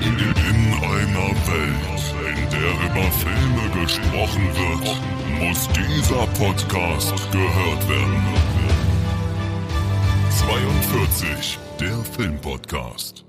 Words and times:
In 0.00 0.14
einer 0.14 1.34
Welt, 1.48 2.14
in 2.20 2.50
der 2.50 2.70
über 2.86 3.10
Filme 3.10 3.82
gesprochen 3.82 4.48
wird, 4.54 4.96
muss 5.40 5.68
dieser 5.70 6.24
Podcast 6.38 7.32
gehört 7.32 7.88
werden. 7.88 8.22
42, 10.30 11.58
der 11.80 11.96
Filmpodcast. 12.14 13.24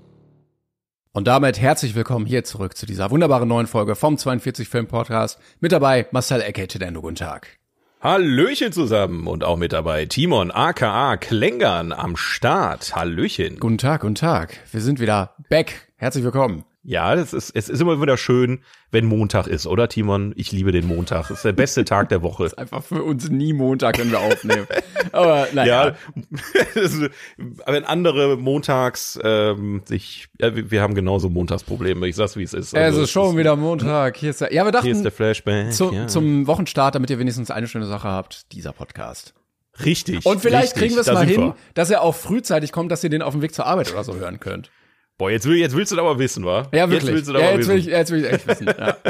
Und 1.12 1.26
damit 1.26 1.60
herzlich 1.60 1.96
willkommen 1.96 2.24
hier 2.24 2.44
zurück 2.44 2.76
zu 2.76 2.86
dieser 2.86 3.10
wunderbaren 3.10 3.48
neuen 3.48 3.66
Folge 3.66 3.96
vom 3.96 4.16
42 4.16 4.68
Film 4.68 4.86
Podcast. 4.86 5.40
Mit 5.58 5.72
dabei 5.72 6.06
Marcel 6.12 6.40
Ecke, 6.40 6.68
Tedendo, 6.68 7.00
guten 7.00 7.16
Tag. 7.16 7.58
Hallöchen 8.00 8.72
zusammen 8.72 9.26
und 9.26 9.42
auch 9.42 9.56
mit 9.56 9.72
dabei 9.72 10.06
Timon 10.06 10.52
aka 10.52 11.16
Klängern 11.16 11.92
am 11.92 12.16
Start. 12.16 12.94
Hallöchen. 12.94 13.58
Guten 13.58 13.78
Tag, 13.78 14.02
guten 14.02 14.14
Tag. 14.14 14.56
Wir 14.70 14.80
sind 14.80 15.00
wieder 15.00 15.34
back. 15.48 15.89
Herzlich 16.00 16.24
willkommen. 16.24 16.64
Ja, 16.82 17.12
es 17.12 17.34
ist, 17.34 17.50
es 17.54 17.68
ist 17.68 17.78
immer 17.78 18.00
wieder 18.00 18.16
schön, 18.16 18.60
wenn 18.90 19.04
Montag 19.04 19.46
ist, 19.46 19.66
oder 19.66 19.86
Timon? 19.86 20.32
Ich 20.34 20.50
liebe 20.50 20.72
den 20.72 20.86
Montag. 20.86 21.24
Es 21.24 21.30
ist 21.30 21.44
der 21.44 21.52
beste 21.52 21.84
Tag 21.84 22.08
der 22.08 22.22
Woche. 22.22 22.46
ist 22.46 22.56
einfach 22.56 22.82
für 22.82 23.02
uns 23.02 23.28
nie 23.28 23.52
Montag, 23.52 23.98
wenn 23.98 24.10
wir 24.10 24.18
aufnehmen. 24.18 24.66
Aber 25.12 25.46
naja. 25.52 25.88
Ja, 25.88 27.08
wenn 27.66 27.84
andere 27.84 28.38
montags 28.38 29.20
ähm, 29.22 29.82
sich, 29.84 30.28
ja, 30.40 30.70
wir 30.70 30.80
haben 30.80 30.94
genauso 30.94 31.28
Montagsprobleme. 31.28 32.08
Ich 32.08 32.16
sag's, 32.16 32.34
wie 32.34 32.44
es 32.44 32.54
ist. 32.54 32.74
Also, 32.74 33.00
es 33.00 33.04
ist 33.04 33.10
schon 33.10 33.36
wieder 33.36 33.54
Montag. 33.56 34.16
Hier 34.16 34.30
ist 34.30 34.40
der, 34.40 34.54
ja, 34.54 34.64
wir 34.64 34.72
dachten, 34.72 34.86
hier 34.86 34.94
ist 34.94 35.04
der 35.04 35.12
Flashback. 35.12 35.74
Zu, 35.74 35.92
ja. 35.92 36.06
Zum 36.06 36.46
Wochenstart, 36.46 36.94
damit 36.94 37.10
ihr 37.10 37.18
wenigstens 37.18 37.50
eine 37.50 37.68
schöne 37.68 37.84
Sache 37.84 38.08
habt, 38.08 38.50
dieser 38.52 38.72
Podcast. 38.72 39.34
Richtig. 39.84 40.24
Und 40.24 40.40
vielleicht 40.40 40.76
richtig, 40.76 40.80
kriegen 40.80 40.94
wir 40.94 41.02
es 41.02 41.12
mal 41.12 41.26
hin, 41.26 41.40
wir. 41.40 41.56
dass 41.74 41.90
er 41.90 42.00
auch 42.00 42.14
frühzeitig 42.14 42.72
kommt, 42.72 42.90
dass 42.90 43.04
ihr 43.04 43.10
den 43.10 43.20
auf 43.20 43.34
dem 43.34 43.42
Weg 43.42 43.54
zur 43.54 43.66
Arbeit 43.66 43.92
oder 43.92 44.02
so 44.02 44.14
hören 44.14 44.40
könnt. 44.40 44.70
Boah, 45.20 45.30
jetzt, 45.30 45.46
will, 45.46 45.58
jetzt 45.58 45.76
willst 45.76 45.92
du 45.92 45.96
das 45.96 46.02
aber 46.02 46.18
wissen, 46.18 46.46
wa? 46.46 46.66
Ja, 46.72 46.88
wirklich. 46.88 47.02
Jetzt 47.02 47.12
willst 47.14 47.28
du 47.28 47.32
das 47.34 47.42
ja, 47.42 47.48
aber 47.48 47.58
jetzt 47.58 47.68
will, 47.68 47.76
wissen. 47.76 47.88
ich, 47.88 47.94
jetzt 47.94 48.10
will 48.10 48.24
ich 48.24 48.32
echt 48.32 48.48
wissen. 48.48 48.66
Ja. 48.66 48.96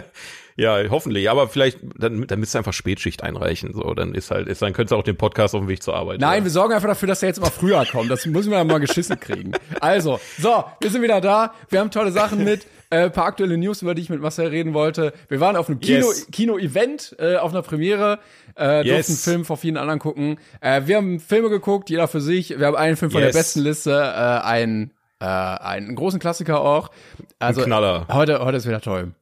Ja, 0.57 0.79
hoffentlich. 0.91 1.31
Aber 1.31 1.49
vielleicht, 1.49 1.79
dann, 1.97 2.27
dann 2.27 2.39
müsst 2.39 2.55
ihr 2.55 2.59
einfach 2.59 2.75
Spätschicht 2.75 3.23
einreichen. 3.23 3.73
So, 3.73 3.95
dann 3.95 4.15
ist 4.15 4.31
halt, 4.31 4.47
ist, 4.47 4.61
dann 4.61 4.75
könntest 4.75 4.93
du 4.93 4.97
auch 4.97 5.05
den 5.05 5.17
Podcast 5.17 5.55
auf 5.55 5.63
dem 5.63 5.69
Weg 5.69 5.83
zur 5.83 5.95
Arbeit. 5.95 6.21
Nein, 6.21 6.33
hören. 6.35 6.45
wir 6.45 6.51
sorgen 6.51 6.75
einfach 6.75 6.89
dafür, 6.89 7.07
dass 7.09 7.23
er 7.23 7.29
jetzt 7.29 7.39
immer 7.39 7.51
früher 7.51 7.83
kommt. 7.87 8.11
Das 8.11 8.27
müssen 8.27 8.51
wir 8.51 8.59
ja 8.59 8.65
mal 8.65 8.79
geschissen 8.79 9.19
kriegen. 9.19 9.53
Also, 9.81 10.21
so, 10.39 10.65
wir 10.81 10.91
sind 10.91 11.01
wieder 11.01 11.23
da. 11.23 11.55
Wir 11.71 11.81
haben 11.81 11.91
tolle 11.91 12.13
Sachen 12.13 12.45
mit. 12.45 12.67
Äh, 12.91 13.09
paar 13.09 13.27
aktuelle 13.27 13.57
News, 13.57 13.81
über 13.81 13.95
die 13.95 14.03
ich 14.03 14.11
mit 14.11 14.21
Marcel 14.21 14.49
reden 14.49 14.75
wollte. 14.75 15.15
Wir 15.29 15.39
waren 15.41 15.55
auf 15.57 15.69
einem 15.69 15.79
Kino, 15.79 16.09
Yes. 16.09 16.27
Kino-Event, 16.33 17.15
äh, 17.21 17.37
auf 17.37 17.53
einer 17.53 17.63
Premiere, 17.63 18.19
äh, 18.59 18.79
Yes. 18.85 19.07
durften 19.07 19.13
einen 19.13 19.19
Film 19.19 19.45
vor 19.45 19.57
vielen 19.57 19.77
anderen 19.77 20.01
gucken. 20.01 20.39
Äh, 20.61 20.83
wir 20.87 20.97
haben 20.97 21.21
Filme 21.21 21.49
geguckt, 21.51 21.89
jeder 21.89 22.09
für 22.09 22.21
sich. 22.21 22.59
Wir 22.59 22.67
haben 22.67 22.77
einen 22.77 22.97
Film 22.97 23.13
von 23.13 23.23
Yes. 23.23 23.33
der 23.33 23.39
besten 23.39 23.61
Liste, 23.61 23.93
äh, 23.93 24.45
einen, 24.45 24.91
äh, 25.21 25.25
einen 25.25 25.95
großen 25.95 26.19
Klassiker 26.19 26.61
auch. 26.61 26.91
Also, 27.39 27.63
Knaller. 27.63 28.07
Heute, 28.09 28.41
heute 28.41 28.57
ist 28.57 28.67
wieder 28.67 28.81
toll. 28.81 29.13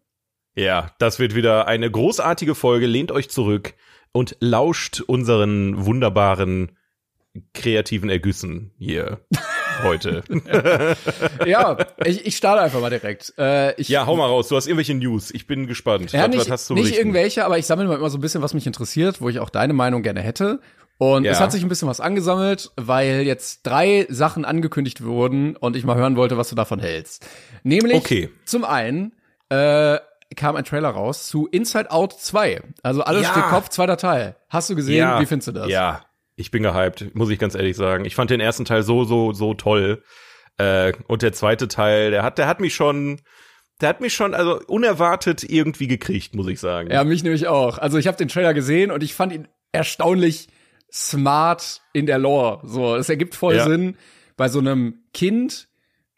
Ja, 0.55 0.91
das 0.99 1.19
wird 1.19 1.35
wieder 1.35 1.69
eine 1.69 1.91
großartige 1.91 2.55
Folge. 2.55 2.87
Lehnt 2.87 3.13
euch 3.13 3.31
zurück 3.31 3.75
und 4.13 4.37
lauscht 4.41 5.01
unseren 5.01 5.85
wunderbaren 5.85 6.73
kreativen 7.55 8.11
Ergüssen 8.11 8.73
hier 8.79 9.21
heute. 9.83 10.25
Ja, 11.47 11.79
ich, 12.05 12.27
ich 12.27 12.37
starte 12.37 12.63
einfach 12.63 12.81
mal 12.81 12.91
direkt. 12.91 13.33
Äh, 13.39 13.81
ich, 13.81 13.89
ja, 13.89 14.07
hau 14.07 14.17
mal 14.17 14.27
raus. 14.27 14.49
Du 14.49 14.57
hast 14.57 14.67
irgendwelche 14.67 14.95
News. 14.95 15.31
Ich 15.31 15.47
bin 15.47 15.67
gespannt. 15.67 16.13
Ja, 16.13 16.23
was, 16.23 16.29
nicht, 16.31 16.41
was 16.41 16.51
hast 16.51 16.71
du 16.71 16.75
nicht 16.75 16.97
irgendwelche, 16.97 17.45
aber 17.45 17.59
ich 17.59 17.67
sammle 17.67 17.87
mal 17.87 17.97
immer 17.97 18.11
so 18.11 18.19
ein 18.19 18.21
bisschen, 18.21 18.43
was 18.43 18.55
mich 18.55 18.67
interessiert, 18.67 19.21
wo 19.21 19.29
ich 19.29 19.39
auch 19.39 19.51
deine 19.51 19.73
Meinung 19.73 20.03
gerne 20.03 20.21
hätte. 20.21 20.61
Und 20.99 21.25
Ja. 21.25 21.31
es 21.33 21.41
hat 21.41 21.53
sich 21.53 21.63
ein 21.63 21.69
bisschen 21.69 21.89
was 21.89 22.01
angesammelt, 22.01 22.73
weil 22.77 23.23
jetzt 23.23 23.65
drei 23.65 24.07
Sachen 24.09 24.45
angekündigt 24.45 25.03
wurden 25.05 25.55
und 25.57 25.77
ich 25.77 25.85
mal 25.85 25.97
hören 25.97 26.17
wollte, 26.17 26.37
was 26.37 26.49
du 26.49 26.57
davon 26.57 26.81
hältst. 26.81 27.27
Nämlich 27.63 27.97
Okay. 27.97 28.31
zum 28.45 28.65
einen 28.65 29.15
äh, 29.49 29.99
kam 30.37 30.57
ein 30.57 30.65
Trailer 30.65 30.91
raus 30.91 31.27
zu 31.29 31.47
Inside 31.47 31.91
Out 31.91 32.13
2. 32.13 32.61
Also 32.83 33.03
alles 33.03 33.23
Ja. 33.23 33.31
steht 33.31 33.45
Kopf, 33.45 33.69
zweiter 33.71 33.97
Teil. 33.97 34.37
Hast 34.51 34.69
du 34.71 34.75
gesehen? 34.77 34.99
Ja, 34.99 35.21
Wie 35.21 35.27
findest 35.27 35.49
du 35.49 35.53
das? 35.53 35.69
Ja, 35.69 36.05
ich 36.37 36.51
bin 36.51 36.63
gehypt, 36.65 37.15
muss 37.15 37.31
ich 37.31 37.39
ganz 37.39 37.55
ehrlich 37.55 37.77
sagen. 37.77 38.05
Ich 38.05 38.15
fand 38.15 38.31
den 38.31 38.41
ersten 38.41 38.65
Teil 38.65 38.83
so, 38.83 39.05
so, 39.05 39.33
so 39.33 39.55
toll. 39.55 40.03
Äh, 40.59 40.93
und 41.07 41.23
der 41.23 41.33
zweite 41.33 41.69
Teil, 41.69 42.11
der 42.11 42.25
hat, 42.25 42.39
der 42.39 42.47
hat 42.49 42.61
mich 42.61 42.75
schon, 42.75 43.21
der 43.81 43.89
hat 43.91 44.01
mich 44.01 44.15
schon, 44.15 44.35
also 44.35 44.61
unerwartet 44.67 45.45
irgendwie 45.45 45.87
gekriegt, 45.87 46.35
muss 46.35 46.49
ich 46.49 46.59
sagen. 46.61 46.91
Ja, 46.91 47.05
mich 47.05 47.23
nämlich 47.23 47.47
auch. 47.47 47.79
Also 47.79 47.97
ich 47.99 48.07
habe 48.09 48.17
den 48.19 48.29
Trailer 48.29 48.53
gesehen 48.53 48.91
und 48.91 49.03
ich 49.05 49.15
fand 49.15 49.33
ihn 49.33 49.47
erstaunlich 49.73 50.49
smart 50.93 51.83
in 51.93 52.07
der 52.07 52.19
Lore. 52.19 52.61
So, 52.65 52.97
es 52.97 53.09
ergibt 53.09 53.35
voll 53.35 53.57
Ja. 53.57 53.65
Sinn 53.65 53.97
bei 54.37 54.49
so 54.49 54.59
einem 54.59 55.01
Kind, 55.13 55.69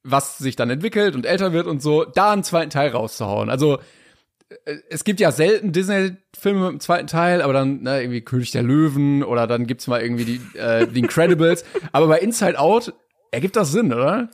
was 0.03 0.39
sich 0.39 0.57
dann 0.57 0.71
entwickelt 0.71 1.15
und 1.15 1.27
älter 1.27 1.53
wird 1.53 1.67
und 1.67 1.83
so, 1.83 2.05
da 2.05 2.33
einen 2.33 2.45
zweiten 2.45 2.71
Teil 2.71 2.91
rauszuhauen. 2.91 3.51
Also 3.51 3.79
äh, 4.65 4.77
es 4.89 5.05
gibt 5.05 5.21
ja 5.21 5.33
selten 5.33 5.73
Disney-Filme 5.73 6.61
mit 6.61 6.71
dem 6.73 6.81
zweiten 6.81 7.07
Teil, 7.07 7.43
aber 7.43 7.53
dann 7.53 7.83
ne, 7.83 8.03
irgendwie 8.03 8.21
König 8.23 8.51
der 8.51 8.63
Löwen 8.63 9.23
oder 9.23 9.47
dann 9.47 9.67
gibt's 9.67 9.87
mal 9.87 10.01
irgendwie 10.01 10.25
die, 10.25 10.59
äh, 10.59 10.87
die 10.87 11.01
Incredibles. 11.01 11.65
aber 11.93 12.07
bei 12.07 12.19
Inside 12.19 12.59
Out 12.59 12.95
ergibt 13.31 13.57
das 13.57 13.73
Sinn, 13.73 13.93
oder? 13.93 14.31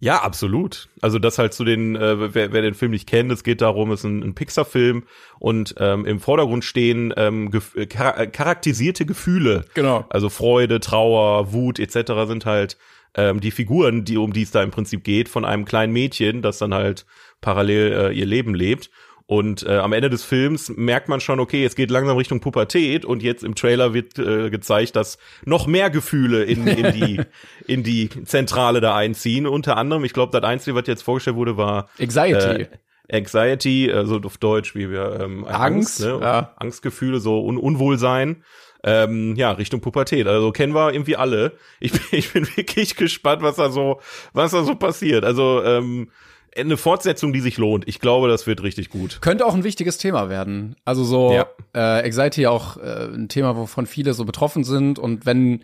Ja, 0.00 0.22
absolut. 0.22 0.88
Also 1.00 1.18
das 1.18 1.38
halt 1.38 1.52
zu 1.52 1.64
den, 1.64 1.96
äh, 1.96 2.34
wer, 2.34 2.52
wer 2.52 2.62
den 2.62 2.74
Film 2.74 2.92
nicht 2.92 3.08
kennt, 3.08 3.32
es 3.32 3.42
geht 3.42 3.60
darum, 3.60 3.90
es 3.90 4.00
ist 4.00 4.04
ein, 4.04 4.22
ein 4.22 4.34
Pixar-Film 4.34 5.02
und 5.40 5.74
ähm, 5.78 6.06
im 6.06 6.20
Vordergrund 6.20 6.64
stehen 6.64 7.12
ähm, 7.16 7.50
gef 7.50 7.74
äh, 7.74 7.88
char 7.92 8.16
äh, 8.18 8.26
charakterisierte 8.28 9.06
Gefühle. 9.06 9.64
Genau. 9.74 10.06
Also 10.08 10.28
Freude, 10.28 10.78
Trauer, 10.78 11.52
Wut 11.52 11.80
etc. 11.80 12.12
sind 12.28 12.46
halt 12.46 12.78
ähm, 13.16 13.40
die 13.40 13.50
Figuren, 13.50 14.04
die 14.04 14.18
um 14.18 14.32
die 14.32 14.42
es 14.42 14.52
da 14.52 14.62
im 14.62 14.70
Prinzip 14.70 15.02
geht, 15.02 15.28
von 15.28 15.44
einem 15.44 15.64
kleinen 15.64 15.92
Mädchen, 15.92 16.42
das 16.42 16.58
dann 16.58 16.74
halt 16.74 17.04
parallel 17.40 17.92
äh, 17.92 18.12
ihr 18.12 18.26
Leben 18.26 18.54
lebt. 18.54 18.90
Und 19.30 19.66
äh, 19.66 19.76
am 19.76 19.92
Ende 19.92 20.08
des 20.08 20.24
Films 20.24 20.72
merkt 20.74 21.10
man 21.10 21.20
schon, 21.20 21.38
okay, 21.38 21.62
es 21.62 21.76
geht 21.76 21.90
langsam 21.90 22.16
Richtung 22.16 22.40
Pubertät 22.40 23.04
und 23.04 23.22
jetzt 23.22 23.44
im 23.44 23.54
Trailer 23.54 23.92
wird 23.92 24.18
äh, 24.18 24.48
gezeigt, 24.48 24.96
dass 24.96 25.18
noch 25.44 25.66
mehr 25.66 25.90
Gefühle 25.90 26.44
in, 26.44 26.66
in 26.66 26.92
die 26.94 27.20
in 27.66 27.82
die 27.82 28.08
Zentrale 28.24 28.80
da 28.80 28.96
einziehen. 28.96 29.46
Unter 29.46 29.76
anderem, 29.76 30.02
ich 30.04 30.14
glaube, 30.14 30.32
das 30.32 30.48
Einzige, 30.48 30.74
was 30.74 30.86
jetzt 30.86 31.02
vorgestellt 31.02 31.36
wurde, 31.36 31.58
war 31.58 31.90
Anxiety. 32.00 32.62
äh, 32.62 32.68
Anxiety, 33.12 33.92
also 33.92 34.18
auf 34.24 34.38
Deutsch, 34.38 34.74
wie 34.74 34.90
wir 34.90 35.20
ähm, 35.20 35.44
Angst, 35.44 36.00
ne? 36.00 36.18
ja. 36.22 36.54
Angstgefühle, 36.56 37.20
so 37.20 37.44
Un 37.44 37.58
Unwohlsein. 37.58 38.42
Ähm, 38.82 39.36
ja, 39.36 39.50
Richtung 39.50 39.82
Pubertät. 39.82 40.26
Also 40.26 40.52
kennen 40.52 40.74
wir 40.74 40.94
irgendwie 40.94 41.16
alle. 41.16 41.52
Ich 41.80 41.92
bin, 41.92 42.00
ich 42.12 42.32
bin 42.32 42.46
wirklich 42.56 42.96
gespannt, 42.96 43.42
was 43.42 43.56
da 43.56 43.68
so, 43.68 44.00
was 44.32 44.52
da 44.52 44.64
so 44.64 44.74
passiert. 44.74 45.26
Also 45.26 45.62
ähm, 45.64 46.08
eine 46.56 46.76
Fortsetzung, 46.76 47.32
die 47.32 47.40
sich 47.40 47.58
lohnt. 47.58 47.86
Ich 47.88 48.00
glaube, 48.00 48.28
das 48.28 48.46
wird 48.46 48.62
richtig 48.62 48.90
gut. 48.90 49.18
Könnte 49.20 49.46
auch 49.46 49.54
ein 49.54 49.64
wichtiges 49.64 49.98
Thema 49.98 50.28
werden. 50.28 50.76
Also 50.84 51.04
so 51.04 51.32
Ja. 51.32 51.46
äh, 51.74 52.04
Anxiety 52.04 52.46
auch 52.46 52.76
äh, 52.76 53.06
ein 53.14 53.28
Thema, 53.28 53.56
wovon 53.56 53.86
viele 53.86 54.14
so 54.14 54.24
betroffen 54.24 54.64
sind. 54.64 54.98
Und 54.98 55.26
wenn 55.26 55.62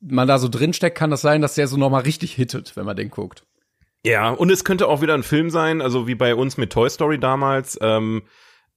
man 0.00 0.28
da 0.28 0.38
so 0.38 0.48
drinsteckt, 0.48 0.96
kann 0.96 1.10
das 1.10 1.22
sein, 1.22 1.40
dass 1.42 1.54
der 1.54 1.68
so 1.68 1.76
nochmal 1.76 2.02
richtig 2.02 2.32
hittet, 2.34 2.76
wenn 2.76 2.84
man 2.86 2.96
den 2.96 3.10
guckt. 3.10 3.44
Ja, 4.04 4.30
und 4.30 4.50
es 4.50 4.64
könnte 4.64 4.86
auch 4.88 5.00
wieder 5.02 5.14
ein 5.14 5.22
Film 5.24 5.50
sein, 5.50 5.80
also 5.82 6.06
wie 6.06 6.14
bei 6.14 6.34
uns 6.34 6.56
mit 6.58 6.70
Toy 6.72 6.88
Story 6.90 7.18
damals, 7.18 7.76
ähm, 7.80 8.22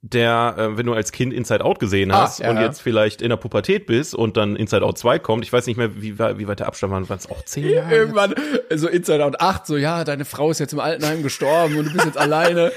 der, 0.01 0.55
äh, 0.57 0.77
wenn 0.77 0.85
du 0.85 0.93
als 0.93 1.11
Kind 1.11 1.33
Inside 1.33 1.63
Out 1.63 1.79
gesehen 1.79 2.11
Ah, 2.11 2.21
hast 2.21 2.39
ja, 2.39 2.49
und 2.49 2.55
ja. 2.55 2.63
jetzt 2.63 2.81
vielleicht 2.81 3.21
in 3.21 3.29
der 3.29 3.37
Pubertät 3.37 3.85
bist 3.85 4.15
und 4.15 4.37
dann 4.37 4.55
Inside 4.55 4.85
Out 4.85 4.97
2 4.97 5.19
kommt, 5.19 5.43
ich 5.43 5.51
weiß 5.51 5.67
nicht 5.67 5.75
mehr, 5.75 6.01
wie, 6.01 6.17
wie 6.17 6.47
weit 6.47 6.59
der 6.59 6.67
Abstand 6.67 6.93
war, 6.93 7.09
waren 7.09 7.17
es 7.17 7.29
auch 7.29 7.43
zehn 7.43 7.69
Jahre? 7.69 7.93
Irgendwann, 7.93 8.33
so 8.73 8.87
Inside 8.87 9.25
Out 9.25 9.41
8, 9.41 9.67
so, 9.67 9.75
ja, 9.75 10.05
deine 10.05 10.23
Frau 10.23 10.51
ist 10.51 10.59
jetzt 10.59 10.71
im 10.71 10.79
Altenheim 10.79 11.21
gestorben 11.21 11.77
und 11.77 11.85
du 11.87 11.93
bist 11.93 12.05
jetzt 12.05 12.17
alleine. 12.17 12.71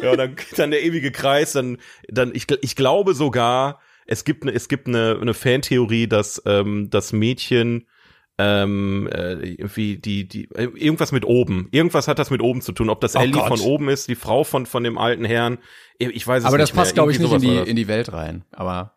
Ja, 0.00 0.12
und 0.12 0.18
dann, 0.18 0.36
dann 0.56 0.70
der 0.70 0.82
ewige 0.84 1.10
Kreis, 1.10 1.52
dann, 1.52 1.78
dann 2.08 2.32
ich, 2.34 2.46
ich 2.60 2.76
glaube 2.76 3.14
sogar, 3.14 3.80
es 4.06 4.24
gibt 4.24 4.44
eine, 4.44 4.52
es 4.52 4.68
gibt 4.68 4.86
eine, 4.86 5.18
eine 5.20 5.34
Fantheorie, 5.34 6.06
dass 6.06 6.40
ähm, 6.46 6.88
das 6.90 7.12
Mädchen 7.12 7.86
ähm, 8.42 9.08
äh, 9.12 9.32
irgendwie 9.34 9.96
die, 9.98 10.26
die, 10.26 10.48
irgendwas 10.54 11.12
mit 11.12 11.24
oben. 11.24 11.68
Irgendwas 11.72 12.08
hat 12.08 12.18
das 12.18 12.30
mit 12.30 12.40
oben 12.42 12.62
zu 12.62 12.72
tun. 12.72 12.88
Ob 12.88 13.00
das 13.00 13.16
Oh 13.16 13.20
Ellie 13.20 13.32
Gott. 13.34 13.48
von 13.48 13.60
oben 13.60 13.88
ist, 13.88 14.08
die 14.08 14.14
Frau 14.14 14.44
von, 14.44 14.64
von 14.66 14.82
dem 14.82 14.96
alten 14.98 15.24
Herrn. 15.24 15.58
Ich 15.98 16.26
weiß 16.26 16.42
es 16.42 16.46
Aber 16.46 16.56
nicht 16.56 16.70
das 16.70 16.72
passt, 16.76 16.94
glaube 16.94 17.12
ich, 17.12 17.18
nicht 17.18 17.32
in 17.32 17.40
die, 17.40 17.56
in 17.56 17.76
die 17.76 17.88
Welt 17.88 18.12
rein. 18.12 18.44
Aber 18.52 18.94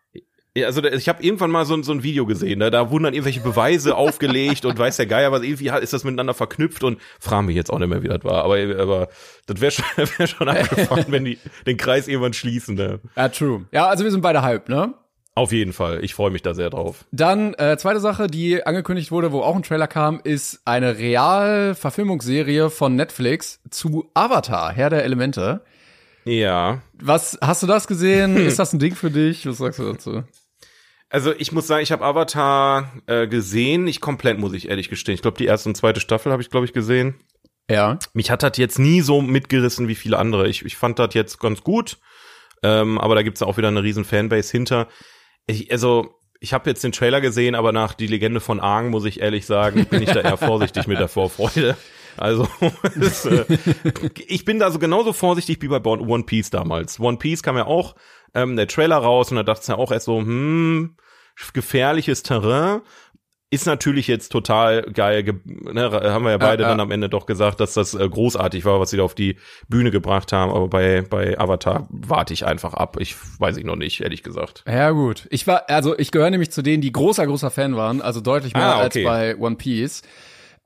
Ja, 0.55 0.67
also 0.67 0.81
da- 0.81 0.91
ich 0.91 1.09
habe 1.09 1.23
irgendwann 1.23 1.49
mal 1.49 1.65
so, 1.65 1.73
ein- 1.73 1.81
so 1.83 1.91
ein 1.91 2.03
Video 2.03 2.25
gesehen, 2.27 2.59
ne? 2.59 2.69
da 2.69 2.91
wurden 2.91 3.05
dann 3.05 3.13
irgendwelche 3.15 3.39
Beweise 3.41 3.95
aufgelegt 3.97 4.65
und 4.65 4.77
weiß 4.77 4.97
der 4.97 5.07
Geier 5.07 5.31
was, 5.31 5.41
irgendwie 5.41 5.71
hat- 5.71 5.81
ist 5.81 5.93
das 5.93 6.03
miteinander 6.03 6.35
verknüpft 6.35 6.83
und 6.83 6.99
fragen 7.19 7.47
mich 7.47 7.55
jetzt 7.55 7.71
auch 7.73 7.79
nicht 7.79 7.89
mehr, 7.89 8.03
wie 8.03 8.07
das 8.07 8.23
war, 8.23 8.43
aber, 8.45 8.57
aber 8.79 9.07
das 9.47 9.59
wäre 9.61 9.71
schon, 9.71 9.85
wär 10.17 10.27
schon 10.27 10.47
abgefahren, 10.49 11.05
wenn 11.07 11.25
die 11.25 11.39
den 11.65 11.75
Kreis 11.77 12.07
irgendwann 12.07 12.33
schließen. 12.33 12.75
Ne? 12.75 12.99
Ja, 13.15 13.29
true. 13.29 13.65
Ja, 13.71 13.87
also 13.87 14.03
wir 14.03 14.11
sind 14.11 14.21
beide 14.21 14.43
hype, 14.43 14.69
ne? 14.69 14.93
Auf 15.35 15.51
jeden 15.51 15.73
Fall, 15.73 16.03
ich 16.03 16.13
freue 16.13 16.29
mich 16.29 16.43
da 16.43 16.53
sehr 16.53 16.69
drauf. 16.69 17.05
Dann, 17.11 17.55
äh, 17.55 17.75
zweite 17.77 17.99
Sache, 17.99 18.27
die 18.27 18.65
angekündigt 18.65 19.11
wurde, 19.11 19.31
wo 19.31 19.41
auch 19.41 19.55
ein 19.55 19.63
Trailer 19.63 19.87
kam, 19.87 20.21
ist 20.23 20.61
eine 20.65 20.97
Real-Verfilmungsserie 20.99 22.69
von 22.69 22.95
Netflix 22.95 23.59
zu 23.71 24.09
Avatar, 24.13 24.71
Herr 24.71 24.91
der 24.91 25.03
Elemente. 25.03 25.61
Ja, 26.25 26.81
Was, 27.01 27.37
hast 27.41 27.63
du 27.63 27.67
das 27.67 27.87
gesehen? 27.87 28.37
Ist 28.45 28.59
das 28.59 28.73
ein 28.73 28.79
Ding 28.79 28.95
für 28.95 29.11
dich? 29.11 29.45
Was 29.47 29.57
sagst 29.57 29.79
du 29.79 29.91
dazu? 29.91 30.23
also 31.13 31.31
ich 31.37 31.51
muss 31.51 31.67
sagen, 31.67 31.83
ich 31.83 31.91
habe 31.91 32.03
Avatar 32.03 32.91
äh, 33.05 33.27
gesehen, 33.27 33.83
nicht 33.83 34.01
komplett, 34.01 34.39
muss 34.39 34.53
ich 34.53 34.69
ehrlich 34.69 34.89
gestehen. 34.89 35.13
Ich 35.13 35.21
glaube, 35.21 35.37
die 35.37 35.45
erste 35.45 35.69
und 35.69 35.75
zweite 35.75 35.99
Staffel 35.99 36.31
habe 36.31 36.41
ich, 36.41 36.49
glaube 36.49 36.65
ich, 36.65 36.73
gesehen. 36.73 37.15
Ja. 37.69 37.97
mich 38.13 38.29
hat 38.29 38.43
das 38.43 38.57
jetzt 38.57 38.77
nie 38.77 38.99
so 39.01 39.21
mitgerissen 39.21 39.87
wie 39.87 39.95
viele 39.95 40.17
andere. 40.17 40.47
Ich, 40.49 40.65
ich 40.65 40.75
fand 40.75 40.99
das 40.99 41.13
jetzt 41.13 41.39
ganz 41.39 41.61
gut, 41.61 41.97
ähm, 42.61 42.97
aber 42.97 43.15
da 43.15 43.21
gibt's 43.21 43.39
ja 43.39 43.47
auch 43.47 43.57
wieder 43.57 43.69
eine 43.69 43.83
riesen 43.83 44.05
Fanbase 44.05 44.51
hinter. 44.51 44.87
Ich, 45.47 45.71
also 45.71 46.15
ich 46.39 46.53
habe 46.53 46.69
jetzt 46.69 46.83
den 46.83 46.91
Trailer 46.91 47.21
gesehen, 47.21 47.55
aber 47.55 47.71
nach 47.71 47.93
die 47.93 48.07
Legende 48.07 48.41
von 48.41 48.59
Aang 48.59 48.89
muss 48.89 49.05
ich 49.05 49.21
ehrlich 49.21 49.45
sagen, 49.45 49.85
bin 49.85 50.01
ich 50.01 50.11
da 50.11 50.21
eher 50.21 50.37
vorsichtig 50.37 50.87
mit 50.87 50.99
der 50.99 51.07
Vorfreude. 51.07 51.77
Also 52.17 52.47
es, 52.99 53.25
äh, 53.25 53.45
ich 54.27 54.45
bin 54.45 54.59
da 54.59 54.69
so 54.71 54.79
genauso 54.79 55.13
vorsichtig 55.13 55.61
wie 55.61 55.67
bei 55.67 55.83
One 55.83 56.23
Piece 56.23 56.49
damals. 56.49 56.99
One 56.99 57.17
Piece 57.17 57.43
kam 57.43 57.57
ja 57.57 57.65
auch 57.65 57.95
ähm, 58.33 58.55
der 58.55 58.67
Trailer 58.67 58.97
raus 58.97 59.31
und 59.31 59.37
da 59.37 59.43
dachte 59.43 59.61
ich 59.63 59.67
ja 59.69 59.77
auch 59.77 59.91
erst 59.91 60.05
so, 60.05 60.19
hm, 60.19 60.95
gefährliches 61.53 62.23
Terrain. 62.23 62.81
Ist 63.53 63.67
natürlich 63.67 64.07
jetzt 64.07 64.31
total 64.31 64.81
geil, 64.81 65.21
ge 65.21 65.35
ne, 65.45 65.91
haben 65.91 66.25
wir 66.25 66.31
ja 66.31 66.37
beide 66.39 66.63
ja. 66.63 66.69
dann 66.69 66.79
am 66.79 66.89
Ende 66.89 67.07
doch 67.07 67.27
gesagt, 67.27 67.59
dass 67.59 67.75
das 67.75 67.93
äh, 67.93 68.09
großartig 68.09 68.65
war, 68.65 68.79
was 68.79 68.89
sie 68.89 68.97
da 68.97 69.03
auf 69.03 69.13
die 69.13 69.37
Bühne 69.67 69.91
gebracht 69.91 70.33
haben. 70.33 70.51
Aber 70.51 70.67
bei, 70.69 71.03
bei 71.03 71.37
Avatar 71.37 71.85
warte 71.91 72.33
ich 72.33 72.47
einfach 72.47 72.73
ab. 72.73 72.97
Ich 72.99 73.15
weiß 73.37 73.57
ich 73.57 73.63
noch 73.63 73.75
nicht, 73.75 74.01
ehrlich 74.01 74.23
gesagt. 74.23 74.63
Ja, 74.67 74.89
gut. 74.89 75.27
Ich 75.29 75.45
war, 75.45 75.69
also 75.69 75.95
ich 75.99 76.09
gehöre 76.09 76.31
nämlich 76.31 76.49
zu 76.49 76.63
denen, 76.63 76.81
die 76.81 76.91
großer, 76.91 77.27
großer 77.27 77.51
Fan 77.51 77.75
waren, 77.75 78.01
also 78.01 78.21
deutlich 78.21 78.55
mehr 78.55 78.63
Ah, 78.63 78.85
okay. 78.85 79.05
als 79.05 79.35
bei 79.35 79.37
One 79.37 79.57
Piece. 79.57 80.01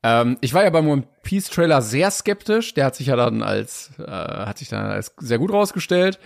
Ähm, 0.01 0.37
ich 0.39 0.53
war 0.53 0.63
ja 0.63 0.69
beim 0.69 0.87
One 0.87 1.03
Piece 1.23 1.49
Trailer 1.49 1.81
sehr 1.81 2.09
skeptisch. 2.09 2.73
Der 2.73 2.85
hat 2.85 2.95
sich 2.95 3.07
ja 3.07 3.17
dann 3.17 3.43
als, 3.43 3.91
äh, 3.99 4.09
hat 4.09 4.59
sich 4.59 4.69
dann 4.69 4.85
als 4.85 5.13
sehr 5.19 5.39
gut 5.39 5.51
rausgestellt. 5.51 6.19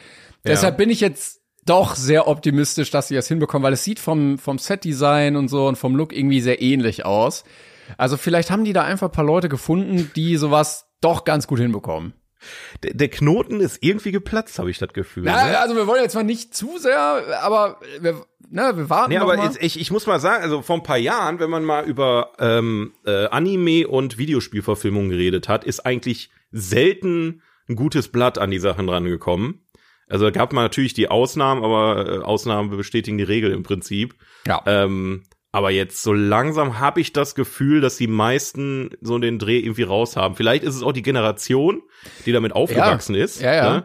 Deshalb 0.46 0.78
bin 0.78 0.92
ich 0.92 1.02
jetzt 1.02 1.41
doch 1.66 1.96
sehr 1.96 2.28
optimistisch, 2.28 2.90
dass 2.92 3.08
sie 3.08 3.16
das 3.16 3.28
hinbekommen, 3.28 3.64
weil 3.64 3.74
es 3.74 3.84
sieht 3.84 4.00
vom, 4.00 4.38
vom 4.38 4.58
Set-Design 4.58 5.36
und 5.36 5.48
so 5.48 5.68
und 5.68 5.78
vom 5.78 5.96
Look 5.96 6.14
irgendwie 6.14 6.42
sehr 6.42 6.62
ähnlich 6.62 7.06
aus. 7.06 7.44
Also 7.98 8.18
vielleicht 8.18 8.52
haben 8.52 8.64
die 8.64 8.74
da 8.74 8.84
einfach 8.84 9.10
ein 9.10 9.14
paar 9.14 9.26
Leute 9.26 9.50
gefunden, 9.50 10.12
die 10.16 10.38
sowas 10.38 10.88
doch 11.02 11.24
ganz 11.24 11.48
gut 11.48 11.60
hinbekommen. 11.60 12.14
Der, 12.84 12.94
der 12.94 13.10
Knoten 13.10 13.60
ist 13.60 13.80
irgendwie 13.82 14.12
geplatzt, 14.12 14.58
habe 14.58 14.72
ich 14.72 14.80
das 14.80 14.94
Gefühl. 14.94 15.26
Ja, 15.26 15.48
ne? 15.48 15.60
also 15.60 15.76
wir 15.76 15.86
wollen 15.86 16.02
jetzt 16.02 16.16
mal 16.16 16.24
nicht 16.24 16.56
zu 16.56 16.80
sehr, 16.80 17.40
aber 17.42 17.80
wir, 18.00 18.26
ne, 18.50 18.72
wir 18.76 18.90
warten 18.90 19.12
Nee, 19.12 19.18
noch 19.18 19.24
aber 19.24 19.38
mal. 19.38 19.46
jetzt, 19.46 19.62
ich, 19.62 19.80
ich 19.80 19.92
muss 19.92 20.08
mal 20.08 20.20
sagen, 20.20 20.44
also 20.44 20.64
vor 20.64 20.78
ein 20.78 20.84
paar 20.84 20.98
Jahren, 20.98 21.40
wenn 21.40 21.52
man 21.52 21.64
mal 21.64 21.86
über 21.86 22.32
ähm, 22.40 22.94
äh, 23.06 23.28
Anime 23.28 23.88
und 23.88 24.18
Videospielverfilmungen 24.18 25.12
geredet 25.12 25.48
hat, 25.48 25.64
ist 25.64 25.86
eigentlich 25.86 26.32
selten 26.52 27.44
ein 27.70 27.76
gutes 27.76 28.08
Blatt 28.08 28.40
an 28.40 28.50
die 28.50 28.60
Sachen 28.60 28.90
rangekommen. 28.90 29.62
Also 30.12 30.26
da 30.26 30.32
gab 30.32 30.52
man 30.52 30.66
natürlich 30.66 30.94
die 30.94 31.10
Ausnahmen, 31.10 31.64
aber 31.64 32.06
äh, 32.06 32.18
Ausnahmen 32.20 32.70
bestätigen 32.70 33.18
die 33.18 33.24
Regel 33.24 33.52
im 33.52 33.64
Prinzip. 33.64 34.16
Ja. 34.46 34.62
Ähm, 34.66 35.24
aber 35.54 35.72
jetzt 35.72 36.04
so 36.04 36.14
langsam 36.14 36.80
habe 36.80 37.00
ich 37.00 37.14
das 37.14 37.34
Gefühl, 37.34 37.82
dass 37.82 37.96
die 37.96 38.08
meisten 38.08 38.90
so 39.02 39.18
den 39.20 39.40
Dreh 39.40 39.60
irgendwie 39.60 39.84
raus 39.84 40.18
haben. 40.18 40.36
Vielleicht 40.36 40.64
ist 40.64 40.76
es 40.76 40.84
auch 40.84 40.92
die 40.92 41.02
Generation, 41.02 41.82
die 42.26 42.34
damit 42.34 42.54
aufgewachsen 42.54 43.16
ist. 43.16 43.42
Ja, 43.42 43.54
ja. 43.54 43.74
Ne? 43.74 43.84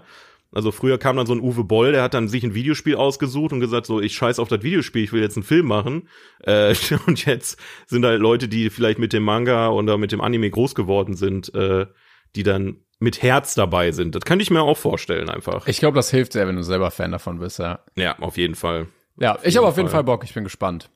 Also 0.53 0.73
früher 0.73 0.99
kam 0.99 1.17
dann 1.17 1.27
so 1.27 1.35
ein 1.35 1.41
Uwe 1.41 1.65
Boll, 1.65 1.93
der 1.93 2.03
hat 2.03 2.15
dann 2.15 2.29
sich 2.29 2.43
ein 2.43 2.55
Videospiel 2.55 2.97
ausgesucht 2.97 3.53
und 3.53 3.61
gesagt, 3.61 3.87
so 3.87 4.01
ich 4.01 4.15
scheiß 4.15 4.39
auf 4.39 4.49
das 4.49 4.63
Videospiel, 4.63 5.05
ich 5.05 5.13
will 5.13 5.21
jetzt 5.21 5.37
einen 5.37 5.45
Film 5.45 5.67
machen. 5.67 6.09
Äh, 6.43 6.75
und 7.07 7.25
jetzt 7.25 7.61
sind 7.87 8.05
halt 8.05 8.21
Leute, 8.21 8.49
die 8.49 8.71
vielleicht 8.71 8.99
mit 8.99 9.13
dem 9.13 9.23
Manga 9.23 9.69
oder 9.69 9.97
mit 9.99 10.13
dem 10.13 10.21
Anime 10.21 10.51
groß 10.51 10.75
geworden 10.75 11.15
sind, 11.15 11.55
äh, 11.55 11.87
die 12.35 12.43
dann 12.43 12.86
mit 12.99 13.23
Herz 13.23 13.55
dabei 13.55 13.93
sind. 13.93 14.15
Das 14.15 14.25
könnte 14.25 14.43
ich 14.43 14.51
mir 14.51 14.63
auch 14.63 14.77
vorstellen 14.77 15.29
einfach. 15.29 15.67
Ich 15.67 15.79
glaube, 15.79 15.97
das 15.97 16.11
hilft 16.11 16.33
sehr, 16.33 16.49
wenn 16.49 16.57
du 16.57 16.63
selber 16.63 16.91
Fan 16.91 17.13
davon 17.13 17.39
bist, 17.39 17.59
ja. 17.59 17.81
ja, 17.97 18.19
auf 18.19 18.37
jeden 18.37 18.55
Fall. 18.55 18.89
Ja, 19.19 19.37
ich 19.37 19.45
jeden 19.45 19.59
habe 19.59 19.67
auf 19.69 19.77
jeden 19.77 19.89
Fall. 19.89 20.05
Bock, 20.05 20.25
ich 20.25 20.35
bin 20.35 20.45
gespannt. 20.45 20.91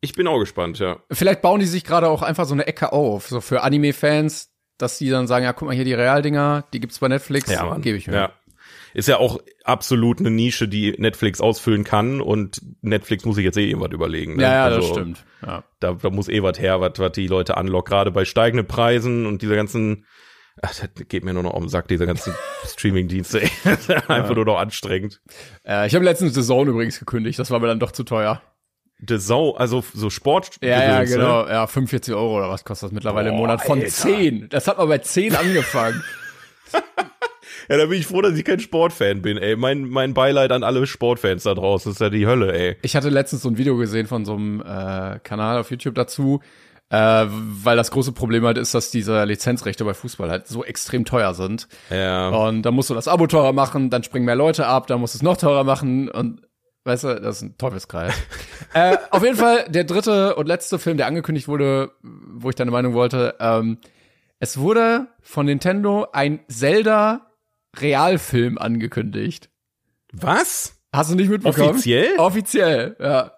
Ich 0.00 0.14
bin 0.14 0.26
auch 0.26 0.38
gespannt, 0.38 0.78
ja. 0.78 0.98
Vielleicht 1.10 1.42
bauen 1.42 1.60
die 1.60 1.66
sich 1.66 1.84
gerade 1.84 2.08
auch 2.08 2.22
einfach 2.22 2.44
so 2.44 2.54
eine 2.54 2.66
Ecke 2.66 2.92
auf, 2.92 3.28
so 3.28 3.40
für 3.40 3.62
Anime-Fans, 3.62 4.50
dass 4.76 4.98
die 4.98 5.08
dann 5.10 5.26
sagen, 5.26 5.44
ja, 5.44 5.52
guck 5.52 5.68
mal 5.68 5.74
hier 5.74 5.84
die 5.84 5.94
Realdinger, 5.94 6.64
die 6.72 6.80
gibt's 6.80 6.98
bei 6.98 7.08
Netflix, 7.08 7.48
gebe 7.80 7.96
ich 7.96 8.08
mir. 8.08 8.14
Ja. 8.14 8.32
Ist 8.94 9.08
ja 9.08 9.18
auch 9.18 9.38
absolut 9.64 10.20
eine 10.20 10.30
Nische, 10.30 10.68
die 10.68 10.92
Netflix 10.98 11.40
ausfüllen 11.40 11.84
kann 11.84 12.20
und 12.20 12.60
Netflix 12.82 13.24
muss 13.24 13.36
sich 13.36 13.44
jetzt 13.44 13.56
eh 13.56 13.68
irgendwas 13.68 13.92
überlegen. 13.92 14.36
Ne? 14.36 14.42
Ja, 14.42 14.52
ja, 14.52 14.68
das 14.68 14.78
Also, 14.78 14.94
stimmt. 14.94 15.24
Ja. 15.46 15.64
Da, 15.80 15.92
da 15.94 16.10
muss 16.10 16.28
eh 16.28 16.42
was 16.42 16.58
her, 16.58 16.80
was, 16.80 16.98
was 16.98 17.12
die 17.12 17.26
Leute 17.26 17.56
anlockt, 17.56 17.88
gerade 17.88 18.10
bei 18.10 18.24
steigenden 18.24 18.66
Preisen 18.66 19.24
und 19.24 19.40
dieser 19.40 19.56
ganzen, 19.56 20.04
ach, 20.62 20.74
das 20.74 21.08
geht 21.08 21.24
mir 21.24 21.34
nur 21.34 21.42
noch 21.42 21.52
auf 21.52 21.60
den 21.60 21.68
Sack, 21.68 21.88
diese 21.88 22.06
ganzen 22.06 22.34
Streaming-Dienste, 22.64 23.42
einfach 24.08 24.34
nur 24.34 24.44
noch 24.44 24.58
anstrengend. 24.58 25.20
Äh, 25.66 25.86
ich 25.86 25.94
habe 25.94 26.04
letztens 26.04 26.34
The 26.34 26.42
Zone 26.42 26.70
übrigens 26.70 26.98
gekündigt, 26.98 27.38
das 27.38 27.50
war 27.50 27.60
mir 27.60 27.66
dann 27.66 27.80
doch 27.80 27.92
zu 27.92 28.04
teuer. 28.04 28.40
The 29.06 29.18
Sau, 29.18 29.54
also 29.54 29.82
so 29.92 30.10
Sport. 30.10 30.58
Ja, 30.62 30.68
ja, 30.68 31.00
Gedöns, 31.00 31.10
ne? 31.10 31.16
genau. 31.16 31.48
Ja, 31.48 31.66
45 31.66 32.14
Euro 32.14 32.38
oder 32.38 32.48
was 32.48 32.64
kostet 32.64 32.88
das 32.88 32.92
mittlerweile 32.92 33.30
im 33.30 33.34
Boah, 33.34 33.42
Monat? 33.42 33.62
Von 33.62 33.80
Alter. 33.80 33.90
10. 33.90 34.48
Das 34.48 34.68
hat 34.68 34.78
mal 34.78 34.86
bei 34.86 34.98
10 34.98 35.34
angefangen. 35.34 36.02
Ja, 37.68 37.76
da 37.76 37.86
bin 37.86 37.98
ich 37.98 38.06
froh, 38.06 38.20
dass 38.20 38.36
ich 38.36 38.44
kein 38.44 38.58
Sportfan 38.58 39.22
bin, 39.22 39.38
ey. 39.38 39.56
Mein, 39.56 39.88
mein 39.88 40.14
Beileid 40.14 40.50
an 40.52 40.64
alle 40.64 40.86
Sportfans 40.86 41.44
da 41.44 41.54
draußen, 41.54 41.90
das 41.90 41.96
ist 41.96 42.00
ja 42.00 42.10
die 42.10 42.26
Hölle, 42.26 42.52
ey. 42.52 42.76
Ich 42.82 42.96
hatte 42.96 43.08
letztens 43.08 43.42
so 43.42 43.48
ein 43.48 43.56
Video 43.56 43.76
gesehen 43.76 44.06
von 44.06 44.24
so 44.24 44.34
einem 44.34 44.60
äh, 44.60 45.20
Kanal 45.20 45.58
auf 45.58 45.70
YouTube 45.70 45.94
dazu, 45.94 46.40
äh, 46.92 47.26
weil 47.26 47.76
das 47.78 47.90
große 47.90 48.12
Problem 48.12 48.44
halt 48.44 48.58
ist, 48.58 48.74
dass 48.74 48.90
diese 48.90 49.24
Lizenzrechte 49.24 49.82
bei 49.82 49.94
Fußball 49.94 50.28
halt 50.30 50.46
so 50.46 50.62
extrem 50.62 51.06
teuer 51.06 51.32
sind. 51.32 51.66
Ja. 51.88 52.28
Und 52.28 52.62
dann 52.62 52.74
musst 52.74 52.90
du 52.90 52.94
das 52.94 53.08
Abo 53.08 53.26
teurer 53.26 53.54
machen, 53.54 53.88
dann 53.88 54.02
springen 54.02 54.26
mehr 54.26 54.36
Leute 54.36 54.66
ab, 54.66 54.88
dann 54.88 55.00
musst 55.00 55.14
du 55.14 55.18
es 55.18 55.22
noch 55.22 55.38
teurer 55.38 55.64
machen 55.64 56.10
und 56.10 56.42
weißt 56.84 57.04
du, 57.04 57.20
das 57.20 57.36
ist 57.36 57.42
ein 57.42 57.56
Teufelskreis. 57.56 58.12
äh, 58.74 58.98
auf 59.10 59.22
jeden 59.24 59.36
Fall 59.36 59.64
der 59.70 59.84
dritte 59.84 60.34
und 60.34 60.46
letzte 60.46 60.78
Film, 60.78 60.98
der 60.98 61.06
angekündigt 61.06 61.48
wurde, 61.48 61.92
wo 62.02 62.50
ich 62.50 62.56
deine 62.56 62.70
Meinung 62.70 62.92
wollte, 62.92 63.36
ähm, 63.40 63.78
es 64.38 64.58
wurde 64.58 65.08
von 65.22 65.46
Nintendo 65.46 66.08
ein 66.12 66.40
Zelda 66.48 67.30
Realfilm 67.78 68.58
angekündigt. 68.58 69.48
Was? 70.12 70.74
Hast 70.92 71.10
du 71.10 71.14
nicht 71.14 71.30
mitbekommen? 71.30 71.70
Offiziell? 71.70 72.18
Offiziell, 72.18 72.96
ja. 73.00 73.32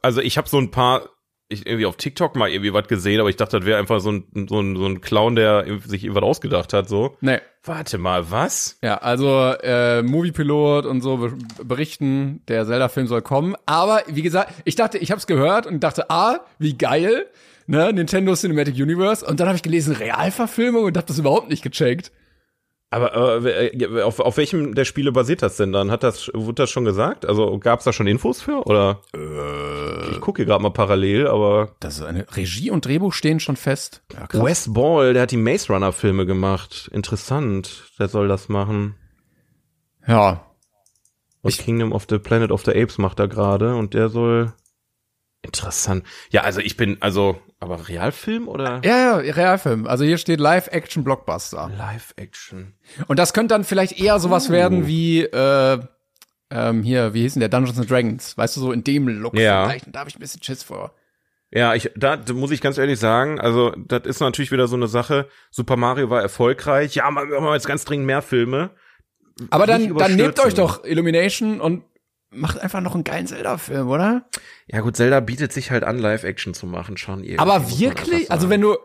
Also 0.00 0.22
ich 0.22 0.38
habe 0.38 0.48
so 0.48 0.56
ein 0.56 0.70
paar, 0.70 1.10
ich 1.48 1.66
irgendwie 1.66 1.86
auf 1.86 1.96
TikTok 1.96 2.34
mal 2.34 2.50
irgendwie 2.50 2.72
was 2.72 2.88
gesehen, 2.88 3.20
aber 3.20 3.28
ich 3.28 3.36
dachte, 3.36 3.58
das 3.58 3.66
wäre 3.66 3.78
einfach 3.78 4.00
so 4.00 4.10
ein, 4.10 4.46
so 4.48 4.60
ein, 4.60 4.76
so 4.76 4.86
ein 4.86 5.00
Clown, 5.00 5.36
der 5.36 5.64
sich 5.84 6.04
irgendwas 6.04 6.24
ausgedacht 6.24 6.72
hat, 6.72 6.88
so. 6.88 7.16
Nee. 7.20 7.38
Warte 7.62 7.98
mal, 7.98 8.30
was? 8.30 8.78
Ja, 8.82 8.98
also 8.98 9.52
äh, 9.62 10.02
Moviepilot 10.02 10.86
und 10.86 11.00
so 11.00 11.16
be 11.16 11.36
berichten, 11.64 12.42
der 12.46 12.64
Zelda-Film 12.64 13.08
soll 13.08 13.22
kommen. 13.22 13.56
Aber 13.66 14.02
wie 14.06 14.22
gesagt, 14.22 14.52
ich 14.64 14.76
dachte, 14.76 14.98
ich 14.98 15.10
habe 15.10 15.18
es 15.18 15.26
gehört 15.26 15.66
und 15.66 15.80
dachte, 15.80 16.08
ah, 16.10 16.40
wie 16.58 16.78
geil, 16.78 17.26
ne, 17.66 17.92
Nintendo 17.92 18.34
Cinematic 18.34 18.76
Universe. 18.76 19.26
Und 19.26 19.40
dann 19.40 19.48
habe 19.48 19.56
ich 19.56 19.62
gelesen, 19.62 19.94
Realverfilmung 19.96 20.84
und 20.84 20.96
hab 20.96 21.06
das 21.06 21.18
überhaupt 21.18 21.48
nicht 21.48 21.62
gecheckt. 21.62 22.12
Aber 22.88 23.44
äh, 23.44 23.66
äh, 23.68 24.02
auf, 24.02 24.20
auf 24.20 24.36
welchem 24.36 24.74
der 24.74 24.84
Spiele 24.84 25.10
basiert 25.10 25.42
das 25.42 25.56
denn 25.56 25.72
dann? 25.72 25.90
Hat 25.90 26.02
das, 26.04 26.30
wurde 26.32 26.62
das 26.62 26.70
schon 26.70 26.84
gesagt? 26.84 27.26
Also 27.26 27.58
gab's 27.58 27.84
da 27.84 27.92
schon 27.92 28.06
Infos 28.06 28.40
für? 28.42 28.64
Oder? 28.66 29.00
ich 30.12 30.20
gucke 30.20 30.38
hier 30.38 30.46
gerade 30.46 30.62
mal 30.62 30.70
parallel, 30.70 31.26
aber 31.26 31.74
Das 31.80 31.98
ist 31.98 32.04
eine 32.04 32.26
Regie 32.36 32.70
und 32.70 32.86
Drehbuch 32.86 33.12
stehen 33.12 33.40
schon 33.40 33.56
fest. 33.56 34.02
Ja, 34.12 34.26
krass. 34.26 34.44
Wes 34.44 34.72
Ball, 34.72 35.12
der 35.14 35.22
hat 35.22 35.30
die 35.32 35.36
Maze 35.36 35.72
Runner 35.72 35.92
Filme 35.92 36.26
gemacht. 36.26 36.88
Interessant, 36.92 37.90
der 37.98 38.08
soll 38.08 38.28
das 38.28 38.48
machen. 38.48 38.94
Ja, 40.06 40.44
Und 41.42 41.58
Kingdom 41.58 41.92
of 41.92 42.06
the 42.08 42.18
Planet 42.18 42.52
of 42.52 42.64
the 42.64 42.70
Apes 42.70 42.98
macht 42.98 43.18
er 43.18 43.26
gerade 43.26 43.74
und 43.74 43.94
der 43.94 44.08
soll 44.08 44.52
interessant. 45.46 46.04
Ja, 46.30 46.42
also 46.42 46.60
ich 46.60 46.76
bin 46.76 46.98
also 47.00 47.40
aber 47.58 47.88
Realfilm 47.88 48.48
oder 48.48 48.80
ja, 48.84 49.22
ja, 49.22 49.32
Realfilm. 49.32 49.86
Also 49.86 50.04
hier 50.04 50.18
steht 50.18 50.40
Live-Action-Blockbuster. 50.40 51.70
Live 51.76 52.12
Action? 52.16 52.74
Und 53.06 53.18
das 53.18 53.32
könnte 53.32 53.54
dann 53.54 53.64
vielleicht 53.64 53.98
eher 53.98 54.18
sowas 54.18 54.50
werden 54.50 54.86
wie 54.86 55.22
äh, 55.22 55.78
ähm, 56.50 56.82
hier, 56.82 57.14
wie 57.14 57.22
hieß 57.22 57.34
denn 57.34 57.40
der 57.40 57.48
Dungeons 57.48 57.78
and 57.78 57.90
Dragons? 57.90 58.36
Weißt 58.36 58.56
du, 58.56 58.60
so 58.60 58.72
in 58.72 58.84
dem 58.84 59.08
Look 59.08 59.38
Ja. 59.38 59.66
vielleicht. 59.66 59.86
Da 59.94 60.00
habe 60.00 60.10
ich 60.10 60.16
ein 60.16 60.20
bisschen 60.20 60.42
Schiss 60.42 60.62
vor. 60.62 60.92
Ja, 61.50 61.74
ich 61.74 61.90
da, 61.96 62.18
muss 62.32 62.50
ich 62.50 62.60
ganz 62.60 62.76
ehrlich 62.76 62.98
sagen, 62.98 63.40
also 63.40 63.72
das 63.76 64.02
ist 64.04 64.20
natürlich 64.20 64.50
wieder 64.50 64.68
so 64.68 64.76
eine 64.76 64.88
Sache. 64.88 65.28
Super 65.50 65.76
Mario 65.76 66.10
war 66.10 66.20
erfolgreich. 66.20 66.96
Ja, 66.96 67.08
wir 67.10 67.40
machen 67.40 67.54
jetzt 67.54 67.66
ganz 67.68 67.84
dringend 67.84 68.06
mehr 68.06 68.20
Filme. 68.20 68.70
Aber 69.50 69.66
Nicht 69.66 69.90
dann, 69.90 69.98
dann 69.98 70.16
nehmt 70.16 70.40
euch 70.40 70.54
doch 70.54 70.84
Illumination 70.84 71.60
und 71.60 71.84
macht 72.30 72.60
einfach 72.60 72.80
noch 72.80 72.94
einen 72.94 73.04
geilen 73.04 73.26
Zelda-Film, 73.26 73.88
oder? 73.88 74.28
Ja 74.66 74.80
gut, 74.80 74.96
Zelda 74.96 75.20
bietet 75.20 75.52
sich 75.52 75.70
halt 75.70 75.84
an, 75.84 75.98
Live-Action 75.98 76.54
zu 76.54 76.66
machen, 76.66 76.96
schon 76.96 77.22
irgendwie. 77.22 77.38
Aber 77.38 77.70
wirklich, 77.78 78.30
also 78.30 78.50
wenn 78.50 78.60
du, 78.60 78.76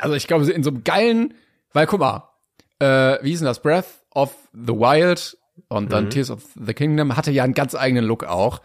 also 0.00 0.14
ich 0.14 0.26
glaube, 0.26 0.50
in 0.50 0.62
so 0.62 0.70
einem 0.70 0.84
geilen, 0.84 1.34
weil 1.72 1.86
guck 1.86 2.00
mal, 2.00 2.30
äh, 2.78 3.18
wie 3.22 3.30
hieß 3.30 3.40
denn 3.40 3.46
das? 3.46 3.62
Breath 3.62 3.86
of 4.10 4.34
the 4.52 4.72
Wild 4.72 5.38
und 5.68 5.92
dann 5.92 6.10
Tears 6.10 6.30
of 6.30 6.42
the 6.54 6.74
Kingdom 6.74 7.16
hatte 7.16 7.30
ja 7.30 7.44
einen 7.44 7.54
ganz 7.54 7.74
eigenen 7.74 8.04
Look 8.04 8.24
auch. 8.24 8.60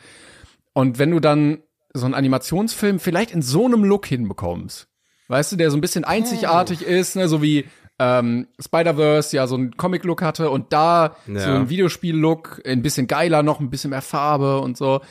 Und 0.74 1.00
wenn 1.00 1.12
du 1.12 1.20
dann 1.20 1.64
so 1.94 2.06
einen 2.06 2.14
Animationsfilm 2.14 3.00
vielleicht 3.00 3.32
in 3.32 3.42
so 3.42 3.66
einem 3.66 3.84
Look 3.84 4.06
hinbekommst, 4.06 4.88
weißt 5.28 5.54
du, 5.54 5.56
der 5.56 5.72
so 5.72 5.78
ein 5.78 5.82
bisschen 5.82 6.04
einzigartig 6.04 6.82
ist, 6.82 7.16
ne, 7.16 7.28
so 7.28 7.42
wie 7.42 7.66
ähm, 8.04 8.48
Spider-Verse 8.60 9.36
ja 9.36 9.46
so 9.46 9.54
einen 9.56 9.78
Comic-Look 9.78 10.24
hatte 10.24 10.50
und 10.50 10.74
da 10.74 11.16
so 11.28 11.34
Ja. 11.34 11.56
ein 11.56 11.70
Videospiel-Look, 11.70 12.62
ein 12.66 12.82
bisschen 12.82 13.06
geiler 13.06 13.44
noch, 13.44 13.60
ein 13.60 13.70
bisschen 13.70 13.92
mehr 13.92 14.02
Farbe 14.02 14.60
und 14.60 14.76
so. 14.76 15.02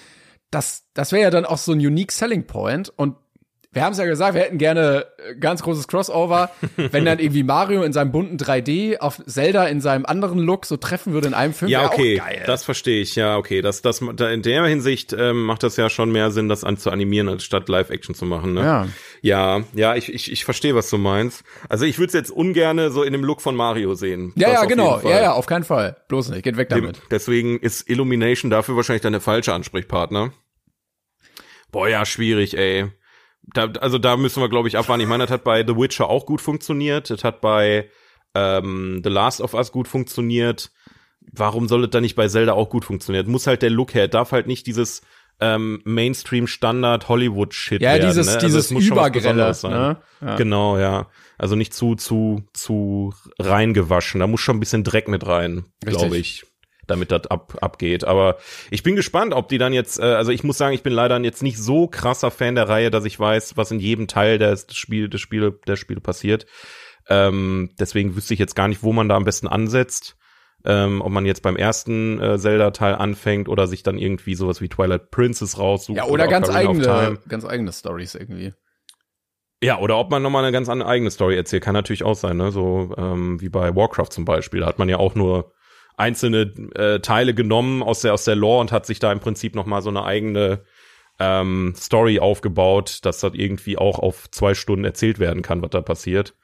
Das, 0.50 0.82
das 0.94 1.12
wäre 1.12 1.22
ja 1.22 1.30
dann 1.30 1.44
auch 1.44 1.58
so 1.58 1.70
ein 1.72 1.78
unique 1.78 2.10
Selling 2.10 2.46
Point 2.48 2.92
und 2.96 3.14
wir 3.72 3.84
haben 3.84 3.92
es 3.92 3.98
ja 3.98 4.04
gesagt, 4.04 4.34
wir 4.34 4.40
hätten 4.42 4.58
gerne 4.58 5.06
äh, 5.18 5.36
ganz 5.36 5.62
großes 5.62 5.86
Crossover, 5.86 6.50
wenn 6.76 7.04
dann 7.04 7.20
irgendwie 7.20 7.44
Mario 7.44 7.84
in 7.84 7.92
seinem 7.92 8.10
bunten 8.10 8.36
3D 8.36 8.98
auf 8.98 9.22
Zelda 9.26 9.66
in 9.66 9.80
seinem 9.80 10.04
anderen 10.06 10.40
Look 10.40 10.66
so 10.66 10.76
treffen 10.76 11.12
würde 11.12 11.28
in 11.28 11.34
einem 11.34 11.54
Film. 11.54 11.70
Ja, 11.70 11.86
okay, 11.86 12.20
das 12.46 12.64
verstehe 12.64 13.00
ich. 13.00 13.14
Ja, 13.14 13.36
okay, 13.36 13.62
das, 13.62 13.80
das, 13.80 14.02
da 14.16 14.28
in 14.30 14.42
der 14.42 14.64
Hinsicht 14.64 15.12
ähm, 15.12 15.44
macht 15.44 15.62
das 15.62 15.76
ja 15.76 15.88
schon 15.88 16.10
mehr 16.10 16.32
Sinn, 16.32 16.48
das 16.48 16.64
an, 16.64 16.78
zu 16.78 16.90
animieren, 16.90 17.28
als 17.28 17.44
statt 17.44 17.68
Live-Action 17.68 18.14
zu 18.16 18.24
machen. 18.24 18.54
Ne? 18.54 18.62
Ja. 18.62 18.88
ja, 19.22 19.64
ja, 19.74 19.94
ich, 19.94 20.12
ich, 20.12 20.32
ich 20.32 20.44
verstehe, 20.44 20.74
was 20.74 20.90
du 20.90 20.98
meinst. 20.98 21.44
Also 21.68 21.84
ich 21.84 21.98
würde 21.98 22.08
es 22.08 22.14
jetzt 22.14 22.30
ungerne 22.32 22.90
so 22.90 23.04
in 23.04 23.12
dem 23.12 23.22
Look 23.22 23.40
von 23.40 23.54
Mario 23.54 23.94
sehen. 23.94 24.32
ja, 24.34 24.48
Das 24.50 24.62
ja, 24.62 24.64
genau. 24.64 25.00
Ja, 25.02 25.22
ja, 25.22 25.32
auf 25.32 25.46
keinen 25.46 25.64
Fall. 25.64 25.96
Bloß 26.08 26.30
nicht. 26.30 26.42
Geht 26.42 26.56
weg 26.56 26.70
Dem, 26.70 26.80
damit. 26.80 27.02
deswegen 27.12 27.60
ist 27.60 27.88
Illumination 27.88 28.50
dafür 28.50 28.74
wahrscheinlich 28.74 29.02
dann 29.02 29.12
der 29.12 29.20
falsche 29.20 29.54
Ansprechpartner. 29.54 30.32
Boah, 31.70 31.88
ja, 31.88 32.04
schwierig, 32.04 32.56
ey. 32.58 32.90
Da, 33.54 33.68
also 33.80 33.98
da 33.98 34.16
müssen 34.16 34.42
wir, 34.42 34.48
glaube 34.48 34.68
ich, 34.68 34.76
abwarten. 34.78 35.02
Ich 35.02 35.08
meine, 35.08 35.24
das 35.24 35.32
hat 35.32 35.44
bei 35.44 35.64
The 35.66 35.76
Witcher 35.76 36.08
auch 36.08 36.26
gut 36.26 36.40
funktioniert. 36.40 37.10
Das 37.10 37.24
hat 37.24 37.40
bei 37.40 37.88
ähm, 38.34 39.00
The 39.02 39.10
Last 39.10 39.40
of 39.40 39.54
Us 39.54 39.72
gut 39.72 39.88
funktioniert. 39.88 40.70
Warum 41.32 41.68
soll 41.68 41.84
es 41.84 41.90
dann 41.90 42.02
nicht 42.02 42.16
bei 42.16 42.28
Zelda 42.28 42.52
auch 42.52 42.70
gut 42.70 42.84
funktionieren? 42.84 43.30
Muss 43.30 43.46
halt 43.46 43.62
der 43.62 43.70
Look 43.70 43.94
her. 43.94 44.08
Darf 44.08 44.32
halt 44.32 44.46
nicht 44.46 44.66
dieses 44.66 45.02
ähm, 45.40 45.80
Mainstream-Standard-Hollywood-Shit 45.84 47.82
Ja, 47.82 47.92
werden. 47.92 48.08
dieses, 48.08 48.26
ne? 48.26 48.34
Also 48.34 48.46
dieses 48.46 48.70
Übergrelle. 48.70 49.52
Ne? 49.64 49.96
Ja. 50.20 50.36
Genau, 50.36 50.78
ja. 50.78 51.08
Also 51.38 51.56
nicht 51.56 51.72
zu, 51.72 51.94
zu, 51.94 52.44
zu 52.52 53.14
reingewaschen. 53.38 54.20
Da 54.20 54.26
muss 54.26 54.40
schon 54.40 54.56
ein 54.56 54.60
bisschen 54.60 54.84
Dreck 54.84 55.08
mit 55.08 55.26
rein, 55.26 55.64
glaube 55.84 56.18
ich, 56.18 56.44
damit 56.86 57.10
das 57.10 57.26
ab, 57.26 57.56
abgeht. 57.60 58.04
Aber 58.04 58.36
ich 58.70 58.82
bin 58.82 58.96
gespannt, 58.96 59.34
ob 59.34 59.48
die 59.48 59.58
dann 59.58 59.72
jetzt, 59.72 59.98
äh, 59.98 60.04
also 60.04 60.32
ich 60.32 60.44
muss 60.44 60.58
sagen, 60.58 60.74
ich 60.74 60.82
bin 60.82 60.92
leider 60.92 61.18
jetzt 61.20 61.42
nicht 61.42 61.58
so 61.58 61.86
krasser 61.86 62.30
Fan 62.30 62.54
der 62.54 62.68
Reihe, 62.68 62.90
dass 62.90 63.04
ich 63.04 63.18
weiß, 63.18 63.56
was 63.56 63.70
in 63.70 63.80
jedem 63.80 64.06
Teil 64.06 64.38
des, 64.38 64.66
des 64.66 64.76
Spiel, 64.76 65.08
des 65.08 65.20
Spiele, 65.20 65.58
der 65.66 65.76
Spiele 65.76 66.00
passiert. 66.00 66.46
Ähm, 67.08 67.70
deswegen 67.78 68.16
wüsste 68.16 68.34
ich 68.34 68.40
jetzt 68.40 68.56
gar 68.56 68.68
nicht, 68.68 68.82
wo 68.82 68.92
man 68.92 69.08
da 69.08 69.16
am 69.16 69.24
besten 69.24 69.48
ansetzt. 69.48 70.16
Ähm, 70.62 71.00
ob 71.00 71.10
man 71.10 71.24
jetzt 71.24 71.42
beim 71.42 71.56
ersten 71.56 72.20
äh, 72.20 72.38
Zelda-Teil 72.38 72.94
anfängt 72.94 73.48
oder 73.48 73.66
sich 73.66 73.82
dann 73.82 73.96
irgendwie 73.96 74.34
sowas 74.34 74.60
wie 74.60 74.68
Twilight 74.68 75.10
Princess 75.10 75.58
raussucht. 75.58 75.96
Ja, 75.96 76.04
oder 76.04 76.28
ganz 76.28 76.50
Ocarina 76.50 76.70
of 76.70 76.86
eigene, 76.86 77.18
ganz 77.28 77.46
eigene 77.46 77.72
Stories 77.72 78.14
irgendwie. 78.14 78.52
Ja, 79.62 79.78
oder 79.78 79.98
ob 79.98 80.10
man 80.10 80.22
nochmal 80.22 80.44
eine 80.44 80.52
ganz 80.52 80.68
andere 80.68 80.88
eigene 80.88 81.10
Story 81.10 81.36
erzählt, 81.36 81.62
kann 81.62 81.74
natürlich 81.74 82.02
auch 82.02 82.14
sein, 82.14 82.36
ne? 82.36 82.52
So 82.52 82.94
ähm, 82.96 83.40
wie 83.40 83.48
bei 83.48 83.74
Warcraft 83.74 84.10
zum 84.10 84.24
Beispiel. 84.24 84.60
Da 84.60 84.66
hat 84.66 84.78
man 84.78 84.88
ja 84.88 84.98
auch 84.98 85.14
nur 85.14 85.52
einzelne 86.00 86.52
äh, 86.74 86.98
Teile 87.00 87.34
genommen 87.34 87.82
aus 87.82 88.00
der 88.00 88.14
aus 88.14 88.24
der 88.24 88.34
Lore 88.36 88.60
und 88.60 88.72
hat 88.72 88.86
sich 88.86 88.98
da 88.98 89.12
im 89.12 89.20
Prinzip 89.20 89.54
nochmal 89.54 89.82
so 89.82 89.90
eine 89.90 90.04
eigene 90.04 90.62
ähm, 91.22 91.74
Story 91.76 92.18
aufgebaut, 92.18 93.00
dass 93.02 93.20
das 93.20 93.34
irgendwie 93.34 93.76
auch 93.76 93.98
auf 93.98 94.30
zwei 94.30 94.54
Stunden 94.54 94.86
erzählt 94.86 95.18
werden 95.18 95.42
kann, 95.42 95.60
was 95.60 95.68
da 95.70 95.82
passiert. 95.82 96.34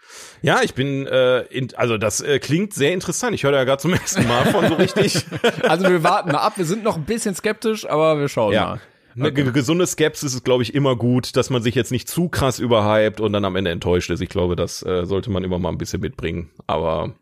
Ja, 0.43 0.61
ich 0.63 0.75
bin, 0.75 1.07
äh, 1.07 1.41
in, 1.45 1.75
also 1.77 1.97
das 1.97 2.21
äh, 2.21 2.39
klingt 2.39 2.75
sehr 2.75 2.93
interessant. 2.93 3.35
Ich 3.35 3.45
höre 3.45 3.53
da 3.53 3.59
ja 3.59 3.65
gerade 3.65 3.81
zum 3.81 3.93
ersten 3.95 4.29
Mal 4.29 4.45
von 4.47 4.69
so 4.69 4.75
richtig. 4.75 5.25
Also 5.63 5.89
wir 5.89 6.03
warten 6.03 6.31
mal 6.33 6.41
ab. 6.41 6.59
Wir 6.59 6.67
sind 6.67 6.85
noch 6.85 6.97
ein 6.97 7.05
bisschen 7.05 7.35
skeptisch, 7.35 7.89
aber 7.89 8.19
wir 8.21 8.29
schauen 8.29 8.53
Ja. 8.53 8.65
mal. 8.67 8.81
Eine 9.19 9.33
ge- 9.33 9.51
gesunde 9.51 9.87
Skepsis 9.87 10.35
ist, 10.35 10.45
glaube 10.45 10.63
ich, 10.63 10.75
immer 10.75 10.95
gut, 10.95 11.37
dass 11.37 11.49
man 11.49 11.63
sich 11.63 11.75
jetzt 11.75 11.91
nicht 11.91 12.07
zu 12.07 12.29
krass 12.29 12.59
überhypt 12.59 13.19
und 13.19 13.33
dann 13.33 13.47
am 13.47 13.57
Ende 13.57 13.71
enttäuscht 13.71 14.11
ist. 14.11 14.21
Ich 14.21 14.29
glaube, 14.29 14.57
das 14.57 14.85
äh, 14.85 15.07
sollte 15.07 15.31
man 15.31 15.43
immer 15.43 15.59
mal 15.59 15.71
ein 15.71 15.79
bisschen 15.79 16.03
mitbringen. 16.03 16.51
Aber 16.67 17.15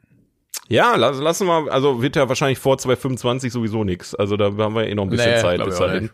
ja, 0.68 0.96
lass, 0.96 1.18
lassen 1.18 1.46
wir, 1.46 1.70
also 1.72 2.00
wird 2.02 2.16
ja 2.16 2.28
wahrscheinlich 2.28 2.58
vor 2.58 2.78
2025 2.78 3.52
sowieso 3.52 3.84
nix. 3.84 4.14
Also 4.14 4.36
da 4.36 4.46
haben 4.46 4.74
wir 4.74 4.86
eh 4.86 4.94
noch 4.94 5.04
ein 5.04 5.10
bisschen 5.10 5.32
Nee, 5.34 5.40
Zeit 5.40 5.64
bis 5.64 5.78
dahin. 5.78 6.10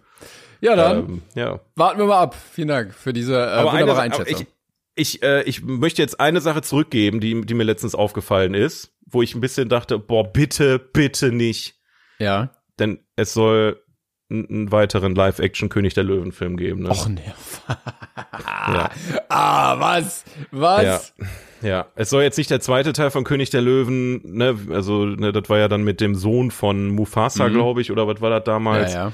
Ja, 0.61 0.77
dann 0.77 0.99
Ähm, 0.99 1.23
ja. 1.35 1.61
warten 1.77 1.99
wir 1.99 2.07
mal 2.07 2.21
ab. 2.21 2.37
Vielen 2.53 2.69
Dank 2.69 2.95
für 2.95 3.13
diese 3.13 3.35
äh, 3.35 3.43
Aber 3.45 3.71
eine, 3.73 3.81
wunderbare 3.83 4.07
aber 4.13 4.19
Einschätzung. 4.19 4.47
ich, 4.95 5.17
ich, 5.17 5.23
äh, 5.23 5.43
ich 5.45 5.63
möchte 5.63 6.03
jetzt 6.03 6.21
eine 6.21 6.41
Sache 6.41 6.63
zurückgeben, 6.63 7.21
die, 7.21 7.41
die 7.47 7.55
mir 7.55 7.65
letztens 7.65 7.95
aufgefallen 7.95 8.53
ist, 8.55 8.93
wo 9.07 9.23
ich 9.23 9.35
ein 9.35 9.41
bisschen 9.41 9.69
dachte, 9.69 9.99
boah, 9.99 10.25
bitte, 10.31 10.79
bitte 10.79 11.33
nicht. 11.33 11.77
ja. 12.19 12.51
Denn 12.79 13.01
es 13.17 13.35
soll 13.35 13.83
einen 14.31 14.73
weiteren 14.73 15.15
Live-Action-König 15.15 15.93
der 15.95 16.05
Löwen-Film 16.05 16.57
geben. 16.57 16.83
Ne? 16.83 16.91
Och 16.91 17.09
nee. 17.09 17.21
ja. 17.69 18.91
Ah, 19.29 19.79
was? 19.81 20.25
Was? 20.51 21.15
Ja. 21.19 21.27
Ja, 21.63 21.87
es 21.95 22.11
soll 22.11 22.23
jetzt 22.23 22.39
nicht 22.39 22.51
der 22.51 22.61
zweite 22.61 22.93
Teil 22.93 23.11
von 23.11 23.25
König 23.25 23.51
der 23.51 23.61
Löwen, 23.63 24.21
ne, 24.25 24.57
also 24.71 25.05
ne, 25.05 25.33
das 25.33 25.49
war 25.49 25.59
ja 25.59 25.69
dann 25.69 25.83
mit 25.83 26.01
dem 26.01 26.15
Sohn 26.15 26.51
von 26.51 26.89
Mufasa, 26.89 27.49
Mhm. 27.49 27.53
glaube 27.55 27.81
ich, 27.81 27.91
oder 27.93 28.07
was 28.07 28.21
war 28.21 28.31
das 28.31 28.45
damals? 28.45 28.93
Ja, 28.95 29.09
ja. 29.09 29.13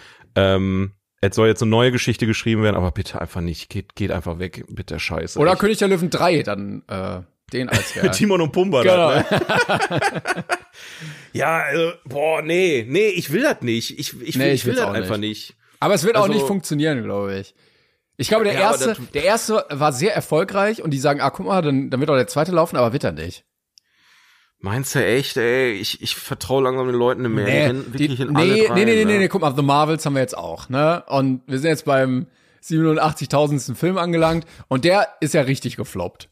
Ähm, 0.54 0.92
es 1.20 1.34
soll 1.34 1.48
jetzt 1.48 1.62
eine 1.62 1.70
neue 1.70 1.90
Geschichte 1.92 2.26
geschrieben 2.26 2.62
werden, 2.62 2.76
aber 2.76 2.92
bitte 2.92 3.20
einfach 3.20 3.40
nicht, 3.40 3.68
geht, 3.70 3.94
geht 3.96 4.10
einfach 4.12 4.38
weg 4.38 4.64
mit 4.68 4.90
der 4.90 4.98
Scheiße. 4.98 5.38
Oder 5.38 5.54
Ich- 5.54 5.58
König 5.58 5.78
der 5.78 5.88
Löwen 5.88 6.10
3, 6.10 6.42
dann 6.42 6.82
äh, 6.88 7.20
den 7.52 7.68
als 7.68 7.94
mit 8.02 8.12
Timon 8.12 8.40
und 8.40 8.52
Pumba. 8.52 8.82
Genau. 8.82 9.10
dann, 9.10 9.24
ne? 9.30 10.44
Ja, 11.32 11.58
also, 11.58 11.92
boah, 12.04 12.42
nee, 12.42 12.86
nee, 12.88 13.08
ich 13.08 13.32
will 13.32 13.42
das 13.42 13.60
nicht. 13.62 13.98
Ich, 13.98 14.20
ich, 14.22 14.36
Nee, 14.36 14.44
will, 14.44 14.48
ich 14.52 14.54
ich 14.60 14.66
will 14.66 14.74
das 14.74 14.84
auch 14.84 14.92
einfach 14.92 15.16
nicht. 15.18 15.50
nicht. 15.50 15.56
Aber 15.80 15.94
es 15.94 16.04
wird 16.04 16.16
auch 16.16 16.22
Also- 16.22 16.34
nicht 16.34 16.46
funktionieren, 16.46 17.02
glaube 17.02 17.38
ich. 17.40 17.54
Ich 18.16 18.28
glaube, 18.28 18.44
der 18.44 18.54
Ja, 18.54 18.60
erste, 18.60 18.96
der 19.14 19.24
erste 19.24 19.66
war 19.70 19.92
sehr 19.92 20.14
erfolgreich 20.14 20.82
und 20.82 20.90
die 20.90 20.98
sagen, 20.98 21.20
ah, 21.20 21.30
guck 21.30 21.46
mal, 21.46 21.62
dann, 21.62 21.90
dann 21.90 22.00
wird 22.00 22.10
auch 22.10 22.16
der 22.16 22.26
zweite 22.26 22.52
laufen, 22.52 22.76
aber 22.76 22.92
wird 22.92 23.04
er 23.04 23.12
nicht. 23.12 23.44
Meinst 24.58 24.94
du 24.94 25.04
echt, 25.04 25.36
ey? 25.36 25.72
Ich, 25.72 26.00
ich 26.00 26.16
vertraue 26.16 26.62
langsam 26.62 26.86
den 26.86 26.96
Leuten 26.96 27.22
nicht 27.22 27.30
mehr. 27.30 27.44
die 27.44 27.52
rennen 27.52 27.84
die, 27.88 27.92
wirklich 27.98 28.20
in 28.20 28.32
nee, 28.32 28.40
alle 28.40 28.52
nee, 28.54 28.66
rein, 28.66 28.74
nee, 28.74 28.84
nee, 28.84 29.04
ne? 29.04 29.04
nee, 29.04 29.18
nee, 29.18 29.28
guck 29.28 29.42
mal, 29.42 29.54
The 29.54 29.62
Marvels 29.62 30.06
haben 30.06 30.14
wir 30.14 30.22
jetzt 30.22 30.36
auch, 30.36 30.68
ne? 30.70 31.04
Und 31.08 31.42
wir 31.46 31.58
sind 31.58 31.68
jetzt 31.68 31.84
beim 31.84 32.26
87.000. 32.62 33.74
Film 33.74 33.98
angelangt 33.98 34.46
und 34.68 34.84
der 34.84 35.08
ist 35.20 35.34
ja 35.34 35.42
richtig 35.42 35.76
gefloppt. 35.76 36.30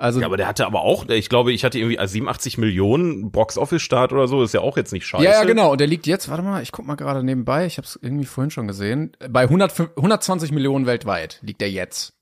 Also, 0.00 0.20
Ja, 0.20 0.26
aber 0.26 0.36
der 0.38 0.46
hatte 0.46 0.64
aber 0.66 0.80
auch, 0.80 1.06
ich 1.08 1.28
glaube, 1.28 1.52
ich 1.52 1.62
hatte 1.62 1.78
irgendwie 1.78 1.98
87 2.02 2.56
Millionen 2.56 3.30
Box-Office-Start 3.30 4.12
oder 4.14 4.28
so, 4.28 4.42
ist 4.42 4.54
ja 4.54 4.60
auch 4.60 4.76
jetzt 4.78 4.92
nicht 4.92 5.06
scheiße. 5.06 5.22
ja, 5.24 5.32
ja, 5.32 5.44
genau. 5.44 5.72
Und 5.72 5.78
der 5.80 5.86
liegt 5.86 6.06
jetzt, 6.06 6.30
warte 6.30 6.42
mal, 6.42 6.62
ich 6.62 6.72
guck 6.72 6.86
mal 6.86 6.94
gerade 6.94 7.22
nebenbei, 7.22 7.66
ich 7.66 7.76
habe 7.76 7.86
es 7.86 7.98
irgendwie 8.00 8.24
vorhin 8.24 8.50
schon 8.50 8.66
gesehen, 8.66 9.12
bei 9.28 9.42
100, 9.42 9.78
120 9.96 10.52
Millionen 10.52 10.86
weltweit 10.86 11.38
liegt 11.42 11.60
der 11.60 11.70
jetzt. 11.70 12.14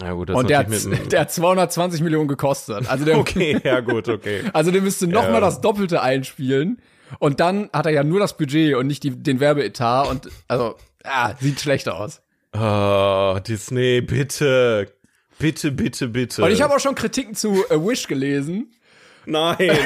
Ja, 0.00 0.12
gut, 0.12 0.30
das 0.30 0.36
Und 0.36 0.44
ist 0.44 0.48
der 0.50 0.58
hat, 0.58 0.68
mit 0.70 1.12
der 1.12 1.20
hat 1.20 1.30
220 1.32 2.00
Millionen 2.00 2.28
gekostet. 2.28 2.88
Also 2.88 3.04
der, 3.04 3.18
Okay, 3.20 3.60
ja, 3.62 3.80
gut, 3.80 4.08
okay. 4.08 4.44
also 4.54 4.70
der 4.70 4.80
müsste 4.80 5.06
noch 5.06 5.24
Ja. 5.24 5.30
mal 5.32 5.40
das 5.42 5.60
Doppelte 5.60 6.00
einspielen. 6.00 6.80
Und 7.18 7.40
dann 7.40 7.68
hat 7.74 7.84
er 7.84 7.92
ja 7.92 8.04
nur 8.04 8.20
das 8.20 8.38
Budget 8.38 8.74
und 8.74 8.86
nicht 8.86 9.02
die, 9.02 9.10
den 9.10 9.38
Werbeetat 9.38 10.08
und, 10.08 10.30
also, 10.48 10.76
ah, 11.04 11.34
sieht 11.38 11.60
schlecht 11.60 11.90
aus. 11.90 12.22
Ah, 12.52 13.38
Disney, 13.40 14.00
bitte. 14.00 14.88
Bitte, 15.42 15.70
bitte, 15.72 16.08
bitte. 16.08 16.42
Und 16.42 16.50
ich 16.52 16.62
habe 16.62 16.74
auch 16.74 16.80
schon 16.80 16.94
Kritiken 16.94 17.34
zu 17.34 17.64
A 17.68 17.74
Wish 17.74 18.06
gelesen. 18.08 18.74
Nein. 19.26 19.58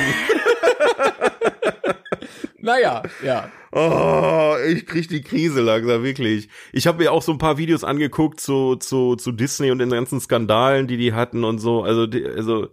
Naja, 2.58 3.02
ja. 3.22 3.48
Oh, 3.70 4.56
ich 4.66 4.86
krieg 4.86 5.08
die 5.08 5.22
Krise 5.22 5.60
langsam, 5.60 6.02
wirklich. 6.02 6.48
Ich 6.72 6.86
habe 6.88 6.98
mir 7.04 7.12
auch 7.12 7.22
so 7.22 7.30
ein 7.30 7.38
paar 7.38 7.58
Videos 7.58 7.84
angeguckt 7.84 8.40
zu, 8.40 8.75
zu, 8.76 9.14
zu 9.14 9.30
Disney 9.30 9.70
und 9.70 9.78
den 9.78 9.90
ganzen 9.90 10.20
Skandalen, 10.20 10.88
die 10.88 10.96
die 10.96 11.12
hatten 11.12 11.44
und 11.44 11.58
so. 11.58 11.84
Also, 11.84 12.08
die, 12.08 12.26
also 12.26 12.68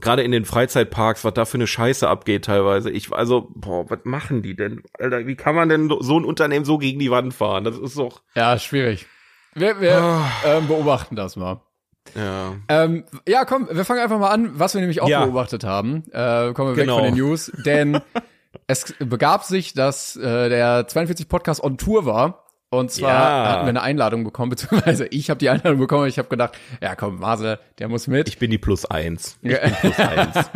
gerade 0.00 0.22
in 0.22 0.32
den 0.32 0.44
Freizeitparks, 0.44 1.24
was 1.24 1.34
da 1.34 1.44
für 1.44 1.56
eine 1.58 1.68
Scheiße 1.68 2.08
abgeht 2.08 2.46
teilweise. 2.46 2.90
Ich, 2.90 3.12
also, 3.12 3.48
boah, 3.54 3.88
was 3.88 4.00
machen 4.04 4.42
die 4.42 4.56
denn? 4.56 4.82
Alter, 4.98 5.26
wie 5.28 5.36
kann 5.36 5.54
man 5.54 5.68
denn 5.68 5.88
so 6.00 6.18
ein 6.18 6.24
Unternehmen 6.24 6.64
so 6.64 6.78
gegen 6.78 6.98
die 6.98 7.10
Wand 7.12 7.32
fahren? 7.32 7.62
Das 7.62 7.78
ist 7.78 7.96
doch, 7.96 8.22
Ja, 8.34 8.58
schwierig. 8.58 9.06
Wir, 9.54 9.80
wir 9.80 9.98
Ah. 9.98 10.30
ähm, 10.44 10.66
beobachten 10.66 11.14
das 11.14 11.36
mal. 11.36 11.62
Ja. 12.14 12.54
Ähm, 12.68 13.04
ja, 13.26 13.44
komm, 13.44 13.68
wir 13.70 13.84
fangen 13.84 14.00
einfach 14.00 14.18
mal 14.18 14.30
an, 14.30 14.58
was 14.58 14.74
wir 14.74 14.80
nämlich 14.80 15.00
auch 15.00 15.08
Ja. 15.08 15.24
beobachtet 15.24 15.64
haben. 15.64 16.04
Äh, 16.12 16.52
kommen 16.52 16.74
wir 16.76 16.82
Genau. 16.82 16.96
weg 16.98 17.04
von 17.06 17.14
den 17.14 17.14
News. 17.16 17.52
Denn 17.64 18.00
es 18.66 18.94
begab 18.98 19.44
sich, 19.44 19.74
dass 19.74 20.16
äh, 20.16 20.48
der 20.48 20.86
42 20.88 21.28
Podcast 21.28 21.62
on 21.62 21.78
Tour 21.78 22.06
war 22.06 22.44
Und 22.70 22.90
zwar 22.90 23.10
Ja. 23.12 23.50
hatten 23.52 23.64
wir 23.64 23.70
eine 23.70 23.80
Einladung 23.82 24.24
bekommen, 24.24 24.50
beziehungsweise 24.56 25.06
ich 25.06 25.30
habe 25.30 25.38
die 25.38 25.48
Einladung 25.48 25.78
bekommen. 25.78 26.06
Ich 26.06 26.18
habe 26.18 26.28
gedacht, 26.28 26.52
ja 26.82 26.94
komm, 26.96 27.18
Marcel, 27.20 27.58
der 27.78 27.88
muss 27.88 28.06
mit. 28.08 28.28
Ich 28.28 28.38
bin 28.38 28.50
die 28.50 28.58
Plus 28.58 28.84
eins. 28.84 29.38
Ich 29.42 29.58
bin 29.58 29.72
Plus 29.80 29.98
eins. 29.98 30.50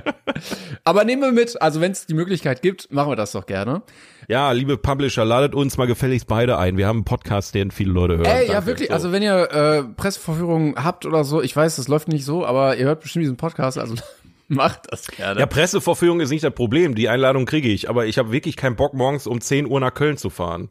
Aber 0.84 1.04
nehmen 1.04 1.22
wir 1.22 1.32
mit. 1.32 1.60
Also 1.60 1.80
wenn 1.80 1.92
es 1.92 2.06
die 2.06 2.14
Möglichkeit 2.14 2.62
gibt, 2.62 2.90
machen 2.92 3.10
wir 3.10 3.16
das 3.16 3.32
doch 3.32 3.46
gerne. 3.46 3.82
Ja, 4.28 4.52
liebe 4.52 4.76
Publisher, 4.76 5.24
ladet 5.24 5.54
uns 5.54 5.76
mal 5.78 5.86
gefälligst 5.86 6.26
beide 6.26 6.58
ein. 6.58 6.76
Wir 6.76 6.86
haben 6.86 6.98
einen 6.98 7.04
Podcast, 7.04 7.54
den 7.54 7.70
viele 7.70 7.92
Leute 7.92 8.18
hören. 8.18 8.26
Ey, 8.26 8.46
ja 8.46 8.54
Danke. 8.54 8.66
wirklich. 8.66 8.88
So. 8.88 8.94
Also 8.94 9.12
wenn 9.12 9.22
ihr 9.22 9.50
äh, 9.50 9.82
Presseverführungen 9.84 10.74
habt 10.82 11.06
oder 11.06 11.24
so, 11.24 11.42
ich 11.42 11.54
weiß, 11.54 11.76
das 11.76 11.88
läuft 11.88 12.08
nicht 12.08 12.24
so, 12.24 12.46
aber 12.46 12.76
ihr 12.76 12.86
hört 12.86 13.00
bestimmt 13.00 13.24
diesen 13.24 13.36
Podcast, 13.36 13.78
also 13.78 13.94
macht 14.48 14.82
das 14.90 15.08
gerne. 15.08 15.40
ja, 15.40 15.46
Presseverführung 15.46 16.20
ist 16.20 16.30
nicht 16.30 16.44
das 16.44 16.54
Problem. 16.54 16.94
Die 16.94 17.08
Einladung 17.08 17.46
kriege 17.46 17.68
ich, 17.68 17.88
aber 17.88 18.06
ich 18.06 18.18
habe 18.18 18.32
wirklich 18.32 18.56
keinen 18.56 18.76
Bock, 18.76 18.94
morgens 18.94 19.26
um 19.26 19.40
10 19.40 19.66
Uhr 19.66 19.80
nach 19.80 19.94
Köln 19.94 20.16
zu 20.16 20.30
fahren. 20.30 20.68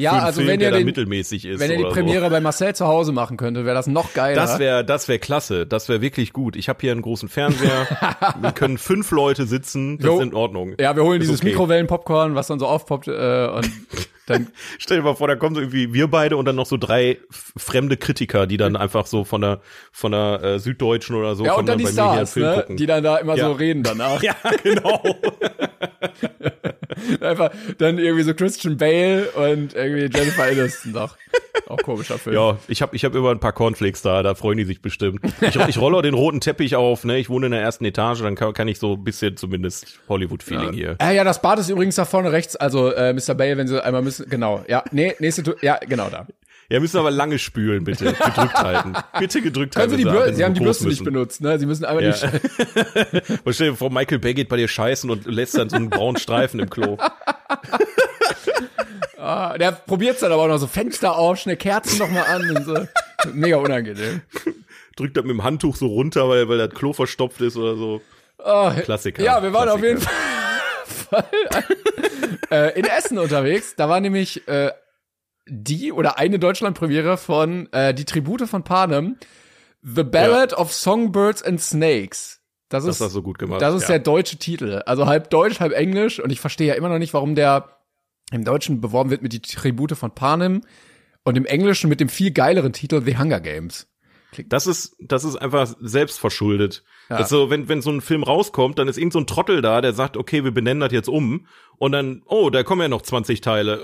Ja 0.00 0.10
Für 0.10 0.16
einen 0.16 0.24
also 0.26 0.40
Film, 0.40 0.48
wenn 0.52 0.60
der 0.60 0.70
den, 0.72 0.84
mittelmäßig 0.86 1.44
ist. 1.44 1.60
wenn 1.60 1.70
ihr 1.70 1.76
die 1.78 1.84
Premiere 1.84 2.30
bei 2.30 2.40
Marcel 2.40 2.74
zu 2.74 2.86
Hause 2.86 3.12
machen 3.12 3.36
könntet, 3.36 3.64
wäre 3.64 3.74
das 3.74 3.86
noch 3.86 4.04
So. 4.06 4.10
geiler. 4.14 4.34
Das 4.40 4.58
wäre, 4.58 4.84
das 4.84 5.08
wäre 5.08 5.18
klasse. 5.18 5.66
Das 5.66 5.88
wäre 5.88 6.00
wirklich 6.00 6.32
gut. 6.32 6.56
Ich 6.56 6.68
habe 6.68 6.78
hier 6.80 6.92
einen 6.92 7.02
großen 7.02 7.28
Fernseher. 7.28 7.86
Wir 8.40 8.52
können 8.52 8.78
fünf 8.78 9.10
Leute 9.10 9.46
sitzen. 9.46 9.98
Das 9.98 10.06
Jo. 10.06 10.16
ist 10.18 10.22
in 10.26 10.34
Ordnung. 10.34 10.74
ja, 10.78 10.94
wir 10.96 11.02
holen 11.04 11.20
Ist 11.20 11.26
dieses 11.28 11.40
okay. 11.40 11.50
Mikrowellen-Popcorn, 11.50 12.34
was 12.34 12.46
dann 12.46 12.58
so 12.58 12.66
aufpoppt 12.66 13.08
äh, 13.08 13.48
und 13.48 13.70
dann 14.28 14.48
Stell 14.78 14.98
dir 14.98 15.02
mal 15.02 15.14
vor, 15.14 15.28
da 15.28 15.36
kommen 15.36 15.54
so 15.54 15.60
irgendwie 15.60 15.92
wir 15.92 16.08
beide 16.08 16.36
und 16.36 16.44
dann 16.44 16.56
noch 16.56 16.66
so 16.66 16.76
drei 16.76 17.18
fremde 17.56 17.96
Kritiker, 17.96 18.46
die 18.46 18.56
dann 18.56 18.76
einfach 18.76 19.06
so 19.06 19.24
von 19.24 19.40
der 19.40 19.60
von 19.92 20.12
der 20.12 20.42
äh, 20.42 20.58
Süddeutschen 20.58 21.16
oder 21.16 21.34
so 21.34 21.44
ja 21.44 21.54
und 21.54 21.68
dann 21.68 21.78
die 21.78 21.86
hier 21.86 22.02
einen 22.02 22.26
Stars, 22.26 22.36
ne, 22.36 22.76
die 22.76 22.86
dann 22.86 23.02
da 23.02 23.16
immer 23.18 23.36
Ja. 23.36 23.46
so 23.46 23.52
reden 23.52 23.82
danach. 23.82 24.22
ja, 24.28 24.34
genau. 24.62 25.02
Einfach 27.20 27.50
dann 27.78 27.98
irgendwie 27.98 28.24
so 28.24 28.34
Christian 28.34 28.76
Bale 28.76 29.28
und 29.30 29.74
irgendwie 29.74 30.08
Jennifer 30.16 30.44
Aniston 30.44 30.92
noch. 30.92 31.16
Auch 31.66 31.76
komischer 31.78 32.18
Film. 32.18 32.34
Ja, 32.34 32.58
ich 32.66 32.82
habe 32.82 32.96
ich 32.96 33.04
hab 33.04 33.14
immer 33.14 33.30
ein 33.30 33.40
paar 33.40 33.52
Cornflakes 33.52 34.02
da, 34.02 34.22
da 34.22 34.34
freuen 34.34 34.58
die 34.58 34.64
sich 34.64 34.80
bestimmt. 34.80 35.20
Ich, 35.40 35.56
ich 35.56 35.78
rolle 35.78 36.02
den 36.02 36.14
roten 36.14 36.40
Teppich 36.40 36.76
auf, 36.76 37.04
ne? 37.04 37.18
Ich 37.18 37.28
wohne 37.28 37.46
in 37.46 37.52
der 37.52 37.60
ersten 37.60 37.84
Etage, 37.84 38.22
dann 38.22 38.34
kann, 38.34 38.52
kann 38.54 38.68
ich 38.68 38.78
so 38.78 38.94
ein 38.94 39.04
bisschen 39.04 39.36
zumindest 39.36 40.00
Hollywood-Feeling 40.08 40.72
hier. 40.72 40.96
Ah 40.98 41.10
ja, 41.10 41.24
das 41.24 41.42
Bad 41.42 41.58
ist 41.58 41.68
übrigens 41.68 41.96
da 41.96 42.04
vorne 42.04 42.32
rechts, 42.32 42.56
also 42.56 42.92
äh, 42.92 43.12
Mr. 43.12 43.34
Bale, 43.34 43.56
wenn 43.56 43.68
Sie 43.68 43.82
einmal 43.84 44.02
müssen, 44.02 44.17
genau, 44.28 44.64
ja, 44.68 44.84
nee, 44.92 45.14
nächste, 45.18 45.56
ja, 45.62 45.78
genau 45.78 46.08
da. 46.10 46.26
Ja, 46.70 46.80
müssen 46.80 46.98
aber 46.98 47.10
lange 47.10 47.38
spülen, 47.38 47.84
bitte. 47.84 48.04
Gedrückt 48.12 48.54
halten. 48.54 48.92
Bitte 49.18 49.40
gedrückt 49.40 49.74
Können 49.74 49.90
halten. 49.90 49.92
Sie 49.92 49.96
die 49.96 50.04
Bürste, 50.04 50.26
wenn 50.28 50.34
Sie 50.36 50.44
haben 50.44 50.52
die 50.54 50.60
Bürste 50.60 50.86
nicht 50.86 51.00
müssen. 51.00 51.12
benutzt, 51.14 51.40
ne? 51.40 51.58
Sie 51.58 51.64
müssen 51.64 51.86
einmal 51.86 52.04
Ja. 52.04 52.12
die, 52.12 53.38
Und 53.44 53.54
stell 53.54 53.70
dir 53.70 53.76
vor, 53.76 53.90
Michael 53.90 54.18
Bay 54.18 54.34
geht 54.34 54.50
bei 54.50 54.58
dir 54.58 54.68
scheißen 54.68 55.08
und 55.08 55.24
lässt 55.24 55.56
dann 55.56 55.70
so 55.70 55.76
einen 55.76 55.88
braunen 55.88 56.18
Streifen 56.20 56.60
im 56.60 56.68
Klo. 56.68 56.98
ah, 59.18 59.56
der 59.58 59.72
probiert's 59.72 60.20
dann 60.20 60.32
aber 60.32 60.42
auch 60.42 60.48
noch 60.48 60.58
so 60.58 60.66
Fenster 60.66 61.16
auf, 61.16 61.38
schnell 61.38 61.56
Kerzen 61.56 61.98
noch 61.98 62.10
mal 62.10 62.22
an 62.24 62.56
und 62.56 62.64
so. 62.64 62.86
Mega 63.32 63.56
unangenehm. 63.56 64.22
Drückt 64.96 65.16
dann 65.16 65.26
mit 65.26 65.34
dem 65.34 65.44
Handtuch 65.44 65.76
so 65.76 65.86
runter, 65.86 66.28
weil, 66.28 66.48
weil 66.48 66.58
das 66.58 66.70
Klo 66.70 66.92
verstopft 66.92 67.40
ist 67.40 67.56
oder 67.56 67.76
so. 67.76 68.00
Ah, 68.44 68.72
Klassiker. 68.84 69.22
Ja, 69.22 69.42
wir 69.42 69.52
waren 69.52 69.68
auf 69.68 69.80
Klassiker. 69.80 69.88
jeden 69.88 70.00
Fall 70.00 70.14
äh, 72.50 72.78
in 72.78 72.84
Essen 72.84 73.18
unterwegs. 73.18 73.74
Da 73.76 73.88
war 73.88 74.00
nämlich 74.00 74.46
äh, 74.48 74.72
die 75.46 75.92
oder 75.92 76.18
eine 76.18 76.38
Deutschlandpremiere 76.38 77.16
von 77.16 77.72
äh, 77.72 77.94
Die 77.94 78.04
Tribute 78.04 78.48
von 78.48 78.64
Panem, 78.64 79.16
The 79.82 80.04
Ballad 80.04 80.52
of 80.54 80.72
Songbirds 80.72 81.42
and 81.42 81.60
Snakes. 81.60 82.40
Das 82.68 82.84
Das 82.84 82.96
ist, 82.96 83.00
hast 83.00 83.16
du 83.16 83.22
gut 83.22 83.38
gemacht. 83.38 83.62
das 83.62 83.74
ist 83.74 83.82
ja. 83.82 83.88
der 83.88 84.00
deutsche 84.00 84.36
Titel. 84.36 84.82
Also 84.84 85.06
halb 85.06 85.30
deutsch, 85.30 85.60
halb 85.60 85.72
englisch. 85.72 86.20
Und 86.20 86.30
ich 86.30 86.40
verstehe 86.40 86.68
ja 86.68 86.74
immer 86.74 86.90
noch 86.90 86.98
nicht, 86.98 87.14
warum 87.14 87.34
der 87.34 87.78
im 88.30 88.44
Deutschen 88.44 88.80
beworben 88.80 89.10
wird 89.10 89.22
mit 89.22 89.32
Die 89.32 89.40
Tribute 89.40 89.96
von 89.96 90.14
Panem 90.14 90.60
und 91.24 91.36
im 91.36 91.46
Englischen 91.46 91.88
mit 91.88 92.00
dem 92.00 92.10
viel 92.10 92.30
geileren 92.30 92.72
Titel 92.72 93.02
The 93.02 93.16
Hunger 93.16 93.40
Games. 93.40 93.87
Das 94.48 94.66
ist, 94.66 94.94
das 95.00 95.24
ist 95.24 95.36
einfach 95.36 95.74
selbst 95.80 96.18
verschuldet. 96.20 96.84
Ja. 97.08 97.16
Das 97.16 97.26
ist 97.26 97.30
so, 97.30 97.48
wenn, 97.50 97.68
wenn 97.68 97.80
so 97.80 97.90
ein 97.90 98.00
Film 98.02 98.22
rauskommt, 98.22 98.78
dann 98.78 98.86
ist 98.86 98.98
irgend 98.98 99.14
so 99.14 99.18
ein 99.20 99.26
Trottel 99.26 99.62
da, 99.62 99.80
der 99.80 99.94
sagt, 99.94 100.16
okay, 100.18 100.44
wir 100.44 100.50
benennen 100.52 100.80
das 100.80 100.92
jetzt 100.92 101.08
um. 101.08 101.46
Und 101.78 101.92
dann, 101.92 102.22
oh, 102.26 102.50
da 102.50 102.62
kommen 102.62 102.82
ja 102.82 102.88
noch 102.88 103.02
20 103.02 103.40
Teile. 103.40 103.80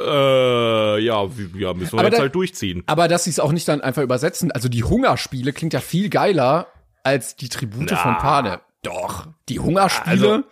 Äh, 0.98 1.02
ja, 1.04 1.24
ja, 1.56 1.72
müssen 1.74 1.92
wir 1.92 1.98
Aber 2.00 2.04
jetzt 2.08 2.16
da- 2.18 2.22
halt 2.22 2.34
durchziehen. 2.34 2.82
Aber 2.86 3.08
dass 3.08 3.24
sie 3.24 3.30
es 3.30 3.40
auch 3.40 3.52
nicht 3.52 3.66
dann 3.68 3.80
einfach 3.80 4.02
übersetzen, 4.02 4.52
also 4.52 4.68
die 4.68 4.84
Hungerspiele 4.84 5.52
klingt 5.52 5.72
ja 5.72 5.80
viel 5.80 6.10
geiler 6.10 6.66
als 7.02 7.36
die 7.36 7.48
Tribute 7.48 7.90
Na. 7.90 7.96
von 7.96 8.16
Pane. 8.18 8.60
Doch, 8.82 9.28
die 9.48 9.60
Hungerspiele. 9.60 10.10
Also, 10.10 10.42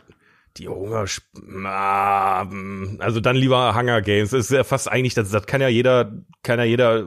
Die 0.57 0.69
Hunger, 0.69 1.05
also 2.99 3.21
dann 3.21 3.37
lieber 3.37 3.75
Hunger 3.75 4.03
Games. 4.03 4.31
Das 4.31 4.41
ist 4.47 4.51
ja 4.51 4.65
fast 4.65 4.91
eigentlich, 4.91 5.15
das, 5.15 5.31
das 5.31 5.47
kann 5.47 5.61
ja 5.61 5.69
jeder, 5.69 6.13
kann 6.43 6.59
ja 6.59 6.65
jeder, 6.65 7.07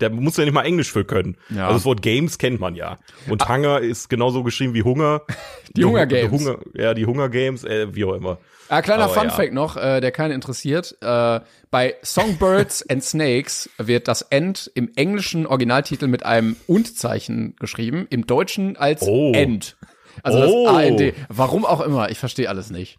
der 0.00 0.10
muss 0.10 0.36
ja 0.36 0.44
nicht 0.44 0.54
mal 0.54 0.64
Englisch 0.64 0.90
für 0.92 1.04
können. 1.04 1.36
Ja. 1.50 1.64
Also 1.66 1.78
das 1.78 1.84
Wort 1.84 2.02
Games 2.02 2.38
kennt 2.38 2.60
man 2.60 2.74
ja. 2.74 2.98
Und 3.28 3.48
Hunger 3.48 3.80
ist 3.80 4.08
genauso 4.08 4.42
geschrieben 4.42 4.74
wie 4.74 4.82
Hunger. 4.82 5.22
Die 5.76 5.84
Hunger 5.84 6.06
Games. 6.06 6.30
Hunger, 6.30 6.58
ja, 6.74 6.92
die 6.92 7.06
Hunger 7.06 7.30
Games, 7.30 7.64
äh, 7.64 7.94
wie 7.94 8.04
auch 8.04 8.12
immer. 8.12 8.38
Ah, 8.68 8.82
kleiner 8.82 9.04
Aber 9.04 9.14
Fun 9.14 9.24
ja. 9.24 9.30
Fact 9.30 9.52
noch, 9.54 9.76
äh, 9.78 10.00
der 10.00 10.12
keinen 10.12 10.32
interessiert. 10.32 10.96
Äh, 11.00 11.40
bei 11.70 11.94
Songbirds 12.02 12.86
and 12.90 13.02
Snakes 13.02 13.70
wird 13.78 14.06
das 14.06 14.20
End 14.22 14.70
im 14.74 14.90
englischen 14.96 15.46
Originaltitel 15.46 16.08
mit 16.08 16.26
einem 16.26 16.56
Und-Zeichen 16.66 17.56
geschrieben, 17.58 18.06
im 18.10 18.26
Deutschen 18.26 18.76
als 18.76 19.02
Oh. 19.02 19.32
End. 19.34 19.76
Also 20.22 20.38
Oh. 20.40 20.66
das 20.66 20.74
AND. 20.76 21.14
Warum 21.28 21.64
auch 21.64 21.80
immer, 21.80 22.10
ich 22.10 22.18
verstehe 22.18 22.48
alles 22.50 22.70
nicht. 22.70 22.98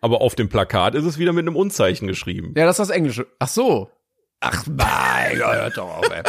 Aber 0.00 0.20
auf 0.20 0.34
dem 0.36 0.48
Plakat 0.48 0.94
ist 0.94 1.04
es 1.04 1.18
wieder 1.18 1.32
mit 1.32 1.44
einem 1.44 1.56
Unzeichen 1.56 2.06
geschrieben. 2.06 2.52
Ja, 2.56 2.66
das 2.66 2.78
ist 2.78 2.88
das 2.88 2.96
Englische. 2.96 3.26
Ach 3.40 3.48
so. 3.48 3.90
Ach, 4.40 4.64
mein 4.66 5.38
Gott, 5.38 5.54
hört 5.54 5.76
doch 5.78 5.98
auf, 5.98 6.10
ey. 6.10 6.22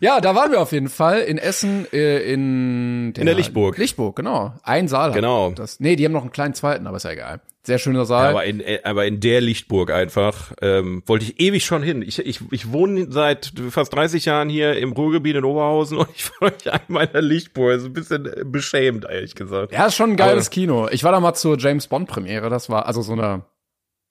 Ja, 0.00 0.20
da 0.20 0.34
waren 0.34 0.50
wir 0.52 0.60
auf 0.60 0.72
jeden 0.72 0.88
Fall 0.90 1.20
in 1.20 1.38
Essen, 1.38 1.86
äh, 1.92 2.20
in, 2.32 3.12
In 3.16 3.24
der 3.26 3.34
Lichtburg. 3.34 3.78
Lichtburg, 3.78 4.16
genau. 4.16 4.52
Ein 4.62 4.86
Saal. 4.88 5.12
Genau. 5.12 5.50
Das, 5.52 5.80
nee, 5.80 5.96
die 5.96 6.04
haben 6.04 6.12
noch 6.12 6.22
einen 6.22 6.32
kleinen 6.32 6.54
zweiten, 6.54 6.86
aber 6.86 6.98
ist 6.98 7.04
ja 7.04 7.12
egal. 7.12 7.40
Sehr 7.66 7.78
schöner 7.78 8.00
Ja, 8.00 8.04
Saal. 8.04 8.28
aber 8.30 8.44
in, 8.44 8.60
äh, 8.60 8.80
aber 8.84 9.06
in 9.06 9.20
der 9.20 9.40
Lichtburg 9.40 9.90
einfach 9.90 10.52
ähm, 10.60 11.02
wollte 11.06 11.24
ich 11.24 11.40
ewig 11.40 11.64
schon 11.64 11.82
hin. 11.82 12.02
Ich, 12.02 12.18
ich, 12.18 12.40
ich 12.50 12.70
wohne 12.72 13.06
seit 13.10 13.52
fast 13.70 13.94
30 13.94 14.26
Jahren 14.26 14.50
hier 14.50 14.76
im 14.76 14.92
Ruhrgebiet 14.92 15.36
in 15.36 15.44
Oberhausen 15.44 15.96
und 15.98 16.08
ich 16.14 16.30
wollte 16.42 16.74
einmal 16.74 17.06
in 17.06 17.12
der 17.12 17.22
Lichtburg. 17.22 17.70
Also 17.72 17.86
ein 17.86 17.94
bisschen 17.94 18.26
äh, 18.26 18.44
beschämt, 18.44 19.06
ehrlich 19.08 19.34
gesagt. 19.34 19.72
ja, 19.72 19.86
ist 19.86 19.94
schon 19.96 20.10
ein 20.10 20.16
geiles 20.16 20.48
Aber- 20.48 20.54
Kino. 20.54 20.88
Ich 20.90 21.02
war 21.04 21.12
da 21.12 21.20
mal 21.20 21.32
zur 21.32 21.58
James 21.58 21.86
Bond 21.86 22.08
Premiere. 22.08 22.50
Das 22.50 22.68
war 22.68 22.84
also 22.84 23.00
so 23.00 23.12
eine, 23.14 23.42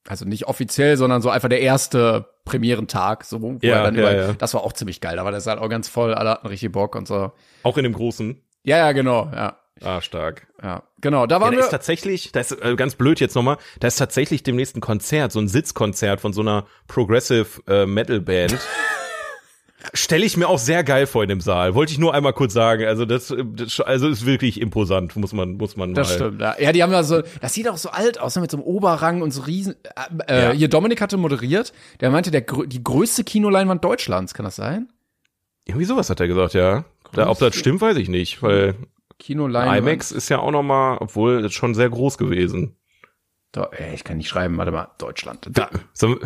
also 0.07 0.25
nicht 0.25 0.47
offiziell, 0.47 0.97
sondern 0.97 1.21
so 1.21 1.29
einfach 1.29 1.49
der 1.49 1.61
erste 1.61 2.25
Premierentag. 2.45 3.23
So, 3.25 3.41
wo 3.41 3.57
Ja, 3.61 3.77
er 3.77 3.83
dann 3.83 3.95
ja, 3.95 4.01
über, 4.01 4.15
ja. 4.15 4.33
Das 4.33 4.53
war 4.53 4.63
auch 4.63 4.73
ziemlich 4.73 4.99
geil. 5.01 5.15
Da 5.15 5.23
war 5.25 5.31
der 5.31 5.41
Saal 5.41 5.59
auch 5.59 5.69
ganz 5.69 5.87
voll. 5.87 6.13
Alle 6.13 6.29
hatten 6.31 6.47
richtig 6.47 6.71
Bock 6.71 6.95
und 6.95 7.07
so. 7.07 7.31
Auch 7.63 7.77
in 7.77 7.83
dem 7.83 7.93
großen. 7.93 8.41
Ja, 8.63 8.77
ja, 8.77 8.91
genau. 8.91 9.31
Ja, 9.33 9.57
Ah, 9.81 9.99
stark. 10.01 10.47
ja, 10.61 10.83
genau. 11.01 11.25
Da 11.25 11.35
Ja, 11.35 11.41
waren 11.41 11.51
da 11.51 11.57
wir. 11.57 11.63
ist 11.65 11.71
tatsächlich, 11.71 12.31
da 12.31 12.39
ist 12.39 12.51
äh, 12.51 12.75
ganz 12.75 12.95
blöd 12.95 13.19
jetzt 13.19 13.35
nochmal, 13.35 13.57
da 13.79 13.87
ist 13.87 13.97
tatsächlich 13.97 14.43
demnächst 14.43 14.77
ein 14.77 14.81
Konzert, 14.81 15.31
so 15.31 15.39
ein 15.39 15.47
Sitzkonzert 15.49 16.21
von 16.21 16.31
so 16.31 16.41
einer 16.41 16.65
Progressive 16.87 17.61
äh, 17.67 17.85
Metal 17.85 18.21
Band. 18.21 18.57
Stelle 19.93 20.25
ich 20.25 20.37
mir 20.37 20.47
auch 20.47 20.59
sehr 20.59 20.83
geil 20.83 21.07
vor 21.07 21.23
in 21.23 21.29
dem 21.29 21.41
Saal. 21.41 21.75
Wollte 21.75 21.91
ich 21.91 21.99
nur 21.99 22.13
einmal 22.13 22.33
kurz 22.33 22.53
sagen. 22.53 22.85
Also 22.85 23.05
das, 23.05 23.33
das 23.55 23.79
also 23.81 24.07
ist 24.07 24.25
wirklich 24.25 24.61
imposant, 24.61 25.15
muss 25.15 25.33
man, 25.33 25.57
muss 25.57 25.75
man 25.75 25.93
Das 25.93 26.09
mal. 26.09 26.15
stimmt, 26.15 26.41
ja. 26.41 26.55
Ja, 26.59 26.71
die 26.71 26.83
haben 26.83 26.91
ja 26.91 27.03
so, 27.03 27.21
das 27.41 27.53
sieht 27.53 27.67
auch 27.67 27.77
so 27.77 27.89
alt 27.89 28.19
aus, 28.19 28.35
ne, 28.35 28.41
mit 28.43 28.51
so 28.51 28.57
einem 28.57 28.65
Oberrang 28.65 29.21
und 29.21 29.31
so 29.31 29.41
riesen. 29.41 29.75
Äh, 30.27 30.31
äh, 30.33 30.43
Ja. 30.43 30.51
Hier 30.51 30.67
Dominik 30.69 31.01
hatte 31.01 31.17
moderiert, 31.17 31.73
der 31.99 32.11
meinte, 32.11 32.31
der 32.31 32.41
die 32.41 32.83
größte 32.83 33.23
Kinoleinwand 33.23 33.83
Deutschlands, 33.83 34.33
kann 34.33 34.45
das 34.45 34.55
sein? 34.55 34.87
Irgendwie 35.65 35.85
sowas 35.85 36.09
hat 36.09 36.19
er 36.19 36.27
gesagt, 36.27 36.53
ja. 36.53 36.85
Da, 37.11 37.29
ob 37.29 37.39
das 37.39 37.55
stimmt, 37.55 37.81
weiß 37.81 37.97
ich 37.97 38.09
nicht, 38.09 38.41
weil 38.41 38.75
Kinoleinwand. 39.19 39.79
IMAX 39.79 40.11
ist 40.11 40.29
ja 40.29 40.39
auch 40.39 40.51
noch 40.51 40.63
mal, 40.63 40.97
obwohl 40.99 41.45
ist 41.45 41.53
schon 41.53 41.75
sehr 41.75 41.89
groß 41.89 42.17
gewesen. 42.17 42.75
Do 43.51 43.65
ey, 43.71 43.93
ich 43.93 44.03
kann 44.03 44.17
nicht 44.17 44.29
schreiben, 44.29 44.57
warte 44.57 44.71
mal, 44.71 44.87
Deutschland. 44.97 45.47
Da, 45.51 45.69
so, 45.93 46.17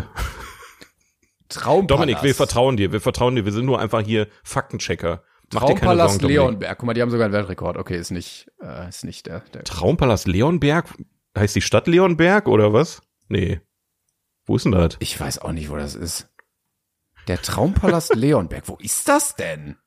Traumpalast. 1.49 1.89
Dominik, 1.89 2.23
wir 2.23 2.35
vertrauen 2.35 2.77
dir, 2.77 2.91
wir 2.91 3.01
vertrauen 3.01 3.35
dir, 3.35 3.45
wir 3.45 3.51
sind 3.51 3.65
nur 3.65 3.79
einfach 3.79 4.01
hier 4.01 4.27
Faktenchecker. 4.43 5.23
Mach 5.53 5.61
Traumpalast 5.61 6.19
Sorgen. 6.21 6.27
Leonberg. 6.33 6.77
Guck 6.77 6.85
mal, 6.87 6.93
die 6.93 7.01
haben 7.01 7.09
sogar 7.09 7.25
einen 7.25 7.33
Weltrekord. 7.33 7.77
Okay, 7.77 7.97
ist 7.97 8.11
nicht, 8.11 8.51
äh, 8.61 8.89
ist 8.89 9.05
nicht 9.05 9.27
der, 9.27 9.39
der. 9.53 9.63
Traumpalast 9.63 10.27
Leonberg? 10.27 10.85
Heißt 11.37 11.55
die 11.55 11.61
Stadt 11.61 11.87
Leonberg 11.87 12.47
oder 12.47 12.73
was? 12.73 13.01
Nee. 13.29 13.61
Wo 14.45 14.55
ist 14.55 14.63
denn 14.63 14.71
das? 14.73 14.95
Ich 14.99 15.19
weiß 15.19 15.39
auch 15.39 15.51
nicht, 15.51 15.69
wo 15.69 15.75
das 15.75 15.95
ist. 15.95 16.29
Der 17.27 17.41
Traumpalast 17.41 18.13
Leonberg. 18.15 18.67
Wo 18.67 18.75
ist 18.77 19.07
das 19.07 19.35
denn? 19.35 19.77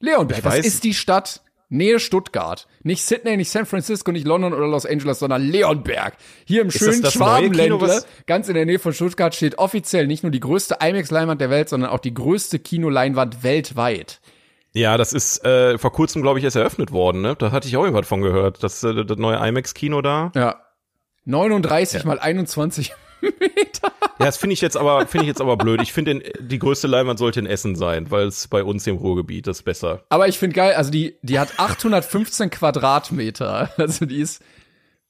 Leonberg, 0.00 0.38
Ich 0.38 0.44
das 0.44 0.54
weiß- 0.54 0.64
ist 0.64 0.84
die 0.84 0.94
Stadt 0.94 1.43
Nähe 1.74 2.00
Stuttgart. 2.00 2.66
Nicht 2.82 3.04
Sydney, 3.04 3.36
nicht 3.36 3.50
San 3.50 3.66
Francisco, 3.66 4.12
nicht 4.12 4.26
London 4.26 4.52
oder 4.52 4.66
Los 4.66 4.86
Angeles, 4.86 5.18
sondern 5.18 5.42
Leonberg. 5.42 6.14
Hier 6.44 6.62
im 6.62 6.68
das 6.68 6.78
schönen 6.78 7.04
Schwabenländle, 7.04 8.02
ganz 8.26 8.48
in 8.48 8.54
der 8.54 8.66
Nähe 8.66 8.78
von 8.78 8.92
Stuttgart, 8.92 9.34
steht 9.34 9.58
offiziell 9.58 10.06
nicht 10.06 10.22
nur 10.22 10.32
die 10.32 10.40
größte 10.40 10.78
IMAX-Leinwand 10.80 11.40
der 11.40 11.50
Welt, 11.50 11.68
sondern 11.68 11.90
auch 11.90 12.00
die 12.00 12.14
größte 12.14 12.58
Kinoleinwand 12.58 13.42
weltweit. 13.42 14.20
Ja, 14.72 14.96
das 14.96 15.12
ist 15.12 15.44
äh, 15.44 15.78
vor 15.78 15.92
kurzem, 15.92 16.22
glaube 16.22 16.38
ich, 16.38 16.44
erst 16.44 16.56
eröffnet 16.56 16.90
worden, 16.90 17.22
ne? 17.22 17.36
Da 17.36 17.52
hatte 17.52 17.68
ich 17.68 17.76
auch 17.76 17.84
irgendwas 17.84 18.08
von 18.08 18.22
gehört. 18.22 18.62
Das, 18.62 18.82
äh, 18.82 19.04
das 19.04 19.18
neue 19.18 19.36
IMAX-Kino 19.36 20.02
da. 20.02 20.32
Ja. 20.34 20.60
39 21.26 22.04
mal 22.04 22.18
21 22.18 22.92
Meter. 23.40 23.92
Ja, 24.18 24.26
das 24.26 24.36
finde 24.36 24.54
ich 24.54 24.60
jetzt 24.60 24.76
aber, 24.76 25.06
finde 25.06 25.24
ich 25.24 25.28
jetzt 25.28 25.40
aber 25.40 25.56
blöd. 25.56 25.82
Ich 25.82 25.92
finde, 25.92 26.20
die 26.40 26.58
größte 26.58 26.86
Leinwand 26.86 27.18
sollte 27.18 27.40
in 27.40 27.46
Essen 27.46 27.76
sein, 27.76 28.10
weil 28.10 28.26
es 28.26 28.48
bei 28.48 28.62
uns 28.62 28.86
im 28.86 28.96
Ruhrgebiet 28.96 29.46
ist 29.46 29.62
besser. 29.62 30.04
Aber 30.08 30.28
ich 30.28 30.38
finde 30.38 30.54
geil, 30.54 30.74
also 30.74 30.90
die, 30.90 31.16
die 31.22 31.38
hat 31.38 31.58
815 31.58 32.50
Quadratmeter. 32.50 33.70
Also 33.76 34.06
die 34.06 34.20
ist, 34.20 34.40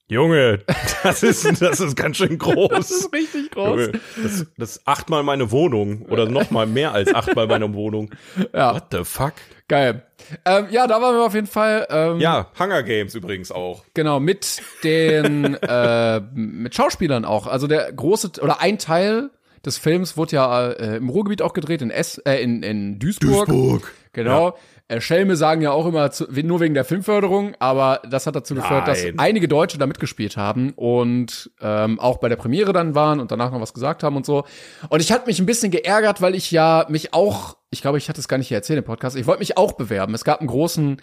Junge, 0.07 0.59
das 1.03 1.23
ist, 1.23 1.63
das 1.63 1.81
ist 1.81 1.97
ganz 1.97 2.19
schön 2.19 2.37
groß. 2.39 2.69
das 2.71 2.91
ist 2.91 3.13
richtig 3.13 3.51
groß. 3.53 3.69
Junge, 3.69 3.93
das, 4.23 4.47
das 4.57 4.77
ist 4.77 4.83
achtmal 4.87 5.23
meine 5.23 5.51
Wohnung 5.51 6.03
oder 6.11 6.29
noch 6.29 6.51
mal 6.51 6.67
mehr 6.67 6.93
als 6.93 7.15
achtmal 7.15 7.47
meine 7.47 7.73
Wohnung. 7.73 8.11
Ja. 8.53 8.75
What 8.75 8.87
the 8.93 9.05
fuck? 9.05 9.33
Geil. 9.67 10.03
Ähm, 10.45 10.67
ja, 10.71 10.87
da 10.87 11.01
waren 11.01 11.17
wir 11.17 11.25
auf 11.25 11.35
jeden 11.35 11.47
Fall. 11.47 11.87
Ähm, 11.89 12.21
Ja, 12.21 12.51
Hunger 12.59 12.83
Games 12.83 13.15
übrigens 13.15 13.51
auch. 13.51 13.85
Genau, 13.95 14.21
mit 14.21 14.63
den 14.83 15.55
äh, 15.63 16.21
mit 16.35 16.75
Schauspielern 16.75 17.25
auch. 17.25 17.47
Also 17.47 17.67
der 17.67 17.91
große 17.91 18.33
oder 18.43 18.61
ein 18.61 18.79
Teil 18.79 19.31
des 19.65 19.79
Films 19.79 20.19
wurde 20.19 20.37
ja 20.37 20.71
äh, 20.71 20.97
im 20.97 21.09
Ruhrgebiet 21.09 21.41
auch 21.41 21.55
gedreht, 21.55 21.81
in, 21.81 21.91
S, 21.91 22.19
äh, 22.19 22.43
in, 22.43 22.63
in 22.63 22.99
Duisburg. 22.99 23.91
Genau. 24.13 24.51
Äh, 24.51 24.53
Schelme 24.99 25.35
sagen 25.37 25.63
ja 25.63 25.71
auch 25.73 25.87
immer 25.87 26.11
zu, 26.11 26.27
nur 26.31 26.61
wegen 26.61 26.75
der 26.75 26.85
Filmförderung, 26.85 27.55
aber 27.59 28.03
das 28.09 28.27
hat 28.27 28.37
dazu 28.37 28.55
geführt, 28.55 28.87
dass 28.87 29.03
Nein. 29.03 29.15
einige 29.19 29.49
Deutsche 29.49 29.79
da 29.79 29.87
mitgespielt 29.87 30.37
haben 30.37 30.73
und 30.77 31.51
ähm, 31.63 31.99
auch 31.99 32.19
bei 32.19 32.29
der 32.29 32.37
Premiere 32.37 32.73
dann 32.75 32.95
waren 32.95 33.19
und 33.19 33.31
danach 33.31 33.51
noch 33.51 33.61
was 33.63 33.73
gesagt 33.73 34.03
haben 34.03 34.17
und 34.17 34.27
so. 34.27 34.45
Und 34.91 35.01
ich 35.01 35.11
hatte 35.11 35.27
mich 35.27 35.39
ein 35.41 35.47
bisschen 35.47 35.71
geärgert, 35.71 36.21
weil 36.21 36.35
ich 36.35 36.51
ja 36.51 36.85
mich 36.91 37.15
auch, 37.15 37.57
ich 37.71 37.81
glaube, 37.81 37.97
ich 37.99 38.09
hatte 38.11 38.21
es 38.21 38.29
gar 38.29 38.37
nicht 38.37 38.49
hier 38.49 38.59
erzählt 38.59 38.79
im 38.79 38.85
Podcast, 38.85 39.17
ich 39.17 39.27
wollte 39.27 39.41
mich 39.41 39.57
auch 39.57 39.73
bewerben. 39.73 40.13
Es 40.15 40.23
gab 40.25 40.41
einen 40.41 40.49
großen 40.49 41.01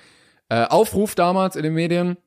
äh, 0.49 0.65
Aufruf 0.65 1.15
damals 1.15 1.55
in 1.55 1.63
den 1.63 1.73
Medien, 1.73 2.17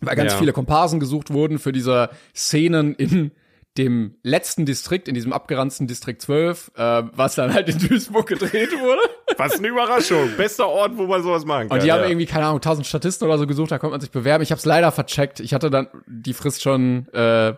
weil 0.00 0.16
ganz 0.16 0.32
Ja. 0.32 0.38
viele 0.38 0.52
Komparsen 0.52 0.98
gesucht 0.98 1.32
wurden 1.32 1.58
für 1.60 1.70
diese 1.72 2.10
Szenen 2.34 2.94
in 2.96 3.30
dem 3.78 4.16
letzten 4.22 4.64
Distrikt, 4.64 5.06
in 5.06 5.14
diesem 5.14 5.32
abgeranzten 5.34 5.86
Distrikt 5.86 6.22
12, 6.22 6.72
äh, 6.76 7.02
was 7.12 7.34
dann 7.34 7.52
halt 7.54 7.68
in 7.68 7.78
Duisburg 7.78 8.26
gedreht 8.26 8.72
wurde. 8.72 9.02
Was 9.38 9.58
eine 9.58 9.68
Überraschung. 9.68 10.30
Bester 10.36 10.68
Ort, 10.68 10.96
wo 10.96 11.06
man 11.06 11.22
sowas 11.22 11.44
machen 11.44 11.68
kann. 11.68 11.78
Und 11.78 11.84
die 11.84 11.92
haben 11.92 12.02
ja. 12.02 12.08
irgendwie, 12.08 12.26
keine 12.26 12.46
Ahnung, 12.46 12.58
1000 12.58 12.86
Statisten 12.86 13.26
oder 13.28 13.38
so 13.38 13.46
gesucht, 13.46 13.70
da 13.70 13.78
konnte 13.78 13.92
man 13.92 14.00
sich 14.00 14.10
bewerben. 14.10 14.42
Ich 14.42 14.50
habe 14.50 14.58
es 14.58 14.64
leider 14.64 14.92
vercheckt. 14.92 15.40
Ich 15.40 15.54
hatte 15.54 15.70
dann 15.70 15.88
die 16.06 16.32
Frist 16.34 16.62
schon 16.62 17.08
äh, 17.12 17.54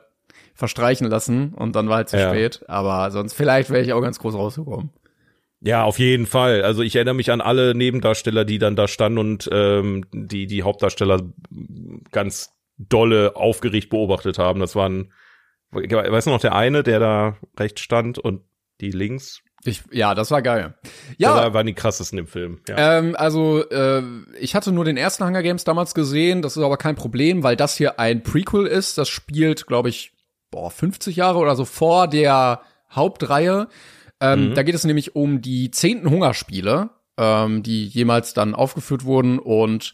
verstreichen 0.55 1.07
lassen 1.07 1.55
und 1.55 1.77
dann 1.77 1.89
war 1.89 1.97
halt 1.97 2.09
zu 2.09 2.17
Ja. 2.19 2.31
spät. 2.31 2.65
Aber 2.69 3.11
sonst 3.11 3.35
vielleicht 3.35 3.71
wäre 3.71 3.83
ich 3.83 3.93
auch 3.93 4.01
ganz 4.01 4.19
groß 4.19 4.35
rausgekommen. 4.35 4.91
Ja, 5.61 5.83
auf 5.85 5.99
jeden 5.99 6.27
Fall. 6.27 6.63
Also 6.63 6.83
ich 6.83 6.95
erinnere 6.95 7.15
mich 7.15 7.33
an 7.33 7.41
alle 7.41 7.75
Nebendarsteller, 7.75 8.45
die 8.45 8.59
dann 8.59 8.77
da 8.77 8.87
standen 8.87 9.19
und 9.19 9.49
ähm, 9.53 10.05
die 10.13 10.47
die 10.47 10.63
Hauptdarsteller 10.63 11.21
ganz 12.13 12.51
dolle 12.77 13.35
aufgeregt 13.35 13.91
beobachtet 13.91 14.39
haben. 14.39 14.61
Das 14.61 14.77
waren, 14.77 15.13
weißt 15.73 16.29
du 16.29 16.31
noch, 16.31 16.41
der 16.41 16.55
eine, 16.55 16.85
der 16.85 17.01
da 17.01 17.37
rechts 17.59 17.81
stand 17.81 18.19
und 18.19 18.43
die 18.81 18.93
links. 18.93 19.43
Ich, 19.65 19.83
ja, 19.91 20.15
das 20.15 20.31
war 20.31 20.41
geil. 20.41 20.75
Ja, 21.17 21.43
das 21.45 21.53
waren 21.55 21.67
die 21.67 21.75
krassesten 21.75 22.19
im 22.19 22.27
Film. 22.27 22.61
Ja. 22.69 22.99
Ähm, 22.99 23.17
also, 23.17 23.69
äh, 23.69 24.03
ich 24.39 24.55
hatte 24.55 24.71
nur 24.73 24.85
den 24.85 24.97
ersten 24.97 25.25
Hunger 25.25 25.43
Games 25.43 25.65
damals 25.65 25.95
gesehen, 25.95 26.43
das 26.43 26.57
ist 26.57 26.63
aber 26.63 26.77
kein 26.77 26.95
Problem, 26.95 27.43
weil 27.43 27.57
das 27.57 27.77
hier 27.77 27.99
ein 27.99 28.23
Prequel 28.23 28.67
ist. 28.67 28.99
Das 28.99 29.09
spielt, 29.09 29.67
glaube 29.67 29.89
ich, 29.89 30.13
boah, 30.51 30.71
50 30.71 31.17
Jahre 31.17 31.39
oder 31.39 31.57
so 31.57 31.65
vor 31.65 32.07
der 32.09 32.63
Hauptreihe. 32.91 33.69
Ähm, 34.21 34.55
Da 34.55 34.63
geht 34.63 34.75
es 34.75 34.85
nämlich 34.85 35.15
um 35.17 35.43
die 35.43 35.71
zehnten 35.71 36.09
Hungerspiele, 36.09 36.91
ähm, 37.17 37.63
die 37.63 37.87
jemals 37.87 38.35
dann 38.35 38.55
aufgeführt 38.55 39.05
wurden 39.05 39.39
und 39.39 39.93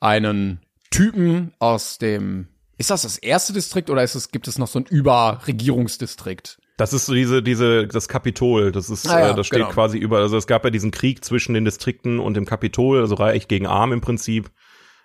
einen 0.00 0.60
Typen 0.90 1.52
aus 1.58 1.98
dem, 1.98 2.48
ist 2.76 2.90
das 2.90 3.02
das 3.02 3.18
erste 3.18 3.52
Distrikt 3.52 3.90
oder 3.90 4.02
ist 4.02 4.14
es, 4.14 4.30
gibt 4.30 4.48
es 4.48 4.58
noch 4.58 4.68
so 4.68 4.78
ein 4.78 4.86
Überregierungsdistrikt? 4.86 6.58
Das 6.78 6.92
ist 6.92 7.06
so 7.06 7.12
diese, 7.12 7.42
diese, 7.42 7.88
das 7.88 8.08
Kapitol. 8.08 8.70
Das 8.72 8.88
ist, 8.88 9.06
Ah 9.10 9.20
ja, 9.20 9.30
äh, 9.30 9.34
das 9.34 9.48
steht 9.48 9.58
genau. 9.58 9.70
quasi 9.70 9.98
über. 9.98 10.18
Also 10.18 10.36
es 10.36 10.46
gab 10.46 10.64
ja 10.64 10.70
diesen 10.70 10.92
Krieg 10.92 11.24
zwischen 11.24 11.52
den 11.52 11.64
Distrikten 11.64 12.20
und 12.20 12.34
dem 12.34 12.46
Kapitol, 12.46 13.00
also 13.00 13.16
reich 13.16 13.48
gegen 13.48 13.66
arm 13.66 13.92
im 13.92 14.00
Prinzip. 14.00 14.50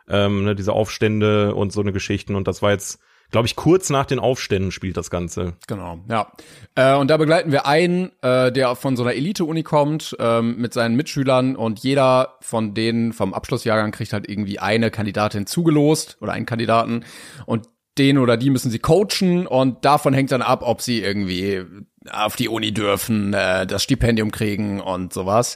Ähm, 0.08 0.44
ne, 0.44 0.56
diese 0.56 0.74
Aufstände 0.74 1.56
und 1.56 1.74
so 1.74 1.82
eine 1.82 1.92
Geschichten. 1.94 2.36
Und 2.36 2.48
das 2.48 2.62
war 2.62 2.72
jetzt, 2.72 3.00
glaube 3.32 3.48
ich, 3.48 3.56
kurz 3.56 3.90
nach 3.90 4.06
den 4.06 4.20
Aufständen 4.20 4.72
spielt 4.72 4.98
das 4.98 5.10
Ganze. 5.10 5.54
Genau, 5.66 5.98
ja. 6.10 6.32
Äh, 6.76 6.96
und 6.96 7.10
da 7.10 7.18
begleiten 7.18 7.52
wir 7.52 7.66
einen, 7.66 8.12
äh, 8.22 8.52
der 8.52 8.76
von 8.76 8.96
so 8.96 9.04
einer 9.04 9.14
Elite-Uni 9.14 9.64
kommt, 9.64 10.16
ähm, 10.20 10.58
mit 10.58 10.74
seinen 10.74 10.96
Mitschülern 10.96 11.56
und 11.56 11.80
jeder 11.80 12.36
von 12.42 12.74
denen 12.74 13.14
vom 13.14 13.34
Abschlussjahrgang 13.34 13.92
kriegt 13.92 14.14
halt 14.14 14.30
irgendwie 14.30 14.60
eine 14.60 14.92
Kandidatin 14.92 15.48
zugelost 15.48 16.18
oder 16.20 16.34
einen 16.34 16.46
Kandidaten 16.46 17.06
und 17.46 17.70
den 17.98 18.18
oder 18.18 18.38
die 18.38 18.50
müssen 18.50 18.72
sie 18.72 18.80
coachen 18.80 19.46
und 19.48 19.86
davon 19.86 20.14
hängt 20.14 20.32
dann 20.32 20.42
ab, 20.42 20.62
ob 20.64 20.82
sie 20.82 21.02
irgendwie 21.02 21.64
auf 22.10 22.36
die 22.36 22.50
Uni 22.50 22.74
dürfen, 22.74 23.34
äh, 23.34 23.68
das 23.68 23.84
Stipendium 23.84 24.32
kriegen 24.32 24.82
und 24.82 25.14
sowas. 25.14 25.56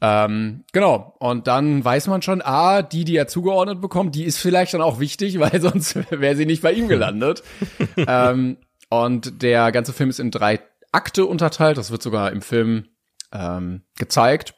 Ähm, 0.00 0.64
genau. 0.72 1.14
Und 1.18 1.46
dann 1.46 1.84
weiß 1.84 2.08
man 2.08 2.20
schon, 2.22 2.42
ah, 2.42 2.82
die, 2.82 3.04
die 3.04 3.16
er 3.16 3.26
zugeordnet 3.26 3.80
bekommt, 3.80 4.14
die 4.14 4.24
ist 4.24 4.38
vielleicht 4.38 4.74
dann 4.74 4.82
auch 4.82 5.00
wichtig, 5.00 5.38
weil 5.40 5.60
sonst 5.60 5.96
wäre 6.10 6.36
sie 6.36 6.46
nicht 6.46 6.62
bei 6.62 6.72
ihm 6.72 6.88
gelandet. 6.88 7.42
ähm, 7.96 8.58
und 8.88 9.42
der 9.42 9.72
ganze 9.72 9.92
Film 9.92 10.10
ist 10.10 10.20
in 10.20 10.30
drei 10.30 10.60
Akte 10.92 11.26
unterteilt. 11.26 11.78
Das 11.78 11.90
wird 11.90 12.02
sogar 12.02 12.32
im 12.32 12.42
Film 12.42 12.86
ähm, 13.32 13.82
gezeigt. 13.98 14.54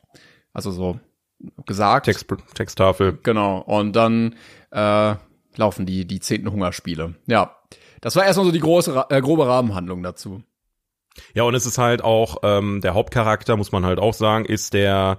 Also 0.53 0.71
so 0.71 1.01
gesagt. 1.65 2.07
Text, 2.07 2.27
Texttafel. 2.55 3.19
Genau. 3.23 3.59
Und 3.61 3.95
dann 3.95 4.35
äh, 4.71 5.15
laufen 5.57 5.87
die, 5.87 6.07
die 6.07 6.21
zehnten 6.21 6.51
Hungerspiele. 6.51 7.15
Ja. 7.27 7.57
Das 8.01 8.15
war 8.17 8.25
erstmal 8.25 8.47
so 8.47 8.53
die 8.53 8.61
große, 8.61 9.07
äh, 9.09 9.21
grobe 9.21 9.47
Rahmenhandlung 9.47 10.03
dazu. 10.03 10.43
Ja, 11.35 11.45
und 11.45 11.55
es 11.55 11.67
ist 11.67 11.79
halt 11.79 12.03
auch, 12.03 12.39
ähm, 12.43 12.81
der 12.83 12.95
Hauptcharakter, 12.95 13.57
muss 13.57 13.73
man 13.73 13.87
halt 13.87 13.99
auch 13.99 14.15
sagen, 14.15 14.45
ist 14.45 14.75
der, 14.75 15.19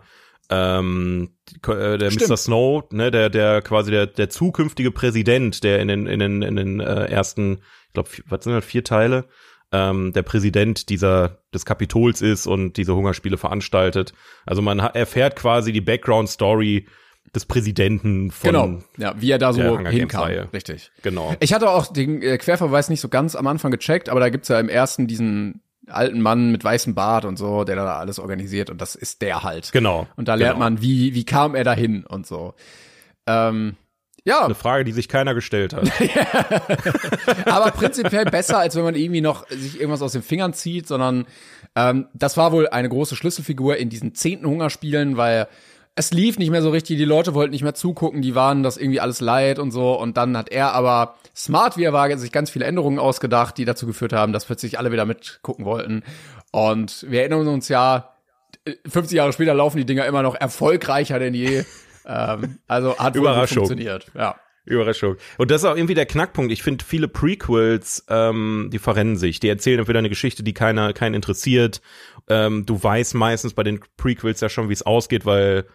ähm, 0.49 1.31
äh, 1.67 1.97
der 1.97 2.11
Stimmt. 2.11 2.29
Mr. 2.29 2.37
Snow, 2.37 2.83
ne, 2.91 3.11
der, 3.11 3.29
der 3.29 3.61
quasi 3.61 3.91
der, 3.91 4.07
der 4.07 4.29
zukünftige 4.29 4.91
Präsident, 4.91 5.63
der 5.63 5.79
in 5.79 5.87
den, 5.87 6.07
in 6.07 6.19
den, 6.19 6.41
in 6.41 6.55
den 6.55 6.79
äh, 6.79 7.05
ersten, 7.05 7.59
ich 7.87 7.93
glaube, 7.93 8.09
was 8.27 8.43
sind 8.43 8.53
das, 8.53 8.65
vier 8.65 8.83
Teile, 8.83 9.25
ähm, 9.71 10.13
der 10.13 10.23
Präsident 10.23 10.89
dieser, 10.89 11.39
des 11.53 11.65
Kapitols 11.65 12.21
ist 12.21 12.47
und 12.47 12.77
diese 12.77 12.95
Hungerspiele 12.95 13.37
veranstaltet. 13.37 14.13
Also 14.45 14.61
man 14.61 14.79
erfährt 14.79 15.35
quasi 15.35 15.73
die 15.73 15.81
Background-Story 15.81 16.87
des 17.35 17.45
Präsidenten 17.45 18.31
von, 18.31 18.51
genau. 18.51 18.79
Ja, 18.97 19.15
wie 19.19 19.31
er 19.31 19.37
da 19.37 19.53
so 19.53 19.79
hinkam. 19.79 20.27
Richtig. 20.53 20.91
genau. 21.01 21.35
Ich 21.39 21.53
hatte 21.53 21.69
auch 21.69 21.87
den 21.87 22.21
äh, 22.21 22.37
Querverweis 22.37 22.89
nicht 22.89 23.01
so 23.01 23.09
ganz 23.09 23.35
am 23.35 23.47
Anfang 23.47 23.71
gecheckt, 23.71 24.09
aber 24.09 24.19
da 24.19 24.29
gibt's 24.29 24.47
ja 24.47 24.59
im 24.59 24.69
ersten 24.69 25.07
diesen 25.07 25.61
alten 25.87 26.21
Mann 26.21 26.51
mit 26.51 26.63
weißem 26.63 26.95
Bart 26.95 27.25
und 27.25 27.37
so, 27.37 27.63
der 27.63 27.75
da 27.75 27.97
alles 27.97 28.19
organisiert 28.19 28.69
und 28.69 28.81
das 28.81 28.95
ist 28.95 29.21
der 29.21 29.43
halt. 29.43 29.71
Genau. 29.71 30.07
Und 30.15 30.27
da 30.27 30.35
lernt 30.35 30.55
genau. 30.55 30.65
man, 30.65 30.81
wie, 30.81 31.13
wie 31.13 31.23
kam 31.23 31.55
er 31.55 31.63
dahin 31.63 32.05
und 32.05 32.27
so. 32.27 32.53
Ähm, 33.25 33.75
ja, 34.27 34.43
Eine 34.43 34.55
Frage, 34.55 34.83
die 34.83 34.91
sich 34.91 35.07
keiner 35.07 35.33
gestellt 35.33 35.73
hat. 35.73 35.89
aber 37.45 37.71
prinzipiell 37.71 38.25
besser, 38.25 38.59
als 38.59 38.75
wenn 38.75 38.83
man 38.83 38.95
irgendwie 38.95 39.21
noch 39.21 39.47
sich 39.47 39.79
irgendwas 39.79 40.01
aus 40.01 40.11
den 40.11 40.21
Fingern 40.21 40.53
zieht, 40.53 40.85
sondern 40.85 41.25
ähm, 41.75 42.07
das 42.13 42.35
war 42.35 42.51
wohl 42.51 42.67
eine 42.67 42.89
große 42.89 43.15
Schlüsselfigur 43.15 43.77
in 43.77 43.89
diesen 43.89 44.15
zehnten 44.15 44.45
Hungerspielen, 44.45 45.15
weil 45.15 45.47
es 45.97 46.11
lief 46.11 46.37
nicht 46.37 46.51
mehr 46.51 46.61
so 46.61 46.69
richtig, 46.69 46.97
die 46.97 47.05
Leute 47.05 47.33
wollten 47.33 47.51
nicht 47.51 47.63
mehr 47.63 47.73
zugucken, 47.73 48.21
die 48.21 48.35
waren 48.35 48.61
das 48.61 48.77
irgendwie 48.77 48.99
alles 48.99 49.19
leid 49.19 49.57
und 49.57 49.71
so. 49.71 49.99
Und 49.99 50.15
dann 50.15 50.37
hat 50.37 50.49
er 50.49 50.73
aber, 50.73 51.15
smart 51.35 51.75
wie 51.75 51.83
er 51.83 51.91
war, 51.91 52.15
sich 52.19 52.31
ganz 52.31 52.51
viele 52.51 52.65
Änderungen 52.65 52.99
ausgedacht, 52.99 53.57
die 53.57 53.65
dazu 53.65 53.87
geführt 53.87 54.13
haben, 54.13 54.31
dass 54.31 54.45
plötzlich 54.45 54.77
alle 54.77 54.91
wieder 54.91 55.05
mitgucken 55.05 55.65
wollten. 55.65 56.03
Und 56.51 57.03
wir 57.09 57.21
erinnern 57.21 57.47
uns 57.47 57.67
ja, 57.67 58.13
50 58.87 59.17
Jahre 59.17 59.33
später 59.33 59.55
laufen 59.55 59.77
die 59.77 59.87
Dinger 59.87 60.05
immer 60.05 60.21
noch 60.21 60.35
erfolgreicher 60.35 61.17
denn 61.17 61.33
je. 61.33 61.63
ähm, 62.05 62.59
also 62.67 62.95
hat 62.99 63.17
wohl 63.17 63.47
funktioniert. 63.47 64.05
Ja. 64.13 64.35
Überraschung. 64.65 65.15
Und 65.37 65.49
das 65.49 65.63
ist 65.63 65.65
auch 65.65 65.77
irgendwie 65.77 65.95
der 65.95 66.05
Knackpunkt. 66.05 66.51
Ich 66.51 66.61
finde, 66.61 66.85
viele 66.85 67.07
Prequels, 67.07 68.05
ähm, 68.09 68.69
die 68.71 68.79
verrennen 68.79 69.15
sich. 69.15 69.39
Die 69.39 69.49
erzählen 69.49 69.79
entweder 69.79 69.99
eine 69.99 70.09
Geschichte, 70.09 70.43
die 70.43 70.53
keiner, 70.53 70.93
keinen 70.93 71.15
interessiert. 71.15 71.81
Ähm, 72.29 72.65
du 72.65 72.83
weißt 72.83 73.15
meistens 73.15 73.53
bei 73.53 73.63
den 73.63 73.79
Prequels 73.95 74.41
ja 74.41 74.49
schon, 74.49 74.69
wie 74.69 74.73
es 74.73 74.83
ausgeht, 74.83 75.25
weil 75.25 75.65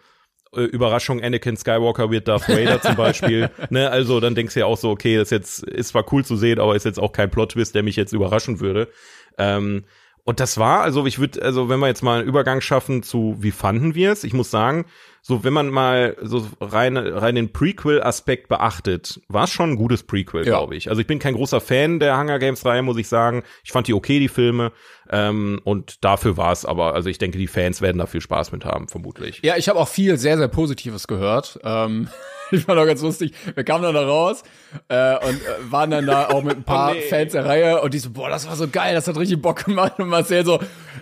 äh, 0.55 0.63
Überraschung, 0.63 1.21
Anakin 1.21 1.57
Skywalker 1.57 2.11
wird 2.11 2.27
Darth 2.27 2.49
Vader 2.49 2.81
zum 2.81 2.95
Beispiel. 2.95 3.49
Ne, 3.69 3.89
also 3.89 4.19
dann 4.19 4.35
denkst 4.35 4.53
du 4.53 4.59
ja 4.59 4.65
auch 4.65 4.77
so, 4.77 4.89
okay, 4.89 5.15
das 5.15 5.29
jetzt 5.29 5.63
ist 5.63 5.89
zwar 5.89 6.11
cool 6.11 6.23
zu 6.23 6.35
sehen, 6.35 6.59
aber 6.59 6.75
ist 6.75 6.85
jetzt 6.85 6.99
auch 6.99 7.11
kein 7.11 7.29
Plot-Twist, 7.29 7.73
der 7.73 7.81
mich 7.81 7.95
jetzt 7.95 8.13
überraschen 8.13 8.59
würde. 8.59 8.89
Ähm, 9.37 9.85
und 10.25 10.39
das 10.39 10.57
war, 10.57 10.81
also 10.81 11.05
ich 11.05 11.19
würde, 11.19 11.41
also 11.41 11.69
wenn 11.69 11.79
wir 11.79 11.87
jetzt 11.87 12.01
mal 12.03 12.19
einen 12.19 12.27
Übergang 12.27 12.61
schaffen 12.61 13.03
zu, 13.03 13.35
wie 13.39 13.51
fanden 13.51 13.93
wir 13.95 14.11
es? 14.11 14.23
Ich 14.23 14.33
muss 14.33 14.49
sagen, 14.51 14.85
so 15.21 15.43
wenn 15.43 15.53
man 15.53 15.69
mal 15.69 16.17
so 16.21 16.45
rein, 16.59 16.97
rein 16.97 17.35
den 17.35 17.51
Prequel-Aspekt 17.53 18.47
beachtet, 18.49 19.21
war 19.29 19.45
es 19.45 19.51
schon 19.51 19.71
ein 19.71 19.75
gutes 19.75 20.03
Prequel, 20.03 20.45
Ja. 20.45 20.57
glaube 20.59 20.75
ich. 20.75 20.89
Also 20.89 21.01
ich 21.01 21.07
bin 21.07 21.19
kein 21.19 21.33
großer 21.35 21.61
Fan 21.61 21.99
der 21.99 22.17
Hunger 22.17 22.39
Games-Reihe, 22.39 22.81
muss 22.81 22.97
ich 22.97 23.07
sagen. 23.07 23.43
Ich 23.63 23.71
fand 23.71 23.87
die 23.87 23.93
okay, 23.93 24.19
die 24.19 24.27
Filme. 24.27 24.71
Ähm, 25.09 25.59
und 25.63 26.03
dafür 26.03 26.37
war 26.37 26.51
es 26.51 26.65
aber, 26.65 26.93
also 26.93 27.09
ich 27.09 27.17
denke, 27.17 27.37
die 27.37 27.47
Fans 27.47 27.81
werden 27.81 27.97
da 27.97 28.05
viel 28.05 28.21
Spaß 28.21 28.51
mit 28.51 28.65
haben, 28.65 28.87
vermutlich. 28.87 29.39
Ja, 29.43 29.55
ich 29.57 29.69
habe 29.69 29.79
auch 29.79 29.87
viel 29.87 30.17
sehr, 30.17 30.37
sehr 30.37 30.47
Positives 30.47 31.07
gehört. 31.07 31.59
Ähm, 31.63 32.07
ich 32.57 32.65
fand 32.65 32.79
auch 32.79 32.85
ganz 32.85 33.01
lustig. 33.01 33.33
Wir 33.55 33.63
kamen 33.63 33.83
dann 33.83 33.95
da 33.95 34.05
raus 34.05 34.43
äh, 34.87 35.15
und 35.25 35.41
äh, 35.41 35.71
waren 35.71 35.91
dann 35.91 36.05
da 36.05 36.27
auch 36.27 36.43
mit 36.43 36.57
ein 36.57 36.63
paar 36.65 36.91
Oh, 36.91 36.93
nee. 36.93 37.01
Fans 37.01 37.31
der 37.31 37.45
Reihe 37.45 37.81
und 37.81 37.93
die 37.93 37.99
so, 37.99 38.09
boah, 38.11 38.29
das 38.29 38.47
war 38.47 38.55
so 38.55 38.67
geil, 38.67 38.93
das 38.93 39.07
hat 39.07 39.17
richtig 39.17 39.41
Bock 39.41 39.65
gemacht. 39.65 39.99
Und 39.99 40.09
Marcel 40.09 40.45
so, 40.45 40.59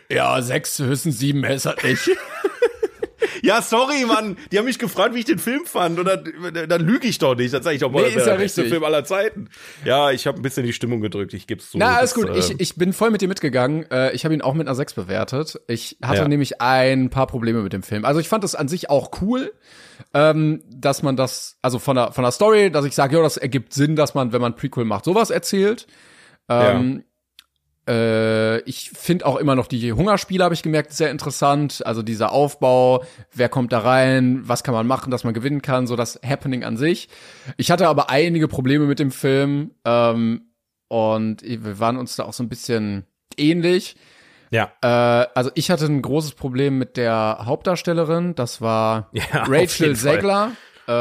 ja, 0.10 0.42
sechs, 0.42 0.80
höchstens 0.80 1.20
sieben, 1.20 1.44
ist 1.44 1.66
halt 1.66 1.84
nicht. 1.84 2.10
Ja, 3.42 3.62
sorry, 3.62 4.06
Mann. 4.06 4.38
Die 4.52 4.58
haben 4.58 4.66
mich 4.66 4.80
gefragt, 4.80 5.16
wie 5.16 5.20
ich 5.20 5.26
den 5.26 5.40
Film 5.40 5.66
fand. 5.66 6.00
Und 6.00 6.06
dann, 6.06 6.68
dann 6.70 6.82
lüge 6.82 7.08
ich 7.08 7.18
doch 7.18 7.36
nicht. 7.36 7.54
Dann 7.54 7.64
sage 7.64 7.76
ich 7.76 7.82
doch 7.82 7.92
mal, 7.92 8.00
Nee, 8.04 8.10
das 8.10 8.16
ist 8.18 8.28
ja 8.28 8.34
der 8.34 8.40
beste. 8.40 8.66
Film 8.66 8.84
aller 8.84 9.04
Zeiten. 9.04 9.50
Ja, 9.86 10.12
ich 10.12 10.28
habe 10.28 10.40
ein 10.40 10.42
bisschen 10.42 10.66
die 10.66 10.74
Stimmung 10.74 11.02
gedrückt. 11.02 11.34
Ich 11.34 11.48
geb's 11.48 11.72
zu. 11.72 11.78
Na, 11.78 11.96
alles 11.98 12.14
Das, 12.14 12.20
gut. 12.24 12.30
äh, 12.36 12.38
Ich, 12.40 12.60
ich 12.60 12.76
bin 12.76 12.94
voll 12.94 13.10
mit 13.12 13.22
dir 13.22 13.28
mitgegangen. 13.28 13.90
Äh, 13.92 14.12
ich 14.14 14.24
habe 14.26 14.34
ihn 14.34 14.42
auch 14.42 14.54
mit 14.54 14.68
einer 14.68 14.76
6 14.76 14.94
bewertet. 14.94 15.60
Ich 15.68 15.98
hatte 16.04 16.22
Ja. 16.22 16.28
nämlich 16.28 16.62
ein 16.62 17.10
paar 17.10 17.28
Probleme 17.28 17.62
mit 17.62 17.74
dem 17.74 17.84
Film. 17.84 18.06
Also 18.06 18.20
ich 18.20 18.28
fand 18.30 18.44
es 18.44 18.56
an 18.56 18.68
sich 18.68 18.90
auch 18.90 19.12
cool, 19.22 19.54
ähm, 20.14 20.64
dass 20.70 21.04
man 21.04 21.16
das, 21.16 21.58
also 21.62 21.80
von 21.80 21.96
der, 21.96 22.12
von 22.12 22.24
der 22.24 22.32
Story, 22.32 22.72
dass 22.72 22.86
ich 22.86 22.96
sage, 22.96 23.16
ja, 23.18 23.24
das 23.24 23.38
ergibt 23.38 23.74
Sinn, 23.74 23.96
dass 23.96 24.14
man, 24.14 24.34
wenn 24.34 24.42
man 24.42 24.56
Prequel 24.56 24.86
macht, 24.86 25.06
sowas 25.06 25.30
erzählt. 25.30 25.88
Ähm, 26.50 27.04
äh, 27.88 28.60
ich 28.62 28.92
finde 28.92 29.26
auch 29.26 29.38
immer 29.38 29.56
noch 29.56 29.68
die 29.68 29.92
Hungerspiele, 29.94 30.44
habe 30.44 30.54
ich 30.54 30.64
gemerkt, 30.64 30.94
sehr 30.94 31.10
interessant. 31.10 31.86
Also 31.86 32.04
dieser 32.04 32.32
Aufbau, 32.32 33.04
wer 33.34 33.50
kommt 33.50 33.74
da 33.74 33.80
rein, 33.80 34.42
was 34.44 34.64
kann 34.64 34.74
man 34.74 34.88
machen, 34.88 35.12
dass 35.12 35.24
man 35.24 35.34
gewinnen 35.34 35.62
kann, 35.62 35.88
so 35.88 35.96
das 35.96 36.20
Happening 36.24 36.64
an 36.64 36.78
sich. 36.78 37.10
Ich 37.58 37.72
hatte 37.72 37.88
aber 37.88 38.10
einige 38.10 38.48
Probleme 38.48 38.86
mit 38.86 39.00
dem 39.00 39.12
Film 39.12 39.72
ähm, 39.86 40.52
und 40.88 41.42
wir 41.42 41.80
waren 41.80 41.98
uns 41.98 42.16
da 42.16 42.26
auch 42.26 42.34
so 42.34 42.44
ein 42.44 42.50
bisschen 42.50 43.06
ähnlich. 43.38 43.96
ja. 44.52 44.72
Äh, 44.82 45.28
also 45.34 45.50
ich 45.56 45.72
hatte 45.72 45.86
ein 45.86 46.02
großes 46.02 46.34
Problem 46.34 46.78
mit 46.78 46.98
der 46.98 47.40
Hauptdarstellerin, 47.46 48.36
das 48.36 48.62
war 48.62 49.10
Ja, 49.14 49.24
Rachel 49.48 49.88
jeden 49.88 49.96
Fall. 49.96 50.56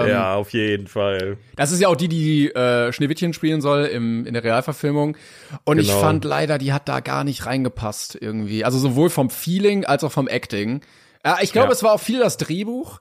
Ähm, 0.05 0.09
ja, 0.11 0.35
auf 0.35 0.53
jeden 0.53 0.87
Fall. 0.87 1.37
das 1.57 1.73
ist 1.73 1.81
ja 1.81 1.89
auch 1.89 1.97
die, 1.97 2.09
die 2.09 2.49
äh, 2.55 2.93
Schneewittchen 2.93 3.33
spielen 3.33 3.61
soll 3.61 3.85
im, 3.87 4.27
in 4.27 4.35
der 4.35 4.45
Realverfilmung. 4.45 5.17
Und 5.65 5.79
ich 5.79 5.89
Genau. 5.89 6.01
fand 6.01 6.25
leider, 6.25 6.59
die 6.59 6.73
hat 6.73 6.89
da 6.89 7.01
gar 7.01 7.25
nicht 7.25 7.47
reingepasst 7.47 8.17
irgendwie. 8.21 8.65
Also 8.65 8.79
sowohl 8.79 9.11
vom 9.11 9.31
Feeling 9.31 9.85
als 9.85 10.05
auch 10.05 10.13
vom 10.13 10.29
Acting. 10.29 10.83
Ja, 11.25 11.39
ich 11.41 11.53
glaube, 11.53 11.69
Ja. 11.69 11.73
es 11.73 11.83
war 11.83 11.93
auch 11.93 12.01
viel 12.01 12.21
das 12.21 12.37
Drehbuch. 12.37 13.01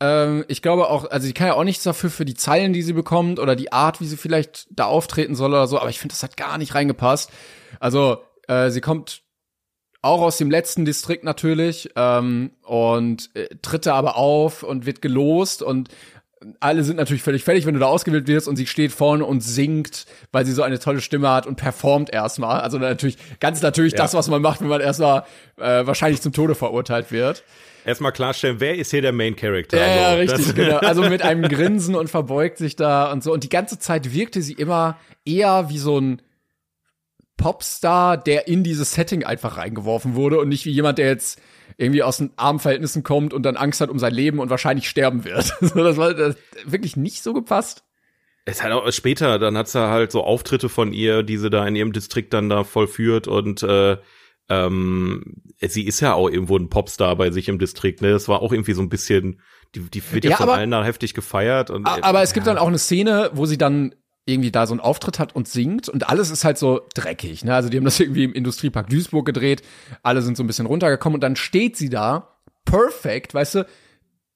Ähm, 0.00 0.44
ich 0.48 0.62
glaube 0.62 0.88
auch, 0.90 1.10
also 1.10 1.26
sie 1.26 1.32
kann 1.32 1.48
ja 1.48 1.54
auch 1.54 1.64
nichts 1.64 1.82
dafür 1.82 2.10
für 2.10 2.24
die 2.24 2.34
Zeilen, 2.34 2.72
die 2.72 2.82
sie 2.82 2.92
bekommt 2.92 3.40
oder 3.40 3.56
die 3.56 3.72
Art, 3.72 4.00
wie 4.00 4.06
sie 4.06 4.16
vielleicht 4.16 4.68
da 4.70 4.84
auftreten 4.86 5.34
soll 5.34 5.50
oder 5.50 5.66
so. 5.66 5.78
Aber 5.80 5.90
ich 5.90 5.98
finde, 5.98 6.12
das 6.12 6.22
hat 6.22 6.36
gar 6.36 6.56
nicht 6.58 6.74
reingepasst. 6.74 7.30
Also 7.80 8.18
äh, 8.46 8.70
sie 8.70 8.80
kommt 8.80 9.22
auch 10.00 10.20
aus 10.20 10.36
dem 10.36 10.48
letzten 10.52 10.84
Distrikt 10.84 11.24
natürlich 11.24 11.90
ähm, 11.96 12.52
und 12.62 13.30
äh, 13.34 13.48
tritt 13.62 13.84
da 13.86 13.94
aber 13.96 14.16
auf 14.16 14.62
und 14.62 14.86
wird 14.86 15.02
gelost 15.02 15.60
und 15.60 15.88
alle 16.60 16.84
sind 16.84 16.96
natürlich 16.96 17.22
völlig 17.22 17.42
fertig, 17.44 17.66
wenn 17.66 17.74
du 17.74 17.80
da 17.80 17.86
ausgewählt 17.86 18.28
wirst 18.28 18.46
und 18.48 18.56
sie 18.56 18.66
steht 18.66 18.92
vorne 18.92 19.24
und 19.24 19.40
singt, 19.42 20.06
weil 20.32 20.46
sie 20.46 20.52
so 20.52 20.62
eine 20.62 20.78
tolle 20.78 21.00
Stimme 21.00 21.30
hat 21.30 21.46
und 21.46 21.56
performt 21.56 22.10
erstmal. 22.12 22.60
Also 22.60 22.78
natürlich, 22.78 23.16
ganz 23.40 23.60
natürlich 23.62 23.94
das, 23.94 24.14
was 24.14 24.28
man 24.28 24.40
macht, 24.40 24.60
wenn 24.60 24.68
man 24.68 24.80
erstmal 24.80 25.24
äh, 25.56 25.84
wahrscheinlich 25.86 26.20
zum 26.22 26.32
Tode 26.32 26.54
verurteilt 26.54 27.10
wird. 27.10 27.42
Erstmal 27.84 28.12
klarstellen, 28.12 28.60
wer 28.60 28.76
ist 28.76 28.90
hier 28.90 29.02
der 29.02 29.12
Main 29.12 29.34
Character? 29.34 29.78
Ja, 29.78 29.86
ja, 29.96 30.10
So, 30.12 30.16
richtig, 30.18 30.46
das- 30.46 30.54
genau. 30.54 30.76
Also 30.82 31.02
mit 31.02 31.22
einem 31.22 31.48
Grinsen 31.48 31.94
und 31.94 32.08
verbeugt 32.08 32.58
sich 32.58 32.76
da 32.76 33.10
und 33.10 33.22
so. 33.24 33.32
Und 33.32 33.44
die 33.44 33.48
ganze 33.48 33.78
Zeit 33.78 34.12
wirkte 34.12 34.40
sie 34.42 34.52
immer 34.52 34.96
eher 35.24 35.70
wie 35.70 35.78
so 35.78 35.98
ein 35.98 36.22
Popstar, 37.36 38.16
der 38.16 38.48
in 38.48 38.64
dieses 38.64 38.92
Setting 38.92 39.24
einfach 39.24 39.56
reingeworfen 39.56 40.14
wurde 40.14 40.38
und 40.40 40.48
nicht 40.48 40.64
wie 40.66 40.70
jemand, 40.72 40.98
der 40.98 41.06
jetzt 41.06 41.40
irgendwie 41.76 42.02
aus 42.02 42.18
den 42.18 42.30
armen 42.36 42.58
Verhältnissen 42.58 43.02
kommt 43.02 43.32
und 43.34 43.42
dann 43.44 43.56
Angst 43.56 43.80
hat 43.80 43.90
um 43.90 43.98
sein 43.98 44.12
Leben 44.14 44.38
und 44.38 44.50
wahrscheinlich 44.50 44.88
sterben 44.88 45.24
wird. 45.24 45.52
Das 45.74 45.96
war 45.96 46.14
das 46.14 46.36
wirklich 46.64 46.96
nicht 46.96 47.22
so 47.22 47.32
gepasst. 47.34 47.84
Es 48.44 48.62
hat 48.62 48.72
auch 48.72 48.90
später, 48.92 49.38
dann 49.38 49.58
hat's 49.58 49.72
da 49.72 49.90
halt 49.90 50.10
so 50.10 50.24
Auftritte 50.24 50.68
von 50.70 50.92
ihr, 50.94 51.22
die 51.22 51.36
sie 51.36 51.50
da 51.50 51.66
in 51.66 51.76
ihrem 51.76 51.92
Distrikt 51.92 52.32
dann 52.32 52.48
da 52.48 52.64
vollführt 52.64 53.28
und 53.28 53.62
äh, 53.62 53.98
ähm, 54.48 55.42
sie 55.60 55.86
ist 55.86 56.00
ja 56.00 56.14
auch 56.14 56.30
irgendwo 56.30 56.56
ein 56.56 56.70
Popstar 56.70 57.14
bei 57.16 57.30
sich 57.30 57.48
im 57.48 57.58
Distrikt, 57.58 58.00
ne? 58.00 58.10
Das 58.10 58.28
war 58.28 58.40
auch 58.40 58.52
irgendwie 58.52 58.72
so 58.72 58.80
ein 58.80 58.88
bisschen, 58.88 59.42
die, 59.74 59.80
die 59.90 60.02
wird 60.12 60.24
ja, 60.24 60.30
Ja, 60.30 60.36
von 60.38 60.48
aber- 60.48 60.54
allen 60.58 60.70
da 60.70 60.82
heftig 60.82 61.12
gefeiert 61.12 61.68
und 61.70 61.84
Aber 61.86 62.22
es 62.22 62.32
gibt 62.32 62.46
dann 62.46 62.56
auch 62.56 62.68
eine 62.68 62.78
Szene, 62.78 63.30
wo 63.34 63.44
sie 63.44 63.58
dann 63.58 63.94
irgendwie 64.28 64.50
da 64.52 64.66
so 64.66 64.74
einen 64.74 64.80
Auftritt 64.80 65.18
hat 65.18 65.34
und 65.34 65.48
singt 65.48 65.88
und 65.88 66.08
alles 66.08 66.30
ist 66.30 66.44
halt 66.44 66.58
so 66.58 66.82
dreckig. 66.94 67.44
Ne? 67.44 67.54
Also 67.54 67.68
die 67.68 67.76
haben 67.78 67.84
das 67.84 67.98
irgendwie 68.00 68.24
im 68.24 68.32
Industriepark 68.34 68.88
Duisburg 68.88 69.26
gedreht, 69.26 69.62
alle 70.02 70.22
sind 70.22 70.36
so 70.36 70.42
ein 70.42 70.46
bisschen 70.46 70.66
runtergekommen 70.66 71.14
und 71.16 71.20
dann 71.22 71.36
steht 71.36 71.76
sie 71.76 71.88
da, 71.88 72.36
perfekt, 72.64 73.34
weißt 73.34 73.54
du, 73.56 73.66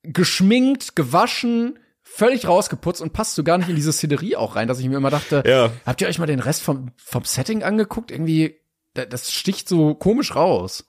geschminkt, 0.02 0.96
gewaschen, 0.96 1.78
völlig 2.02 2.46
rausgeputzt 2.48 3.00
und 3.00 3.12
passt 3.12 3.34
so 3.34 3.44
gar 3.44 3.58
nicht 3.58 3.68
in 3.68 3.76
diese 3.76 3.92
Szenerie 3.92 4.36
auch 4.36 4.56
rein, 4.56 4.68
dass 4.68 4.80
ich 4.80 4.88
mir 4.88 4.96
immer 4.96 5.10
dachte, 5.10 5.42
Ja. 5.46 5.70
habt 5.86 6.00
ihr 6.00 6.08
euch 6.08 6.18
mal 6.18 6.26
den 6.26 6.40
Rest 6.40 6.62
vom, 6.62 6.90
vom 6.96 7.24
Setting 7.24 7.62
angeguckt? 7.62 8.10
Irgendwie, 8.10 8.56
da- 8.94 9.06
das 9.06 9.32
sticht 9.32 9.68
so 9.68 9.94
komisch 9.94 10.34
raus. 10.34 10.86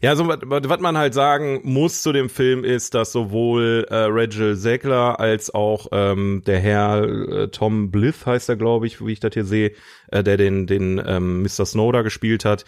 Ja, 0.00 0.16
so 0.16 0.28
was 0.28 0.80
man 0.80 0.98
halt 0.98 1.14
sagen 1.14 1.60
muss 1.62 2.02
zu 2.02 2.12
dem 2.12 2.28
Film 2.28 2.64
ist, 2.64 2.94
dass 2.94 3.12
sowohl 3.12 3.86
äh, 3.88 4.06
Rachel 4.08 4.56
Zegler 4.56 5.20
als 5.20 5.54
auch 5.54 5.86
ähm, 5.92 6.42
der 6.46 6.58
Herr 6.58 7.04
äh, 7.04 7.48
Tom 7.48 7.90
Blyth 7.90 8.26
heißt 8.26 8.48
er, 8.48 8.56
glaube 8.56 8.86
ich, 8.86 9.04
wie 9.04 9.12
ich 9.12 9.20
das 9.20 9.34
hier 9.34 9.44
sehe, 9.44 9.72
äh, 10.08 10.22
der 10.22 10.36
den 10.36 10.66
den 10.66 11.00
ähm, 11.04 11.42
Mr. 11.42 11.66
Snow 11.66 11.92
da 11.92 12.02
gespielt 12.02 12.44
hat. 12.44 12.64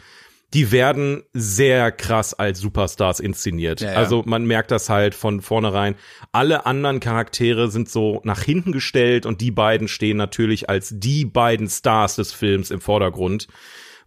Die 0.53 0.71
werden 0.71 1.25
sehr 1.33 1.91
krass 1.91 2.33
als 2.33 2.61
Superstars 2.61 3.19
inszeniert. 3.19 3.81
Ja, 3.81 3.93
ja. 3.93 3.97
Also 3.97 4.23
man 4.25 4.47
merkt 4.47 4.71
das 4.71 4.89
halt 4.89 5.17
von 5.17 5.41
vornherein. 5.41 5.97
Alle 6.31 6.65
anderen 6.67 7.01
Charaktere 7.01 7.69
sind 7.69 7.89
so 7.89 8.21
nach 8.23 8.43
hinten 8.43 8.71
gestellt 8.71 9.27
und 9.27 9.41
die 9.41 9.51
beiden 9.51 9.89
stehen 9.89 10.17
natürlich 10.17 10.69
als 10.69 10.93
die 10.95 11.25
beiden 11.25 11.69
Stars 11.69 12.15
des 12.15 12.33
Films 12.33 12.71
im 12.71 12.81
Vordergrund 12.81 13.49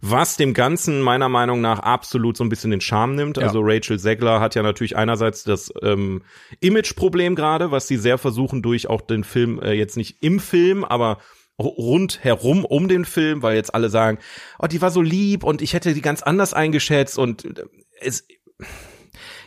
was 0.00 0.36
dem 0.36 0.54
Ganzen 0.54 1.00
meiner 1.02 1.28
Meinung 1.28 1.60
nach 1.60 1.80
absolut 1.80 2.36
so 2.36 2.44
ein 2.44 2.48
bisschen 2.48 2.70
den 2.70 2.80
Charme 2.80 3.14
nimmt. 3.14 3.36
Ja. 3.36 3.44
Also 3.44 3.60
Rachel 3.62 3.98
Zegler 3.98 4.40
hat 4.40 4.54
ja 4.54 4.62
natürlich 4.62 4.96
einerseits 4.96 5.44
das 5.44 5.72
ähm, 5.82 6.22
Image-Problem 6.60 7.34
gerade, 7.34 7.70
was 7.70 7.88
sie 7.88 7.96
sehr 7.96 8.18
versuchen 8.18 8.62
durch 8.62 8.88
auch 8.88 9.00
den 9.00 9.24
Film, 9.24 9.60
äh, 9.60 9.72
jetzt 9.72 9.96
nicht 9.96 10.22
im 10.22 10.40
Film, 10.40 10.84
aber 10.84 11.18
ru- 11.58 11.74
rundherum 11.74 12.64
um 12.64 12.88
den 12.88 13.04
Film, 13.04 13.42
weil 13.42 13.56
jetzt 13.56 13.74
alle 13.74 13.90
sagen, 13.90 14.18
oh, 14.58 14.66
die 14.66 14.80
war 14.80 14.90
so 14.90 15.02
lieb 15.02 15.42
und 15.44 15.62
ich 15.62 15.72
hätte 15.72 15.94
die 15.94 16.02
ganz 16.02 16.22
anders 16.22 16.54
eingeschätzt 16.54 17.18
und 17.18 17.44
äh, 17.44 17.64
es 18.00 18.24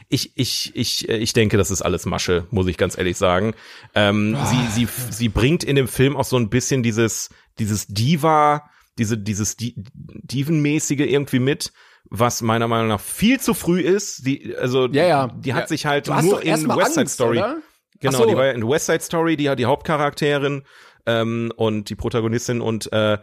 ich, 0.10 0.34
ich, 0.36 0.76
ich, 0.76 1.08
äh, 1.08 1.18
ich 1.18 1.32
denke, 1.32 1.56
das 1.56 1.72
ist 1.72 1.82
alles 1.82 2.06
Masche, 2.06 2.46
muss 2.52 2.68
ich 2.68 2.78
ganz 2.78 2.98
ehrlich 2.98 3.18
sagen. 3.18 3.54
Ähm, 3.96 4.38
sie, 4.46 4.86
sie, 4.86 4.88
sie 5.10 5.30
bringt 5.30 5.64
in 5.64 5.78
dem 5.78 5.88
Film 5.88 6.18
auch 6.18 6.26
so 6.26 6.36
ein 6.36 6.50
bisschen 6.50 6.84
dieses, 6.84 7.30
dieses 7.60 7.88
Diva, 7.88 8.70
diese, 8.98 9.18
dieses 9.18 9.56
Di 9.58 9.76
Divenmäßige 9.96 11.00
irgendwie 11.02 11.40
mit, 11.40 11.72
was 12.10 12.42
meiner 12.42 12.68
Meinung 12.68 12.88
nach 12.90 13.00
viel 13.00 13.40
zu 13.40 13.54
früh 13.54 13.80
ist. 13.82 14.26
Die, 14.26 14.56
also, 14.56 14.88
Ja, 14.88 15.06
ja. 15.08 15.28
die 15.28 15.54
hat 15.54 15.64
Ja. 15.64 15.68
sich 15.68 15.86
halt 15.86 16.08
nur 16.08 16.42
in 16.44 16.68
West 16.68 16.94
Side 16.94 17.02
Angst, 17.02 17.14
Story. 17.16 17.38
oder? 17.38 17.58
Genau, 18.00 18.18
so. 18.20 18.26
die 18.26 18.36
war 18.36 18.48
ja 18.48 18.52
in 18.52 18.68
West 18.68 18.88
Side 18.88 19.02
Story, 19.02 19.38
die 19.38 19.50
hat 19.50 19.60
die 19.60 19.66
Hauptcharakterin 19.66 20.64
ähm, 21.06 21.52
und 21.56 21.90
die 21.90 21.96
Protagonistin 21.96 22.60
und 22.62 22.92
äh, 22.92 23.18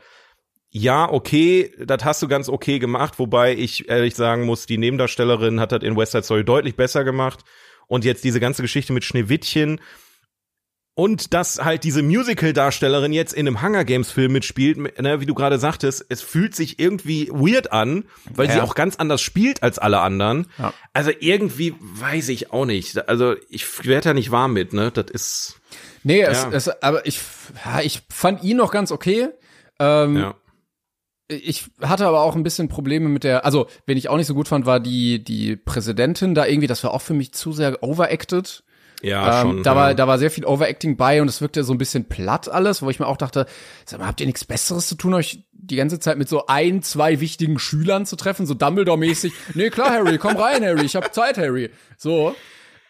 ja, 0.70 1.10
okay, 1.10 1.72
das 1.84 2.04
hast 2.04 2.22
du 2.22 2.28
ganz 2.28 2.48
okay 2.48 2.78
gemacht, 2.78 3.18
wobei 3.18 3.54
ich 3.54 3.88
ehrlich 3.88 4.14
sagen 4.14 4.44
muss, 4.44 4.66
die 4.66 4.76
Nebendarstellerin 4.78 5.60
hat 5.60 5.72
das 5.72 5.82
in 5.82 5.96
West 5.96 6.12
Side 6.12 6.24
Story 6.24 6.44
deutlich 6.44 6.76
besser 6.76 7.04
gemacht 7.04 7.40
und 7.86 8.04
jetzt 8.04 8.22
diese 8.22 8.38
ganze 8.38 8.62
Geschichte 8.62 8.92
mit 8.92 9.04
Schneewittchen 9.04 9.80
und 10.98 11.32
dass 11.32 11.64
halt 11.64 11.84
diese 11.84 12.02
Musical-Darstellerin 12.02 13.12
jetzt 13.12 13.32
in 13.32 13.46
einem 13.46 13.62
Hunger 13.62 13.84
Games-Film 13.84 14.32
mitspielt, 14.32 15.00
ne, 15.00 15.20
wie 15.20 15.26
du 15.26 15.34
gerade 15.34 15.56
sagtest, 15.60 16.04
es 16.08 16.22
fühlt 16.22 16.56
sich 16.56 16.80
irgendwie 16.80 17.28
weird 17.28 17.70
an, 17.72 18.02
weil 18.34 18.48
Ja. 18.48 18.54
sie 18.54 18.60
auch 18.62 18.74
ganz 18.74 18.96
anders 18.96 19.20
spielt 19.20 19.62
als 19.62 19.78
alle 19.78 20.00
anderen. 20.00 20.48
Ja. 20.58 20.74
Also 20.94 21.12
irgendwie 21.20 21.76
weiß 21.78 22.30
ich 22.30 22.50
auch 22.52 22.64
nicht. 22.64 23.08
Also 23.08 23.36
ich 23.48 23.86
werde 23.86 24.08
da 24.08 24.12
nicht 24.14 24.32
warm 24.32 24.54
mit, 24.54 24.72
ne? 24.72 24.90
Das 24.90 25.06
ist 25.12 25.60
Nee, 26.02 26.22
es, 26.22 26.42
Ja. 26.42 26.50
es, 26.50 26.68
aber 26.82 27.06
ich, 27.06 27.20
ich 27.84 28.02
fand 28.10 28.42
ihn 28.42 28.56
noch 28.56 28.72
ganz 28.72 28.90
okay. 28.90 29.28
Ähm, 29.78 30.16
ja. 30.16 30.34
Ich 31.28 31.66
hatte 31.80 32.06
aber 32.08 32.22
auch 32.22 32.34
ein 32.34 32.42
bisschen 32.42 32.68
Probleme 32.68 33.08
mit 33.08 33.22
der, 33.22 33.44
also, 33.44 33.68
wen 33.86 33.96
ich 33.98 34.08
auch 34.08 34.16
nicht 34.16 34.26
so 34.26 34.34
gut 34.34 34.48
fand, 34.48 34.66
war 34.66 34.80
die, 34.80 35.22
die 35.22 35.54
Präsidentin 35.54 36.34
da 36.34 36.44
irgendwie, 36.44 36.66
das 36.66 36.82
war 36.82 36.92
auch 36.92 37.02
für 37.02 37.14
mich 37.14 37.32
zu 37.34 37.52
sehr 37.52 37.84
overacted. 37.84 38.64
Ja, 39.02 39.42
ähm, 39.42 39.48
schon. 39.48 39.62
da 39.62 39.70
ja. 39.70 39.76
war, 39.76 39.94
da 39.94 40.08
war 40.08 40.18
sehr 40.18 40.30
viel 40.30 40.44
Overacting 40.44 40.96
bei 40.96 41.22
und 41.22 41.28
es 41.28 41.40
wirkte 41.40 41.62
so 41.62 41.72
ein 41.72 41.78
bisschen 41.78 42.08
platt 42.08 42.48
alles, 42.48 42.82
wo 42.82 42.90
ich 42.90 42.98
mir 42.98 43.06
auch 43.06 43.16
dachte, 43.16 43.46
sag 43.84 44.00
mal, 44.00 44.06
habt 44.06 44.20
ihr 44.20 44.26
nichts 44.26 44.44
Besseres 44.44 44.88
zu 44.88 44.96
tun, 44.96 45.14
euch 45.14 45.44
die 45.52 45.76
ganze 45.76 46.00
Zeit 46.00 46.18
mit 46.18 46.28
so 46.28 46.46
ein, 46.46 46.82
zwei 46.82 47.20
wichtigen 47.20 47.58
Schülern 47.58 48.06
zu 48.06 48.16
treffen, 48.16 48.46
so 48.46 48.54
Dumbledore-mäßig? 48.54 49.32
nee, 49.54 49.70
klar, 49.70 49.90
Harry, 49.90 50.18
komm 50.18 50.36
rein, 50.36 50.64
Harry, 50.64 50.84
ich 50.84 50.96
hab 50.96 51.14
Zeit, 51.14 51.38
Harry. 51.38 51.70
So. 51.96 52.34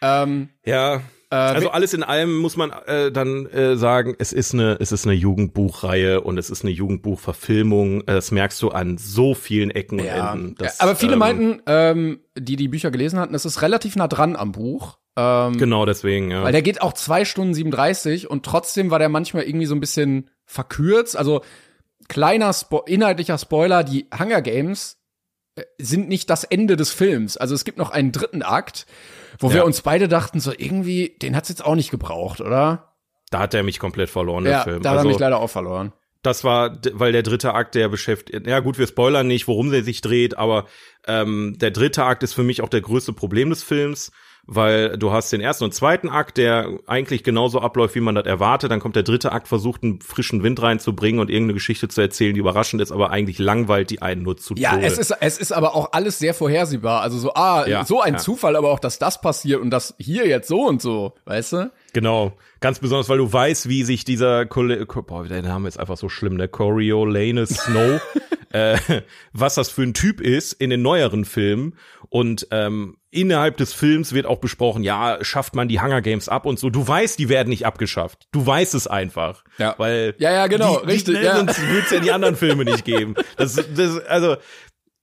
Ähm, 0.01 0.49
Ja. 0.65 1.03
also 1.31 1.71
alles 1.71 1.93
in 1.93 2.03
allem 2.03 2.39
muss 2.39 2.57
man 2.57 2.71
äh, 2.87 3.11
dann 3.13 3.45
äh, 3.47 3.77
sagen, 3.77 4.15
es 4.19 4.33
ist 4.33 4.55
eine, 4.55 4.79
es 4.81 4.93
ist 4.93 5.05
eine 5.07 5.15
Jugendbuchreihe 5.15 6.23
und 6.23 6.39
es 6.39 6.49
ist 6.49 6.63
eine 6.65 6.71
Jugendbuchverfilmung. 6.73 8.03
Äh, 8.03 8.05
Das 8.15 8.31
merkst 8.31 8.63
du 8.63 8.71
an 8.71 8.97
so 8.97 9.35
vielen 9.35 9.71
Ecken 9.71 10.01
und 10.01 10.07
Enden. 10.07 10.55
Das, 10.59 10.81
aber 10.81 10.97
viele 10.97 11.15
ähm, 11.15 11.19
meinten, 11.19 11.63
ähm, 11.67 12.21
die 12.39 12.57
die 12.57 12.69
Bücher 12.69 12.91
gelesen 12.91 13.19
hatten, 13.19 13.35
es 13.35 13.45
ist 13.45 13.61
relativ 13.61 13.97
nah 13.97 14.09
dran 14.09 14.37
am 14.37 14.53
Buch. 14.53 14.99
Ähm, 15.19 15.59
Genau 15.59 15.85
deswegen, 15.85 16.31
ja. 16.31 16.43
Weil 16.45 16.53
der 16.53 16.63
geht 16.63 16.81
auch 16.81 16.93
zwei 16.93 17.25
Stunden 17.25 17.53
37 17.55 18.31
und 18.31 18.45
trotzdem 18.47 18.91
war 18.93 18.99
der 19.01 19.09
manchmal 19.09 19.43
irgendwie 19.45 19.67
so 19.67 19.75
ein 19.75 19.81
bisschen 19.81 20.31
verkürzt. 20.45 21.17
Also 21.17 21.43
kleiner 22.09 22.53
Spo 22.53 22.83
inhaltlicher 22.87 23.37
Spoiler, 23.39 23.83
die 23.85 24.07
Hunger 24.17 24.41
Games 24.43 24.97
äh, 25.57 25.63
sind 25.79 26.09
nicht 26.09 26.31
das 26.31 26.45
Ende 26.45 26.77
des 26.77 26.93
Films. 26.93 27.37
Also 27.37 27.55
es 27.55 27.65
gibt 27.65 27.79
noch 27.79 27.91
einen 27.91 28.13
dritten 28.13 28.43
Akt, 28.43 28.87
wo 29.41 29.49
Ja. 29.49 29.55
wir 29.55 29.65
uns 29.65 29.83
beide 29.83 30.07
dachten, 30.09 30.39
so 30.41 30.53
irgendwie, 30.57 31.17
den 31.21 31.35
hat's 31.37 31.49
jetzt 31.49 31.65
auch 31.65 31.75
nicht 31.75 31.91
gebraucht, 31.91 32.41
oder? 32.41 32.85
da 33.31 33.41
hat 33.41 33.53
er 33.53 33.63
mich 33.63 33.79
komplett 33.79 34.09
verloren, 34.09 34.45
der 34.45 34.53
Ja, 34.55 34.63
Film. 34.63 34.81
da 34.83 34.89
hat 34.89 34.95
er 34.97 34.99
also, 35.01 35.09
mich 35.11 35.19
leider 35.19 35.39
auch 35.39 35.51
verloren. 35.51 35.93
das 36.23 36.45
war, 36.45 36.79
weil 36.95 37.13
der 37.13 37.23
dritte 37.23 37.53
Akt, 37.53 37.75
der 37.75 37.91
beschäftigt, 37.91 38.47
ja 38.47 38.61
gut, 38.61 38.79
wir 38.79 38.87
spoilern 38.87 39.27
nicht, 39.27 39.47
worum 39.49 39.71
der 39.71 39.85
sich 39.85 40.01
dreht, 40.01 40.39
aber 40.39 40.65
ähm, 41.07 41.55
der 41.59 41.71
dritte 41.71 42.05
Akt 42.05 42.23
ist 42.23 42.33
für 42.33 42.43
mich 42.43 42.63
auch 42.63 42.71
der 42.71 42.81
größte 42.81 43.13
Problem 43.13 43.51
des 43.51 43.63
Films, 43.63 44.13
weil 44.51 44.97
du 44.97 45.13
hast 45.13 45.31
den 45.31 45.43
ersten 45.43 45.65
und 45.65 45.75
zweiten 45.75 46.09
Akt, 46.09 46.39
der 46.39 46.79
eigentlich 46.87 47.23
genauso 47.23 47.61
abläuft, 47.61 47.95
wie 47.95 48.01
man 48.01 48.15
das 48.15 48.25
erwartet, 48.25 48.71
dann 48.71 48.81
kommt 48.81 48.97
der 48.97 49.03
dritte 49.03 49.31
Akt, 49.31 49.47
versucht 49.47 49.83
einen 49.83 50.01
frischen 50.01 50.43
Wind 50.43 50.63
reinzubringen 50.63 51.21
und 51.21 51.29
irgendeine 51.29 51.53
Geschichte 51.53 51.87
zu 51.89 52.01
erzählen, 52.01 52.33
die 52.33 52.41
überraschend 52.41 52.81
ist, 52.81 52.91
aber 52.91 53.11
eigentlich 53.11 53.39
langweilt 53.39 53.91
die 53.91 54.01
einen 54.01 54.23
nur 54.23 54.39
zu 54.39 54.55
Ja, 54.57 54.73
Tode. 54.73 54.87
es 54.87 54.97
ist, 54.97 55.15
es 55.21 55.37
ist 55.39 55.53
aber 55.53 55.75
auch 55.77 55.93
alles 55.93 56.19
sehr 56.19 56.33
vorhersehbar. 56.33 57.03
Also 57.03 57.19
so, 57.19 57.35
ah, 57.35 57.67
Ja, 57.69 57.85
so 57.85 58.01
ein 58.01 58.15
ja. 58.15 58.19
Zufall, 58.19 58.57
aber 58.57 58.71
auch, 58.73 58.81
dass 58.81 58.99
das 58.99 59.21
passiert 59.21 59.61
und 59.61 59.69
das 59.71 59.95
hier 59.99 60.27
jetzt 60.27 60.49
so 60.49 60.63
und 60.67 60.81
so, 60.81 61.13
weißt 61.27 61.53
du? 61.53 61.71
Genau. 61.93 62.37
Ganz 62.61 62.79
besonders, 62.81 63.09
weil 63.09 63.19
du 63.19 63.33
weißt, 63.33 63.69
wie 63.69 63.85
sich 63.85 64.05
dieser 64.05 64.45
Cole 64.47 64.85
Co- 64.87 65.03
boah, 65.03 65.25
der 65.25 65.43
Name 65.43 65.69
ist 65.69 65.79
einfach 65.79 65.97
so 65.97 66.09
schlimm, 66.09 66.39
der 66.39 66.49
Coriolanus 66.49 67.51
Snow, 67.51 68.01
äh, 68.51 68.77
was 69.33 69.55
das 69.55 69.71
für 69.71 69.83
ein 69.83 69.95
Typ 69.95 70.21
ist 70.21 70.53
in 70.55 70.71
den 70.71 70.83
neueren 70.83 71.25
Filmen. 71.25 71.77
Und 72.11 72.49
ähm, 72.51 72.97
innerhalb 73.11 73.57
des 73.59 73.73
Films 73.73 74.13
wird 74.13 74.27
auch 74.27 74.39
besprochen, 74.39 74.83
ja, 74.83 75.19
schafft 75.23 75.55
man 75.55 75.69
die 75.69 75.81
Hunger 75.81 76.01
Games 76.03 76.29
ab 76.29 76.47
und 76.47 76.59
so. 76.59 76.69
Du 76.71 76.87
weißt, 76.87 77.19
die 77.19 77.29
werden 77.29 77.49
nicht 77.51 77.65
abgeschafft. 77.67 78.27
Du 78.33 78.45
weißt 78.47 78.75
es 78.75 78.87
einfach. 78.87 79.45
Ja. 79.59 79.75
Weil 79.79 80.15
Ja, 80.19 80.33
ja, 80.33 80.47
genau, 80.47 80.81
die, 80.81 80.87
richtig, 80.87 81.19
Die, 81.19 81.25
ja. 81.25 81.37
Sonst 81.37 81.61
würde 81.61 81.81
es 81.87 81.91
ja 81.91 82.01
die 82.01 82.13
anderen 82.13 82.37
Filme 82.37 82.65
nicht 82.65 82.85
geben. 82.85 83.15
Das, 83.37 83.55
das, 83.77 83.99
also 84.07 84.37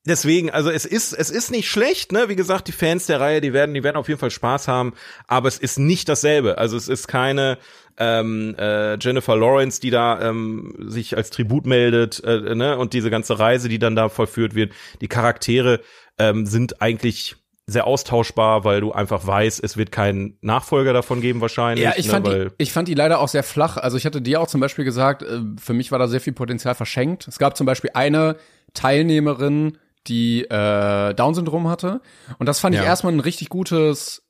Deswegen, 0.07 0.51
also 0.51 0.69
es 0.69 0.85
ist, 0.85 1.13
es 1.13 1.31
ist 1.31 1.49
nicht 1.49 1.69
schlecht, 1.69 2.11
ne? 2.11 2.29
Wie 2.29 2.35
gesagt, 2.35 2.67
die 2.67 2.71
Fans 2.71 3.07
der 3.07 3.19
Reihe, 3.19 3.41
die 3.41 3.53
werden, 3.53 3.73
die 3.73 3.83
werden 3.83 3.95
auf 3.97 4.07
jeden 4.07 4.19
Fall 4.19 4.29
Spaß 4.29 4.67
haben, 4.67 4.93
aber 5.27 5.47
es 5.47 5.57
ist 5.57 5.79
nicht 5.79 6.07
dasselbe. 6.07 6.59
Also 6.59 6.77
es 6.77 6.87
ist 6.87 7.07
keine 7.07 7.57
ähm, 7.97 8.55
äh, 8.59 8.97
Jennifer 8.99 9.35
Lawrence, 9.35 9.81
die 9.81 9.89
da 9.89 10.21
ähm, 10.21 10.75
sich 10.79 11.17
als 11.17 11.31
Tribut 11.31 11.65
meldet, 11.65 12.23
äh, 12.23 12.55
ne? 12.55 12.77
Und 12.77 12.93
diese 12.93 13.09
ganze 13.09 13.39
Reise, 13.39 13.67
die 13.67 13.79
dann 13.79 13.95
da 13.95 14.09
vollführt 14.09 14.53
wird. 14.53 14.73
Die 15.01 15.07
Charaktere 15.07 15.81
ähm, 16.19 16.45
sind 16.45 16.81
eigentlich 16.81 17.35
sehr 17.67 17.87
austauschbar, 17.87 18.63
weil 18.63 18.81
du 18.81 18.91
einfach 18.91 19.25
weißt, 19.25 19.63
es 19.63 19.75
wird 19.75 19.91
keinen 19.91 20.37
Nachfolger 20.41 20.93
davon 20.93 21.19
geben 21.19 21.41
wahrscheinlich. 21.41 21.83
Ja, 21.83 21.93
ich 21.97 22.05
ne? 22.05 22.11
fand, 22.11 22.27
die, 22.27 22.47
ich 22.59 22.71
fand 22.71 22.87
die 22.87 22.93
leider 22.93 23.19
auch 23.19 23.27
sehr 23.27 23.41
flach. 23.41 23.77
Also 23.77 23.97
ich 23.97 24.05
hatte 24.05 24.21
dir 24.21 24.39
auch 24.39 24.47
zum 24.47 24.61
Beispiel 24.61 24.85
gesagt, 24.85 25.23
äh, 25.23 25.39
für 25.59 25.73
mich 25.73 25.91
war 25.91 25.97
da 25.97 26.07
sehr 26.07 26.21
viel 26.21 26.33
Potenzial 26.33 26.75
verschenkt. 26.75 27.27
Es 27.27 27.39
gab 27.39 27.57
zum 27.57 27.65
Beispiel 27.65 27.89
eine 27.95 28.35
Teilnehmerin, 28.75 29.79
die 30.07 30.43
äh, 30.43 31.13
Down-Syndrom 31.13 31.67
hatte. 31.67 32.01
Und 32.39 32.47
das 32.47 32.59
fand 32.59 32.75
ich 32.75 32.81
Ja. 32.81 32.87
erstmal 32.87 33.13
ein 33.13 33.19
richtig 33.19 33.49
gutes 33.49 34.23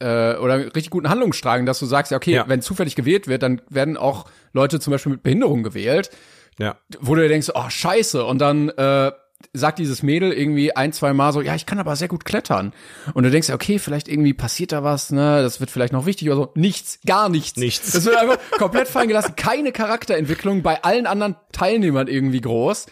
äh, 0.00 0.36
oder 0.36 0.58
richtig 0.58 0.90
guten 0.90 1.08
Handlungsstrang, 1.10 1.66
dass 1.66 1.78
du 1.80 1.86
sagst, 1.86 2.12
ja, 2.12 2.16
okay, 2.18 2.32
Ja. 2.34 2.48
wenn 2.48 2.62
zufällig 2.62 2.94
gewählt 2.94 3.26
wird, 3.26 3.42
dann 3.42 3.60
werden 3.68 3.96
auch 3.96 4.26
Leute 4.52 4.78
zum 4.80 4.92
Beispiel 4.92 5.12
mit 5.12 5.22
Behinderung 5.24 5.62
gewählt, 5.64 6.10
ja. 6.58 6.76
wo 7.00 7.14
du 7.16 7.26
denkst, 7.26 7.48
oh, 7.54 7.68
scheiße. 7.68 8.24
Und 8.24 8.38
dann 8.38 8.68
äh, 8.68 9.10
sagt 9.52 9.78
dieses 9.80 10.02
Mädel 10.04 10.32
irgendwie 10.32 10.74
ein, 10.74 10.92
zwei 10.92 11.12
Mal 11.12 11.32
so, 11.32 11.40
ja, 11.40 11.54
ich 11.56 11.66
kann 11.66 11.78
aber 11.80 11.96
sehr 11.96 12.08
gut 12.08 12.24
klettern. 12.24 12.72
Und 13.14 13.24
du 13.24 13.30
denkst, 13.30 13.48
ja, 13.48 13.54
okay, 13.56 13.78
vielleicht 13.80 14.08
irgendwie 14.08 14.34
passiert 14.34 14.70
da 14.72 14.82
was, 14.84 15.10
ne, 15.10 15.42
das 15.42 15.58
wird 15.60 15.70
vielleicht 15.70 15.92
noch 15.92 16.06
wichtig 16.06 16.28
oder 16.28 16.36
so. 16.36 16.52
Nichts, 16.54 17.00
gar 17.06 17.28
nichts. 17.28 17.56
Nichts. 17.58 17.92
Das 17.92 18.04
wird 18.04 18.16
einfach 18.16 18.38
komplett 18.58 18.86
fallen 18.88 19.08
gelassen. 19.08 19.34
Keine 19.36 19.72
Charakterentwicklung 19.72 20.62
bei 20.62 20.82
allen 20.84 21.06
anderen 21.06 21.34
Teilnehmern 21.52 22.06
irgendwie 22.08 22.40
groß. 22.40 22.86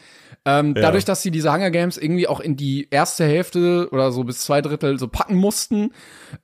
Ähm, 0.46 0.74
Ja. 0.76 0.82
Dadurch, 0.82 1.04
dass 1.04 1.22
sie 1.22 1.30
diese 1.30 1.52
Hunger 1.52 1.70
Games 1.70 1.98
irgendwie 1.98 2.28
auch 2.28 2.40
in 2.40 2.56
die 2.56 2.88
erste 2.90 3.24
Hälfte 3.24 3.88
oder 3.90 4.12
so 4.12 4.24
bis 4.24 4.38
zwei 4.38 4.62
Drittel 4.62 4.98
so 4.98 5.08
packen 5.08 5.34
mussten. 5.36 5.92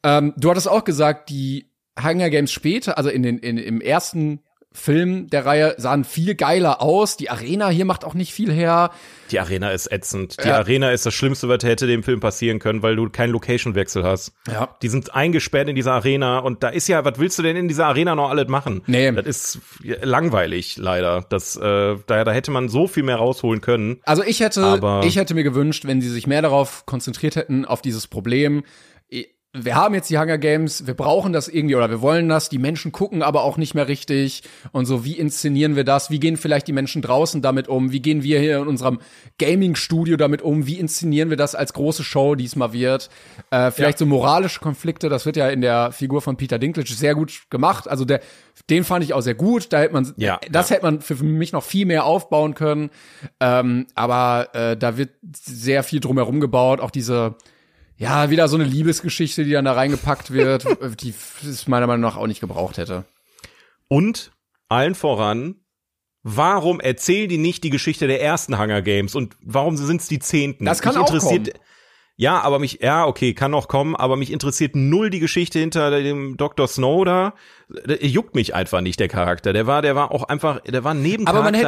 Ähm, 0.02 0.34
du 0.36 0.50
hattest 0.50 0.68
auch 0.68 0.84
gesagt, 0.84 1.30
die 1.30 1.70
Hunger 2.02 2.28
Games 2.28 2.52
später, 2.52 2.98
also 2.98 3.08
in 3.10 3.22
den, 3.22 3.38
in, 3.38 3.58
im 3.58 3.80
ersten 3.80 4.40
Film 4.74 5.28
der 5.28 5.44
Reihe 5.46 5.74
sahen 5.78 6.04
viel 6.04 6.35
geiler 6.35 6.80
aus. 6.82 7.16
Die 7.16 7.30
Arena 7.30 7.68
hier 7.68 7.85
macht 7.85 8.04
auch 8.04 8.14
nicht 8.14 8.32
viel 8.32 8.52
her. 8.52 8.90
Die 9.30 9.38
Arena 9.40 9.70
ist 9.70 9.90
ätzend. 9.92 10.37
Die 10.42 10.48
Ja. 10.48 10.56
Arena 10.58 10.90
ist 10.90 11.06
das 11.06 11.14
Schlimmste, 11.14 11.48
was 11.48 11.62
hätte 11.62 11.87
dem 11.87 12.02
Film 12.02 12.20
passieren 12.20 12.58
können, 12.58 12.82
weil 12.82 12.96
du 12.96 13.08
keinen 13.08 13.30
Location-Wechsel 13.32 14.02
hast. 14.04 14.32
Ja. 14.50 14.76
Die 14.82 14.88
sind 14.88 15.14
eingesperrt 15.14 15.68
in 15.68 15.76
dieser 15.76 15.92
Arena 15.92 16.38
und 16.40 16.62
da 16.62 16.68
ist 16.68 16.88
ja, 16.88 17.04
was 17.04 17.18
willst 17.18 17.38
du 17.38 17.42
denn 17.42 17.56
in 17.56 17.68
dieser 17.68 17.87
Arena 17.87 18.14
noch 18.14 18.30
alles 18.30 18.48
machen? 18.48 18.82
Nee. 18.87 19.12
Das 19.12 19.26
ist 19.26 19.58
langweilig, 20.02 20.76
leider. 20.76 21.24
Das, 21.28 21.56
äh, 21.56 21.61
da, 22.06 22.24
da 22.24 22.32
hätte 22.32 22.50
man 22.50 22.68
so 22.68 22.87
viel 22.87 23.02
mehr 23.02 23.16
rausholen 23.16 23.61
können. 23.61 24.00
Also 24.04 24.22
ich 24.24 24.40
hätte, 24.40 24.64
Aber- 24.64 25.02
ich 25.04 25.16
hätte 25.16 25.35
mir 25.35 25.44
gewünscht, 25.44 25.85
wenn 25.87 26.00
sie 26.00 26.08
sich 26.11 26.26
mehr 26.26 26.42
darauf 26.42 26.87
konzentriert 26.87 27.37
hätten, 27.37 27.64
auf 27.64 27.82
dieses 27.82 28.06
Problem. 28.06 28.64
Wir 29.54 29.76
haben 29.76 29.94
jetzt 29.94 30.08
die 30.08 30.18
Hunger 30.18 30.38
Games, 30.38 30.86
wir 30.86 30.94
brauchen 30.94 31.34
das 31.34 31.46
irgendwie 31.46 31.76
oder 31.76 31.90
wir 31.90 32.00
wollen 32.00 32.26
das, 32.26 32.48
die 32.48 32.56
Menschen 32.56 32.90
gucken 32.90 33.22
aber 33.22 33.42
auch 33.42 33.58
nicht 33.58 33.74
mehr 33.74 33.86
richtig. 33.86 34.44
Und 34.72 34.86
so, 34.86 35.04
wie 35.04 35.18
inszenieren 35.18 35.76
wir 35.76 35.84
das, 35.84 36.10
wie 36.10 36.18
gehen 36.18 36.38
vielleicht 36.38 36.68
die 36.68 36.72
Menschen 36.72 37.02
draußen 37.02 37.42
damit 37.42 37.68
um, 37.68 37.92
wie 37.92 38.00
gehen 38.00 38.22
wir 38.22 38.40
hier 38.40 38.60
in 38.60 38.66
unserem 38.66 39.00
Gaming-Studio 39.38 40.16
damit 40.16 40.40
um, 40.40 40.66
wie 40.66 40.78
inszenieren 40.78 41.28
wir 41.28 41.36
das 41.36 41.54
als 41.54 41.74
große 41.74 42.02
Show 42.02 42.34
diesmal 42.34 42.72
wird, 42.72 43.10
äh, 43.50 43.70
vielleicht 43.70 43.98
so 43.98 44.06
moralische 44.06 44.60
Konflikte, 44.60 45.10
das 45.10 45.26
wird 45.26 45.36
ja 45.36 45.50
in 45.50 45.60
der 45.60 45.92
Figur 45.92 46.22
von 46.22 46.38
Peter 46.38 46.58
Dinklage 46.58 46.94
sehr 46.94 47.14
gut 47.14 47.42
gemacht, 47.50 47.88
also 47.88 48.06
der, 48.06 48.20
den 48.70 48.84
fand 48.84 49.04
ich 49.04 49.12
auch 49.12 49.20
sehr 49.20 49.34
gut, 49.34 49.70
da 49.70 49.80
hätte 49.80 49.92
man, 49.92 50.14
Ja, 50.16 50.40
das 50.50 50.70
ja. 50.70 50.76
hätte 50.76 50.86
man 50.86 51.02
für 51.02 51.16
mich 51.22 51.52
noch 51.52 51.62
viel 51.62 51.84
mehr 51.84 52.06
aufbauen 52.06 52.54
können, 52.54 52.88
ähm, 53.38 53.86
aber 53.94 54.48
äh, 54.54 54.78
da 54.78 54.96
wird 54.96 55.10
sehr 55.30 55.82
viel 55.82 56.00
drumherum 56.00 56.40
gebaut, 56.40 56.80
auch 56.80 56.90
diese 56.90 57.36
ja, 58.02 58.30
wieder 58.30 58.48
so 58.48 58.56
eine 58.56 58.64
Liebesgeschichte, 58.64 59.44
die 59.44 59.52
dann 59.52 59.64
da 59.64 59.72
reingepackt 59.72 60.32
wird, 60.32 60.66
die 61.00 61.14
es 61.48 61.66
meiner 61.68 61.86
Meinung 61.86 62.02
nach 62.02 62.16
auch 62.16 62.26
nicht 62.26 62.40
gebraucht 62.40 62.78
hätte. 62.78 63.04
Und 63.88 64.32
allen 64.68 64.94
voran, 64.94 65.56
warum 66.22 66.80
erzählen 66.80 67.28
die 67.28 67.38
nicht 67.38 67.62
die 67.64 67.70
Geschichte 67.70 68.06
der 68.06 68.22
ersten 68.22 68.58
Hunger 68.58 68.82
Games 68.82 69.14
und 69.14 69.36
warum 69.42 69.76
sind 69.76 70.00
es 70.00 70.08
die 70.08 70.18
zehnten? 70.18 70.64
Das 70.64 70.80
kann 70.80 70.94
mich 70.94 71.02
auch 71.04 71.08
kommen. 71.20 71.50
Ja, 72.16 72.40
aber 72.40 72.58
mich, 72.58 72.80
ja, 72.82 73.06
okay, 73.06 73.32
kann 73.34 73.50
noch 73.50 73.68
kommen, 73.68 73.96
aber 73.96 74.16
mich 74.16 74.30
interessiert 74.30 74.76
null 74.76 75.08
die 75.10 75.18
Geschichte 75.18 75.58
hinter 75.58 75.90
dem 76.02 76.36
Dr. 76.36 76.68
Snow 76.68 77.04
da. 77.04 77.34
Juckt 78.00 78.34
mich 78.34 78.54
einfach 78.54 78.80
nicht, 78.82 79.00
der 79.00 79.08
Charakter. 79.08 79.52
Der 79.52 79.66
war, 79.66 79.80
der 79.82 79.96
war 79.96 80.12
auch 80.12 80.24
einfach, 80.24 80.60
der 80.60 80.84
war 80.84 80.94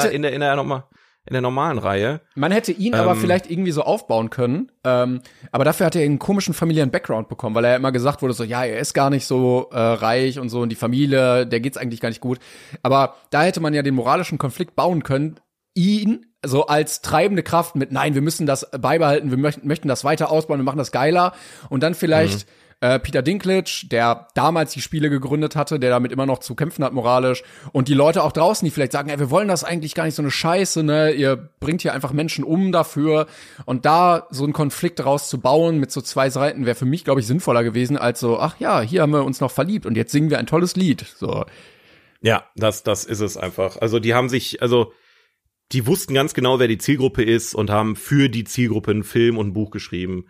hätte- 0.04 0.14
in 0.14 0.22
der, 0.22 0.32
in 0.32 0.40
der, 0.40 0.54
norma- 0.56 0.88
in 1.26 1.32
der 1.32 1.40
normalen 1.40 1.78
Reihe. 1.78 2.20
Man 2.34 2.52
hätte 2.52 2.72
ihn 2.72 2.94
aber 2.94 3.12
Ähm. 3.12 3.18
vielleicht 3.18 3.50
irgendwie 3.50 3.70
so 3.72 3.82
aufbauen 3.82 4.30
können, 4.30 4.70
ähm, 4.84 5.20
aber 5.52 5.64
dafür 5.64 5.86
hat 5.86 5.96
er 5.96 6.02
einen 6.02 6.18
komischen 6.18 6.52
familiären 6.52 6.90
Background 6.90 7.28
bekommen, 7.28 7.54
weil 7.54 7.64
er 7.64 7.76
immer 7.76 7.92
gesagt 7.92 8.20
wurde 8.20 8.34
so, 8.34 8.44
ja, 8.44 8.64
er 8.64 8.78
ist 8.78 8.92
gar 8.92 9.08
nicht 9.10 9.26
so 9.26 9.70
äh, 9.72 9.78
reich 9.78 10.38
und 10.38 10.50
so 10.50 10.60
und 10.60 10.68
die 10.68 10.76
Familie, 10.76 11.46
der 11.46 11.60
geht's 11.60 11.78
eigentlich 11.78 12.00
gar 12.00 12.10
nicht 12.10 12.20
gut. 12.20 12.38
Aber 12.82 13.14
da 13.30 13.42
hätte 13.42 13.60
man 13.60 13.72
ja 13.72 13.82
den 13.82 13.94
moralischen 13.94 14.36
Konflikt 14.36 14.76
bauen 14.76 15.02
können, 15.02 15.36
ihn 15.74 16.26
so 16.44 16.66
als 16.66 17.00
treibende 17.00 17.42
Kraft 17.42 17.74
mit, 17.74 17.90
nein, 17.90 18.14
wir 18.14 18.22
müssen 18.22 18.46
das 18.46 18.70
beibehalten, 18.78 19.30
wir 19.30 19.38
möchten, 19.38 19.66
möchten 19.66 19.88
das 19.88 20.04
weiter 20.04 20.30
ausbauen, 20.30 20.60
wir 20.60 20.64
machen 20.64 20.78
das 20.78 20.92
geiler 20.92 21.32
und 21.70 21.82
dann 21.82 21.94
vielleicht 21.94 22.46
äh, 22.80 22.98
Peter 22.98 23.22
Dinklage, 23.22 23.86
der 23.90 24.28
damals 24.34 24.72
die 24.72 24.80
Spiele 24.80 25.10
gegründet 25.10 25.56
hatte, 25.56 25.78
der 25.78 25.90
damit 25.90 26.12
immer 26.12 26.26
noch 26.26 26.38
zu 26.38 26.54
kämpfen 26.54 26.84
hat 26.84 26.92
moralisch 26.92 27.42
und 27.72 27.88
die 27.88 27.94
Leute 27.94 28.22
auch 28.22 28.32
draußen, 28.32 28.64
die 28.64 28.70
vielleicht 28.70 28.92
sagen, 28.92 29.08
ey, 29.08 29.18
wir 29.18 29.30
wollen 29.30 29.48
das 29.48 29.64
eigentlich 29.64 29.94
gar 29.94 30.04
nicht 30.04 30.14
so 30.14 30.22
eine 30.22 30.30
Scheiße, 30.30 30.82
ne, 30.82 31.12
ihr 31.12 31.50
bringt 31.60 31.82
hier 31.82 31.94
einfach 31.94 32.12
Menschen 32.12 32.44
um 32.44 32.72
dafür 32.72 33.26
und 33.64 33.84
da 33.84 34.26
so 34.30 34.44
einen 34.44 34.52
Konflikt 34.52 34.98
daraus 34.98 35.28
zu 35.28 35.40
bauen 35.40 35.78
mit 35.78 35.90
so 35.90 36.00
zwei 36.00 36.30
Seiten 36.30 36.66
wäre 36.66 36.76
für 36.76 36.84
mich, 36.84 37.04
glaube 37.04 37.20
ich, 37.20 37.26
sinnvoller 37.26 37.64
gewesen 37.64 37.96
als 37.96 38.20
so, 38.20 38.38
ach 38.38 38.58
ja, 38.58 38.80
hier 38.80 39.02
haben 39.02 39.12
wir 39.12 39.24
uns 39.24 39.40
noch 39.40 39.50
verliebt 39.50 39.86
und 39.86 39.96
jetzt 39.96 40.12
singen 40.12 40.30
wir 40.30 40.38
ein 40.38 40.46
tolles 40.46 40.76
Lied, 40.76 41.04
so. 41.16 41.44
Ja, 42.20 42.46
das, 42.56 42.82
das 42.82 43.04
ist 43.04 43.20
es 43.20 43.36
einfach. 43.36 43.76
Also 43.76 43.98
die 43.98 44.14
haben 44.14 44.30
sich, 44.30 44.62
also 44.62 44.92
die 45.72 45.86
wussten 45.86 46.14
ganz 46.14 46.34
genau, 46.34 46.58
wer 46.58 46.68
die 46.68 46.78
Zielgruppe 46.78 47.22
ist 47.22 47.54
und 47.54 47.70
haben 47.70 47.96
für 47.96 48.28
die 48.28 48.44
Zielgruppe 48.44 48.92
einen 48.92 49.04
Film 49.04 49.38
und 49.38 49.48
ein 49.48 49.52
Buch 49.52 49.70
geschrieben. 49.70 50.26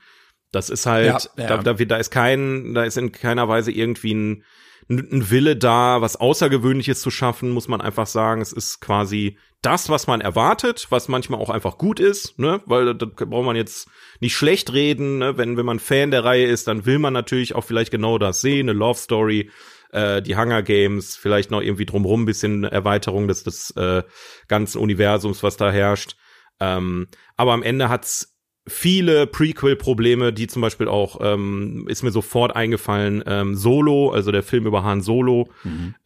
Das 0.55 0.71
ist 0.71 0.87
halt, 0.87 1.07
Ja, 1.07 1.19
ja. 1.37 1.57
Da, 1.57 1.57
da, 1.59 1.73
da 1.73 1.97
ist 1.97 2.11
kein, 2.11 2.75
da 2.75 2.85
ist 2.85 2.97
in 2.97 3.13
keiner 3.13 3.49
Weise 3.49 3.73
irgendwie 3.73 4.15
ein, 4.15 4.45
ein 4.89 5.31
Wille 5.31 5.57
da, 5.57 6.01
was 6.01 6.17
Außergewöhnliches 6.17 7.01
zu 7.01 7.11
schaffen, 7.11 7.51
muss 7.51 7.69
man 7.69 7.81
einfach 7.81 8.07
sagen. 8.07 8.41
Es 8.41 8.53
ist 8.53 8.81
quasi 8.81 9.39
das, 9.63 9.89
was 9.89 10.07
man 10.07 10.21
erwartet, 10.21 10.89
was 10.91 11.09
manchmal 11.09 11.41
auch 11.41 11.49
einfach 11.49 11.79
gut 11.79 11.99
ist, 11.99 12.39
ne, 12.39 12.61
weil 12.67 12.95
da 12.95 13.07
braucht 13.07 13.47
man 13.47 13.57
jetzt 13.57 13.89
nicht 14.21 14.37
schlecht 14.37 14.73
reden, 14.75 15.19
ne? 15.19 15.39
wenn, 15.39 15.57
wenn 15.57 15.65
man 15.65 15.79
Fan 15.79 16.11
der 16.11 16.23
Reihe 16.23 16.47
ist, 16.47 16.69
dann 16.69 16.85
will 16.85 16.99
man 16.99 17.15
natürlich 17.15 17.55
auch 17.55 17.65
vielleicht 17.65 17.91
genau 17.91 18.19
das 18.19 18.43
sehen, 18.43 18.69
eine 18.69 18.79
Love 18.79 18.99
Story, 18.99 19.51
äh, 19.91 20.21
die 20.21 20.37
Hunger 20.37 20.63
Games, 20.63 21.17
vielleicht 21.17 21.51
noch 21.51 21.63
irgendwie 21.63 21.87
drumrum 21.87 22.23
ein 22.23 22.27
bisschen 22.27 22.65
Erweiterung 22.65 23.27
des, 23.27 23.43
des 23.43 23.71
äh, 23.71 24.03
ganzen 24.49 24.79
Universums, 24.79 25.43
was 25.43 25.57
da 25.57 25.71
herrscht. 25.71 26.17
Ähm, 26.61 27.09
aber 27.37 27.53
am 27.53 27.63
Ende 27.63 27.89
hat's 27.89 28.34
viele 28.67 29.27
Prequel-Probleme, 29.27 30.33
die 30.33 30.47
zum 30.47 30.63
Beispiel 30.63 30.89
auch, 30.89 31.19
ähm, 31.21 31.87
ist 31.89 32.03
mir 32.03 32.11
sofort 32.11 32.57
eingefallen, 32.57 33.23
ähm, 33.27 33.55
Solo, 33.55 34.11
also 34.11 34.33
der 34.33 34.43
Film 34.43 34.67
über 34.67 34.83
Han 34.85 35.03
Solo, 35.03 35.49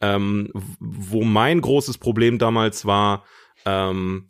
ähm, 0.01 0.51
wo 0.79 1.23
mein 1.23 1.61
großes 1.61 1.97
Problem 1.97 2.37
damals 2.37 2.85
war, 2.85 3.23
ähm, 3.65 4.25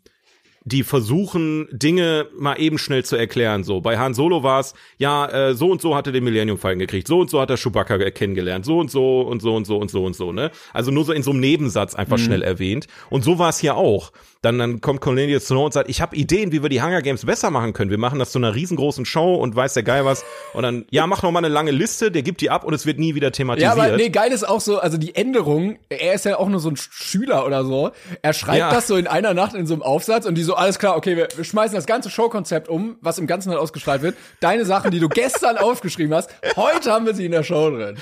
die 0.70 0.84
versuchen, 0.84 1.68
Dinge 1.72 2.28
mal 2.38 2.56
eben 2.60 2.78
schnell 2.78 3.04
zu 3.04 3.16
erklären. 3.16 3.64
So, 3.64 3.82
bei 3.82 3.98
Han 3.98 4.14
Solo 4.14 4.44
war 4.44 4.60
es, 4.60 4.74
ja, 4.98 5.26
äh, 5.28 5.54
so 5.56 5.72
und 5.72 5.82
so 5.82 5.96
hat 5.96 6.08
er 6.08 6.14
den 6.14 6.24
Millennium 6.24 6.58
Falcon 6.58 6.80
gekriegt, 6.80 7.08
so 7.08 7.20
und 7.20 7.30
so 7.30 7.42
hat 7.42 7.50
er 7.50 7.58
Chewbacca 7.58 7.98
ge- 7.98 8.12
kennengelernt, 8.12 8.66
so 8.66 8.80
und 8.80 8.92
so 8.92 9.22
und 9.22 9.42
so 9.42 9.56
und 9.56 9.66
so 9.66 9.78
und 9.78 9.90
so 9.92 10.06
und 10.06 10.16
so, 10.16 10.32
ne? 10.32 10.52
Also 10.74 10.92
nur 10.92 11.06
so 11.06 11.12
in 11.14 11.24
so 11.24 11.32
einem 11.32 11.40
Nebensatz 11.40 11.96
einfach 11.96 12.18
schnell 12.18 12.42
erwähnt. 12.44 12.88
Und 13.10 13.24
so 13.24 13.40
war 13.40 13.50
es 13.50 13.58
hier 13.60 13.76
auch. 13.76 14.12
Dann, 14.42 14.58
dann 14.58 14.80
kommt 14.80 15.02
Cornelius 15.02 15.48
Snow 15.48 15.66
und 15.66 15.74
sagt, 15.74 15.90
ich 15.90 16.00
habe 16.02 16.16
Ideen, 16.16 16.54
wie 16.54 16.62
wir 16.64 16.70
die 16.70 16.82
Hunger 16.82 17.02
Games 17.02 17.26
besser 17.26 17.50
machen 17.52 17.74
können. 17.74 17.92
Wir 17.92 17.98
machen 17.98 18.20
das 18.20 18.32
zu 18.32 18.38
einer 18.40 18.56
riesengroßen 18.56 19.04
Show 19.06 19.36
und 19.36 19.54
weiß 19.56 19.74
der 19.74 19.84
Geil 19.84 20.06
was. 20.06 20.24
Und 20.54 20.64
dann, 20.64 20.86
ja, 20.92 21.08
mach 21.08 21.24
noch 21.24 21.32
mal 21.32 21.40
eine 21.40 21.50
lange 21.50 21.72
Liste, 21.72 22.10
der 22.10 22.22
gibt 22.22 22.40
die 22.40 22.50
ab 22.50 22.64
und 22.64 22.74
es 22.74 22.86
wird 22.86 23.00
nie 23.00 23.16
wieder 23.16 23.28
Ja, 23.28 23.32
thematisiert. 23.32 23.72
aber 23.74 23.98
nee, 23.98 24.08
geil 24.10 24.32
ist 24.32 24.48
auch 24.48 24.62
so, 24.62 24.80
also 24.80 24.98
die 24.98 25.14
Änderung, 25.16 25.78
er 25.90 26.14
ist 26.14 26.24
ja 26.26 26.38
auch 26.38 26.48
nur 26.48 26.62
so 26.62 26.70
ein 26.70 26.76
Sch- 26.76 26.88
Schüler 26.92 27.46
oder 27.46 27.66
so. 27.66 27.92
Er 28.22 28.32
schreibt 28.34 28.60
Ja. 28.60 28.72
das 28.72 28.88
so 28.88 28.96
in 28.96 29.08
einer 29.08 29.34
Nacht 29.34 29.56
in 29.56 29.68
so 29.68 29.74
einem 29.74 29.84
Aufsatz 29.84 30.26
und 30.26 30.36
die 30.36 30.44
so, 30.44 30.56
alles 30.60 30.78
klar, 30.78 30.98
okay, 30.98 31.16
wir, 31.16 31.44
schmeißen 31.44 31.76
das 31.76 31.86
ganze 31.86 32.10
Showkonzept 32.10 32.68
um, 32.68 32.98
was 33.02 33.18
im 33.18 33.28
Ganzen 33.28 33.50
halt 33.50 33.60
ausgestrahlt 33.60 34.02
wird. 34.02 34.18
Deine 34.40 34.66
Sachen, 34.66 34.92
die 34.92 35.00
du 35.00 35.10
gestern 35.10 35.58
aufgeschrieben 35.60 36.14
hast, 36.14 36.30
heute 36.56 36.92
haben 36.92 37.06
wir 37.06 37.14
sie 37.14 37.26
in 37.26 37.32
der 37.32 37.44
Show 37.44 37.70
drin. 37.70 37.98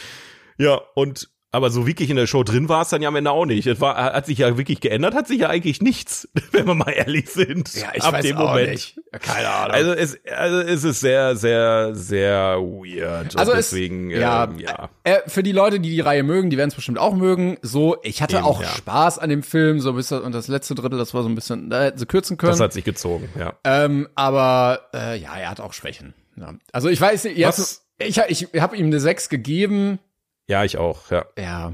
Ja, 0.57 0.81
und 0.95 1.29
aber 1.51 1.69
so 1.69 1.87
wirklich 1.87 2.09
in 2.09 2.17
der 2.17 2.27
Show 2.27 2.43
drin 2.43 2.67
war 2.69 2.81
es 2.81 2.89
dann 2.89 3.01
ja 3.01 3.07
am 3.07 3.15
Ende 3.15 3.31
auch 3.31 3.45
nicht. 3.45 3.65
Es 3.67 3.79
war, 3.79 3.95
hat 3.95 4.25
sich 4.25 4.39
ja 4.39 4.57
wirklich 4.57 4.81
geändert, 4.81 5.15
hat 5.15 5.27
sich 5.27 5.39
ja 5.39 5.49
eigentlich 5.49 5.81
nichts, 5.81 6.27
wenn 6.51 6.67
wir 6.67 6.75
mal 6.75 6.89
ehrlich 6.91 7.29
sind. 7.29 7.71
ab 8.01 8.21
dem 8.21 8.35
Moment. 8.35 8.95
Keine 9.21 9.49
Ahnung. 9.49 9.73
Also 9.75 9.91
es, 9.93 10.19
also 10.35 10.59
es 10.59 10.83
ist 10.83 10.99
sehr, 10.99 11.35
sehr, 11.37 11.95
sehr 11.95 12.57
weird. 12.59 13.35
Also 13.37 13.53
und 13.53 13.57
es- 13.57 13.69
deswegen, 13.69 14.09
ja, 14.09 14.43
ähm, 14.43 14.59
ja. 14.59 14.89
Äh, 15.03 15.19
für 15.27 15.41
die 15.41 15.51
Leute, 15.53 15.79
die 15.79 15.89
die 15.89 16.01
Reihe 16.01 16.23
mögen, 16.23 16.49
die 16.49 16.57
werden 16.57 16.69
es 16.69 16.75
bestimmt 16.75 16.97
auch 16.99 17.15
mögen. 17.15 17.57
So, 17.61 17.97
ich 18.03 18.21
hatte 18.21 18.37
Eben, 18.37 18.45
auch 18.45 18.61
ja. 18.61 18.67
Spaß 18.67 19.17
an 19.19 19.29
dem 19.29 19.41
Film, 19.43 19.79
so 19.79 19.93
bis 19.93 20.09
das, 20.09 20.21
und 20.21 20.33
das 20.33 20.47
letzte 20.49 20.75
Drittel, 20.75 20.99
das 20.99 21.13
war 21.13 21.23
so 21.23 21.29
ein 21.29 21.35
bisschen, 21.35 21.69
da 21.69 21.83
hätten 21.85 21.97
sie 21.97 22.05
kürzen 22.05 22.37
können. 22.37 22.51
Das 22.51 22.59
hat 22.59 22.73
sich 22.73 22.83
gezogen, 22.83 23.29
ja. 23.39 23.53
Ähm, 23.63 24.07
aber 24.15 24.81
äh, 24.93 25.17
ja, 25.17 25.35
er 25.37 25.49
hat 25.49 25.59
auch 25.61 25.73
Schwächen. 25.73 26.13
Ja. 26.35 26.53
Also 26.71 26.89
ich 26.89 26.99
weiß 27.01 27.23
nicht, 27.23 27.37
jetzt, 27.37 27.83
ich, 27.99 28.17
ich 28.27 28.61
habe 28.61 28.75
ihm 28.77 28.87
eine 28.87 28.99
6 28.99 29.29
gegeben. 29.29 29.99
Ja, 30.47 30.63
ich 30.63 30.77
auch, 30.77 31.11
ja. 31.11 31.25
Ja. 31.37 31.73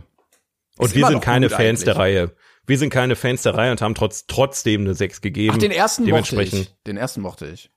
Und 0.77 0.87
Ist 0.87 0.95
wir 0.95 1.07
sind 1.07 1.21
keine 1.21 1.49
Fans 1.49 1.61
eigentlich. 1.81 1.83
der 1.83 1.97
Reihe. 1.97 2.35
Wir 2.65 2.77
sind 2.77 2.89
keine 2.89 3.15
Fans 3.15 3.43
der 3.43 3.55
Reihe 3.55 3.71
und 3.71 3.81
haben 3.81 3.93
trotz, 3.93 4.25
trotzdem 4.25 4.81
eine 4.81 4.95
6 4.95 5.21
gegeben. 5.21 5.53
Ach, 5.55 5.59
den 5.59 5.71
ersten 5.71 6.03
mochte 6.03 6.11
Dementsprechend. 6.11 6.61
ich. 6.61 6.75
Den 6.87 6.97
ersten 6.97 7.21
mochte 7.21 7.47
ich. 7.47 7.69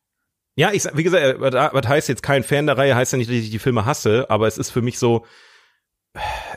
Ja, 0.55 0.73
ich 0.73 0.85
wie 0.95 1.03
gesagt, 1.03 1.23
äh, 1.23 1.41
was 1.41 1.87
heißt 1.87 2.09
jetzt 2.09 2.23
kein 2.23 2.43
Fan 2.43 2.67
der 2.67 2.79
Reihe, 2.79 2.95
heißt 2.95 3.13
ja 3.13 3.19
nicht, 3.19 3.29
dass 3.29 3.37
ich 3.37 3.51
die 3.51 3.59
Filme 3.59 3.85
hasse, 3.85 4.27
aber 4.31 4.47
es 4.47 4.57
ist 4.57 4.71
für 4.71 4.81
mich 4.81 4.99
so, 4.99 5.27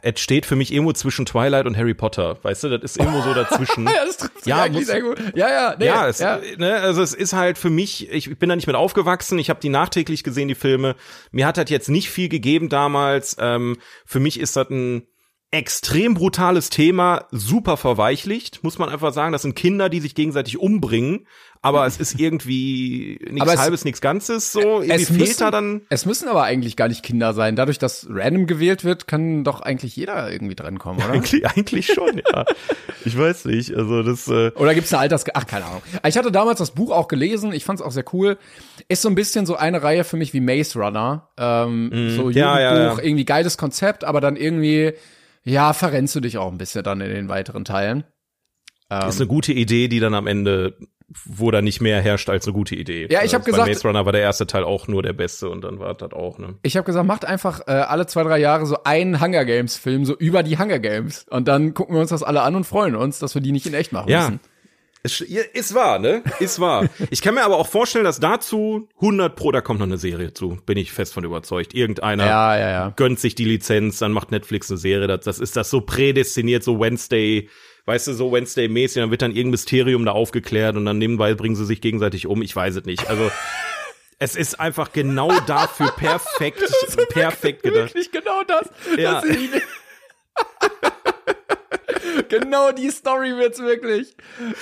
es 0.01 0.19
steht 0.19 0.45
für 0.45 0.55
mich 0.55 0.71
irgendwo 0.73 0.93
zwischen 0.93 1.25
Twilight 1.25 1.65
und 1.65 1.75
Harry 1.77 1.93
Potter, 1.93 2.37
weißt 2.43 2.63
du, 2.63 2.69
das 2.69 2.91
ist 2.91 2.97
irgendwo 2.97 3.21
so 3.21 3.33
dazwischen. 3.33 3.87
Ja, 3.89 4.05
das 4.05 4.17
trifft 4.17 4.45
Ja, 4.45 4.63
eigentlich 4.63 4.81
muss- 4.81 4.87
sehr 4.87 5.01
gut. 5.01 5.19
Ja, 5.35 5.49
ja, 5.49 5.75
nee, 5.77 5.85
ja, 5.85 6.07
es, 6.07 6.19
ja. 6.19 6.39
Ne, 6.57 6.75
also 6.75 7.01
es 7.01 7.13
ist 7.13 7.33
halt 7.33 7.57
für 7.57 7.69
mich, 7.69 8.09
ich 8.11 8.37
bin 8.39 8.49
da 8.49 8.55
nicht 8.55 8.67
mit 8.67 8.75
aufgewachsen, 8.75 9.39
ich 9.39 9.49
habe 9.49 9.59
die 9.59 9.69
nachträglich 9.69 10.23
gesehen, 10.23 10.47
die 10.47 10.55
Filme. 10.55 10.95
Mir 11.31 11.45
hat 11.47 11.57
das 11.57 11.69
jetzt 11.69 11.89
nicht 11.89 12.09
viel 12.09 12.29
gegeben 12.29 12.69
damals. 12.69 13.35
Ähm, 13.39 13.77
für 14.05 14.19
mich 14.19 14.39
ist 14.39 14.55
das 14.55 14.69
ein 14.69 15.03
extrem 15.51 16.13
brutales 16.13 16.69
Thema, 16.69 17.25
super 17.31 17.75
verweichlicht, 17.75 18.63
muss 18.63 18.77
man 18.77 18.89
einfach 18.89 19.13
sagen. 19.13 19.31
Das 19.31 19.41
sind 19.41 19.55
Kinder, 19.55 19.89
die 19.89 19.99
sich 19.99 20.13
gegenseitig 20.13 20.59
umbringen, 20.59 21.25
aber 21.63 21.87
es 21.87 21.97
ist 21.97 22.19
irgendwie 22.19 23.19
nichts 23.31 23.51
es- 23.53 23.59
halbes, 23.59 23.83
nichts 23.83 23.99
Ganzes 23.99 24.51
so. 24.51 24.81
Irgendwie 24.81 24.91
Es 24.93 25.07
fehlt 25.07 25.19
müssen, 25.19 25.39
da 25.39 25.49
dann. 25.51 25.81
es 25.89 26.05
müssen 26.05 26.27
aber 26.29 26.43
eigentlich 26.43 26.75
gar 26.75 26.87
nicht 26.87 27.01
Kinder 27.01 27.33
sein. 27.33 27.55
Dadurch, 27.55 27.79
dass 27.79 28.05
random 28.09 28.45
gewählt 28.45 28.83
wird, 28.83 29.07
kann 29.07 29.43
doch 29.43 29.61
eigentlich 29.61 29.95
jeder 29.95 30.31
irgendwie 30.31 30.53
drankommen, 30.55 31.03
oder? 31.03 31.13
Eigentlich, 31.13 31.45
eigentlich 31.47 31.87
schon, 31.87 32.21
ja. 32.31 32.45
Ich 33.05 33.17
weiß 33.17 33.45
nicht. 33.45 33.73
Also 33.75 34.03
das. 34.03 34.27
Äh, 34.27 34.51
Oder 34.55 34.75
gibt's 34.75 34.93
eine 34.93 35.01
Alters... 35.01 35.23
Ach, 35.33 35.47
keine 35.47 35.65
Ahnung. 35.65 35.81
Ich 36.07 36.17
hatte 36.17 36.31
damals 36.31 36.59
das 36.59 36.71
Buch 36.71 36.91
auch 36.91 37.07
gelesen. 37.07 37.53
Ich 37.53 37.63
fand's 37.65 37.81
auch 37.81 37.91
sehr 37.91 38.03
cool. 38.13 38.37
Ist 38.87 39.01
so 39.01 39.09
ein 39.09 39.15
bisschen 39.15 39.45
so 39.45 39.55
eine 39.55 39.81
Reihe 39.81 40.03
für 40.03 40.17
mich 40.17 40.33
wie 40.33 40.41
Maze 40.41 40.77
Runner. 40.77 41.29
Ähm, 41.37 41.89
So 41.91 41.97
Jugendbuch. 42.29 42.31
Ja, 42.35 42.59
ja, 42.59 42.77
ja. 42.77 42.97
irgendwie 43.01 43.25
geiles 43.25 43.57
Konzept, 43.57 44.03
aber 44.03 44.19
dann 44.21 44.35
irgendwie, 44.35 44.93
ja, 45.49 45.73
verrennst 45.73 46.15
du 46.15 46.19
dich 46.19 46.37
auch 46.37 46.51
ein 46.51 46.57
bisschen 46.57 46.83
dann 46.83 47.01
in 47.01 47.09
den 47.09 47.29
weiteren 47.29 47.65
Teilen. 47.65 48.03
Ähm, 48.89 49.07
ist 49.09 49.19
eine 49.19 49.27
gute 49.27 49.53
Idee, 49.53 49.87
die 49.87 49.99
dann 49.99 50.13
am 50.13 50.25
Ende, 50.27 50.77
wo 51.25 51.51
da 51.51 51.61
nicht 51.61 51.79
mehr 51.81 52.01
herrscht 52.01 52.29
als 52.29 52.45
eine 52.45 52.53
gute 52.53 52.75
Idee. 52.75 53.07
Ja, 53.11 53.23
ich 53.23 53.33
hab 53.35 53.43
Bei 53.43 53.51
gesagt- 53.51 53.67
Maze 53.67 53.87
Runner 53.87 54.05
war 54.05 54.11
der 54.11 54.21
erste 54.21 54.47
Teil 54.47 54.63
auch 54.63 54.87
nur 54.87 55.03
der 55.03 55.13
beste 55.13 55.49
und 55.49 55.61
dann 55.63 55.79
war 55.79 55.93
das 55.93 56.11
auch, 56.13 56.37
ne? 56.39 56.55
Ich 56.63 56.75
habe 56.77 56.85
gesagt, 56.85 57.05
macht 57.05 57.25
einfach 57.25 57.61
äh, 57.67 57.71
alle 57.71 58.07
zwei, 58.07 58.23
drei 58.23 58.39
Jahre 58.39 58.65
so 58.65 58.83
einen 58.83 59.21
Hunger 59.21 59.45
Games 59.45 59.77
Film, 59.77 60.05
so 60.05 60.15
über 60.15 60.41
die 60.43 60.57
Hunger 60.57 60.79
Games. 60.79 61.25
Und 61.29 61.47
dann 61.47 61.73
gucken 61.73 61.95
wir 61.95 62.01
uns 62.01 62.09
das 62.09 62.23
alle 62.23 62.41
an 62.41 62.55
und 62.55 62.63
freuen 62.65 62.95
uns, 62.95 63.19
dass 63.19 63.35
wir 63.35 63.41
die 63.41 63.51
nicht 63.51 63.65
in 63.67 63.73
echt 63.73 63.91
machen 63.91 64.09
Ja. 64.09 64.21
müssen. 64.21 64.39
Es, 64.41 64.49
ist 65.03 65.73
wahr, 65.73 65.97
ne? 65.99 66.23
Ist 66.39 66.59
wahr. 66.59 66.87
ich 67.09 67.21
kann 67.21 67.35
mir 67.35 67.43
aber 67.43 67.57
auch 67.57 67.67
vorstellen, 67.67 68.03
dass 68.03 68.19
dazu 68.19 68.89
100 68.95 69.35
pro, 69.35 69.51
da 69.51 69.61
kommt 69.61 69.79
noch 69.79 69.87
eine 69.87 69.97
Serie 69.97 70.33
zu. 70.33 70.57
Bin 70.65 70.77
ich 70.77 70.91
fest 70.91 71.13
von 71.13 71.23
überzeugt. 71.23 71.73
Irgendeiner 71.73 72.25
Ja, 72.25 72.57
ja, 72.57 72.69
ja. 72.69 72.93
gönnt 72.95 73.19
sich 73.19 73.33
die 73.35 73.45
Lizenz, 73.45 73.99
dann 73.99 74.11
macht 74.11 74.31
Netflix 74.31 74.69
eine 74.69 74.77
Serie. 74.77 75.07
Das, 75.07 75.21
das 75.23 75.39
ist 75.39 75.55
das 75.55 75.69
so 75.69 75.81
prädestiniert, 75.81 76.63
so 76.63 76.79
Wednesday, 76.79 77.49
weißt 77.85 78.07
du, 78.07 78.13
so 78.13 78.31
Wednesday-mäßig. 78.33 79.01
Dann 79.01 79.11
wird 79.11 79.21
dann 79.21 79.31
irgendein 79.31 79.51
Mysterium 79.51 80.03
da 80.05 80.11
aufgeklärt 80.11 80.75
und 80.75 80.85
dann 80.85 80.97
nebenbei 80.97 81.33
bringen 81.33 81.55
sie 81.55 81.65
sich 81.65 81.79
gegenseitig 81.81 82.27
um. 82.27 82.41
Ich 82.41 82.55
weiß 82.55 82.75
es 82.75 82.85
nicht. 82.85 83.09
Also, 83.09 83.31
es 84.21 84.35
ist 84.35 84.59
einfach 84.59 84.91
genau 84.91 85.31
dafür 85.47 85.91
perfekt, 85.91 86.61
perfekt 87.09 87.63
gedacht. 87.63 87.95
Wirklich 87.95 88.11
genau 88.11 88.43
das. 88.45 88.69
Ja. 88.97 89.13
Das 89.21 89.23
ist 89.23 89.39
die- 89.39 89.61
genau 92.29 92.71
die 92.71 92.89
Story 92.89 93.35
wird's 93.37 93.59
wirklich. 93.59 94.15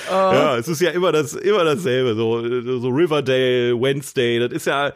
Ja, 0.09 0.57
es 0.57 0.67
ist 0.67 0.81
ja 0.81 0.91
immer 0.91 1.11
das, 1.11 1.33
immer 1.33 1.63
dasselbe. 1.63 2.15
So, 2.15 2.79
so 2.79 2.87
Riverdale, 2.89 3.79
Wednesday, 3.79 4.39
das 4.39 4.51
ist 4.51 4.67
ja, 4.67 4.93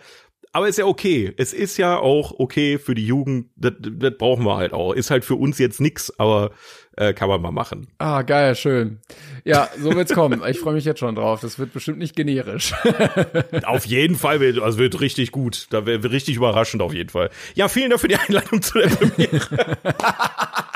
aber 0.54 0.68
ist 0.68 0.78
ja 0.78 0.86
okay. 0.86 1.34
Es 1.38 1.54
ist 1.54 1.78
ja 1.78 1.98
auch 1.98 2.34
okay 2.38 2.78
für 2.78 2.94
die 2.94 3.06
Jugend. 3.06 3.48
Das, 3.56 3.74
das 3.80 4.18
brauchen 4.18 4.44
wir 4.44 4.58
halt 4.58 4.74
auch. 4.74 4.94
Ist 4.94 5.10
halt 5.10 5.24
für 5.24 5.36
uns 5.36 5.60
jetzt 5.60 5.80
nix, 5.80 6.12
aber 6.18 6.52
äh, 6.98 7.14
kann 7.14 7.30
man 7.30 7.42
mal 7.42 7.52
machen. 7.52 7.88
Ah, 8.00 8.22
geil, 8.24 8.54
schön. 8.56 9.00
Ja, 9.46 9.70
so 9.80 9.96
wird's 9.96 10.14
kommen. 10.14 10.42
Ich 10.46 10.60
freue 10.60 10.74
mich 10.74 10.84
jetzt 10.84 11.00
schon 11.00 11.16
drauf. 11.16 11.40
Das 11.40 11.58
wird 11.58 11.72
bestimmt 11.72 12.00
nicht 12.00 12.18
generisch. 12.18 12.74
Auf 13.64 13.86
jeden 13.86 14.16
Fall 14.16 14.42
wird, 14.42 14.60
also 14.60 14.78
wird 14.78 15.00
richtig 15.00 15.32
gut. 15.32 15.68
Da 15.70 15.86
wäre 15.86 16.12
richtig 16.12 16.36
überraschend 16.36 16.82
auf 16.82 16.94
jeden 16.94 17.10
Fall. 17.10 17.30
Ja, 17.56 17.70
vielen 17.70 17.90
Dank 17.90 18.02
für 18.02 18.10
die 18.10 18.18
Einladung 18.18 18.62
zu 18.62 18.80
der 18.80 18.90
Premiere. 18.90 19.78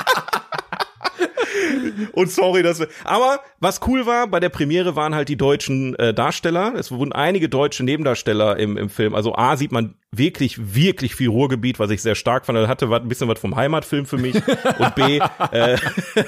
Und 2.12 2.30
sorry, 2.30 2.62
dass 2.62 2.80
wir. 2.80 2.88
Aber 3.04 3.40
was 3.60 3.80
cool 3.86 4.06
war, 4.06 4.26
bei 4.26 4.40
der 4.40 4.48
Premiere 4.48 4.96
waren 4.96 5.14
halt 5.14 5.28
die 5.28 5.36
deutschen 5.36 5.94
äh, 5.96 6.12
Darsteller. 6.14 6.74
Es 6.74 6.90
wurden 6.90 7.12
einige 7.12 7.48
deutsche 7.48 7.84
Nebendarsteller 7.84 8.58
im, 8.58 8.76
im 8.76 8.88
Film. 8.88 9.14
Also 9.14 9.34
A 9.34 9.56
sieht 9.56 9.72
man 9.72 9.94
wirklich, 10.18 10.74
wirklich 10.74 11.14
viel 11.14 11.28
Ruhrgebiet, 11.28 11.78
was 11.78 11.90
ich 11.90 12.02
sehr 12.02 12.14
stark 12.14 12.46
fand. 12.46 12.58
Das 12.58 12.68
hatte 12.68 12.86
ein 12.92 13.08
bisschen 13.08 13.28
was 13.28 13.38
vom 13.38 13.56
Heimatfilm 13.56 14.06
für 14.06 14.18
mich. 14.18 14.36
Und 14.36 14.94
B, 14.94 15.20
äh, 15.52 15.76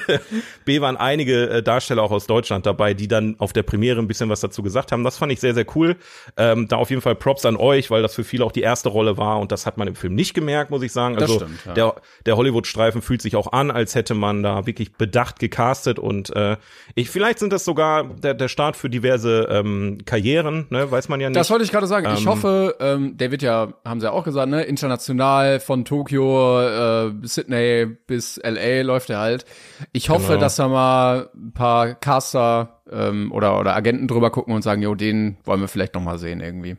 B 0.65 0.81
waren 0.81 0.97
einige 0.97 1.49
äh, 1.49 1.63
Darsteller 1.63 2.03
auch 2.03 2.11
aus 2.11 2.27
Deutschland 2.27 2.67
dabei, 2.67 2.95
die 2.95 3.09
dann 3.09 3.37
auf 3.39 3.53
der 3.53 3.63
Premiere 3.63 3.99
ein 4.01 4.09
bisschen 4.09 4.29
was 4.29 4.41
dazu 4.41 4.63
gesagt 4.63 4.93
haben. 4.93 5.05
Das 5.05 5.19
fand 5.19 5.33
ich 5.33 5.41
sehr, 5.41 5.55
sehr 5.55 5.67
cool. 5.75 5.97
Ähm, 6.37 6.69
da 6.69 6.77
auf 6.77 6.91
jeden 6.91 7.03
Fall 7.03 7.15
Props 7.15 7.45
an 7.45 7.57
euch, 7.57 7.91
weil 7.91 8.03
das 8.03 8.15
für 8.15 8.25
viele 8.25 8.45
auch 8.45 8.53
die 8.53 8.63
erste 8.63 8.89
Rolle 8.89 9.17
war 9.17 9.39
und 9.39 9.53
das 9.53 9.67
hat 9.67 9.79
man 9.79 9.89
im 9.89 9.95
Film 9.95 10.15
nicht 10.15 10.35
gemerkt, 10.35 10.71
muss 10.71 10.83
ich 10.83 10.93
sagen. 10.93 11.19
Also 11.19 11.37
stimmt, 11.37 11.59
ja. 11.67 11.75
der, 11.75 11.95
der 12.27 12.37
Hollywood-Streifen 12.37 13.03
fühlt 13.03 13.23
sich 13.23 13.37
auch 13.37 13.53
an, 13.53 13.71
als 13.71 13.95
hätte 13.95 14.15
man 14.15 14.43
da 14.43 14.67
wirklich 14.67 14.93
bedacht 14.93 15.39
gecastet 15.39 15.99
und 15.99 16.35
äh, 16.35 16.57
ich 16.95 17.11
vielleicht 17.11 17.39
sind 17.39 17.53
das 17.53 17.65
sogar 17.65 18.05
der, 18.05 18.35
der 18.35 18.49
Start 18.49 18.77
für 18.77 18.91
diverse 18.91 19.49
ähm, 19.51 19.99
Karrieren, 20.05 20.67
ne, 20.71 20.91
weiß 20.91 21.09
man 21.09 21.21
ja 21.21 21.29
nicht. 21.29 21.37
Das 21.37 21.51
wollte 21.51 21.65
ich 21.65 21.71
gerade 21.71 21.87
sagen. 21.87 22.09
Ich 22.15 22.23
Ähm, 22.23 22.29
hoffe, 22.29 22.77
ähm, 22.81 23.17
der 23.17 23.31
wird 23.31 23.43
ja, 23.43 23.73
haben 23.85 24.01
sie 24.01 24.07
ja 24.07 24.13
auch 24.13 24.25
gesagt, 24.25 24.49
ne, 24.49 24.63
international 24.63 25.61
von 25.61 25.85
Tokio, 25.85 26.61
äh, 27.09 27.13
Sydney 27.23 27.87
bis 28.07 28.41
LA 28.43 28.83
läuft 28.83 29.11
er 29.11 29.19
halt. 29.19 29.45
Ich 29.93 30.11
hoffe, 30.11 30.29
Genau. 30.29 30.41
dass 30.41 30.57
da 30.57 30.69
mal 30.69 31.31
ein 31.35 31.53
paar 31.53 31.95
Caster 31.95 32.83
ähm, 32.91 33.33
oder 33.33 33.59
oder 33.61 33.75
Agenten 33.75 34.09
drüber 34.09 34.31
gucken 34.31 34.55
und 34.55 34.63
sagen, 34.63 34.83
jo, 34.83 34.95
den 34.95 35.39
wollen 35.45 35.61
wir 35.61 35.69
vielleicht 35.69 35.95
noch 35.95 36.03
mal 36.03 36.19
sehen 36.19 36.41
irgendwie. 36.41 36.77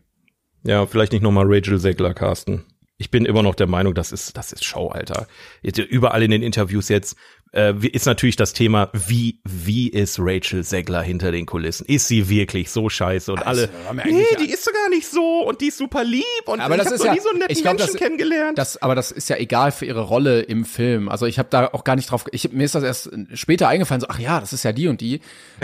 Ja, 0.64 0.86
vielleicht 0.86 1.14
nicht 1.14 1.22
nochmal 1.22 1.46
Rachel 1.48 1.80
Zegler 1.80 2.14
casten. 2.14 2.66
Ich 2.98 3.12
bin 3.12 3.26
immer 3.26 3.44
noch 3.44 3.56
der 3.56 3.68
Meinung, 3.68 3.94
das 3.94 4.12
ist, 4.12 4.36
das 4.36 4.52
ist 4.52 4.66
Show, 4.66 4.90
Alter. 4.90 5.26
Jetzt 5.62 5.80
überall 5.80 6.22
in 6.22 6.32
den 6.32 6.44
Interviews 6.44 6.90
jetzt, 6.90 7.16
äh, 7.52 7.74
ist 7.88 8.06
natürlich 8.06 8.36
das 8.36 8.54
Thema, 8.54 8.90
wie, 8.94 9.40
wie 9.44 9.90
ist 9.90 10.18
Rachel 10.20 10.64
Segler 10.64 11.02
hinter 11.02 11.32
den 11.32 11.46
Kulissen? 11.46 11.86
Ist 11.88 12.08
sie 12.08 12.30
wirklich 12.30 12.70
so 12.70 12.90
scheiße? 12.90 13.32
Und 13.32 13.46
alle, 13.46 13.70
haben 13.88 13.98
wir 13.98 14.06
nee, 14.06 14.24
die 14.40 14.52
ist 14.52 14.64
sogar 14.66 14.88
nicht 14.90 15.08
so 15.08 15.42
und 15.48 15.62
die 15.62 15.68
ist 15.68 15.78
super 15.78 16.04
lieb 16.04 16.24
und 16.46 16.60
Aber 16.60 16.76
ich 16.76 16.84
das 16.84 16.88
hab 16.88 16.94
ist 16.94 17.00
noch 17.00 17.06
ja, 17.08 17.14
nie 17.14 17.20
so 17.20 17.30
einen 17.30 17.40
netten 17.40 17.62
glaub, 17.62 17.78
Menschen 17.78 17.94
das, 17.94 18.02
kennengelernt. 18.02 18.58
Das, 18.58 18.82
aber 18.82 18.94
das 18.96 19.12
ist 19.12 19.30
ja 19.30 19.38
egal 19.38 19.72
für 19.72 19.86
ihre 19.86 20.02
Rolle 20.02 20.42
im 20.42 20.64
Film. 20.66 21.10
Also 21.10 21.26
ich 21.26 21.40
habe 21.40 21.50
da 21.50 21.68
auch 21.74 21.84
gar 21.84 21.96
nicht 21.96 22.12
drauf. 22.12 22.26
Ich, 22.32 22.52
mir 22.52 22.66
ist 22.66 22.76
das 22.76 22.84
erst 22.84 23.10
später 23.34 23.68
eingefallen. 23.68 24.02
So, 24.02 24.08
ach 24.10 24.20
ja, 24.20 24.40
das 24.40 24.54
ist 24.54 24.64
ja 24.64 24.72
die 24.72 24.88
und 24.88 25.02
die. 25.02 25.22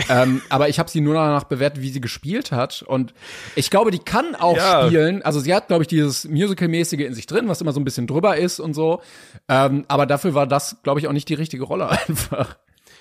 ähm, 0.08 0.42
aber 0.48 0.68
ich 0.68 0.78
habe 0.80 0.90
sie 0.90 1.00
nur 1.00 1.14
danach 1.14 1.44
bewertet, 1.44 1.82
wie 1.82 1.90
sie 1.90 2.00
gespielt 2.00 2.50
hat. 2.52 2.82
Und 2.82 3.14
ich 3.54 3.70
glaube, 3.70 3.90
die 3.92 4.00
kann 4.00 4.34
auch 4.34 4.56
Ja. 4.56 4.86
spielen. 4.86 5.22
Also 5.22 5.38
sie 5.40 5.54
hat, 5.54 5.68
glaube 5.68 5.82
ich, 5.84 5.88
dieses 5.88 6.26
Musical-mäßige 6.28 7.00
in 7.00 7.14
sich 7.14 7.26
drin, 7.26 7.48
was 7.48 7.60
immer 7.60 7.72
so 7.72 7.80
ein 7.80 7.84
bisschen 7.84 8.06
drüber 8.08 8.36
ist 8.36 8.58
und 8.58 8.74
so. 8.74 9.02
Ähm, 9.48 9.84
aber 9.88 10.06
dafür 10.06 10.34
war 10.34 10.46
das, 10.46 10.76
glaube 10.82 10.98
ich, 11.00 11.06
auch 11.06 11.12
nicht 11.12 11.28
die 11.28 11.34
richtige 11.34 11.62
Rolle 11.62 11.75
einfach. 12.06 12.56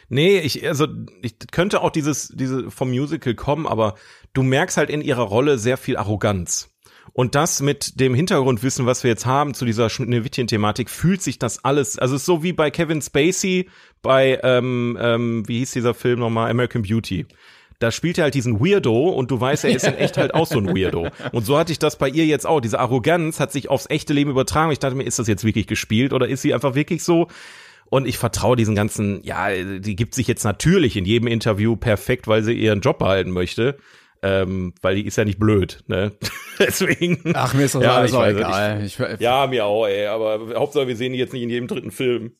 Nee, 0.08 0.40
ich, 0.40 0.66
also, 0.68 0.88
ich 1.22 1.36
könnte 1.52 1.82
auch 1.82 1.90
dieses, 1.90 2.30
diese 2.36 2.70
vom 2.70 2.90
Musical 2.90 3.34
kommen, 3.34 3.66
aber 3.66 3.96
du 4.34 4.44
merkst 4.44 4.78
halt 4.78 4.90
in 4.90 5.02
ihrer 5.02 5.24
Rolle 5.24 5.58
sehr 5.58 5.78
viel 5.78 5.98
Arroganz. 5.98 6.70
Und 7.14 7.34
das 7.34 7.62
mit 7.62 8.00
dem 8.00 8.14
Hintergrundwissen, 8.14 8.86
was 8.86 9.04
wir 9.04 9.10
jetzt 9.10 9.26
haben 9.26 9.54
zu 9.54 9.64
dieser 9.64 9.90
Schneewittchen-Thematik, 9.90 10.90
fühlt 10.90 11.22
sich 11.22 11.40
das 11.40 11.64
alles, 11.64 11.98
also 11.98 12.16
es 12.16 12.24
ist 12.24 12.26
so 12.26 12.44
wie 12.44 12.52
bei 12.52 12.72
Kevin 12.72 13.02
Spacey 13.02 13.70
bei, 14.02 14.40
ähm, 14.44 14.98
ähm, 15.00 15.48
wie 15.48 15.60
hieß 15.60 15.72
dieser 15.72 15.94
Film 15.94 16.20
nochmal, 16.20 16.52
American 16.52 16.82
Beauty. 16.82 17.26
Da 17.80 17.92
spielt 17.92 18.18
er 18.18 18.26
halt 18.26 18.34
diesen 18.34 18.60
Weirdo 18.60 19.10
und 19.10 19.32
du 19.32 19.40
weißt, 19.40 19.66
er 19.66 19.72
ist 19.72 19.88
in 19.88 19.96
echt 19.96 20.18
halt 20.18 20.34
auch 20.34 20.46
so 20.46 20.60
ein 20.60 20.76
Weirdo. 20.76 21.08
Und 21.32 21.46
so 21.46 21.58
hatte 21.58 21.72
ich 21.72 21.80
das 21.80 21.98
bei 21.98 22.08
ihr 22.08 22.26
jetzt 22.26 22.46
auch. 22.46 22.62
Diese 22.62 22.80
Arroganz 22.80 23.40
hat 23.40 23.52
sich 23.52 23.70
aufs 23.70 23.90
echte 23.90 24.14
Leben 24.14 24.32
übertragen. 24.32 24.72
Ich 24.72 24.80
dachte 24.80 24.96
mir, 24.96 25.04
ist 25.04 25.20
das 25.20 25.28
jetzt 25.28 25.44
wirklich 25.44 25.68
gespielt 25.68 26.14
oder 26.14 26.28
ist 26.28 26.42
sie 26.42 26.54
einfach 26.54 26.76
wirklich 26.76 27.04
so? 27.04 27.28
Und 27.96 28.06
ich 28.10 28.18
vertraue 28.18 28.58
diesen 28.58 28.76
ganzen, 28.76 29.24
ja, 29.24 29.48
die 29.54 29.96
gibt 29.96 30.16
sich 30.16 30.28
jetzt 30.28 30.44
natürlich 30.44 30.98
in 30.98 31.06
jedem 31.06 31.30
Interview 31.30 31.78
perfekt, 31.78 32.28
weil 32.28 32.44
sie 32.44 32.52
ihren 32.52 32.82
Job 32.82 33.00
behalten 33.00 33.32
möchte. 33.32 33.78
Ähm, 34.22 34.74
weil 34.82 34.96
die 34.96 35.06
ist 35.06 35.18
ja 35.18 35.24
nicht 35.24 35.40
blöd, 35.40 35.82
ne? 35.88 36.12
Deswegen. 36.60 37.22
Ach, 37.34 37.54
mir 37.54 37.64
ist 37.64 37.74
das 37.76 37.84
Ja, 37.84 37.96
alles 37.96 38.12
ich 38.12 38.18
auch 38.18 38.26
egal. 38.26 38.84
Ich, 38.84 39.00
Ja, 39.20 39.48
mir 39.48 39.64
auch, 39.64 39.86
ey. 39.86 40.08
Aber 40.08 40.56
Hauptsache, 40.60 40.90
wir 40.90 40.98
sehen 40.98 41.14
die 41.14 41.20
jetzt 41.20 41.32
nicht 41.32 41.44
in 41.44 41.50
jedem 41.50 41.70
dritten 41.70 41.92
Film. 41.92 42.34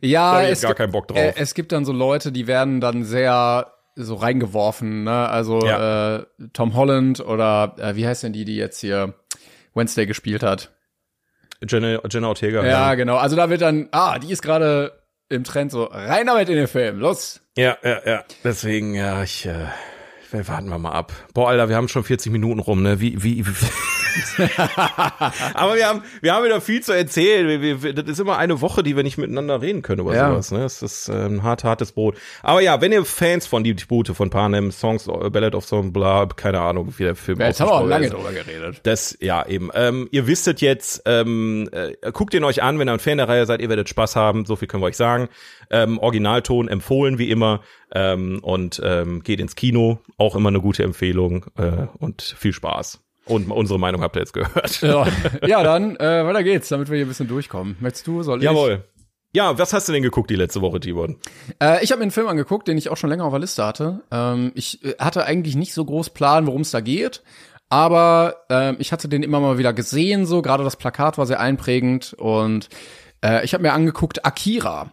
Ja, 0.00 0.44
ich 0.44 0.52
es 0.52 0.60
gar 0.62 0.70
gibt, 0.70 0.78
keinen 0.78 0.92
Bock 0.92 1.08
drauf. 1.08 1.18
Äh, 1.18 1.34
es 1.36 1.52
gibt 1.52 1.72
dann 1.72 1.84
so 1.84 1.92
Leute, 1.92 2.32
die 2.32 2.46
werden 2.46 2.80
dann 2.80 3.04
sehr 3.04 3.74
so 3.96 4.14
reingeworfen, 4.14 5.04
ne? 5.04 5.28
Also 5.28 5.66
Ja. 5.66 6.20
äh, 6.20 6.26
Tom 6.54 6.74
Holland 6.74 7.20
oder 7.20 7.74
äh, 7.78 7.96
wie 7.96 8.06
heißt 8.06 8.22
denn 8.22 8.32
die, 8.32 8.46
die 8.46 8.56
jetzt 8.56 8.80
hier 8.80 9.12
Wednesday 9.74 10.06
gespielt 10.06 10.42
hat? 10.42 10.72
Jenna, 11.68 12.00
Jenna 12.10 12.28
Ortega. 12.28 12.64
Ja, 12.64 12.94
genau. 12.94 13.16
Also 13.16 13.36
da 13.36 13.50
wird 13.50 13.60
dann, 13.60 13.88
ah, 13.92 14.18
die 14.18 14.32
ist 14.32 14.42
gerade 14.42 14.92
im 15.28 15.44
Trend 15.44 15.70
so 15.70 15.84
rein 15.84 16.26
damit 16.26 16.48
in 16.48 16.56
den 16.56 16.66
Film, 16.68 16.98
los. 16.98 17.40
Ja, 17.56 17.76
ja, 17.84 18.00
ja. 18.04 18.24
Deswegen, 18.44 18.94
ja, 18.94 19.22
ich, 19.22 19.46
äh, 19.46 19.66
warten 20.32 20.68
wir 20.68 20.78
mal 20.78 20.92
ab. 20.92 21.12
Boah, 21.34 21.50
Alter, 21.50 21.68
wir 21.68 21.76
haben 21.76 21.88
schon 21.88 22.04
40 22.04 22.32
Minuten 22.32 22.60
rum, 22.60 22.82
ne? 22.82 23.00
Wie, 23.00 23.22
wie, 23.22 23.46
wie 23.46 23.52
Aber 25.54 25.76
wir 25.76 25.86
haben, 25.86 26.02
wir 26.20 26.34
haben 26.34 26.44
wieder 26.44 26.60
viel 26.60 26.82
zu 26.82 26.92
erzählen. 26.92 27.46
Wir, 27.62 27.82
wir, 27.82 27.92
das 27.94 28.06
ist 28.08 28.18
immer 28.20 28.38
eine 28.38 28.60
Woche, 28.60 28.82
die 28.82 28.96
wir 28.96 29.02
nicht 29.02 29.18
miteinander 29.18 29.60
reden 29.60 29.82
können 29.82 30.00
über 30.00 30.14
Ja. 30.14 30.30
sowas, 30.30 30.50
ne? 30.52 30.60
Das 30.60 30.82
ist 30.82 31.08
äh, 31.08 31.12
ein 31.12 31.42
hart, 31.42 31.64
hartes 31.64 31.92
Brot. 31.92 32.16
Aber 32.42 32.60
ja, 32.60 32.80
wenn 32.80 32.92
ihr 32.92 33.04
Fans 33.04 33.46
von 33.46 33.64
Die 33.64 33.74
Tribute 33.74 34.08
von 34.08 34.30
Panem, 34.30 34.70
Songs, 34.72 35.06
äh, 35.06 35.30
Ballad 35.30 35.54
of 35.54 35.64
Song, 35.64 35.92
bla, 35.92 36.26
keine 36.26 36.60
Ahnung, 36.60 36.94
wie 36.98 37.04
der 37.04 37.16
Film 37.16 37.40
Ja, 37.40 37.46
jetzt 37.46 37.60
haben 37.60 37.68
wir 37.68 37.74
auch 37.74 37.86
lange 37.86 38.06
ist. 38.06 38.12
drüber 38.14 38.32
geredet. 38.32 38.80
Das, 38.84 39.16
ja, 39.20 39.46
eben. 39.46 39.70
Ähm, 39.74 40.08
ihr 40.10 40.26
wisstet 40.26 40.60
jetzt, 40.60 41.02
ähm, 41.06 41.68
äh, 41.72 41.92
guckt 42.12 42.34
ihn 42.34 42.44
euch 42.44 42.62
an, 42.62 42.78
wenn 42.78 42.88
ihr 42.88 42.92
ein 42.92 42.98
Fan 43.00 43.18
der 43.18 43.28
Reihe 43.28 43.46
seid, 43.46 43.60
ihr 43.60 43.68
werdet 43.68 43.88
Spaß 43.88 44.16
haben, 44.16 44.44
so 44.46 44.56
viel 44.56 44.68
können 44.68 44.82
wir 44.82 44.86
euch 44.88 44.96
sagen. 44.96 45.28
Ähm, 45.70 45.98
Originalton 45.98 46.68
empfohlen, 46.68 47.18
wie 47.18 47.30
immer. 47.30 47.60
Ähm, 47.92 48.38
und 48.42 48.80
ähm, 48.84 49.22
geht 49.24 49.40
ins 49.40 49.56
Kino, 49.56 49.98
auch 50.16 50.36
immer 50.36 50.48
eine 50.48 50.60
gute 50.60 50.84
Empfehlung 50.84 51.46
äh, 51.58 51.86
und 51.98 52.22
viel 52.22 52.52
Spaß. 52.52 53.00
Und 53.30 53.50
unsere 53.50 53.78
Meinung 53.78 54.02
habt 54.02 54.16
ihr 54.16 54.20
jetzt 54.20 54.32
gehört. 54.32 54.80
Ja, 54.82 55.06
ja 55.46 55.62
dann 55.62 55.96
äh, 55.96 56.24
weiter 56.26 56.42
geht's, 56.42 56.68
damit 56.68 56.88
wir 56.90 56.96
hier 56.96 57.06
ein 57.06 57.08
bisschen 57.08 57.28
durchkommen. 57.28 57.76
Möchtest 57.80 58.06
du, 58.06 58.22
soll 58.22 58.38
ich? 58.38 58.44
Jawohl. 58.44 58.84
Ja, 59.32 59.56
was 59.58 59.72
hast 59.72 59.88
du 59.88 59.92
denn 59.92 60.02
geguckt 60.02 60.28
die 60.28 60.34
letzte 60.34 60.60
Woche, 60.60 60.80
Tibor? 60.80 61.08
Äh, 61.62 61.84
ich 61.84 61.92
habe 61.92 62.00
mir 62.00 62.02
einen 62.02 62.10
Film 62.10 62.26
angeguckt, 62.26 62.66
den 62.66 62.76
ich 62.76 62.88
auch 62.90 62.96
schon 62.96 63.10
länger 63.10 63.24
auf 63.24 63.32
der 63.32 63.38
Liste 63.38 63.64
hatte. 63.64 64.00
Ähm, 64.10 64.50
ich 64.56 64.84
äh, 64.84 64.94
hatte 64.98 65.24
eigentlich 65.24 65.54
nicht 65.54 65.72
so 65.72 65.84
groß 65.84 66.10
Plan, 66.10 66.46
worum 66.48 66.62
es 66.62 66.72
da 66.72 66.80
geht. 66.80 67.22
Aber 67.68 68.34
ähm, 68.50 68.76
ich 68.80 68.90
hatte 68.90 69.08
den 69.08 69.22
immer 69.22 69.38
mal 69.38 69.56
wieder 69.56 69.72
gesehen, 69.72 70.26
so 70.26 70.42
gerade 70.42 70.64
das 70.64 70.74
Plakat 70.74 71.16
war 71.18 71.26
sehr 71.26 71.38
einprägend 71.38 72.14
und 72.14 72.68
äh, 73.24 73.44
ich 73.44 73.54
habe 73.54 73.62
mir 73.62 73.72
angeguckt 73.72 74.24
Akira. 74.26 74.90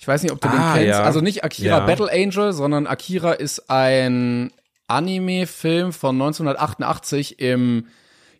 Ich 0.00 0.08
weiß 0.08 0.24
nicht, 0.24 0.32
ob 0.32 0.40
du 0.40 0.48
den 0.48 0.58
Ah, 0.58 0.72
kennst. 0.74 0.88
ja. 0.88 1.02
Also 1.04 1.20
nicht 1.20 1.44
Akira 1.44 1.78
Ja. 1.78 1.86
Battle 1.86 2.10
Angel, 2.12 2.52
sondern 2.52 2.88
Akira 2.88 3.32
ist 3.34 3.70
ein 3.70 4.50
Anime-Film 4.86 5.92
von 5.92 6.14
1988 6.16 7.40
im, 7.40 7.86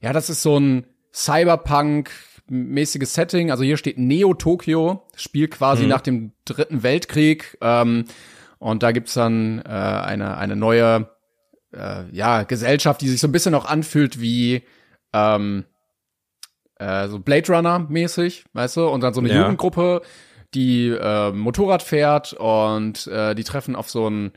ja, 0.01 0.13
das 0.13 0.31
ist 0.31 0.43
so 0.43 0.59
ein 0.59 0.87
Cyberpunk-mäßiges 1.13 3.15
Setting. 3.15 3.51
Also 3.51 3.65
hier 3.65 3.77
steht 3.77 3.99
Neo-Tokyo, 3.99 5.07
spielt 5.17 5.53
quasi 5.53 5.87
nach 5.87 6.01
dem 6.01 6.33
Dritten 6.45 6.83
Weltkrieg. 6.83 7.57
Ähm, 7.61 8.05
und 8.59 8.83
da 8.83 8.93
gibt's 8.93 9.15
dann 9.15 9.61
äh, 9.61 9.69
eine, 9.69 10.37
eine 10.37 10.57
neue 10.57 11.09
äh, 11.73 12.05
ja, 12.13 12.43
Gesellschaft, 12.45 13.01
die 13.01 13.09
sich 13.09 13.21
so 13.21 13.29
ein 13.29 13.33
bisschen 13.33 13.55
auch 13.55 13.67
anfühlt 13.67 14.21
wie 14.21 14.63
ähm, 15.13 15.65
äh, 16.79 17.09
so 17.09 17.19
Blade 17.19 17.53
Runner 17.53 17.79
mäßig, 17.79 18.45
weißt 18.53 18.77
du? 18.79 18.89
Und 18.89 19.03
dann 19.03 19.15
so 19.15 19.21
eine 19.21 19.31
Ja. 19.31 19.43
Jugendgruppe, 19.43 20.03
die 20.55 20.89
äh, 20.89 21.33
Motorrad 21.33 21.83
fährt 21.83 22.33
und 22.35 23.07
äh, 23.07 23.35
die 23.35 23.45
treffen 23.45 23.77
auf 23.77 23.91
so 23.91 24.09
ein 24.09 24.33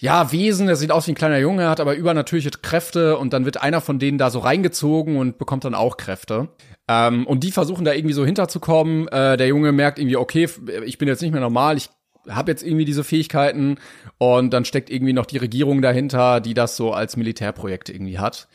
ja, 0.00 0.30
Wesen, 0.30 0.66
der 0.66 0.76
sieht 0.76 0.92
aus 0.92 1.06
wie 1.06 1.12
ein 1.12 1.16
kleiner 1.16 1.38
Junge, 1.38 1.68
hat 1.68 1.80
aber 1.80 1.94
übernatürliche 1.94 2.50
Kräfte 2.50 3.18
und 3.18 3.32
dann 3.32 3.44
wird 3.44 3.60
einer 3.60 3.80
von 3.80 3.98
denen 3.98 4.16
da 4.16 4.30
so 4.30 4.38
reingezogen 4.38 5.16
und 5.16 5.38
bekommt 5.38 5.64
dann 5.64 5.74
auch 5.74 5.96
Kräfte. 5.96 6.48
Ähm, 6.86 7.26
und 7.26 7.42
die 7.42 7.50
versuchen 7.50 7.84
da 7.84 7.92
irgendwie 7.92 8.14
so 8.14 8.24
hinterzukommen. 8.24 9.08
Äh, 9.08 9.36
der 9.36 9.48
Junge 9.48 9.72
merkt 9.72 9.98
irgendwie, 9.98 10.16
okay, 10.16 10.48
ich 10.84 10.98
bin 10.98 11.08
jetzt 11.08 11.20
nicht 11.20 11.32
mehr 11.32 11.40
normal, 11.40 11.76
ich 11.76 11.90
habe 12.28 12.50
jetzt 12.50 12.62
irgendwie 12.62 12.84
diese 12.84 13.02
Fähigkeiten 13.02 13.78
und 14.18 14.50
dann 14.50 14.64
steckt 14.64 14.90
irgendwie 14.90 15.12
noch 15.12 15.26
die 15.26 15.38
Regierung 15.38 15.82
dahinter, 15.82 16.40
die 16.40 16.54
das 16.54 16.76
so 16.76 16.92
als 16.92 17.16
Militärprojekt 17.16 17.88
irgendwie 17.88 18.18
hat. 18.18 18.46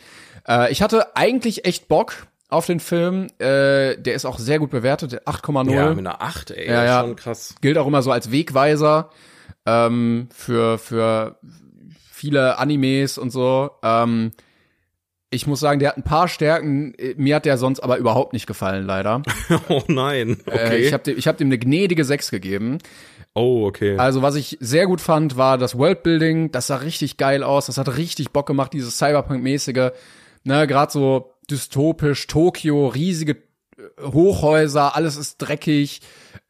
Äh, 0.47 0.71
ich 0.71 0.81
hatte 0.81 1.15
eigentlich 1.17 1.65
echt 1.65 1.89
Bock 1.89 2.27
auf 2.47 2.67
den 2.67 2.79
Film. 2.79 3.27
Äh, 3.39 3.97
der 3.97 4.13
ist 4.13 4.25
auch 4.25 4.39
sehr 4.39 4.59
gut 4.59 4.69
bewertet, 4.69 5.27
8,0 5.27 5.73
Ja, 5.73 5.89
mit 5.89 5.99
einer 5.99 6.21
8, 6.21 6.51
ey. 6.51 6.69
Ja, 6.69 6.85
ja. 6.85 7.01
Schon 7.01 7.15
krass. 7.17 7.55
gilt 7.59 7.77
auch 7.77 7.87
immer 7.87 8.01
so 8.01 8.11
als 8.11 8.31
Wegweiser 8.31 9.09
ähm, 9.65 10.27
für 10.33 10.77
für 10.77 11.37
viele 12.11 12.57
Animes 12.57 13.17
und 13.17 13.31
so. 13.31 13.71
Ähm, 13.83 14.31
ich 15.29 15.47
muss 15.47 15.59
sagen, 15.59 15.79
der 15.79 15.89
hat 15.89 15.97
ein 15.97 16.03
paar 16.03 16.27
Stärken. 16.27 16.93
Äh, 16.95 17.15
Mir 17.17 17.37
hat 17.37 17.45
der 17.45 17.57
sonst 17.57 17.79
aber 17.79 17.97
überhaupt 17.97 18.33
nicht 18.33 18.45
gefallen, 18.47 18.85
leider. 18.85 19.23
Oh 19.69 19.81
nein. 19.87 20.37
Äh, 20.45 20.51
Okay. 20.51 20.77
ich 20.77 20.93
habe 20.93 21.03
dem, 21.03 21.17
ich 21.17 21.27
hab 21.27 21.37
dem 21.37 21.47
eine 21.47 21.57
gnädige 21.57 22.05
6 22.05 22.29
gegeben. 22.31 22.77
oh, 23.33 23.65
okay. 23.65 23.97
Also 23.97 24.21
was 24.21 24.35
ich 24.35 24.57
sehr 24.61 24.85
gut 24.85 25.01
fand, 25.01 25.35
war 25.37 25.57
das 25.57 25.77
Worldbuilding. 25.77 26.51
Das 26.51 26.67
sah 26.67 26.77
richtig 26.77 27.17
geil 27.17 27.41
aus. 27.43 27.65
Das 27.65 27.77
hat 27.79 27.97
richtig 27.97 28.29
Bock 28.31 28.45
gemacht, 28.45 28.73
dieses 28.73 28.97
Cyberpunk-mäßige. 28.97 29.91
Ne, 30.43 30.67
gerade 30.67 30.91
so 30.91 31.33
dystopisch, 31.49 32.27
Tokio, 32.27 32.87
riesige 32.87 33.37
äh, 33.77 34.01
Hochhäuser, 34.03 34.95
alles 34.95 35.17
ist 35.17 35.37
dreckig. 35.39 36.01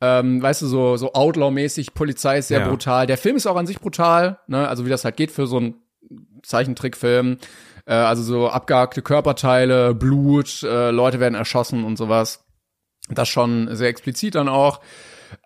Ähm, 0.06 0.42
weißt 0.42 0.64
du, 0.64 0.68
so, 0.68 0.98
so 0.98 1.14
Outlaw-mäßig, 1.14 1.94
Polizei 1.94 2.40
ist 2.40 2.50
sehr 2.50 2.60
Ja. 2.60 2.68
brutal. 2.68 3.08
Der 3.08 3.18
Film 3.18 3.38
ist 3.38 3.48
auch 3.48 3.56
an 3.56 3.66
sich 3.68 3.80
brutal, 3.80 4.38
ne? 4.48 4.68
Also 4.68 4.86
wie 4.86 4.90
das 4.90 5.06
halt 5.06 5.16
geht 5.16 5.32
für 5.32 5.48
so 5.48 5.56
einen 5.58 5.76
Zeichentrickfilm. 6.44 7.38
Äh, 7.86 7.94
also 7.94 8.22
so 8.22 8.50
abgehackte 8.50 9.02
Körperteile, 9.02 9.96
Blut, 9.96 10.62
äh, 10.64 10.92
Leute 10.92 11.22
werden 11.22 11.36
erschossen 11.36 11.86
und 11.86 11.98
sowas. 11.98 12.44
Das 13.10 13.30
schon 13.30 13.74
sehr 13.76 13.88
explizit 13.88 14.36
dann 14.36 14.50
auch. 14.50 14.82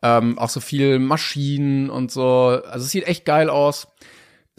Ähm, 0.01 0.39
auch 0.39 0.49
so 0.49 0.59
viel 0.59 0.97
Maschinen 0.97 1.91
und 1.91 2.11
so. 2.11 2.25
Also 2.25 2.85
es 2.85 2.89
sieht 2.89 3.05
echt 3.07 3.25
geil 3.25 3.51
aus. 3.51 3.87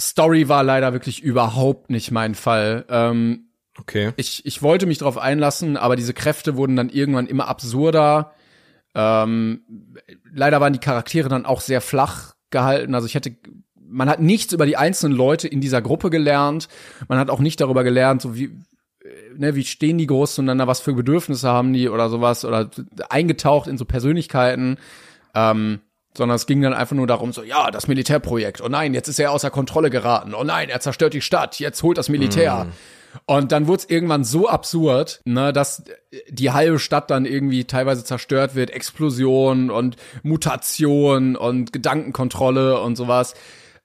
Story 0.01 0.49
war 0.49 0.63
leider 0.63 0.93
wirklich 0.93 1.23
überhaupt 1.25 1.91
nicht 1.91 2.13
mein 2.13 2.37
Fall. 2.37 2.85
Ähm, 2.89 3.49
okay. 3.81 4.13
ich, 4.17 4.47
ich 4.47 4.63
wollte 4.63 4.87
mich 4.87 4.99
darauf 4.99 5.19
einlassen, 5.19 5.77
aber 5.77 5.97
diese 5.97 6.15
Kräfte 6.15 6.57
wurden 6.57 6.77
dann 6.77 6.89
irgendwann 6.89 7.27
immer 7.27 7.49
absurder. 7.49 8.33
Ähm, 8.95 9.63
leider 10.33 10.61
waren 10.61 10.73
die 10.73 10.79
Charaktere 10.79 11.29
dann 11.29 11.47
auch 11.47 11.61
sehr 11.61 11.81
flach 11.81 12.35
gehalten. 12.51 12.95
Also 12.95 13.07
ich 13.07 13.15
hätte, 13.15 13.37
man 13.75 14.09
hat 14.09 14.21
nichts 14.21 14.53
über 14.53 14.67
die 14.67 14.77
einzelnen 14.77 15.17
Leute 15.17 15.49
in 15.49 15.61
dieser 15.61 15.83
Gruppe 15.83 16.11
gelernt. 16.11 16.69
Man 17.09 17.19
hat 17.19 17.31
auch 17.31 17.41
nicht 17.41 17.61
darüber 17.61 17.85
gelernt, 17.85 18.23
so 18.23 18.35
wie, 18.35 18.45
äh, 18.45 19.09
ne, 19.37 19.55
wie 19.55 19.65
stehen 19.65 19.99
die 19.99 20.07
groß 20.07 20.35
zueinander, 20.35 20.67
was 20.67 20.81
für 20.81 20.95
Bedürfnisse 20.95 21.49
haben 21.49 21.73
die 21.73 21.89
oder 21.89 22.09
sowas 22.09 22.45
oder 22.45 22.71
eingetaucht 23.09 23.69
in 23.69 23.79
so 23.79 23.85
Persönlichkeiten. 23.85 24.79
Ähm, 25.35 25.81
sondern 26.17 26.37
es 26.37 26.47
ging 26.47 26.61
dann 26.63 26.75
einfach 26.75 26.97
nur 26.97 27.07
darum, 27.07 27.33
so, 27.33 27.43
ja, 27.43 27.71
das 27.71 27.87
Militärprojekt, 27.87 28.61
oh 28.61 28.69
nein, 28.69 28.93
jetzt 28.93 29.09
ist 29.09 29.21
er 29.21 29.31
außer 29.31 29.51
Kontrolle 29.51 29.89
geraten, 29.89 30.35
oh 30.35 30.43
nein, 30.43 30.69
er 30.69 30.81
zerstört 30.81 31.15
die 31.15 31.21
Stadt, 31.21 31.61
jetzt 31.61 31.83
holt 31.83 31.97
das 31.97 32.09
Militär. 32.09 32.67
Und 33.27 33.53
dann 33.53 33.67
wurde 33.67 33.83
es 33.83 33.91
irgendwann 33.91 34.25
so 34.25 34.49
absurd, 34.49 35.21
ne, 35.25 35.53
dass 35.53 35.85
die 36.29 36.51
halbe 36.51 36.79
Stadt 36.79 37.11
dann 37.11 37.27
irgendwie 37.27 37.65
teilweise 37.65 38.05
zerstört 38.05 38.55
wird, 38.55 38.71
Explosion 38.71 39.71
und 39.71 39.97
Mutation 40.23 41.37
und 41.37 41.73
Gedankenkontrolle 41.73 42.81
und 42.81 42.97
sowas, 42.97 43.35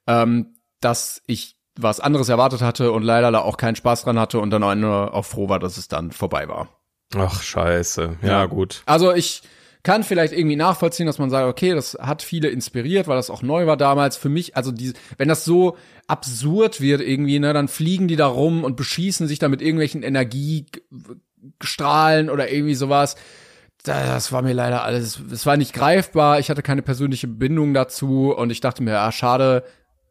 ähm, 0.06 0.54
dass 0.80 1.22
ich 1.26 1.56
was 1.76 2.00
anderes 2.00 2.28
erwartet 2.28 2.62
hatte 2.62 2.92
und 2.92 3.02
leider 3.02 3.32
da 3.32 3.40
auch 3.40 3.56
keinen 3.56 3.76
Spaß 3.76 4.04
dran 4.04 4.18
hatte 4.18 4.38
und 4.38 4.50
dann 4.50 4.62
auch 4.62 4.74
nur 4.74 5.14
auch 5.14 5.24
froh 5.24 5.48
war, 5.48 5.58
dass 5.58 5.76
es 5.76 5.88
dann 5.88 6.12
vorbei 6.12 6.48
war. 6.48 6.68
Ach, 7.16 7.42
scheiße. 7.42 8.18
Ja, 8.22 8.28
ja, 8.28 8.46
gut. 8.46 8.82
Also 8.86 9.12
ich 9.12 9.42
kann 9.84 10.02
vielleicht 10.02 10.32
irgendwie 10.32 10.56
nachvollziehen, 10.56 11.06
dass 11.06 11.18
man 11.18 11.30
sagt, 11.30 11.46
okay, 11.46 11.72
das 11.74 11.96
hat 12.00 12.22
viele 12.22 12.48
inspiriert, 12.48 13.06
weil 13.06 13.16
das 13.16 13.30
auch 13.30 13.42
neu 13.42 13.66
war 13.66 13.76
damals. 13.76 14.16
Für 14.16 14.30
mich, 14.30 14.56
also 14.56 14.72
die, 14.72 14.94
wenn 15.18 15.28
das 15.28 15.44
so 15.44 15.76
absurd 16.08 16.80
wird 16.80 17.02
irgendwie, 17.02 17.38
ne, 17.38 17.52
dann 17.52 17.68
fliegen 17.68 18.08
die 18.08 18.16
da 18.16 18.26
rum 18.26 18.64
und 18.64 18.76
beschießen 18.76 19.28
sich 19.28 19.38
da 19.38 19.48
mit 19.48 19.60
irgendwelchen 19.60 20.02
Energiestrahlen 20.02 22.30
oder 22.30 22.50
irgendwie 22.50 22.74
sowas. 22.74 23.16
Das 23.84 24.32
war 24.32 24.40
mir 24.40 24.54
leider 24.54 24.84
alles, 24.84 25.20
es 25.30 25.44
war 25.44 25.58
nicht 25.58 25.74
greifbar. 25.74 26.40
Ich 26.40 26.48
hatte 26.48 26.62
keine 26.62 26.80
persönliche 26.80 27.28
Bindung 27.28 27.74
dazu 27.74 28.34
und 28.34 28.48
ich 28.48 28.62
dachte 28.62 28.82
mir, 28.82 29.00
ah, 29.00 29.12
schade, 29.12 29.64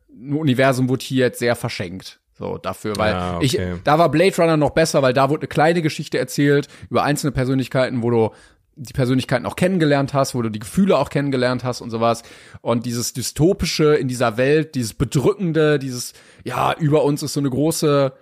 ein 0.10 0.34
Universum 0.34 0.88
wurde 0.88 1.04
hier 1.04 1.26
jetzt 1.26 1.40
sehr 1.40 1.56
verschenkt. 1.56 2.20
So, 2.38 2.60
dafür, 2.60 2.94
weil 2.98 3.14
ja, 3.14 3.38
okay. 3.38 3.46
ich, 3.46 3.60
da 3.84 3.98
war 3.98 4.10
Blade 4.10 4.36
Runner 4.38 4.58
noch 4.58 4.72
besser, 4.72 5.02
weil 5.02 5.14
da 5.14 5.30
wurde 5.30 5.42
eine 5.42 5.48
kleine 5.48 5.82
Geschichte 5.82 6.20
erzählt 6.20 6.68
über 6.90 7.02
einzelne 7.04 7.32
Persönlichkeiten, 7.32 8.04
wo 8.04 8.12
du 8.12 8.30
die 8.76 8.94
Persönlichkeiten 8.94 9.46
auch 9.46 9.56
kennengelernt 9.56 10.14
hast, 10.14 10.36
wo 10.36 10.42
du 10.42 10.50
die 10.50 10.60
Gefühle 10.60 10.98
auch 10.98 11.10
kennengelernt 11.10 11.64
hast 11.64 11.82
und 11.82 11.90
sowas. 11.90 12.24
Und 12.62 12.86
dieses 12.86 13.14
Dystopische 13.14 13.96
in 13.96 14.08
dieser 14.08 14.38
Welt, 14.38 14.76
dieses 14.76 14.94
Bedrückende, 14.94 15.80
dieses, 15.80 16.14
ja, 16.44 16.74
über 16.78 17.04
uns 17.04 17.24
ist 17.24 17.34
so 17.34 17.40
eine 17.40 17.50
große, 17.50 18.14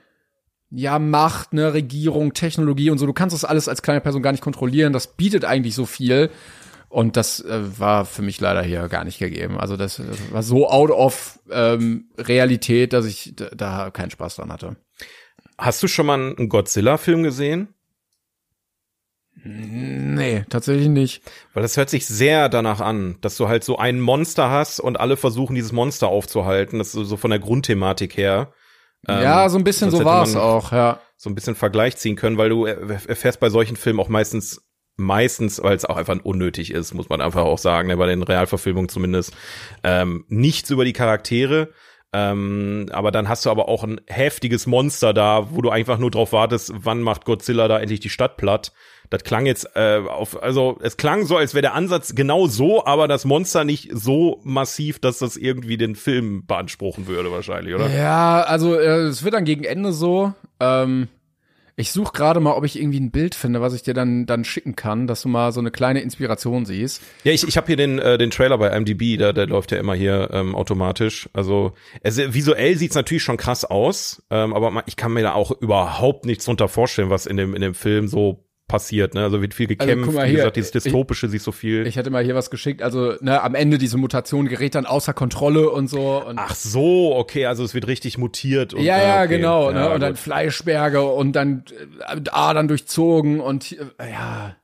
ja, 0.71 0.99
Macht, 0.99 1.53
ne, 1.53 1.73
Regierung, 1.73 2.33
Technologie 2.33 2.89
und 2.89 2.97
so. 2.97 3.05
Du 3.05 3.13
kannst 3.13 3.33
das 3.33 3.45
alles 3.45 3.67
als 3.67 3.81
kleine 3.81 4.01
Person 4.01 4.21
gar 4.21 4.31
nicht 4.31 4.43
kontrollieren. 4.43 4.93
Das 4.93 5.15
bietet 5.15 5.45
eigentlich 5.45 5.75
so 5.75 5.85
viel. 5.85 6.29
Und 6.87 7.15
das 7.15 7.39
äh, 7.39 7.79
war 7.79 8.05
für 8.05 8.21
mich 8.21 8.39
leider 8.41 8.61
hier 8.63 8.87
gar 8.89 9.05
nicht 9.05 9.19
gegeben. 9.19 9.57
Also 9.57 9.77
das, 9.77 9.97
das 9.97 10.31
war 10.31 10.43
so 10.43 10.69
out 10.69 10.91
of 10.91 11.39
ähm, 11.49 12.09
Realität, 12.17 12.93
dass 12.93 13.05
ich 13.05 13.33
da, 13.35 13.49
da 13.49 13.91
keinen 13.91 14.11
Spaß 14.11 14.35
dran 14.35 14.51
hatte. 14.51 14.75
Hast 15.57 15.81
du 15.83 15.87
schon 15.87 16.05
mal 16.05 16.19
einen 16.19 16.49
Godzilla-Film 16.49 17.23
gesehen? 17.23 17.69
Nee, 19.43 20.45
tatsächlich 20.49 20.87
nicht. 20.87 21.23
Weil 21.53 21.63
das 21.63 21.77
hört 21.77 21.89
sich 21.89 22.05
sehr 22.05 22.47
danach 22.49 22.79
an, 22.79 23.17
dass 23.21 23.37
du 23.37 23.47
halt 23.47 23.63
so 23.63 23.77
ein 23.77 23.99
Monster 23.99 24.51
hast 24.51 24.79
und 24.79 24.99
alle 24.99 25.17
versuchen, 25.17 25.55
dieses 25.55 25.71
Monster 25.71 26.09
aufzuhalten. 26.09 26.77
Das 26.77 26.93
ist 26.93 27.07
so 27.07 27.17
von 27.17 27.31
der 27.31 27.39
Grundthematik 27.39 28.17
her. 28.17 28.53
Ja, 29.07 29.45
ähm, 29.45 29.49
so 29.49 29.57
ein 29.57 29.63
bisschen 29.63 29.89
so 29.89 30.03
war 30.05 30.23
es 30.23 30.35
auch, 30.35 30.71
ja. 30.71 30.99
So 31.17 31.29
ein 31.29 31.35
bisschen 31.35 31.55
Vergleich 31.55 31.97
ziehen 31.97 32.15
können, 32.15 32.37
weil 32.37 32.49
du 32.49 32.65
erfährst 32.65 33.39
bei 33.39 33.49
solchen 33.49 33.75
Filmen 33.75 33.99
auch 33.99 34.09
meistens, 34.09 34.63
meistens, 34.95 35.61
weil 35.63 35.75
es 35.75 35.85
auch 35.85 35.97
einfach 35.97 36.17
unnötig 36.23 36.71
ist, 36.71 36.93
muss 36.93 37.09
man 37.09 37.21
einfach 37.21 37.43
auch 37.43 37.57
sagen, 37.57 37.87
ne, 37.87 37.97
bei 37.97 38.07
den 38.07 38.23
Realverfilmungen 38.23 38.89
zumindest, 38.89 39.33
ähm, 39.83 40.25
nichts 40.27 40.69
über 40.69 40.85
die 40.85 40.93
Charaktere. 40.93 41.69
Ähm, 42.13 42.87
aber 42.91 43.11
dann 43.11 43.29
hast 43.29 43.45
du 43.45 43.49
aber 43.49 43.69
auch 43.69 43.83
ein 43.83 44.01
heftiges 44.07 44.67
Monster 44.67 45.13
da, 45.13 45.47
wo 45.51 45.61
du 45.61 45.69
einfach 45.69 45.97
nur 45.97 46.11
drauf 46.11 46.33
wartest, 46.33 46.73
wann 46.75 47.01
macht 47.01 47.25
Godzilla 47.25 47.67
da 47.67 47.79
endlich 47.79 48.01
die 48.01 48.09
Stadt 48.09 48.37
platt. 48.37 48.73
Das 49.11 49.25
klang 49.25 49.45
jetzt 49.45 49.67
äh, 49.75 49.97
auf, 50.07 50.41
also 50.41 50.79
es 50.81 50.95
klang 50.95 51.25
so, 51.25 51.35
als 51.35 51.53
wäre 51.53 51.61
der 51.61 51.73
Ansatz 51.73 52.15
genau 52.15 52.47
so, 52.47 52.85
aber 52.85 53.09
das 53.09 53.25
Monster 53.25 53.65
nicht 53.65 53.89
so 53.93 54.39
massiv, 54.43 54.99
dass 54.99 55.19
das 55.19 55.35
irgendwie 55.35 55.75
den 55.75 55.95
Film 55.95 56.45
beanspruchen 56.47 57.07
würde, 57.07 57.29
wahrscheinlich, 57.29 57.75
oder? 57.75 57.89
Ja, 57.89 58.41
also 58.41 58.73
äh, 58.73 59.01
es 59.01 59.23
wird 59.23 59.33
dann 59.33 59.43
gegen 59.43 59.65
Ende 59.65 59.91
so. 59.91 60.33
Ähm, 60.61 61.09
ich 61.75 61.91
suche 61.91 62.13
gerade 62.13 62.39
mal, 62.39 62.53
ob 62.53 62.63
ich 62.63 62.79
irgendwie 62.79 63.01
ein 63.01 63.11
Bild 63.11 63.35
finde, 63.35 63.59
was 63.59 63.73
ich 63.73 63.83
dir 63.83 63.93
dann 63.93 64.25
dann 64.27 64.45
schicken 64.45 64.77
kann, 64.77 65.07
dass 65.07 65.23
du 65.23 65.27
mal 65.27 65.51
so 65.51 65.59
eine 65.59 65.71
kleine 65.71 65.99
Inspiration 65.99 66.65
siehst. 66.65 67.01
Ja, 67.25 67.33
ich, 67.33 67.45
ich 67.45 67.57
habe 67.57 67.67
hier 67.67 67.75
den 67.75 67.99
äh, 67.99 68.17
den 68.17 68.31
Trailer 68.31 68.57
bei 68.57 68.69
IMDb, 68.69 69.17
der 69.17 69.33
der 69.33 69.47
läuft 69.47 69.73
ja 69.73 69.77
immer 69.77 69.93
hier 69.93 70.29
ähm, 70.31 70.55
automatisch. 70.55 71.29
Also 71.33 71.73
es, 72.01 72.17
visuell 72.17 72.77
sieht's 72.77 72.95
natürlich 72.95 73.23
schon 73.23 73.37
krass 73.37 73.65
aus, 73.65 74.23
ähm, 74.29 74.53
aber 74.53 74.83
ich 74.85 74.95
kann 74.95 75.11
mir 75.11 75.23
da 75.23 75.33
auch 75.33 75.51
überhaupt 75.59 76.25
nichts 76.25 76.45
drunter 76.45 76.69
vorstellen, 76.69 77.09
was 77.09 77.25
in 77.25 77.35
dem 77.35 77.55
in 77.55 77.61
dem 77.61 77.73
Film 77.73 78.07
so 78.07 78.45
passiert, 78.71 79.13
ne? 79.13 79.23
Also 79.23 79.41
wird 79.41 79.53
viel 79.53 79.67
also, 79.67 79.77
gekämpft, 79.77 80.07
also, 80.07 80.17
mal, 80.17 80.29
wie 80.29 80.33
gesagt, 80.33 80.55
dieses 80.55 80.71
Dystopische 80.71 81.25
ich, 81.25 81.31
sich 81.33 81.43
so 81.43 81.51
viel. 81.51 81.85
Ich 81.85 81.97
hätte 81.97 82.09
mal 82.09 82.23
hier 82.23 82.35
was 82.35 82.49
geschickt, 82.49 82.81
also 82.81 83.13
ne, 83.19 83.41
am 83.41 83.53
Ende 83.53 83.77
diese 83.77 83.97
Mutation 83.97 84.47
gerät 84.47 84.75
dann 84.75 84.85
außer 84.85 85.13
Kontrolle 85.13 85.69
und 85.69 85.89
so. 85.89 86.23
Und 86.25 86.39
Ach 86.39 86.55
so, 86.55 87.13
okay, 87.15 87.45
also 87.45 87.65
es 87.65 87.73
wird 87.73 87.87
richtig 87.87 88.17
mutiert. 88.17 88.73
Und, 88.73 88.83
ja, 88.83 88.97
ja, 88.97 89.23
okay. 89.23 89.35
genau, 89.37 89.71
ja, 89.71 89.77
ne? 89.77 89.85
Und 89.87 89.93
gut. 89.93 90.01
dann 90.01 90.15
Fleischberge 90.15 91.01
und 91.01 91.33
dann 91.33 91.65
äh, 91.99 92.29
Adern 92.31 92.69
durchzogen 92.69 93.41
und 93.41 93.73
äh, 93.73 94.09
ja. 94.09 94.55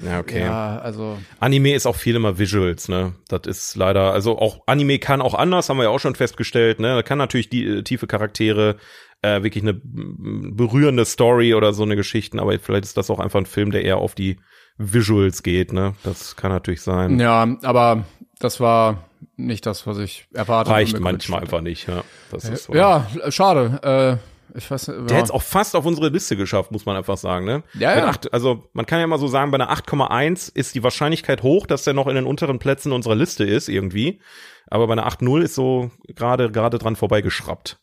Ja, 0.00 0.20
okay. 0.20 0.42
Ja, 0.42 0.78
also. 0.78 1.18
Anime 1.40 1.74
ist 1.74 1.86
auch 1.86 1.96
viel 1.96 2.14
immer 2.14 2.38
Visuals, 2.38 2.88
ne? 2.88 3.14
Das 3.28 3.40
ist 3.46 3.74
leider, 3.74 4.12
also 4.12 4.38
auch 4.38 4.60
Anime 4.66 4.98
kann 4.98 5.20
auch 5.20 5.34
anders, 5.34 5.68
haben 5.68 5.78
wir 5.78 5.84
ja 5.84 5.90
auch 5.90 5.98
schon 5.98 6.14
festgestellt, 6.14 6.78
ne? 6.78 6.94
Da 6.94 7.02
kann 7.02 7.18
natürlich 7.18 7.50
die 7.50 7.64
äh, 7.64 7.82
tiefe 7.82 8.06
Charaktere, 8.06 8.76
äh, 9.22 9.42
wirklich 9.42 9.64
eine 9.64 9.80
berührende 9.82 11.04
Story 11.04 11.54
oder 11.54 11.72
so 11.72 11.82
eine 11.82 11.96
Geschichten, 11.96 12.38
aber 12.38 12.58
vielleicht 12.58 12.84
ist 12.84 12.96
das 12.96 13.10
auch 13.10 13.18
einfach 13.18 13.40
ein 13.40 13.46
Film, 13.46 13.70
der 13.70 13.84
eher 13.84 13.98
auf 13.98 14.14
die 14.14 14.38
Visuals 14.76 15.42
geht, 15.42 15.72
ne? 15.72 15.94
Das 16.04 16.36
kann 16.36 16.52
natürlich 16.52 16.82
sein. 16.82 17.18
Ja, 17.18 17.56
aber 17.62 18.04
das 18.38 18.60
war 18.60 19.08
nicht 19.36 19.66
das, 19.66 19.86
was 19.86 19.98
ich 19.98 20.28
erwartet 20.32 20.70
habe. 20.70 20.80
Reicht 20.80 21.00
manchmal 21.00 21.40
einfach 21.40 21.60
nicht, 21.60 21.88
ja. 21.88 22.04
Das 22.30 22.48
ist 22.48 22.64
so. 22.64 22.74
Ja, 22.74 23.06
schade. 23.30 24.20
Äh, 24.22 24.56
ich 24.56 24.70
weiß, 24.70 24.86
ja. 24.86 25.02
Der 25.02 25.16
hätte 25.16 25.26
es 25.26 25.30
auch 25.30 25.42
fast 25.42 25.74
auf 25.74 25.84
unsere 25.84 26.08
Liste 26.08 26.36
geschafft, 26.36 26.70
muss 26.70 26.86
man 26.86 26.96
einfach 26.96 27.16
sagen, 27.16 27.44
ne? 27.44 27.64
Ja, 27.74 27.98
ja. 27.98 28.06
Acht, 28.06 28.32
also 28.32 28.68
man 28.72 28.86
kann 28.86 29.00
ja 29.00 29.06
mal 29.06 29.18
so 29.18 29.26
sagen, 29.26 29.50
bei 29.50 29.56
einer 29.56 29.72
8,1 29.72 30.54
ist 30.54 30.74
die 30.74 30.82
Wahrscheinlichkeit 30.82 31.42
hoch, 31.42 31.66
dass 31.66 31.84
der 31.84 31.94
noch 31.94 32.06
in 32.06 32.14
den 32.14 32.24
unteren 32.24 32.58
Plätzen 32.58 32.92
unserer 32.92 33.16
Liste 33.16 33.44
ist 33.44 33.68
irgendwie. 33.68 34.20
Aber 34.68 34.86
bei 34.86 34.92
einer 34.92 35.08
8,0 35.08 35.42
ist 35.42 35.54
so 35.54 35.90
gerade 36.06 36.50
gerade 36.50 36.78
dran 36.78 36.96
vorbeigeschraubt. 36.96 37.78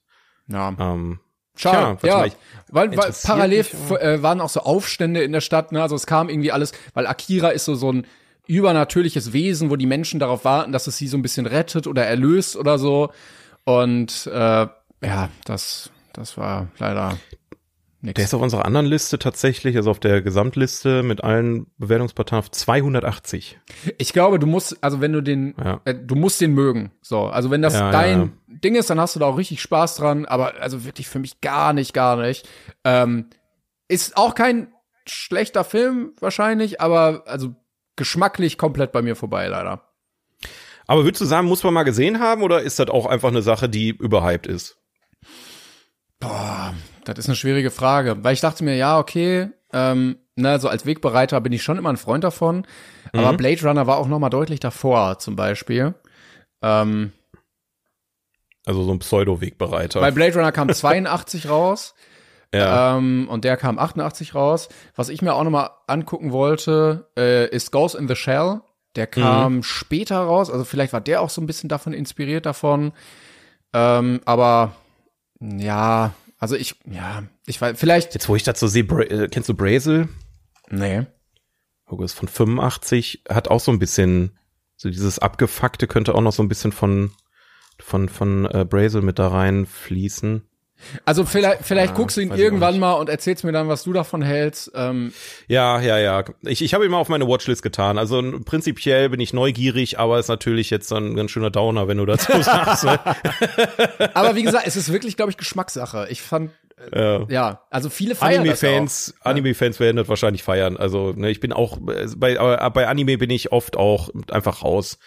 Ja. 0.47 0.73
Ähm, 0.79 1.19
Schade, 1.55 1.97
Tja, 2.01 2.25
ja, 2.25 2.31
weil, 2.69 2.95
weil 2.97 3.13
parallel 3.23 3.65
äh, 3.99 4.21
waren 4.21 4.41
auch 4.41 4.49
so 4.49 4.61
Aufstände 4.61 5.23
in 5.23 5.31
der 5.31 5.41
Stadt, 5.41 5.71
ne? 5.71 5.81
also 5.81 5.95
es 5.95 6.05
kam 6.05 6.29
irgendwie 6.29 6.51
alles, 6.51 6.73
weil 6.93 7.07
Akira 7.07 7.49
ist 7.49 7.65
so 7.65 7.75
so 7.75 7.91
ein 7.91 8.05
übernatürliches 8.47 9.33
Wesen, 9.33 9.69
wo 9.69 9.75
die 9.75 9.85
Menschen 9.85 10.19
darauf 10.19 10.45
warten, 10.45 10.71
dass 10.71 10.87
es 10.87 10.97
sie 10.97 11.07
so 11.07 11.17
ein 11.17 11.21
bisschen 11.21 11.45
rettet 11.45 11.87
oder 11.87 12.05
erlöst 12.05 12.55
oder 12.55 12.77
so. 12.77 13.11
Und 13.63 14.27
äh, 14.27 14.67
ja, 15.01 15.29
das 15.45 15.89
das 16.13 16.37
war 16.37 16.67
leider 16.77 17.17
Nix. 18.05 18.15
Der 18.15 18.25
ist 18.25 18.33
auf 18.33 18.41
unserer 18.41 18.65
anderen 18.65 18.85
Liste 18.85 19.19
tatsächlich, 19.19 19.75
also 19.75 19.91
auf 19.91 19.99
der 19.99 20.21
Gesamtliste 20.21 21.03
mit 21.03 21.23
allen 21.23 21.67
Bewertungsparteien 21.77 22.39
auf 22.39 22.51
280. 22.51 23.59
Ich 23.97 24.13
glaube, 24.13 24.39
du 24.39 24.47
musst, 24.47 24.83
also 24.83 25.01
wenn 25.01 25.11
du 25.11 25.21
den, 25.21 25.55
ja. 25.63 25.81
äh, 25.85 25.95
du 25.95 26.15
musst 26.15 26.39
den 26.39 26.53
mögen. 26.53 26.91
So, 27.01 27.25
also 27.25 27.51
wenn 27.51 27.61
das 27.61 27.73
ja, 27.73 27.91
dein 27.91 28.21
ja, 28.47 28.57
Ding 28.63 28.75
ist, 28.75 28.89
dann 28.89 28.99
hast 28.99 29.15
du 29.15 29.19
da 29.19 29.25
auch 29.25 29.37
richtig 29.37 29.61
Spaß 29.61 29.95
dran, 29.95 30.25
aber 30.25 30.61
also 30.61 30.85
wirklich 30.85 31.07
für 31.07 31.19
mich 31.19 31.41
gar 31.41 31.73
nicht, 31.73 31.93
gar 31.93 32.15
nicht. 32.15 32.47
Ähm, 32.83 33.29
ist 33.87 34.17
auch 34.17 34.35
kein 34.35 34.67
schlechter 35.07 35.63
Film 35.63 36.13
wahrscheinlich, 36.19 36.81
aber 36.81 37.23
also 37.25 37.55
geschmacklich 37.95 38.57
komplett 38.57 38.91
bei 38.91 39.01
mir 39.01 39.15
vorbei, 39.15 39.47
leider. 39.47 39.81
Aber 40.87 41.03
würdest 41.03 41.21
du 41.21 41.25
sagen, 41.25 41.47
muss 41.47 41.63
man 41.63 41.73
mal 41.73 41.83
gesehen 41.83 42.19
haben 42.19 42.43
oder 42.43 42.61
ist 42.61 42.77
das 42.79 42.89
auch 42.89 43.05
einfach 43.05 43.29
eine 43.29 43.41
Sache, 43.41 43.67
die 43.67 43.89
überhyped 43.89 44.47
ist? 44.47 44.77
Boah, 46.19 46.73
das 47.13 47.19
ist 47.19 47.29
eine 47.29 47.35
schwierige 47.35 47.71
Frage, 47.71 48.23
weil 48.23 48.33
ich 48.33 48.41
dachte 48.41 48.63
mir, 48.63 48.75
ja, 48.75 48.99
okay, 48.99 49.49
ähm, 49.73 50.17
ne, 50.35 50.59
so 50.59 50.67
als 50.67 50.85
Wegbereiter 50.85 51.39
bin 51.41 51.53
ich 51.53 51.63
schon 51.63 51.77
immer 51.77 51.89
ein 51.89 51.97
Freund 51.97 52.23
davon, 52.23 52.65
mhm. 53.13 53.19
aber 53.19 53.37
Blade 53.37 53.61
Runner 53.61 53.87
war 53.87 53.97
auch 53.97 54.07
noch 54.07 54.19
mal 54.19 54.29
deutlich 54.29 54.59
davor, 54.59 55.19
zum 55.19 55.35
Beispiel. 55.35 55.93
Ähm, 56.61 57.11
also 58.65 58.83
so 58.83 58.91
ein 58.91 58.99
Pseudo-Wegbereiter. 58.99 59.99
Bei 59.99 60.11
Blade 60.11 60.33
Runner 60.35 60.51
kam 60.51 60.69
82 60.73 61.49
raus. 61.49 61.93
Ja. 62.53 62.97
Ähm, 62.97 63.27
und 63.29 63.43
der 63.43 63.57
kam 63.57 63.77
88 63.77 64.33
raus. 64.33 64.69
Was 64.95 65.09
ich 65.09 65.21
mir 65.21 65.33
auch 65.33 65.43
noch 65.43 65.51
mal 65.51 65.71
angucken 65.87 66.31
wollte, 66.31 67.09
äh, 67.17 67.49
ist 67.49 67.71
Ghost 67.71 67.95
in 67.95 68.07
the 68.07 68.15
Shell. 68.15 68.61
Der 68.95 69.07
kam 69.07 69.57
mhm. 69.57 69.63
später 69.63 70.19
raus. 70.19 70.49
Also 70.49 70.63
vielleicht 70.63 70.93
war 70.93 71.01
der 71.01 71.21
auch 71.21 71.29
so 71.29 71.41
ein 71.41 71.47
bisschen 71.47 71.69
davon 71.69 71.93
inspiriert 71.93 72.45
davon. 72.45 72.93
Ähm, 73.73 74.21
aber 74.25 74.73
ja, 75.41 76.13
also 76.37 76.55
ich, 76.55 76.75
ja, 76.85 77.23
ich 77.45 77.59
weiß, 77.59 77.79
vielleicht. 77.79 78.13
Jetzt, 78.13 78.29
wo 78.29 78.35
ich 78.35 78.43
dazu 78.43 78.67
sehe, 78.67 78.83
äh, 78.83 79.27
kennst 79.29 79.49
du 79.49 79.53
Brazel? 79.53 80.09
Nee. 80.69 81.05
August 81.85 82.15
von 82.15 82.27
85 82.27 83.23
hat 83.29 83.47
auch 83.47 83.59
so 83.59 83.71
ein 83.71 83.79
bisschen, 83.79 84.37
so 84.75 84.89
dieses 84.89 85.19
Abgefuckte 85.19 85.87
könnte 85.87 86.15
auch 86.15 86.21
noch 86.21 86.33
so 86.33 86.43
ein 86.43 86.49
bisschen 86.49 86.71
von, 86.71 87.11
von, 87.79 88.09
von 88.09 88.45
äh, 88.45 88.65
Brazel 88.65 89.01
mit 89.01 89.19
da 89.19 89.27
reinfließen. 89.27 90.47
Also 91.05 91.25
vielleicht, 91.25 91.63
vielleicht 91.63 91.91
ja, 91.91 91.97
guckst 91.97 92.17
du 92.17 92.21
ihn 92.21 92.31
irgendwann 92.31 92.79
mal 92.79 92.93
und 92.93 93.09
erzählst 93.09 93.43
mir 93.43 93.51
dann, 93.51 93.67
was 93.67 93.83
du 93.83 93.93
davon 93.93 94.21
hältst. 94.21 94.71
Ähm. 94.75 95.13
Ja, 95.47 95.79
ja, 95.79 95.97
ja. 95.97 96.23
Ich, 96.41 96.61
ich 96.61 96.73
habe 96.73 96.85
ihn 96.85 96.91
mal 96.91 96.97
auf 96.97 97.09
meine 97.09 97.27
Watchlist 97.27 97.63
getan. 97.63 97.97
Also 97.97 98.21
prinzipiell 98.43 99.09
bin 99.09 99.19
ich 99.19 99.33
neugierig, 99.33 99.99
aber 99.99 100.19
ist 100.19 100.27
natürlich 100.27 100.69
jetzt 100.69 100.87
so 100.87 100.95
ein 100.95 101.15
ganz 101.15 101.31
schöner 101.31 101.49
Downer, 101.49 101.87
wenn 101.87 101.97
du 101.97 102.05
dazu 102.05 102.31
sagst. 102.41 102.83
Ne? 102.83 102.99
aber 104.13 104.35
wie 104.35 104.43
gesagt, 104.43 104.67
es 104.67 104.75
ist 104.75 104.91
wirklich, 104.91 105.15
glaube 105.15 105.31
ich, 105.31 105.37
Geschmackssache. 105.37 106.07
Ich 106.09 106.21
fand 106.21 106.51
Ja. 106.93 107.25
ja, 107.29 107.61
also 107.69 107.89
viele 107.89 108.15
feiern 108.15 108.41
Anime-Fans, 108.41 109.15
auch. 109.21 109.25
Anime-Fans 109.27 109.79
werden 109.79 109.97
das 109.97 110.09
wahrscheinlich 110.09 110.43
feiern. 110.43 110.77
Also, 110.77 111.13
ne, 111.13 111.29
ich 111.29 111.39
bin 111.39 111.53
auch, 111.53 111.77
äh, 111.87 112.07
bei, 112.17 112.39
aber 112.39 112.69
bei 112.71 112.87
Anime 112.87 113.17
bin 113.17 113.29
ich 113.29 113.51
oft 113.51 113.77
auch 113.77 114.09
einfach 114.29 114.61
raus. 114.63 114.99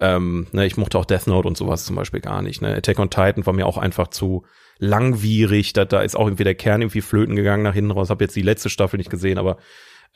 Ähm, 0.00 0.48
ne, 0.52 0.66
ich 0.66 0.76
mochte 0.76 0.98
auch 0.98 1.04
Death 1.04 1.26
Note 1.26 1.48
und 1.48 1.56
sowas 1.56 1.84
zum 1.84 1.96
Beispiel 1.96 2.20
gar 2.20 2.42
nicht. 2.42 2.60
Ne? 2.62 2.74
Attack 2.74 2.98
on 2.98 3.10
Titan 3.10 3.46
war 3.46 3.52
mir 3.52 3.66
auch 3.66 3.78
einfach 3.78 4.08
zu 4.08 4.44
langwierig. 4.78 5.72
Da, 5.72 5.84
da 5.84 6.02
ist 6.02 6.16
auch 6.16 6.26
irgendwie 6.26 6.44
der 6.44 6.54
Kern 6.54 6.82
irgendwie 6.82 7.00
flöten 7.00 7.36
gegangen 7.36 7.62
nach 7.62 7.74
hinten 7.74 7.90
raus. 7.90 8.10
Habe 8.10 8.24
jetzt 8.24 8.36
die 8.36 8.42
letzte 8.42 8.70
Staffel 8.70 8.96
nicht 8.98 9.10
gesehen, 9.10 9.38
aber 9.38 9.56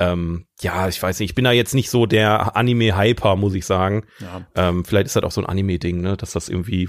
ähm, 0.00 0.46
ja, 0.61 0.86
ich 0.88 1.02
weiß 1.02 1.18
nicht. 1.18 1.30
Ich 1.30 1.34
bin 1.34 1.44
da 1.44 1.50
jetzt 1.52 1.74
nicht 1.74 1.90
so 1.90 2.06
der 2.06 2.56
Anime-Hyper, 2.56 3.34
muss 3.36 3.54
ich 3.54 3.66
sagen. 3.66 4.04
Ja. 4.20 4.46
Ähm, 4.54 4.84
vielleicht 4.84 5.06
ist 5.06 5.16
das 5.16 5.24
auch 5.24 5.32
so 5.32 5.40
ein 5.40 5.46
Anime-Ding, 5.46 6.00
ne, 6.00 6.16
dass 6.16 6.32
das 6.32 6.48
irgendwie 6.48 6.88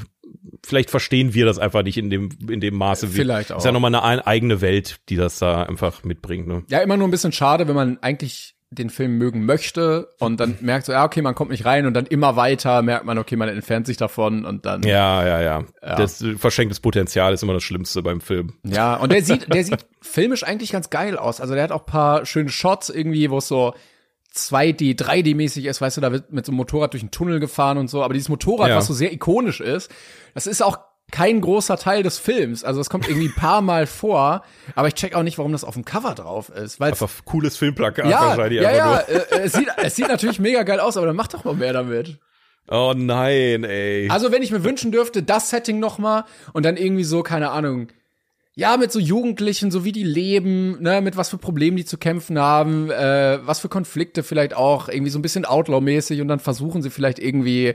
vielleicht 0.63 0.91
verstehen 0.91 1.33
wir 1.33 1.45
das 1.45 1.57
einfach 1.57 1.81
nicht 1.83 1.97
in 1.97 2.09
dem 2.11 2.29
in 2.49 2.59
dem 2.59 2.75
Maße. 2.75 3.11
wie- 3.13 3.17
Vielleicht 3.17 3.51
auch. 3.51 3.57
Ist 3.57 3.65
ja 3.65 3.71
nochmal 3.71 3.93
eine 3.95 4.03
ein- 4.03 4.19
eigene 4.19 4.61
Welt, 4.61 4.97
die 5.09 5.15
das 5.15 5.39
da 5.39 5.63
einfach 5.63 6.03
mitbringt. 6.03 6.47
Ne? 6.47 6.63
Ja, 6.69 6.79
immer 6.81 6.97
nur 6.97 7.07
ein 7.07 7.11
bisschen 7.11 7.31
schade, 7.31 7.67
wenn 7.67 7.75
man 7.75 7.97
eigentlich 8.01 8.55
den 8.71 8.91
Film 8.91 9.17
mögen 9.17 9.45
möchte 9.45 10.09
und 10.19 10.39
dann 10.39 10.57
merkt 10.61 10.85
so, 10.85 10.91
ja, 10.91 11.03
okay, 11.03 11.21
man 11.21 11.33
kommt 11.33 11.49
nicht 11.51 11.65
rein 11.65 11.85
und 11.87 11.93
dann 11.95 12.05
immer 12.05 12.35
weiter 12.35 12.81
merkt 12.81 13.05
man, 13.05 13.17
okay, 13.17 13.35
man 13.35 13.49
entfernt 13.49 13.87
sich 13.87 13.97
davon 13.97 14.45
und 14.45 14.65
dann. 14.65 14.83
Ja, 14.83 15.25
ja, 15.25 15.41
ja. 15.41 15.63
Ja. 15.81 15.95
Das 15.95 16.23
verschenktes 16.37 16.79
Potenzial 16.79 17.33
ist 17.33 17.41
immer 17.41 17.53
das 17.53 17.63
Schlimmste 17.63 18.03
beim 18.03 18.21
Film. 18.21 18.53
Ja, 18.63 18.95
und 18.95 19.11
der 19.11 19.23
sieht, 19.23 19.51
der 19.53 19.63
sieht 19.65 19.85
filmisch 20.01 20.43
eigentlich 20.43 20.71
ganz 20.71 20.89
geil 20.89 21.17
aus. 21.17 21.41
Also 21.41 21.55
der 21.55 21.63
hat 21.63 21.71
auch 21.71 21.85
paar 21.85 22.25
schöne 22.25 22.49
Shots 22.49 22.89
irgendwie, 22.89 23.31
wo 23.31 23.39
es 23.39 23.47
so 23.47 23.73
2D, 24.35 24.95
3D-mäßig 24.95 25.65
ist, 25.67 25.81
weißt 25.81 25.97
du, 25.97 26.01
da 26.01 26.11
wird 26.11 26.31
mit 26.31 26.45
so 26.45 26.51
einem 26.51 26.57
Motorrad 26.57 26.93
durch 26.93 27.01
einen 27.01 27.09
Tunnel 27.11 27.39
gefahren 27.39 27.79
und 27.79 27.89
so. 27.89 28.03
Aber 28.03 28.13
dieses 28.13 28.29
Motorrad, 28.29 28.69
Ja. 28.69 28.75
was 28.75 28.85
so 28.85 28.93
sehr 28.93 29.11
ikonisch 29.11 29.59
ist, 29.59 29.89
das 30.35 30.45
ist 30.45 30.61
auch 30.61 30.77
kein 31.11 31.41
großer 31.41 31.77
Teil 31.77 32.03
des 32.03 32.17
Films. 32.17 32.63
Also 32.63 32.81
es 32.81 32.89
kommt 32.89 33.07
irgendwie 33.07 33.27
ein 33.27 33.35
paar 33.35 33.61
Mal 33.61 33.87
vor, 33.87 34.43
aber 34.75 34.87
ich 34.87 34.93
check 34.95 35.15
auch 35.15 35.23
nicht, 35.23 35.37
warum 35.37 35.51
das 35.51 35.63
auf 35.63 35.73
dem 35.73 35.85
Cover 35.85 36.15
drauf 36.15 36.49
ist. 36.49 36.79
Weil 36.79 36.91
Einfach 36.91 37.09
cooles 37.25 37.57
Filmplakat 37.57 38.05
ja, 38.05 38.21
wahrscheinlich 38.21 38.61
ja, 38.61 38.71
ja, 38.71 38.99
äh, 38.99 39.13
äh, 39.13 39.39
es, 39.43 39.53
sieht, 39.53 39.67
es 39.77 39.95
sieht 39.95 40.07
natürlich 40.07 40.39
mega 40.39 40.63
geil 40.63 40.79
aus, 40.79 40.97
aber 40.97 41.07
dann 41.07 41.15
mach 41.15 41.27
doch 41.27 41.43
mal 41.43 41.55
mehr 41.55 41.73
damit. 41.73 42.17
Oh 42.69 42.93
nein, 42.95 43.63
ey. 43.63 44.09
Also 44.09 44.31
wenn 44.31 44.43
ich 44.43 44.51
mir 44.51 44.63
wünschen 44.63 44.91
dürfte, 44.91 45.23
das 45.23 45.49
Setting 45.49 45.79
noch 45.79 45.97
mal 45.97 46.25
und 46.53 46.65
dann 46.65 46.77
irgendwie 46.77 47.03
so, 47.03 47.23
keine 47.23 47.49
Ahnung, 47.49 47.87
ja, 48.55 48.77
mit 48.77 48.91
so 48.91 48.99
Jugendlichen, 48.99 49.71
so 49.71 49.85
wie 49.85 49.91
die 49.91 50.03
leben, 50.03 50.81
ne, 50.81 51.01
mit 51.01 51.15
was 51.15 51.29
für 51.29 51.37
Problemen 51.37 51.77
die 51.77 51.85
zu 51.85 51.97
kämpfen 51.97 52.37
haben, 52.37 52.91
äh, 52.91 53.39
was 53.43 53.59
für 53.59 53.69
Konflikte 53.69 54.21
vielleicht 54.21 54.53
auch, 54.53 54.89
irgendwie 54.89 55.11
so 55.11 55.17
ein 55.17 55.21
bisschen 55.21 55.45
Outlaw-mäßig 55.45 56.21
und 56.21 56.27
dann 56.27 56.39
versuchen 56.39 56.81
sie 56.81 56.89
vielleicht 56.89 57.19
irgendwie, 57.19 57.73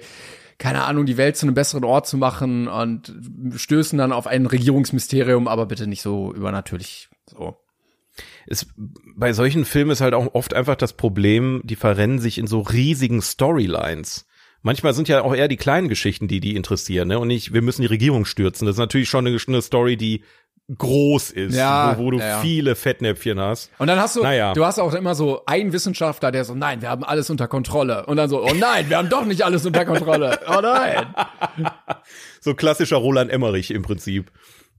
keine 0.58 0.84
Ahnung, 0.84 1.06
die 1.06 1.16
Welt 1.16 1.36
zu 1.36 1.46
einem 1.46 1.54
besseren 1.54 1.84
Ort 1.84 2.06
zu 2.06 2.16
machen 2.16 2.68
und 2.68 3.12
stößen 3.56 3.98
dann 3.98 4.12
auf 4.12 4.26
ein 4.26 4.46
Regierungsmysterium, 4.46 5.48
aber 5.48 5.66
bitte 5.66 5.86
nicht 5.86 6.02
so 6.02 6.32
übernatürlich 6.32 7.08
so. 7.26 7.56
es, 8.46 8.66
bei 9.16 9.32
solchen 9.32 9.64
Filmen 9.64 9.90
ist 9.90 10.00
halt 10.00 10.14
auch 10.14 10.34
oft 10.34 10.54
einfach 10.54 10.76
das 10.76 10.92
Problem, 10.92 11.60
die 11.64 11.76
verrennen 11.76 12.18
sich 12.18 12.38
in 12.38 12.46
so 12.46 12.60
riesigen 12.60 13.22
Storylines. 13.22 14.26
Manchmal 14.62 14.94
sind 14.94 15.08
ja 15.08 15.22
auch 15.22 15.34
eher 15.34 15.48
die 15.48 15.58
kleinen 15.58 15.90
Geschichten, 15.90 16.26
die 16.26 16.40
die 16.40 16.56
interessieren, 16.56 17.08
ne? 17.08 17.18
Und 17.18 17.28
nicht, 17.28 17.52
wir 17.52 17.60
müssen 17.60 17.82
die 17.82 17.86
Regierung 17.86 18.24
stürzen. 18.24 18.64
Das 18.64 18.76
ist 18.76 18.80
natürlich 18.80 19.10
schon 19.10 19.26
eine, 19.26 19.38
eine 19.46 19.60
Story, 19.60 19.98
die 19.98 20.24
groß 20.76 21.30
ist, 21.30 21.54
Ja, 21.54 21.96
wo, 21.98 22.04
wo 22.04 22.10
du 22.12 22.18
ja, 22.18 22.40
viele 22.40 22.74
Fettnäpfchen 22.74 23.38
hast. 23.38 23.70
Und 23.78 23.86
dann 23.86 23.98
hast 23.98 24.16
du, 24.16 24.22
Naja. 24.22 24.54
du 24.54 24.64
hast 24.64 24.78
auch 24.78 24.94
immer 24.94 25.14
so 25.14 25.42
einen 25.46 25.72
Wissenschaftler, 25.72 26.32
der 26.32 26.44
so, 26.44 26.54
nein, 26.54 26.80
wir 26.80 26.88
haben 26.88 27.04
alles 27.04 27.28
unter 27.28 27.48
Kontrolle. 27.48 28.06
Und 28.06 28.16
dann 28.16 28.30
so, 28.30 28.42
oh 28.42 28.54
nein, 28.54 28.88
wir 28.88 28.96
haben 28.96 29.10
doch 29.10 29.24
nicht 29.26 29.42
alles 29.42 29.66
unter 29.66 29.84
Kontrolle. 29.84 30.40
Oh 30.48 30.60
nein. 30.62 31.06
So 32.40 32.54
klassischer 32.54 32.96
Roland 32.96 33.30
Emmerich 33.30 33.70
im 33.70 33.80
Prinzip. 33.82 34.30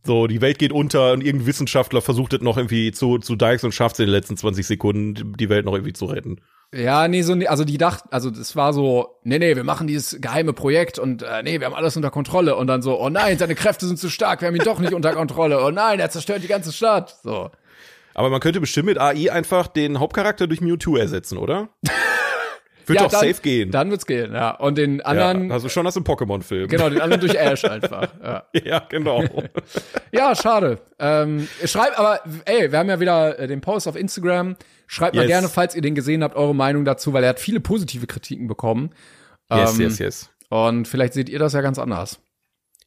So, 0.04 0.28
die 0.28 0.40
Welt 0.42 0.60
geht 0.60 0.72
unter 0.72 1.14
und 1.14 1.24
irgendein 1.24 1.48
Wissenschaftler 1.48 2.00
versucht 2.02 2.34
es 2.34 2.42
noch 2.42 2.58
irgendwie 2.58 2.92
zu, 2.92 3.18
zu 3.18 3.36
Dykes 3.36 3.64
und 3.64 3.74
schafft 3.74 3.96
es 3.96 4.00
in 4.02 4.06
den 4.06 4.12
letzten 4.12 4.38
20 4.38 4.68
Sekunden, 4.68 5.34
die 5.34 5.50
Welt 5.50 5.66
noch 5.66 5.74
irgendwie 5.74 5.94
zu 5.94 6.06
retten. 6.06 6.42
Ja, 6.76 7.08
nee, 7.08 7.22
so, 7.22 7.36
nee, 7.36 7.48
also 7.48 7.64
die 7.64 7.78
dachten, 7.78 8.10
also 8.12 8.30
das 8.30 8.58
war 8.58 8.74
so, 8.74 9.18
nee, 9.24 9.40
nee, 9.40 9.56
wir 9.56 9.64
machen 9.64 9.88
dieses 9.88 10.20
geheime 10.20 10.52
Projekt 10.52 11.00
und 11.00 11.24
äh, 11.24 11.42
nee, 11.42 11.62
wir 11.62 11.68
haben 11.68 11.74
alles 11.74 11.96
unter 11.96 12.12
Kontrolle. 12.12 12.58
Und 12.58 12.68
dann 12.68 12.82
so, 12.82 13.00
oh 13.00 13.08
nein, 13.08 13.38
seine 13.38 13.56
Kräfte 13.56 13.86
sind 13.88 13.98
zu 13.98 14.10
stark, 14.10 14.42
wir 14.42 14.50
haben 14.50 14.56
ihn 14.56 14.64
doch 14.64 14.80
nicht 14.80 14.94
unter 14.94 15.14
Kontrolle. 15.14 15.64
Oh 15.64 15.72
nein, 15.72 16.02
er 16.02 16.10
zerstört 16.10 16.44
die 16.44 16.48
ganze 16.48 16.74
Stadt. 16.74 17.16
So. 17.24 17.50
Aber 18.14 18.30
man 18.30 18.42
könnte 18.42 18.60
bestimmt 18.60 18.88
mit 18.88 19.00
AI 19.00 19.32
einfach 19.32 19.68
den 19.68 20.02
Hauptcharakter 20.02 20.48
durch 20.48 20.60
Mewtwo 20.60 20.98
ersetzen, 20.98 21.38
oder? 21.38 21.70
Wird 22.88 23.00
ja, 23.00 23.04
doch 23.06 23.12
dann, 23.12 23.28
safe 23.28 23.42
gehen. 23.42 23.72
Dann 23.72 23.90
wird's 23.92 24.06
gehen, 24.06 24.34
ja. 24.34 24.52
Und 24.52 24.78
den 24.78 25.02
anderen, 25.02 25.48
ja, 25.50 25.54
also 25.54 25.70
schon 25.70 25.86
aus 25.88 25.94
dem 25.96 26.04
Pokémon-Film. 26.04 26.68
genau, 26.68 26.90
den 26.90 27.02
anderen 27.02 27.22
durch 27.22 27.36
Ash 27.40 27.64
einfach. 27.66 28.08
Ja. 28.24 28.44
ja, 28.64 28.80
genau. 28.90 29.24
Ja, 30.12 30.34
schade. 30.36 30.80
Ähm, 30.98 31.48
schreibt 31.66 32.00
aber, 32.00 32.22
ey, 32.46 32.72
wir 32.72 32.80
haben 32.80 32.88
ja 32.90 33.00
wieder 33.00 33.38
äh, 33.38 33.48
den 33.48 33.60
Post 33.62 33.88
auf 33.88 33.96
Instagram. 33.96 34.56
Schreibt 34.88 35.16
mal 35.16 35.24
Yes. 35.24 35.30
gerne, 35.30 35.50
falls 35.50 35.76
ihr 35.76 35.82
den 35.82 35.94
gesehen 35.96 36.24
habt, 36.24 36.36
eure 36.36 36.56
Meinung 36.56 36.86
dazu, 36.86 37.12
weil 37.12 37.24
er 37.24 37.30
hat 37.32 37.40
viele 37.40 37.60
positive 37.60 38.08
Kritiken 38.08 38.48
bekommen. 38.48 38.92
yes, 39.52 39.74
Ähm, 39.76 39.82
yes, 39.82 40.00
yes. 40.00 40.30
Und 40.50 40.88
vielleicht 40.88 41.14
seht 41.14 41.28
ihr 41.28 41.40
das 41.40 41.54
ja 41.54 41.62
ganz 41.62 41.80
anders. 41.80 42.20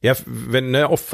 Ja, 0.01 0.13
wenn, 0.25 0.71
ne, 0.71 0.89
oft, 0.89 1.13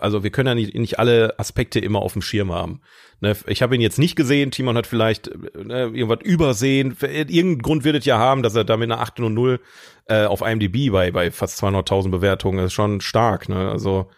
also 0.00 0.24
wir 0.24 0.30
können 0.30 0.48
ja 0.48 0.54
nicht, 0.56 0.74
nicht 0.74 0.98
alle 0.98 1.38
Aspekte 1.38 1.78
immer 1.78 2.00
auf 2.00 2.14
dem 2.14 2.22
Schirm 2.22 2.50
haben. 2.52 2.80
Ne, 3.20 3.36
ich 3.46 3.62
habe 3.62 3.76
ihn 3.76 3.80
jetzt 3.80 3.98
nicht 3.98 4.16
gesehen, 4.16 4.50
Timon 4.50 4.76
hat 4.76 4.88
vielleicht 4.88 5.30
ne, 5.54 5.84
irgendwas 5.84 6.18
übersehen. 6.24 6.96
Irgendeinen 7.00 7.58
Grund 7.62 7.84
wird 7.84 7.96
es 7.96 8.04
ja 8.04 8.18
haben, 8.18 8.42
dass 8.42 8.56
er 8.56 8.64
da 8.64 8.76
mit 8.76 8.90
einer 8.90 9.02
8.0 9.04 9.60
äh, 10.08 10.24
auf 10.24 10.40
IMDb 10.42 10.90
bei, 10.90 11.12
bei 11.12 11.30
fast 11.30 11.62
200.000 11.62 12.10
Bewertungen 12.10 12.64
ist 12.64 12.72
schon 12.72 13.00
stark. 13.00 13.48
Ne? 13.48 13.70
Also 13.70 14.10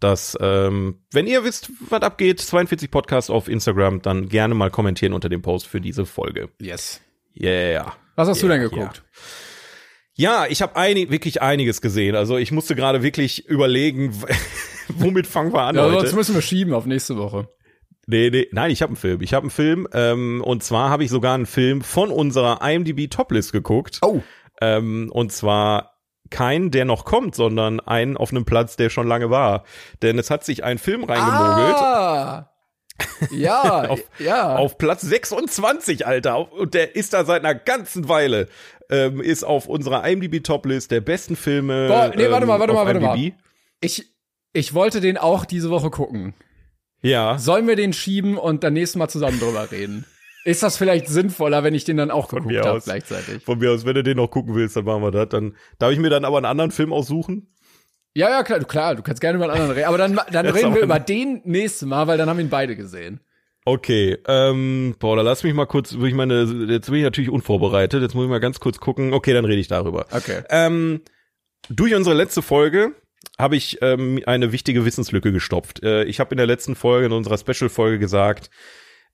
das, 0.00 0.38
ähm, 0.40 1.02
wenn 1.12 1.26
ihr 1.26 1.44
wisst, 1.44 1.70
was 1.90 2.02
abgeht, 2.02 2.40
42 2.40 2.90
Podcast 2.90 3.30
auf 3.30 3.48
Instagram, 3.48 4.00
dann 4.00 4.28
gerne 4.28 4.54
mal 4.54 4.70
kommentieren 4.70 5.12
unter 5.12 5.28
dem 5.28 5.42
Post 5.42 5.66
für 5.66 5.80
diese 5.80 6.06
Folge. 6.06 6.48
Yes. 6.58 7.02
Yeah. 7.38 7.92
Was 8.16 8.28
hast 8.28 8.42
du 8.42 8.46
Ja, 8.46 8.54
denn 8.54 8.62
geguckt? 8.62 9.02
Ja, 10.20 10.46
ich 10.48 10.62
habe 10.62 10.74
einig, 10.74 11.12
wirklich 11.12 11.42
einiges 11.42 11.80
gesehen. 11.80 12.16
Also 12.16 12.38
ich 12.38 12.50
musste 12.50 12.74
gerade 12.74 13.04
wirklich 13.04 13.46
überlegen, 13.46 14.12
womit 14.88 15.28
fangen 15.28 15.52
wir 15.52 15.62
an 15.62 15.76
Ja, 15.76 15.84
heute. 15.84 16.00
sonst 16.00 16.14
müssen 16.14 16.34
wir 16.34 16.42
schieben 16.42 16.74
auf 16.74 16.86
nächste 16.86 17.16
Woche. 17.16 17.48
Nee, 18.08 18.30
nee, 18.30 18.48
nein, 18.50 18.72
ich 18.72 18.82
habe 18.82 18.90
einen 18.90 18.96
Film. 18.96 19.20
Ich 19.20 19.32
habe 19.32 19.44
einen 19.44 19.50
Film 19.50 19.86
ähm, 19.92 20.42
und 20.44 20.64
zwar 20.64 20.90
habe 20.90 21.04
ich 21.04 21.10
sogar 21.10 21.34
einen 21.34 21.46
Film 21.46 21.82
von 21.82 22.10
unserer 22.10 22.68
IMDb 22.68 23.08
Toplist 23.08 23.52
geguckt. 23.52 24.00
Oh. 24.02 24.20
Ähm, 24.60 25.08
und 25.12 25.30
zwar 25.30 25.92
kein, 26.30 26.72
der 26.72 26.84
noch 26.84 27.04
kommt, 27.04 27.36
sondern 27.36 27.78
einen 27.78 28.16
auf 28.16 28.32
einem 28.32 28.44
Platz, 28.44 28.74
der 28.74 28.90
schon 28.90 29.06
lange 29.06 29.30
war. 29.30 29.62
Denn 30.02 30.18
es 30.18 30.30
hat 30.30 30.44
sich 30.44 30.64
ein 30.64 30.78
Film 30.78 31.04
reingemogelt. 31.04 31.76
Ah. 31.76 32.50
Ja, 33.30 33.84
Auf- 33.88 34.02
ja. 34.18 34.56
Auf 34.56 34.78
Platz 34.78 35.02
26, 35.02 36.06
Alter. 36.06 36.52
Und 36.52 36.74
der 36.74 36.96
ist 36.96 37.12
da 37.14 37.24
seit 37.24 37.44
einer 37.44 37.54
ganzen 37.54 38.08
Weile. 38.08 38.48
Ähm, 38.90 39.20
ist 39.20 39.44
auf 39.44 39.66
unserer 39.66 40.08
IMDb 40.08 40.42
Toplist 40.42 40.90
der 40.90 41.02
besten 41.02 41.36
Filme. 41.36 41.88
Boah, 41.88 42.12
nee, 42.16 42.30
warte 42.30 42.42
ähm, 42.44 42.48
mal, 42.48 42.58
warte 42.58 42.72
mal, 42.72 42.86
warte 42.86 43.00
mal. 43.00 43.32
Ich, 43.80 44.10
ich 44.54 44.72
wollte 44.74 45.00
den 45.00 45.18
auch 45.18 45.44
diese 45.44 45.68
Woche 45.68 45.90
gucken. 45.90 46.34
Ja. 47.02 47.38
Sollen 47.38 47.66
wir 47.68 47.76
den 47.76 47.92
schieben 47.92 48.38
und 48.38 48.64
dann 48.64 48.72
nächstes 48.72 48.96
Mal 48.96 49.08
zusammen 49.08 49.38
drüber 49.38 49.70
reden? 49.70 50.04
Ist 50.44 50.62
das 50.62 50.78
vielleicht 50.78 51.08
sinnvoller, 51.08 51.62
wenn 51.62 51.74
ich 51.74 51.84
den 51.84 51.98
dann 51.98 52.10
auch 52.10 52.28
geguckt 52.28 52.56
habe 52.56 52.80
gleichzeitig? 52.80 53.44
Von 53.44 53.58
mir 53.58 53.70
aus, 53.72 53.84
wenn 53.84 53.94
du 53.94 54.02
den 54.02 54.16
noch 54.16 54.28
gucken 54.28 54.54
willst, 54.54 54.76
dann 54.76 54.84
machen 54.84 55.02
wir 55.02 55.10
das. 55.10 55.28
Dann 55.28 55.54
darf 55.78 55.92
ich 55.92 55.98
mir 55.98 56.08
dann 56.10 56.24
aber 56.24 56.38
einen 56.38 56.46
anderen 56.46 56.70
Film 56.70 56.92
aussuchen. 56.92 57.52
Ja, 58.18 58.30
ja, 58.30 58.42
klar, 58.42 58.58
du- 58.58 58.66
klar, 58.66 58.96
du 58.96 59.02
kannst 59.02 59.20
gerne 59.20 59.36
über 59.36 59.44
einen 59.44 59.52
anderen 59.52 59.70
reden. 59.72 59.86
Aber 59.86 59.96
dann, 59.98 60.18
dann 60.32 60.46
reden 60.46 60.74
wir 60.74 60.82
über 60.82 60.98
den 60.98 61.40
nächste 61.44 61.86
Mal, 61.86 62.08
weil 62.08 62.18
dann 62.18 62.28
haben 62.28 62.38
wir 62.38 62.44
ihn 62.44 62.50
beide 62.50 62.74
gesehen. 62.74 63.20
Okay, 63.64 64.16
ähm, 64.26 64.96
da 64.98 65.14
lass 65.22 65.44
mich 65.44 65.54
mal 65.54 65.66
kurz, 65.66 65.92
ich 65.92 66.14
meine, 66.14 66.42
jetzt 66.68 66.86
bin 66.86 66.96
ich 66.96 67.02
natürlich 67.04 67.30
unvorbereitet, 67.30 68.02
jetzt 68.02 68.14
muss 68.14 68.24
ich 68.24 68.30
mal 68.30 68.40
ganz 68.40 68.60
kurz 68.60 68.80
gucken. 68.80 69.12
Okay, 69.12 69.34
dann 69.34 69.44
rede 69.44 69.60
ich 69.60 69.68
darüber. 69.68 70.06
Okay. 70.10 70.42
Ähm, 70.48 71.02
durch 71.68 71.94
unsere 71.94 72.16
letzte 72.16 72.42
Folge 72.42 72.92
habe 73.38 73.56
ich 73.56 73.78
ähm, 73.82 74.20
eine 74.26 74.50
wichtige 74.52 74.84
Wissenslücke 74.84 75.30
gestopft. 75.32 75.82
Äh, 75.84 76.04
ich 76.04 76.18
habe 76.18 76.30
in 76.32 76.38
der 76.38 76.46
letzten 76.46 76.74
Folge, 76.74 77.06
in 77.06 77.12
unserer 77.12 77.38
Special-Folge 77.38 77.98
gesagt, 77.98 78.50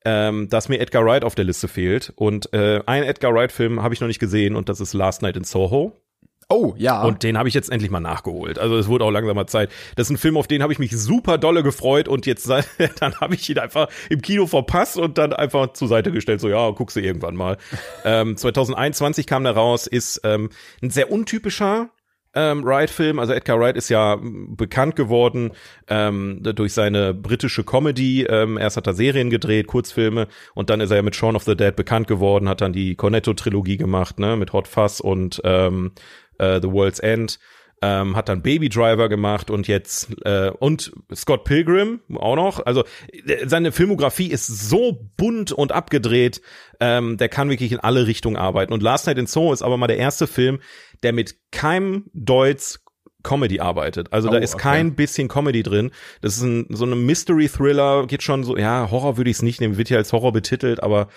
ähm, 0.05 0.49
dass 0.49 0.69
mir 0.69 0.79
Edgar 0.81 1.05
Wright 1.05 1.25
auf 1.25 1.35
der 1.35 1.45
Liste 1.45 1.67
fehlt. 1.69 2.13
Und 2.17 2.53
äh, 2.55 2.81
einen 2.87 3.05
Edgar 3.07 3.35
Wright-Film 3.35 3.83
habe 3.83 3.93
ich 3.93 4.01
noch 4.01 4.09
nicht 4.09 4.21
gesehen 4.21 4.55
und 4.57 4.69
das 4.69 4.81
ist 4.81 4.95
Last 4.95 5.21
Night 5.23 5.37
in 5.37 5.45
Soho. 5.45 6.01
Oh, 6.49 6.75
ja. 6.77 7.03
Und 7.03 7.23
den 7.23 7.39
habe 7.39 7.49
ich 7.49 7.55
jetzt 7.55 7.71
endlich 7.71 7.91
mal 7.91 8.01
nachgeholt. 8.01 8.59
Also 8.59 8.77
es 8.77 8.89
wurde 8.89 9.05
auch 9.05 9.11
langsamer 9.11 9.47
Zeit. 9.47 9.71
Das 9.97 10.09
ist 10.09 10.11
ein 10.11 10.19
Film, 10.19 10.37
auf 10.37 10.47
den 10.47 10.63
habe 10.63 10.73
ich 10.73 10.79
mich 10.79 10.97
super 10.97 11.39
dolle 11.39 11.63
gefreut 11.63 12.09
und 12.09 12.27
jetzt 12.27 12.49
dann 13.01 13.15
habe 13.21 13.35
ich 13.35 13.49
ihn 13.49 13.59
einfach 13.59 13.89
im 14.11 14.21
Kino 14.21 14.47
verpasst 14.47 14.97
und 14.97 15.19
dann 15.19 15.33
einfach 15.33 15.73
zur 15.73 15.89
Seite 15.89 16.13
gestellt. 16.13 16.41
So 16.41 16.49
ja, 16.49 16.71
guckst 16.71 16.97
du 16.97 17.01
irgendwann 17.01 17.37
mal. 17.37 17.57
ähm, 18.05 18.37
2021 18.37 19.27
kam 19.27 19.45
der 19.45 19.55
raus, 19.55 19.87
ist 19.87 20.21
ähm, 20.25 20.51
ein 20.83 20.91
sehr 20.91 21.11
untypischer 21.11 21.91
ähm, 22.35 22.65
Wright-Film. 22.65 23.19
Also 23.19 23.33
Edgar 23.33 23.59
Wright 23.59 23.77
ist 23.77 23.89
ja 23.89 24.19
bekannt 24.21 24.97
geworden 24.97 25.53
ähm, 25.89 26.41
durch 26.43 26.73
seine 26.73 27.15
britische 27.15 27.65
Comedy. 27.65 28.25
Ähm, 28.25 28.59
erst 28.59 28.77
hat 28.77 28.87
er 28.87 28.95
Serien 28.95 29.31
gedreht, 29.31 29.67
Kurzfilme 29.67 30.27
und 30.55 30.71
dann 30.71 30.81
ist 30.81 30.91
er 30.91 30.97
ja 30.97 31.03
mit 31.03 31.17
Shaun 31.17 31.37
of 31.37 31.45
the 31.45 31.57
Dead 31.57 31.75
bekannt 31.75 32.09
geworden, 32.09 32.49
hat 32.49 32.61
dann 32.61 32.73
die 32.73 32.97
Cornetto-Trilogie 32.97 33.77
gemacht, 33.77 34.19
ne, 34.19 34.37
mit 34.37 34.53
Hot 34.53 34.69
Fuzz 34.69 35.01
und 35.01 35.41
ähm, 35.45 35.93
äh, 36.39 36.61
The 36.61 36.71
World's 36.71 37.01
End. 37.01 37.39
ähm, 37.85 38.17
hat 38.17 38.29
dann 38.31 38.41
Baby 38.41 38.71
Driver 38.71 39.09
gemacht 39.11 39.51
und 39.51 39.69
jetzt 39.69 40.09
äh, 40.25 40.51
und 40.51 40.93
Scott 41.15 41.45
Pilgrim 41.45 42.01
auch 42.15 42.37
noch. 42.37 42.65
Also 42.65 42.85
äh, 43.13 43.47
seine 43.47 43.73
Filmografie 43.73 44.31
ist 44.31 44.47
so 44.47 45.11
bunt 45.17 45.53
und 45.53 45.73
abgedreht, 45.73 46.41
ähm, 46.81 47.19
der 47.19 47.29
kann 47.29 47.51
wirklich 47.51 47.73
in 47.73 47.81
alle 47.81 48.07
Richtungen 48.07 48.37
arbeiten. 48.37 48.73
Und 48.73 48.83
Last 48.83 49.07
Night 49.07 49.19
in 49.19 49.27
Soho 49.27 49.53
ist 49.53 49.63
aber 49.63 49.77
mal 49.77 49.87
der 49.87 49.99
erste 49.99 50.27
Film, 50.27 50.61
der 51.03 51.13
mit 51.13 51.37
keinem 51.51 52.07
Deutsch 52.15 52.79
Comedy 53.23 53.59
arbeitet. 53.59 54.13
Also 54.13 54.29
oh, 54.29 54.33
da 54.33 54.39
ist 54.39 54.55
okay. 54.55 54.63
kein 54.63 54.95
bisschen 54.95 55.29
Comedy 55.29 55.63
drin. 55.63 55.91
Das 56.21 56.37
ist 56.37 56.43
ein, 56.43 56.67
so 56.71 56.85
eine 56.85 56.95
Mystery-Thriller, 56.95 58.07
geht 58.07 58.23
schon 58.23 58.45
so, 58.45 58.57
ja, 58.57 58.91
Horror 58.91 59.17
würde 59.17 59.31
ich 59.31 59.37
es 59.37 59.43
nicht 59.43 59.61
nehmen, 59.61 59.79
wird 59.79 59.91
ja 59.91 59.97
als 59.97 60.13
Horror 60.13 60.33
betitelt, 60.33 60.83
aber 60.83 61.09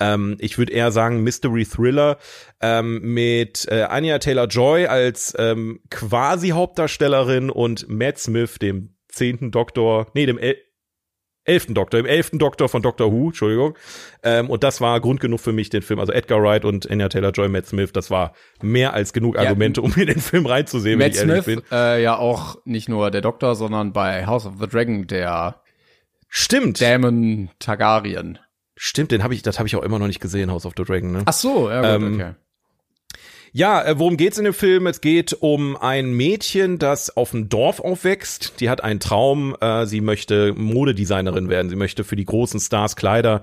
ähm, 0.00 0.36
ich 0.40 0.58
würde 0.58 0.72
eher 0.72 0.90
sagen 0.90 1.22
Mystery-Thriller 1.22 2.18
ähm, 2.60 3.00
mit 3.02 3.66
äh, 3.70 3.82
Anya 3.82 4.18
Taylor-Joy 4.18 4.86
als 4.86 5.34
ähm, 5.38 5.80
quasi 5.90 6.50
Hauptdarstellerin 6.50 7.50
und 7.50 7.88
Matt 7.88 8.18
Smith, 8.18 8.58
dem 8.60 8.96
zehnten 9.08 9.50
Doktor, 9.50 10.08
nee, 10.14 10.26
dem 10.26 10.38
El 10.38 10.56
elften 11.46 11.74
Doktor, 11.74 12.00
im 12.00 12.06
elften 12.06 12.38
Doktor 12.38 12.70
von 12.70 12.80
Doctor 12.80 13.12
Who, 13.12 13.26
Entschuldigung. 13.26 13.76
Ähm, 14.22 14.48
und 14.48 14.64
das 14.64 14.80
war 14.80 14.98
Grund 15.00 15.20
genug 15.20 15.40
für 15.40 15.52
mich, 15.52 15.68
den 15.68 15.82
Film, 15.82 16.00
also 16.00 16.10
Edgar 16.10 16.42
Wright 16.42 16.64
und 16.64 16.90
Anya 16.90 17.10
Taylor-Joy, 17.10 17.50
Matt 17.50 17.66
Smith, 17.66 17.92
das 17.92 18.10
war 18.10 18.32
mehr 18.62 18.94
als 18.94 19.12
genug 19.12 19.38
Argumente, 19.38 19.82
ja, 19.82 19.86
um 19.86 19.92
in 19.94 20.06
den 20.06 20.20
Film 20.20 20.46
reinzusehen, 20.46 20.98
Matt 20.98 21.14
wenn 21.14 21.28
ich 21.28 21.42
Smith, 21.42 21.44
bin. 21.44 21.62
Äh, 21.70 22.02
ja 22.02 22.16
auch 22.16 22.56
nicht 22.64 22.88
nur 22.88 23.10
der 23.10 23.20
Doktor, 23.20 23.56
sondern 23.56 23.92
bei 23.92 24.26
House 24.26 24.46
of 24.46 24.54
the 24.58 24.66
Dragon 24.66 25.06
der 25.06 25.60
Stimmt. 26.28 26.80
Damon 26.80 27.50
Targaryen. 27.58 28.38
Stimmt, 28.76 29.12
den 29.12 29.22
habe 29.22 29.34
ich, 29.34 29.42
das 29.42 29.58
habe 29.58 29.68
ich 29.68 29.76
auch 29.76 29.82
immer 29.82 29.98
noch 29.98 30.08
nicht 30.08 30.20
gesehen, 30.20 30.50
House 30.50 30.66
of 30.66 30.74
the 30.76 30.84
Dragon. 30.84 31.12
Ne? 31.12 31.22
Ach 31.26 31.32
so, 31.32 31.70
ja 31.70 31.80
gut, 31.80 32.06
ähm, 32.06 32.14
okay. 32.14 32.34
Ja, 33.56 33.84
äh, 33.84 33.98
worum 34.00 34.16
geht's 34.16 34.36
in 34.36 34.44
dem 34.44 34.52
Film? 34.52 34.88
Es 34.88 35.00
geht 35.00 35.32
um 35.32 35.76
ein 35.76 36.12
Mädchen, 36.12 36.80
das 36.80 37.16
auf 37.16 37.30
dem 37.30 37.48
Dorf 37.48 37.78
aufwächst. 37.78 38.54
Die 38.58 38.68
hat 38.68 38.82
einen 38.82 38.98
Traum. 38.98 39.56
Äh, 39.60 39.86
sie 39.86 40.00
möchte 40.00 40.52
Modedesignerin 40.54 41.48
werden. 41.48 41.70
Sie 41.70 41.76
möchte 41.76 42.02
für 42.02 42.16
die 42.16 42.24
großen 42.24 42.58
Stars 42.58 42.96
Kleider 42.96 43.42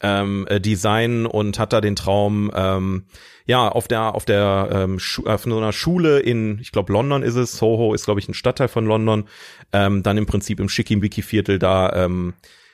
ähm, 0.00 0.46
äh, 0.48 0.60
designen 0.60 1.26
und 1.26 1.58
hat 1.58 1.74
da 1.74 1.82
den 1.82 1.94
Traum, 1.94 2.50
ähm, 2.54 3.04
ja, 3.46 3.68
auf 3.68 3.86
der 3.86 4.14
auf 4.14 4.24
der 4.24 4.70
ähm, 4.72 4.98
Schu 4.98 5.26
auf 5.26 5.42
so 5.42 5.56
einer 5.56 5.72
Schule 5.72 6.20
in, 6.20 6.58
ich 6.60 6.72
glaube 6.72 6.92
London 6.92 7.22
ist 7.22 7.36
es, 7.36 7.56
Soho 7.58 7.92
ist 7.92 8.06
glaube 8.06 8.20
ich 8.20 8.28
ein 8.28 8.34
Stadtteil 8.34 8.68
von 8.68 8.86
London, 8.86 9.28
ähm, 9.72 10.02
dann 10.02 10.16
im 10.16 10.26
Prinzip 10.26 10.58
im 10.60 10.68
Schickimicki-Viertel 10.68 11.58
da 11.58 11.92
ähm, 11.92 12.32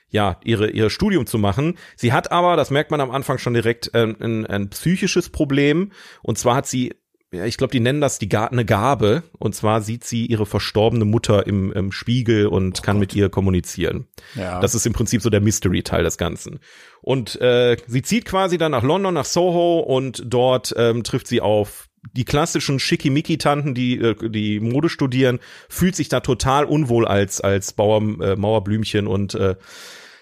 ja, 0.08 0.38
ihre, 0.44 0.70
ihr 0.70 0.90
Studium 0.90 1.26
zu 1.26 1.38
machen. 1.38 1.76
Sie 1.96 2.12
hat 2.12 2.32
aber, 2.32 2.56
das 2.56 2.70
merkt 2.70 2.90
man 2.90 3.00
am 3.00 3.10
Anfang 3.10 3.38
schon 3.38 3.54
direkt, 3.54 3.94
äh, 3.94 4.02
ein, 4.02 4.46
ein 4.46 4.70
psychisches 4.70 5.30
Problem. 5.30 5.92
Und 6.22 6.38
zwar 6.38 6.56
hat 6.56 6.66
sie 6.66 6.94
ja, 7.32 7.44
ich 7.44 7.56
glaube, 7.56 7.72
die 7.72 7.80
nennen 7.80 8.00
das 8.00 8.18
die 8.18 8.28
Ga 8.28 8.46
eine 8.46 8.64
Gabe. 8.64 9.24
Und 9.38 9.54
zwar 9.54 9.80
sieht 9.80 10.04
sie 10.04 10.26
ihre 10.26 10.46
verstorbene 10.46 11.04
Mutter 11.04 11.46
im, 11.46 11.72
im 11.72 11.90
Spiegel 11.92 12.46
und 12.46 12.78
oh 12.78 12.82
kann 12.82 12.96
Gott. 12.96 13.00
mit 13.00 13.14
ihr 13.14 13.28
kommunizieren. 13.28 14.06
Ja. 14.36 14.60
Das 14.60 14.74
ist 14.74 14.86
im 14.86 14.92
Prinzip 14.92 15.22
so 15.22 15.30
der 15.30 15.40
Mystery-Teil 15.40 16.04
des 16.04 16.18
Ganzen. 16.18 16.60
Und 17.02 17.40
äh, 17.40 17.76
sie 17.86 18.02
zieht 18.02 18.24
quasi 18.26 18.58
dann 18.58 18.72
nach 18.72 18.84
London, 18.84 19.14
nach 19.14 19.24
Soho 19.24 19.80
und 19.80 20.22
dort 20.24 20.72
ähm, 20.76 21.02
trifft 21.02 21.26
sie 21.26 21.40
auf 21.40 21.88
die 22.12 22.24
klassischen 22.24 22.78
Schickimicki-Tanten, 22.78 23.74
die 23.74 23.98
äh, 23.98 24.28
die 24.28 24.60
Mode 24.60 24.88
studieren, 24.88 25.38
fühlt 25.68 25.96
sich 25.96 26.08
da 26.08 26.20
total 26.20 26.64
unwohl 26.64 27.06
als 27.06 27.40
als 27.40 27.72
Bauer, 27.72 28.00
äh, 28.20 28.36
Mauerblümchen 28.36 29.06
und 29.06 29.34
äh, 29.34 29.56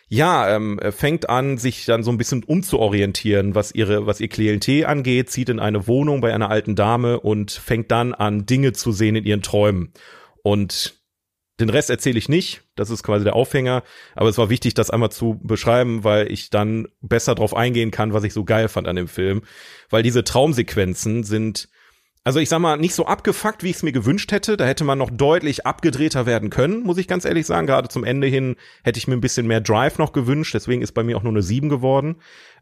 ja, 0.09 0.55
ähm, 0.55 0.79
fängt 0.91 1.29
an, 1.29 1.59
sich 1.59 1.87
dann 1.87 2.03
so 2.03 2.11
ein 2.11 2.19
bisschen 2.19 2.45
umzuorientieren, 2.45 3.55
was 3.55 3.73
ihre, 3.73 4.07
was 4.07 4.21
ihr 4.21 4.29
Klientel 4.29 4.87
angeht, 4.87 5.31
zieht 5.31 5.49
in 5.49 5.59
eine 5.59 5.87
Wohnung 5.87 6.21
bei 6.21 6.33
einer 6.33 6.51
alten 6.51 6.77
Dame 6.77 7.19
und 7.19 7.51
fängt 7.51 7.91
dann 7.91 8.13
an, 8.15 8.47
Dinge 8.47 8.75
zu 8.75 8.93
sehen 8.93 9.17
in 9.17 9.25
ihren 9.25 9.43
Träumen. 9.43 9.93
Und 10.43 10.95
den 11.61 11.71
Rest 11.71 11.89
erzähle 11.89 12.19
ich 12.19 12.29
nicht, 12.29 12.63
das 12.75 12.91
ist 12.91 13.03
quasi 13.03 13.25
der 13.25 13.37
Aufhänger, 13.37 13.83
aber 14.15 14.29
es 14.29 14.39
war 14.39 14.51
wichtig, 14.51 14.75
das 14.75 14.91
einmal 14.91 15.11
zu 15.11 15.41
beschreiben, 15.43 16.05
weil 16.05 16.31
ich 16.31 16.51
dann 16.51 16.89
besser 17.01 17.35
drauf 17.35 17.55
eingehen 17.55 17.91
kann, 17.91 18.13
was 18.13 18.25
ich 18.25 18.33
so 18.33 18.45
geil 18.45 18.69
fand 18.69 18.89
an 18.89 18.97
dem 18.97 19.09
Film. 19.09 19.43
Weil 19.89 20.03
diese 20.03 20.25
Traumsequenzen 20.25 21.23
sind 21.23 21.69
also 22.25 22.41
ich 22.41 22.49
sag 22.49 22.59
mal, 22.59 22.79
nicht 22.79 22.95
so 22.95 23.05
abgefuckt, 23.05 23.63
wie 23.63 23.71
ich 23.71 23.77
es 23.77 23.83
mir 23.83 23.93
gewünscht 23.93 24.33
hätte. 24.33 24.57
Da 24.57 24.65
hätte 24.65 24.85
man 24.85 24.99
noch 24.99 25.11
deutlich 25.11 25.67
abgedrehter 25.67 26.25
werden 26.25 26.49
können, 26.49 26.83
muss 26.83 26.97
ich 26.97 27.07
ganz 27.07 27.27
ehrlich 27.27 27.45
sagen. 27.45 27.67
Gerade 27.67 27.89
zum 27.89 28.03
Ende 28.03 28.27
hin 28.27 28.57
hätte 28.83 28.99
ich 28.99 29.07
mir 29.07 29.15
ein 29.15 29.21
bisschen 29.21 29.47
mehr 29.47 29.61
Drive 29.61 29.99
noch 29.99 30.13
gewünscht. 30.13 30.55
Deswegen 30.55 30.81
ist 30.81 30.93
bei 30.93 31.03
mir 31.03 31.19
auch 31.19 31.23
nur 31.23 31.33
eine 31.33 31.43
7 31.43 31.69
geworden. 31.69 32.17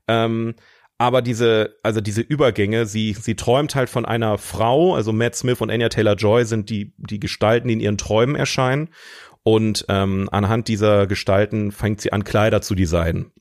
Ähm, 0.09 0.55
aber 0.99 1.23
diese, 1.23 1.77
also 1.83 2.01
diese 2.01 2.21
Übergänge, 2.21 2.87
sie, 2.87 3.17
sie 3.19 3.37
träumt 3.37 3.75
halt 3.75 3.89
von 3.89 4.05
einer 4.05 4.37
Frau, 4.37 4.95
also 4.95 5.13
Matt 5.13 5.37
Smith 5.37 5.61
und 5.61 5.71
Anya 5.71 5.89
Taylor-Joy 5.89 6.45
sind 6.45 6.69
die, 6.69 6.95
die 6.97 7.21
Gestalten, 7.21 7.69
die 7.69 7.75
in 7.75 7.81
ihren 7.81 7.99
Träumen 7.99 8.35
erscheinen. 8.35 8.89
Und 9.45 9.87
ähm, 9.89 10.29
anhand 10.31 10.69
dieser 10.69 11.07
Gestalten 11.07 11.73
fängt 11.73 12.01
sie 12.01 12.13
an, 12.13 12.25
Kleider 12.25 12.63
zu 12.63 12.75
designen. 12.75 13.33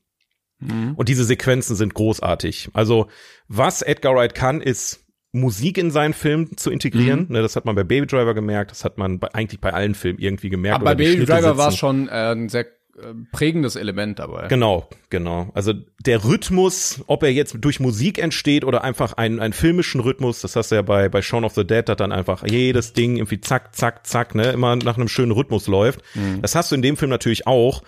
Mhm. 0.58 0.94
Und 0.94 1.08
diese 1.08 1.24
Sequenzen 1.24 1.76
sind 1.76 1.94
großartig. 1.94 2.70
Also, 2.72 3.08
was 3.48 3.82
Edgar 3.82 4.14
Wright 4.14 4.34
kann, 4.34 4.60
ist 4.60 5.01
Musik 5.32 5.78
in 5.78 5.90
seinen 5.90 6.12
Film 6.12 6.56
zu 6.56 6.70
integrieren. 6.70 7.26
Mhm. 7.28 7.32
Ne, 7.34 7.42
das 7.42 7.56
hat 7.56 7.64
man 7.64 7.74
bei 7.74 7.84
Baby 7.84 8.06
Driver 8.06 8.34
gemerkt, 8.34 8.70
das 8.70 8.84
hat 8.84 8.98
man 8.98 9.18
bei, 9.18 9.28
eigentlich 9.34 9.60
bei 9.60 9.72
allen 9.72 9.94
Filmen 9.94 10.18
irgendwie 10.18 10.50
gemerkt. 10.50 10.76
Aber 10.76 10.84
bei 10.84 10.94
Baby 10.94 11.24
Driver 11.24 11.56
war 11.56 11.68
es 11.68 11.76
schon 11.76 12.08
äh, 12.08 12.32
ein 12.32 12.50
sehr 12.50 12.66
äh, 12.98 13.14
prägendes 13.32 13.76
Element 13.76 14.18
dabei. 14.18 14.48
Genau, 14.48 14.90
genau. 15.08 15.50
Also 15.54 15.72
der 16.04 16.24
Rhythmus, 16.24 17.02
ob 17.06 17.22
er 17.22 17.32
jetzt 17.32 17.56
durch 17.58 17.80
Musik 17.80 18.18
entsteht 18.18 18.64
oder 18.66 18.84
einfach 18.84 19.14
einen, 19.14 19.40
einen 19.40 19.54
filmischen 19.54 20.02
Rhythmus, 20.02 20.42
das 20.42 20.54
hast 20.54 20.70
du 20.70 20.74
ja 20.74 20.82
bei, 20.82 21.08
bei 21.08 21.22
Shaun 21.22 21.44
of 21.44 21.54
the 21.54 21.66
Dead, 21.66 21.88
hat 21.88 22.00
dann 22.00 22.12
einfach 22.12 22.46
jedes 22.46 22.92
Ding 22.92 23.16
irgendwie 23.16 23.40
zack, 23.40 23.74
zack, 23.74 24.06
zack, 24.06 24.34
ne, 24.34 24.52
immer 24.52 24.76
nach 24.76 24.98
einem 24.98 25.08
schönen 25.08 25.32
Rhythmus 25.32 25.66
läuft. 25.66 26.02
Mhm. 26.14 26.42
Das 26.42 26.54
hast 26.54 26.70
du 26.70 26.74
in 26.74 26.82
dem 26.82 26.98
Film 26.98 27.10
natürlich 27.10 27.46
auch. 27.46 27.82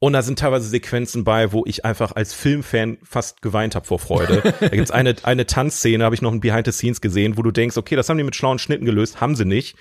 Und 0.00 0.12
da 0.12 0.22
sind 0.22 0.38
teilweise 0.38 0.68
Sequenzen 0.68 1.24
bei, 1.24 1.52
wo 1.52 1.64
ich 1.66 1.84
einfach 1.84 2.12
als 2.12 2.32
Filmfan 2.32 2.98
fast 3.02 3.42
geweint 3.42 3.74
habe 3.74 3.86
vor 3.86 3.98
Freude. 3.98 4.54
da 4.60 4.68
gibt's 4.68 4.92
eine, 4.92 5.16
eine 5.24 5.46
Tanzszene, 5.46 6.04
habe 6.04 6.14
ich 6.14 6.22
noch 6.22 6.32
ein 6.32 6.40
Behind 6.40 6.66
the 6.66 6.72
Scenes 6.72 7.00
gesehen, 7.00 7.36
wo 7.36 7.42
du 7.42 7.50
denkst, 7.50 7.76
okay, 7.76 7.96
das 7.96 8.08
haben 8.08 8.18
die 8.18 8.24
mit 8.24 8.36
schlauen 8.36 8.60
Schnitten 8.60 8.84
gelöst, 8.84 9.20
haben 9.20 9.34
sie 9.34 9.44
nicht. 9.44 9.76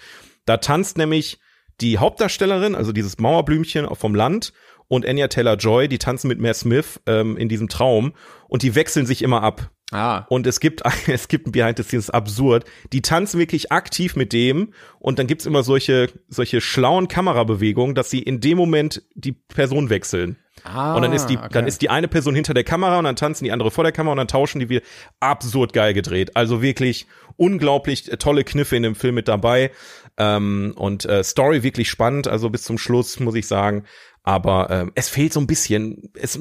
Da 0.46 0.58
tanzt 0.58 0.98
nämlich 0.98 1.40
die 1.82 2.00
Hauptdarstellerin, 2.00 2.74
also 2.74 2.92
dieses 2.92 3.20
Mauerblümchen 3.20 3.88
vom 3.94 4.16
Land 4.16 4.54
und 4.88 5.06
Anya 5.06 5.28
Taylor-Joy, 5.28 5.88
die 5.88 6.00
tanzen 6.00 6.30
mit 6.30 6.40
Matt 6.40 6.56
Smith 6.56 7.00
ähm, 7.06 7.38
in 7.38 7.50
diesem 7.50 7.70
Traum 7.70 8.14
und 8.48 8.64
die 8.64 8.74
wechseln 8.74 9.06
sich 9.06 9.22
immer 9.22 9.44
ab. 9.44 9.70
Ah. 9.92 10.26
Und 10.30 10.48
es 10.48 10.60
gibt, 10.60 10.84
es 11.08 11.28
gibt 11.28 11.48
ein 11.48 11.52
Behind 11.52 11.78
the 11.78 11.84
Scenes 11.84 12.10
absurd. 12.10 12.66
Die 12.92 13.02
tanzen 13.02 13.40
wirklich 13.40 13.72
aktiv 13.72 14.16
mit 14.16 14.34
dem 14.34 14.74
und 15.00 15.20
dann 15.20 15.28
gibt's 15.28 15.46
immer 15.46 15.64
solche, 15.64 16.10
solche 16.28 16.62
schlauen 16.62 17.08
Kamerabewegungen, 17.08 17.96
dass 17.96 18.10
sie 18.10 18.20
in 18.20 18.42
dem 18.42 18.58
Moment 18.58 19.04
die 19.16 19.32
Person 19.32 19.90
wechseln. 19.90 20.38
Ah, 20.64 20.96
und 20.96 21.04
dann 21.04 21.14
ist 21.14 21.28
die, 21.28 21.38
okay. 21.38 21.50
dann 21.52 21.68
ist 21.68 21.82
die 21.82 21.90
eine 21.90 22.08
Person 22.08 22.36
hinter 22.36 22.54
der 22.54 22.64
Kamera 22.64 22.98
und 22.98 23.06
dann 23.06 23.16
tanzen 23.16 23.46
die 23.46 23.52
andere 23.52 23.72
vor 23.72 23.84
der 23.84 23.94
Kamera 23.94 24.14
und 24.14 24.18
dann 24.18 24.28
tauschen 24.28 24.60
die 24.60 24.70
wieder. 24.70 24.82
Absurd 25.20 25.72
geil 25.72 25.94
gedreht. 25.94 26.36
Also 26.36 26.62
wirklich 26.62 27.08
unglaublich 27.38 28.06
tolle 28.20 28.44
Kniffe 28.44 28.76
in 28.76 28.84
dem 28.84 28.96
Film 28.96 29.16
mit 29.16 29.28
dabei. 29.28 29.72
Ähm, 30.18 30.74
und 30.76 31.06
äh, 31.06 31.24
Story 31.24 31.64
wirklich 31.64 31.90
spannend. 31.90 32.28
Also 32.28 32.50
bis 32.50 32.64
zum 32.64 32.78
Schluss 32.78 33.20
muss 33.20 33.36
ich 33.36 33.48
sagen. 33.48 33.84
Aber 34.28 34.70
ähm, 34.70 34.92
es 34.94 35.08
fehlt 35.08 35.32
so 35.32 35.40
ein 35.40 35.48
bisschen, 35.48 36.12
es, 36.14 36.38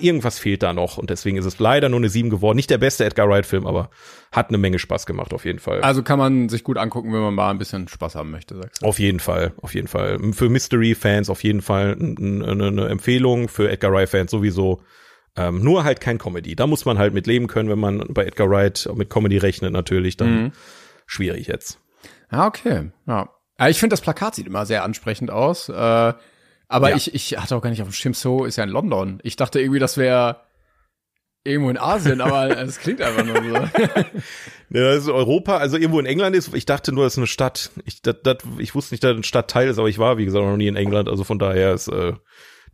irgendwas 0.00 0.40
fehlt 0.40 0.64
da 0.64 0.72
noch 0.72 0.98
und 0.98 1.08
deswegen 1.08 1.36
ist 1.36 1.44
es 1.44 1.60
leider 1.60 1.88
nur 1.88 2.00
eine 2.00 2.08
7 2.08 2.30
geworden. 2.30 2.56
Nicht 2.56 2.68
der 2.68 2.78
beste 2.78 3.04
Edgar 3.04 3.28
Wright-Film, 3.28 3.64
aber 3.64 3.90
hat 4.32 4.48
eine 4.48 4.58
Menge 4.58 4.80
Spaß 4.80 5.06
gemacht 5.06 5.32
auf 5.32 5.44
jeden 5.44 5.60
Fall. 5.60 5.80
Also 5.82 6.02
kann 6.02 6.18
man 6.18 6.48
sich 6.48 6.64
gut 6.64 6.78
angucken, 6.78 7.12
wenn 7.12 7.20
man 7.20 7.34
mal 7.34 7.50
ein 7.50 7.58
bisschen 7.58 7.86
Spaß 7.86 8.16
haben 8.16 8.32
möchte, 8.32 8.56
sagst 8.56 8.82
du? 8.82 8.86
Auf 8.86 8.98
jeden 8.98 9.20
Fall, 9.20 9.52
auf 9.62 9.72
jeden 9.72 9.86
Fall. 9.86 10.18
Für 10.32 10.48
Mystery-Fans 10.48 11.30
auf 11.30 11.44
jeden 11.44 11.62
Fall 11.62 11.96
eine, 11.96 12.88
Empfehlung, 12.88 13.46
für 13.46 13.70
Edgar 13.70 13.92
Wright-Fans 13.92 14.32
sowieso. 14.32 14.82
Ähm, 15.36 15.62
nur 15.62 15.84
halt 15.84 16.00
kein 16.00 16.18
Comedy. 16.18 16.56
Da 16.56 16.66
muss 16.66 16.86
man 16.86 16.98
halt 16.98 17.14
mit 17.14 17.28
leben 17.28 17.46
können, 17.46 17.68
wenn 17.68 17.78
man 17.78 18.04
bei 18.08 18.24
Edgar 18.24 18.50
Wright 18.50 18.90
mit 18.96 19.10
Comedy 19.10 19.38
rechnet 19.38 19.72
natürlich, 19.72 20.16
dann 20.16 20.42
mhm. 20.42 20.52
schwierig 21.06 21.46
jetzt. 21.46 21.78
Ja, 22.32 22.48
okay. 22.48 22.90
Ja. 23.06 23.28
Ich 23.68 23.78
finde, 23.78 23.92
das 23.94 24.00
Plakat 24.00 24.34
sieht 24.34 24.48
immer 24.48 24.66
sehr 24.66 24.82
ansprechend 24.82 25.30
aus. 25.30 25.68
Äh, 25.68 26.14
aber 26.68 26.90
ja. 26.90 26.96
ich, 26.96 27.14
ich 27.14 27.38
hatte 27.38 27.56
auch 27.56 27.62
gar 27.62 27.70
nicht 27.70 27.82
auf 27.82 27.88
dem 27.88 27.92
Schirm, 27.92 28.14
so 28.14 28.44
ist 28.44 28.56
ja 28.56 28.64
in 28.64 28.70
London. 28.70 29.20
Ich 29.22 29.36
dachte 29.36 29.60
irgendwie, 29.60 29.80
das 29.80 29.96
wäre 29.96 30.42
irgendwo 31.42 31.70
in 31.70 31.78
Asien, 31.78 32.20
aber 32.20 32.56
es 32.58 32.78
klingt 32.78 33.00
einfach 33.00 33.24
nur 33.24 33.36
so. 33.42 33.68
Ja, 34.70 34.82
das 34.82 35.04
ist 35.04 35.08
Europa, 35.08 35.56
also 35.56 35.78
irgendwo 35.78 35.98
in 35.98 36.04
England 36.04 36.36
ist, 36.36 36.54
ich 36.54 36.66
dachte 36.66 36.92
nur, 36.92 37.04
das 37.04 37.14
ist 37.14 37.18
eine 37.18 37.26
Stadt. 37.26 37.70
Ich, 37.86 38.02
dat, 38.02 38.26
dat, 38.26 38.44
ich 38.58 38.74
wusste 38.74 38.92
nicht, 38.92 39.02
dass 39.02 39.12
das 39.12 39.20
ein 39.20 39.24
Stadtteil 39.24 39.68
ist, 39.68 39.78
aber 39.78 39.88
ich 39.88 39.98
war, 39.98 40.18
wie 40.18 40.26
gesagt, 40.26 40.44
noch 40.44 40.58
nie 40.58 40.66
in 40.66 40.76
England, 40.76 41.08
also 41.08 41.24
von 41.24 41.38
daher 41.38 41.72
ist, 41.72 41.88
äh, 41.88 42.12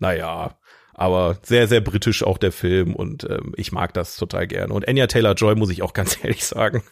naja, 0.00 0.58
aber 0.92 1.38
sehr, 1.42 1.68
sehr 1.68 1.80
britisch 1.80 2.24
auch 2.24 2.36
der 2.36 2.50
Film 2.50 2.96
und 2.96 3.22
ähm, 3.30 3.52
ich 3.56 3.70
mag 3.70 3.94
das 3.94 4.16
total 4.16 4.48
gerne. 4.48 4.74
Und 4.74 4.88
Anya 4.88 5.06
Taylor-Joy 5.06 5.54
muss 5.54 5.70
ich 5.70 5.82
auch 5.82 5.92
ganz 5.92 6.18
ehrlich 6.22 6.44
sagen, 6.44 6.82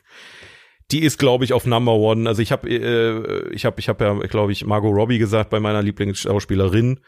die 0.91 1.03
ist, 1.03 1.18
glaube 1.18 1.45
ich, 1.45 1.53
auf 1.53 1.66
Number 1.66 1.95
One. 1.95 2.28
Also 2.28 2.43
ich 2.43 2.53
habe, 2.53 2.68
äh, 2.68 3.53
ich 3.55 3.64
habe, 3.64 3.80
ich 3.80 3.89
habe 3.89 4.05
ja, 4.05 4.14
glaube 4.26 4.53
ich, 4.53 4.64
Margot 4.66 4.95
Robbie 4.95 5.18
gesagt 5.18 5.51
bei 5.51 5.61
meiner 5.61 5.83
Lieblingsschauspielerin. 5.83 7.01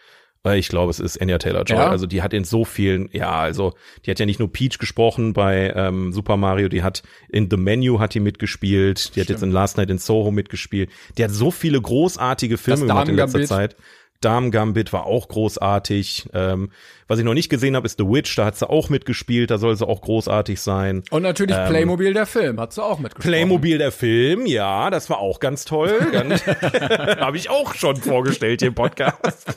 Äh, 0.47 0.59
Ich 0.59 0.69
glaube, 0.69 0.91
es 0.91 1.01
ist 1.01 1.21
Anya 1.21 1.39
Taylor-Joy. 1.39 1.77
Ja? 1.77 1.89
Also 1.91 2.07
die 2.07 2.23
hat 2.23 2.33
in 2.35 2.45
so 2.45 2.65
vielen, 2.65 3.09
ja, 3.13 3.33
also 3.33 3.75
die 4.05 4.11
hat 4.11 4.19
ja 4.21 4.27
nicht 4.27 4.39
nur 4.39 4.53
Peach 4.53 4.79
gesprochen 4.79 5.33
bei 5.33 5.73
ähm, 5.75 6.13
Super 6.13 6.37
Mario, 6.37 6.69
die 6.69 6.83
hat 6.83 7.03
in 7.29 7.49
The 7.51 7.57
Menu 7.57 7.99
hat 7.99 8.15
die 8.15 8.21
mitgespielt, 8.21 9.17
die 9.17 9.21
hat 9.21 9.29
jetzt 9.29 9.43
in 9.43 9.51
Last 9.51 9.77
Night 9.79 9.91
in 9.91 9.99
Soho 9.99 10.31
mitgespielt. 10.31 10.91
Die 11.17 11.25
hat 11.25 11.31
so 11.31 11.51
viele 11.51 11.81
großartige 11.81 12.59
Filme 12.59 12.87
gemacht 12.87 13.09
in 13.09 13.17
letzter. 13.17 13.45
Zeit. 13.45 13.77
Damen 14.25 14.51
Gambit 14.51 14.93
war 14.93 15.07
auch 15.07 15.29
großartig. 15.29 16.29
Ähm, 16.33 16.71
was 17.07 17.19
ich 17.19 17.25
noch 17.25 17.35
nicht 17.35 17.49
gesehen 17.51 17.77
habe, 17.77 17.87
ist 17.87 17.99
The 17.99 18.05
Witch. 18.05 18.35
Da 18.37 18.47
hat 18.47 18.57
sie 18.57 18.69
auch 18.69 18.89
mitgespielt. 18.89 19.51
Da 19.51 19.59
soll 19.59 19.77
sie 19.77 19.87
auch 19.87 20.01
großartig 20.01 20.61
sein. 20.61 21.03
Und 21.11 21.23
natürlich 21.23 21.57
Ähm, 21.57 21.69
Playmobil, 21.69 22.15
der 22.15 22.27
Film, 22.27 22.61
hat 22.61 22.73
sie 22.73 22.83
auch 22.83 22.99
mitgesprochen. 22.99 23.31
Playmobil 23.31 23.79
der 23.79 23.93
Film, 23.93 24.47
ja, 24.47 24.91
das 24.91 25.11
war 25.11 25.19
auch 25.19 25.41
ganz 25.41 25.65
toll. 25.65 25.99
Habe 27.21 27.37
ich 27.37 27.51
auch 27.51 27.75
schon 27.75 27.97
vorgestellt 27.97 28.61
hier 28.61 28.69
im 28.69 28.75
Podcast. 28.75 29.55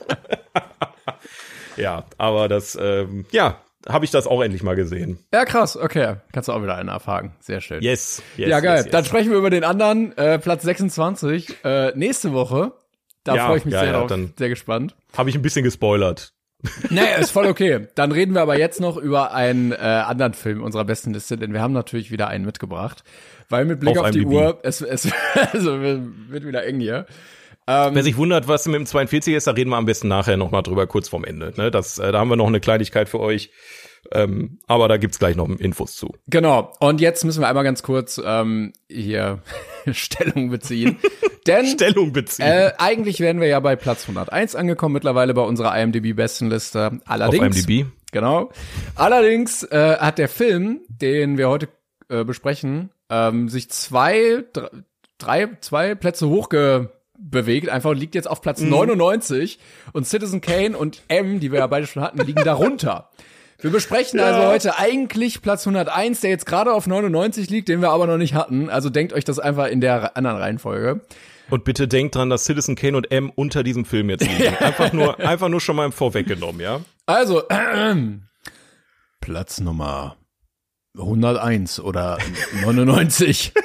ja, 1.77 2.03
aber 2.17 2.47
das, 2.47 2.77
ähm, 2.79 3.25
ja, 3.31 3.61
habe 3.87 4.05
ich 4.05 4.11
das 4.11 4.27
auch 4.27 4.41
endlich 4.41 4.63
mal 4.63 4.75
gesehen. 4.75 5.19
Ja, 5.33 5.45
krass, 5.45 5.77
okay. 5.77 6.15
Kannst 6.33 6.49
du 6.49 6.53
auch 6.53 6.61
wieder 6.61 6.75
einen 6.75 6.89
abhaken. 6.89 7.31
Sehr 7.39 7.61
schön. 7.61 7.81
Yes, 7.81 8.21
yes 8.35 8.49
ja, 8.49 8.59
geil. 8.59 8.77
Yes, 8.77 8.85
yes. 8.85 8.91
Dann 8.91 9.05
sprechen 9.05 9.31
wir 9.31 9.37
über 9.37 9.49
den 9.49 9.63
anderen, 9.63 10.15
äh, 10.17 10.39
Platz 10.39 10.63
26, 10.63 11.63
äh, 11.63 11.91
nächste 11.95 12.33
Woche. 12.33 12.73
Da 13.27 13.35
Ja, 13.35 13.47
freue 13.47 13.57
ich 13.57 13.65
mich 13.65 13.73
ja, 13.73 13.81
sehr 13.81 13.91
ja, 13.91 14.05
drauf, 14.05 14.19
sehr 14.37 14.49
gespannt. 14.49 14.95
Habe 15.15 15.29
ich 15.29 15.35
ein 15.35 15.41
bisschen 15.41 15.63
gespoilert. 15.63 16.33
Naja, 16.89 17.17
ist 17.17 17.31
voll 17.31 17.47
okay. 17.47 17.87
Dann 17.95 18.11
reden 18.11 18.33
wir 18.33 18.41
aber 18.41 18.57
jetzt 18.57 18.79
noch 18.79 18.97
über 18.97 19.33
einen 19.33 19.73
äh, 19.73 19.75
anderen 19.75 20.33
Film 20.33 20.63
unserer 20.63 20.85
besten 20.85 21.13
Liste, 21.13 21.37
denn 21.37 21.53
wir 21.53 21.61
haben 21.61 21.73
natürlich 21.73 22.09
wieder 22.09 22.29
einen 22.29 22.45
mitgebracht. 22.45 23.03
Weil 23.49 23.65
mit 23.65 23.79
Blick 23.79 23.97
auf, 23.97 24.05
Auf 24.05 24.11
die. 24.11 24.25
Uhr, 24.25 24.59
es, 24.63 24.81
es 24.81 25.09
also 25.53 25.81
wird 25.81 26.45
wieder 26.45 26.65
eng 26.65 26.79
hier. 26.79 27.05
Wer 27.69 28.01
sich 28.01 28.15
wundert, 28.15 28.47
was 28.47 28.65
mit 28.65 28.75
dem 28.75 28.85
42 28.85 29.33
ist, 29.33 29.47
da 29.47 29.51
reden 29.51 29.71
wir 29.71 29.75
am 29.75 29.85
besten 29.85 30.07
nachher 30.07 30.37
noch 30.37 30.51
mal 30.51 30.61
drüber, 30.61 30.87
kurz 30.87 31.09
vorm 31.09 31.25
Ende. 31.25 31.51
Ne? 31.57 31.69
Das, 31.69 31.99
äh, 31.99 32.13
da 32.13 32.19
haben 32.19 32.29
wir 32.29 32.37
noch 32.37 32.47
eine 32.47 32.61
Kleinigkeit 32.61 33.09
für 33.09 33.19
euch. 33.19 33.51
Ähm, 34.11 34.59
aber 34.67 34.87
da 34.87 34.97
gibt's 34.97 35.19
gleich 35.19 35.35
noch 35.35 35.49
Infos 35.49 35.95
zu. 35.95 36.13
Genau. 36.27 36.73
Und 36.79 37.01
jetzt 37.01 37.25
müssen 37.25 37.41
wir 37.41 37.47
einmal 37.47 37.63
ganz 37.63 37.83
kurz 37.83 38.21
ähm, 38.23 38.73
hier 38.89 39.39
Stellung 39.91 40.49
beziehen. 40.49 40.97
Denn 41.47 41.65
Stellung 41.65 42.11
beziehen. 42.13 42.45
äh, 42.45 42.71
eigentlich 42.77 43.19
wären 43.19 43.39
wir 43.39 43.47
ja 43.47 43.59
bei 43.59 43.75
Platz 43.75 44.03
101 44.03 44.55
angekommen, 44.55 44.93
mittlerweile 44.93 45.33
bei 45.33 45.41
unserer 45.41 45.77
IMDb-Bestenliste. 45.81 46.87
auf 46.87 46.99
Allerdings, 47.05 47.57
IMDb. 47.65 47.87
Genau. 48.11 48.49
Allerdings 48.95 49.63
äh, 49.63 49.97
hat 49.99 50.17
der 50.17 50.29
Film, 50.29 50.81
den 50.87 51.37
wir 51.37 51.49
heute 51.49 51.69
äh, 52.09 52.23
besprechen, 52.23 52.89
ähm, 53.09 53.47
sich 53.49 53.69
zwei, 53.69 54.43
dr- 54.53 54.71
drei, 55.17 55.47
zwei 55.61 55.95
Plätze 55.95 56.27
hochgebewegt, 56.29 57.69
einfach 57.69 57.91
und 57.91 57.97
liegt 57.97 58.15
jetzt 58.15 58.29
auf 58.29 58.41
Platz 58.41 58.61
99 58.61 59.59
und 59.93 60.05
Citizen 60.05 60.41
Kane 60.41 60.77
und 60.77 61.01
M, 61.07 61.39
die 61.39 61.51
wir 61.51 61.59
ja 61.59 61.67
beide 61.67 61.87
schon 61.87 62.03
hatten, 62.03 62.19
liegen 62.25 62.43
darunter. 62.45 63.09
Wir 63.59 63.71
besprechen 63.71 64.19
also 64.19 64.47
heute 64.47 64.77
eigentlich 64.77 65.41
Platz 65.41 65.65
101, 65.65 66.21
der 66.21 66.29
jetzt 66.29 66.45
gerade 66.45 66.73
auf 66.73 66.85
99 66.85 67.49
liegt, 67.49 67.69
den 67.69 67.81
wir 67.81 67.89
aber 67.89 68.05
noch 68.05 68.17
nicht 68.17 68.35
hatten. 68.35 68.69
Also 68.69 68.91
denkt 68.91 69.13
euch 69.13 69.23
das 69.23 69.39
einfach 69.39 69.67
in 69.67 69.81
der 69.81 70.15
anderen 70.15 70.37
Reihenfolge. 70.37 71.01
Und 71.49 71.63
bitte 71.63 71.87
denkt 71.87 72.15
dran, 72.15 72.29
dass 72.29 72.45
Citizen 72.45 72.75
Kane 72.75 72.97
und 72.97 73.11
M 73.11 73.31
unter 73.33 73.63
diesem 73.63 73.85
Film 73.85 74.11
jetzt 74.11 74.27
liegen. 74.27 74.55
Einfach 74.59 74.93
nur, 74.93 75.19
einfach 75.19 75.47
nur 75.49 75.61
schon 75.61 75.77
mal 75.77 75.85
im 75.85 75.91
Vorweggenommen, 75.91 76.61
ja? 76.61 76.81
Also, 77.05 77.43
Platz 79.21 79.59
Nummer 79.59 80.17
101 80.97 81.79
oder 81.79 82.17
99. 82.61 83.53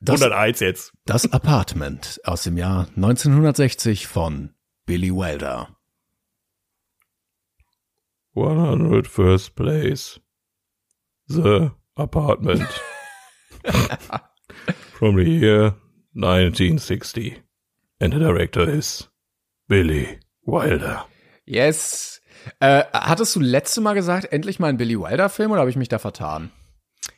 Das, 0.00 0.20
101 0.20 0.60
jetzt. 0.60 0.92
das 1.06 1.32
Apartment 1.32 2.20
aus 2.24 2.42
dem 2.42 2.58
Jahr 2.58 2.88
1960 2.94 4.06
von 4.06 4.50
Billy 4.84 5.10
Wilder. 5.10 5.70
100 8.34 9.06
First 9.06 9.54
Place. 9.54 10.20
The 11.28 11.72
Apartment. 11.96 12.68
From 14.98 15.16
the 15.16 15.24
year 15.24 15.74
1960. 16.14 17.42
And 18.00 18.12
the 18.12 18.18
director 18.18 18.68
is 18.68 19.08
Billy 19.68 20.18
Wilder. 20.44 21.06
Yes. 21.46 22.20
Äh, 22.60 22.84
hattest 22.92 23.34
du 23.36 23.40
letzte 23.40 23.80
Mal 23.80 23.94
gesagt, 23.94 24.32
endlich 24.32 24.58
mal 24.58 24.68
ein 24.68 24.76
Billy 24.76 24.98
Wilder 24.98 25.28
Film 25.28 25.52
oder 25.52 25.60
habe 25.60 25.70
ich 25.70 25.76
mich 25.76 25.88
da 25.88 25.98
vertan? 25.98 26.50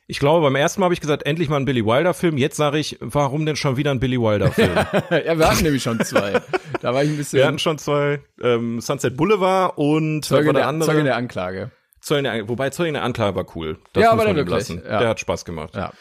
Ich 0.09 0.19
glaube, 0.21 0.43
beim 0.43 0.55
ersten 0.55 0.81
Mal 0.81 0.87
habe 0.87 0.95
ich 0.95 1.01
gesagt, 1.01 1.27
endlich 1.27 1.49
mal 1.49 1.57
ein 1.57 1.65
Billy 1.65 1.85
Wilder 1.85 2.15
Film. 2.15 2.39
Jetzt 2.39 2.57
sage 2.57 2.79
ich, 2.79 2.97
warum 3.01 3.45
denn 3.45 3.57
schon 3.57 3.77
wieder 3.77 3.91
ein 3.91 3.99
Billy 3.99 4.21
Wilder 4.21 4.53
Film? 4.53 4.75
ja, 5.11 5.39
wir 5.39 5.51
hatten 5.51 5.65
nämlich 5.65 5.83
schon 5.83 5.99
zwei. 6.01 6.41
Da 6.81 6.95
war 6.95 7.03
ich 7.03 7.11
ein 7.11 7.17
bisschen 7.17 7.39
Wir 7.39 7.47
hatten 7.47 7.59
schon 7.59 7.79
zwei, 7.79 8.21
ähm, 8.41 8.81
Sunset 8.81 9.17
Boulevard 9.17 9.77
und 9.77 10.21
was 10.21 10.29
Zeuge 10.29 10.47
war 10.47 10.53
der 10.53 10.63
der, 10.63 10.69
andere? 10.69 10.91
Zeuge 10.91 11.05
der 11.05 11.17
Anklage. 11.17 11.71
Der, 12.09 12.49
wobei 12.49 12.71
der 12.71 13.03
Anklage 13.03 13.37
war 13.37 13.47
cool. 13.57 13.79
Das 13.93 14.03
Ja, 14.03 14.11
muss 14.11 14.21
aber 14.21 14.33
man 14.33 14.37
der 14.37 14.47
wirklich, 14.47 14.69
ja. 14.85 14.99
Der 15.01 15.09
hat 15.09 15.21
Spaß 15.21 15.45
gemacht. 15.45 15.75
Ja. 15.75 15.93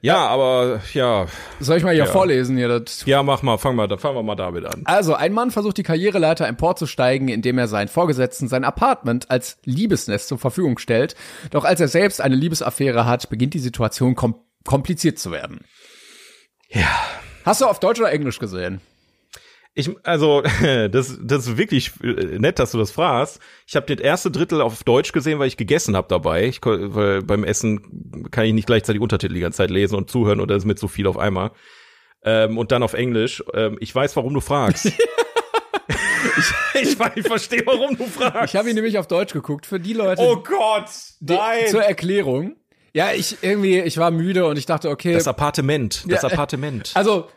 Ja, 0.00 0.26
aber 0.26 0.80
ja, 0.94 1.26
Soll 1.60 1.76
ich 1.78 1.82
mal 1.84 1.94
hier 1.94 2.04
Ja. 2.04 2.10
vorlesen 2.10 2.56
hier? 2.56 2.80
Das 2.80 3.04
ja, 3.04 3.22
mach 3.22 3.42
mal, 3.42 3.58
fang 3.58 3.76
mal, 3.76 3.86
dann 3.86 3.98
fangen 3.98 4.16
wir 4.16 4.22
mal 4.22 4.36
damit 4.36 4.64
an. 4.64 4.82
Also, 4.84 5.14
ein 5.14 5.32
Mann 5.32 5.50
versucht 5.50 5.76
die 5.76 5.82
Karriereleiter 5.82 6.46
emporzusteigen, 6.46 7.28
indem 7.28 7.58
er 7.58 7.68
seinen 7.68 7.88
Vorgesetzten 7.88 8.48
sein 8.48 8.64
Apartment 8.64 9.30
als 9.30 9.58
Liebesnest 9.64 10.28
zur 10.28 10.38
Verfügung 10.38 10.78
stellt. 10.78 11.14
Doch 11.50 11.64
als 11.64 11.80
er 11.80 11.88
selbst 11.88 12.20
eine 12.20 12.36
Liebesaffäre 12.36 13.04
hat, 13.06 13.28
beginnt 13.28 13.54
die 13.54 13.58
Situation 13.58 14.14
kom 14.14 14.36
kompliziert 14.64 15.18
zu 15.18 15.32
werden. 15.32 15.64
Ja. 16.68 16.88
Hast 17.44 17.60
du 17.62 17.66
auf 17.66 17.80
Deutsch 17.80 17.98
oder 17.98 18.12
Englisch 18.12 18.38
gesehen? 18.38 18.80
Ich, 19.74 19.90
also, 20.02 20.42
das, 20.62 21.18
das 21.22 21.46
ist 21.46 21.56
wirklich 21.56 21.92
äh, 22.02 22.38
nett, 22.38 22.58
dass 22.58 22.72
du 22.72 22.78
das 22.78 22.90
fragst. 22.90 23.40
Ich 23.66 23.76
habe 23.76 23.94
das 23.94 24.04
erste 24.04 24.30
Drittel 24.30 24.60
auf 24.60 24.82
Deutsch 24.84 25.12
gesehen, 25.12 25.38
weil 25.38 25.48
ich 25.48 25.56
gegessen 25.56 25.96
habe 25.96 26.08
dabei. 26.08 26.46
Ich, 26.46 26.60
weil 26.62 27.22
beim 27.22 27.44
Essen 27.44 28.28
kann 28.30 28.44
ich 28.44 28.52
nicht 28.52 28.66
gleichzeitig 28.66 29.00
Untertitel 29.00 29.34
die 29.34 29.40
ganze 29.40 29.58
Zeit 29.58 29.70
lesen 29.70 29.94
und 29.96 30.10
zuhören 30.10 30.40
oder 30.40 30.56
ist 30.56 30.64
mit 30.64 30.78
so 30.78 30.88
viel 30.88 31.06
auf 31.06 31.18
einmal. 31.18 31.52
Ähm, 32.22 32.58
und 32.58 32.72
dann 32.72 32.82
auf 32.82 32.94
Englisch. 32.94 33.42
Ähm, 33.54 33.78
ich 33.80 33.94
weiß, 33.94 34.16
warum 34.16 34.34
du 34.34 34.40
fragst. 34.40 34.86
ich, 34.86 34.92
ich, 36.82 36.96
ich 37.14 37.26
verstehe, 37.26 37.62
warum 37.64 37.96
du 37.96 38.04
fragst. 38.04 38.52
Ich 38.54 38.58
habe 38.58 38.68
ihn 38.68 38.74
nämlich 38.74 38.98
auf 38.98 39.06
Deutsch 39.06 39.32
geguckt 39.32 39.66
für 39.66 39.80
die 39.80 39.92
Leute 39.92 40.20
oh 40.20 40.36
Gott, 40.36 40.90
die, 41.20 41.38
zur 41.68 41.82
Erklärung. 41.82 42.56
Ja, 42.92 43.12
ich 43.12 43.38
irgendwie, 43.42 43.78
ich 43.78 43.98
war 43.98 44.10
müde 44.10 44.46
und 44.46 44.58
ich 44.58 44.66
dachte, 44.66 44.90
okay, 44.90 45.12
Das 45.12 45.28
Appartement, 45.28 46.04
das 46.08 46.22
Ja, 46.22 46.28
Appartement. 46.28 46.90
Also, 46.94 47.28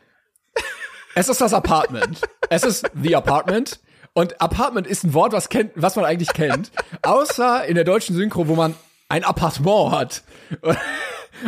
es 1.16 1.30
ist 1.30 1.42
das 1.42 1.54
Apartment. 1.54 2.22
es 2.50 2.64
ist 2.64 2.86
the 3.02 3.16
Apartment. 3.16 3.80
Und 4.16 4.40
Apartment 4.42 4.86
ist 4.86 5.04
ein 5.04 5.14
Wort, 5.16 5.34
was 5.34 5.50
kennt, 5.50 5.72
was 5.76 5.96
man 5.96 6.06
eigentlich 6.06 6.34
kennt. 6.34 6.72
Außer 7.02 7.66
in 7.66 7.76
der 7.76 7.84
deutschen 7.84 8.16
Synchro, 8.16 8.48
wo 8.48 8.56
man 8.56 8.76
ein 9.10 9.24
Appartement 9.24 9.92
hat. 9.92 10.24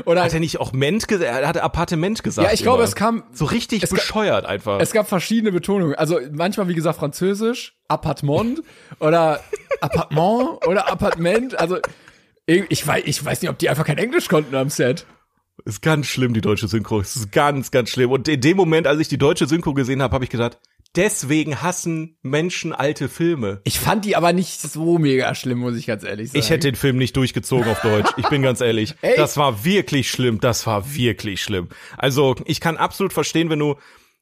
Oder 0.05 0.23
hat 0.23 0.33
er 0.33 0.39
nicht 0.39 0.59
auch 0.59 0.73
Ment 0.73 1.07
gesagt? 1.07 1.29
Er 1.29 1.47
hat 1.47 1.57
Appartement 1.57 2.23
gesagt. 2.23 2.47
Ja, 2.47 2.53
ich 2.53 2.63
glaube, 2.63 2.79
immer. 2.79 2.85
es 2.85 2.95
kam- 2.95 3.23
so 3.31 3.45
richtig 3.45 3.87
bescheuert 3.87 4.45
einfach. 4.45 4.79
es 4.79 4.91
gab 4.91 5.07
verschiedene 5.07 5.51
Betonungen. 5.51 5.95
Also 5.95 6.19
manchmal, 6.31 6.67
wie 6.67 6.73
gesagt, 6.73 6.97
Französisch, 6.97 7.75
Appartement 7.87 8.61
oder 8.99 9.39
Appartement 9.81 10.65
oder 10.67 10.91
Appartement. 10.91 11.57
Also 11.59 11.77
ich 12.47 12.85
weiß, 12.85 13.03
ich 13.05 13.23
weiß 13.23 13.41
nicht, 13.41 13.49
ob 13.49 13.57
die 13.59 13.69
einfach 13.69 13.85
kein 13.85 13.97
Englisch 13.99 14.27
konnten 14.27 14.55
am 14.55 14.69
Set. 14.69 15.05
Ist 15.63 15.81
ganz 15.81 16.07
schlimm, 16.07 16.33
die 16.33 16.41
deutsche 16.41 16.67
Synchro. 16.67 16.99
Es 16.99 17.15
ist 17.15 17.31
ganz, 17.31 17.71
ganz 17.71 17.89
schlimm. 17.89 18.11
Und 18.11 18.27
in 18.27 18.41
dem 18.41 18.57
Moment, 18.57 18.87
als 18.87 18.99
ich 18.99 19.07
die 19.07 19.17
deutsche 19.17 19.47
Synchro 19.47 19.73
gesehen 19.73 20.01
habe, 20.01 20.13
habe 20.13 20.25
ich 20.25 20.29
gedacht, 20.29 20.59
deswegen 20.95 21.61
hassen 21.61 22.17
Menschen 22.21 22.73
alte 22.73 23.09
Filme. 23.09 23.61
Ich 23.63 23.79
fand 23.79 24.05
die 24.05 24.15
aber 24.15 24.33
nicht 24.33 24.61
so 24.61 24.97
mega 24.97 25.33
schlimm, 25.33 25.59
muss 25.59 25.77
ich 25.77 25.87
ganz 25.87 26.03
ehrlich 26.03 26.29
sagen. 26.29 26.39
Ich 26.39 26.49
hätte 26.49 26.67
den 26.67 26.75
Film 26.75 26.97
nicht 26.97 27.15
durchgezogen 27.15 27.69
auf 27.69 27.81
Deutsch. 27.81 28.11
Ich 28.17 28.27
bin 28.29 28.41
ganz 28.41 28.61
ehrlich. 28.61 28.95
Echt? 29.01 29.17
Das 29.17 29.37
war 29.37 29.63
wirklich 29.63 30.11
schlimm. 30.11 30.39
Das 30.39 30.67
war 30.67 30.93
wirklich 30.93 31.41
schlimm. 31.41 31.69
Also, 31.97 32.35
ich 32.45 32.59
kann 32.59 32.77
absolut 32.77 33.13
verstehen, 33.13 33.49
wenn 33.49 33.59
du, 33.59 33.75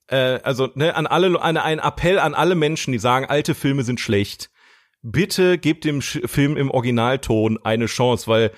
äh, 0.08 0.40
also, 0.44 0.70
ne, 0.76 0.96
an 0.96 1.08
alle, 1.08 1.42
an, 1.42 1.58
ein 1.58 1.80
Appell 1.80 2.20
an 2.20 2.36
alle 2.36 2.56
Menschen, 2.56 2.92
die 2.92 3.00
sagen, 3.00 3.26
alte 3.26 3.56
Filme 3.56 3.84
sind 3.84 4.00
schlecht. 4.00 4.50
Bitte 5.02 5.58
gebt 5.58 5.84
dem 5.84 6.02
Film 6.02 6.56
im 6.58 6.72
Originalton 6.72 7.60
eine 7.64 7.88
Chance, 7.88 8.28
weil 8.28 8.52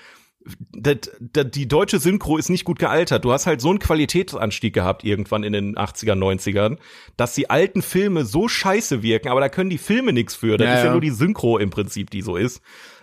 die 0.48 1.68
deutsche 1.68 1.98
Synchro 1.98 2.36
ist 2.36 2.48
nicht 2.50 2.64
gut 2.64 2.78
gealtert. 2.78 3.24
Du 3.24 3.32
hast 3.32 3.46
halt 3.46 3.60
so 3.60 3.70
einen 3.70 3.78
Qualitätsanstieg 3.78 4.72
gehabt 4.74 5.04
irgendwann 5.04 5.42
in 5.42 5.52
den 5.52 5.76
80er, 5.76 6.12
90ern, 6.14 6.78
dass 7.16 7.34
die 7.34 7.50
alten 7.50 7.82
Filme 7.82 8.24
so 8.24 8.48
scheiße 8.48 9.02
wirken, 9.02 9.28
aber 9.28 9.40
da 9.40 9.48
können 9.48 9.70
die 9.70 9.78
Filme 9.78 10.12
nichts 10.12 10.34
für. 10.34 10.56
Das 10.56 10.66
Ja, 10.66 10.74
ist 10.74 10.80
ja 10.80 10.86
ja. 10.86 10.92
nur 10.92 11.00
die 11.00 11.10
Synchro 11.10 11.58
im 11.58 11.70
Prinzip, 11.70 12.10
die 12.10 12.22
so 12.22 12.36
ist. 12.36 12.60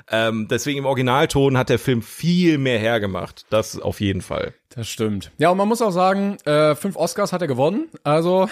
Ähm, 0.09 0.47
deswegen 0.49 0.79
im 0.79 0.85
Originalton 0.85 1.57
hat 1.57 1.69
der 1.69 1.79
Film 1.79 2.01
viel 2.01 2.57
mehr 2.57 2.77
hergemacht. 2.79 3.45
Das 3.49 3.79
auf 3.79 4.01
jeden 4.01 4.21
Fall. 4.21 4.53
Das 4.75 4.89
stimmt. 4.89 5.31
Ja, 5.37 5.49
und 5.49 5.57
man 5.57 5.67
muss 5.67 5.81
auch 5.81 5.91
sagen, 5.91 6.37
äh, 6.45 6.75
fünf 6.75 6.95
Oscars 6.97 7.31
hat 7.33 7.41
er 7.41 7.47
gewonnen. 7.47 7.87
Also 8.03 8.49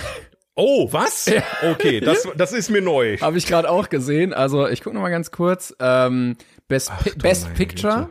Oh, 0.55 0.91
was? 0.91 1.31
Okay, 1.71 2.01
das, 2.01 2.27
das 2.37 2.51
ist 2.51 2.69
mir 2.69 2.81
neu. 2.81 3.17
habe 3.17 3.37
ich 3.37 3.45
gerade 3.47 3.69
auch 3.69 3.89
gesehen. 3.89 4.33
Also 4.33 4.67
ich 4.67 4.81
gucke 4.83 4.95
noch 4.95 5.01
mal 5.01 5.09
ganz 5.09 5.31
kurz. 5.31 5.73
Ähm, 5.79 6.35
Best, 6.67 6.91
Pi 7.03 7.11
Best 7.17 7.53
Picture. 7.53 8.09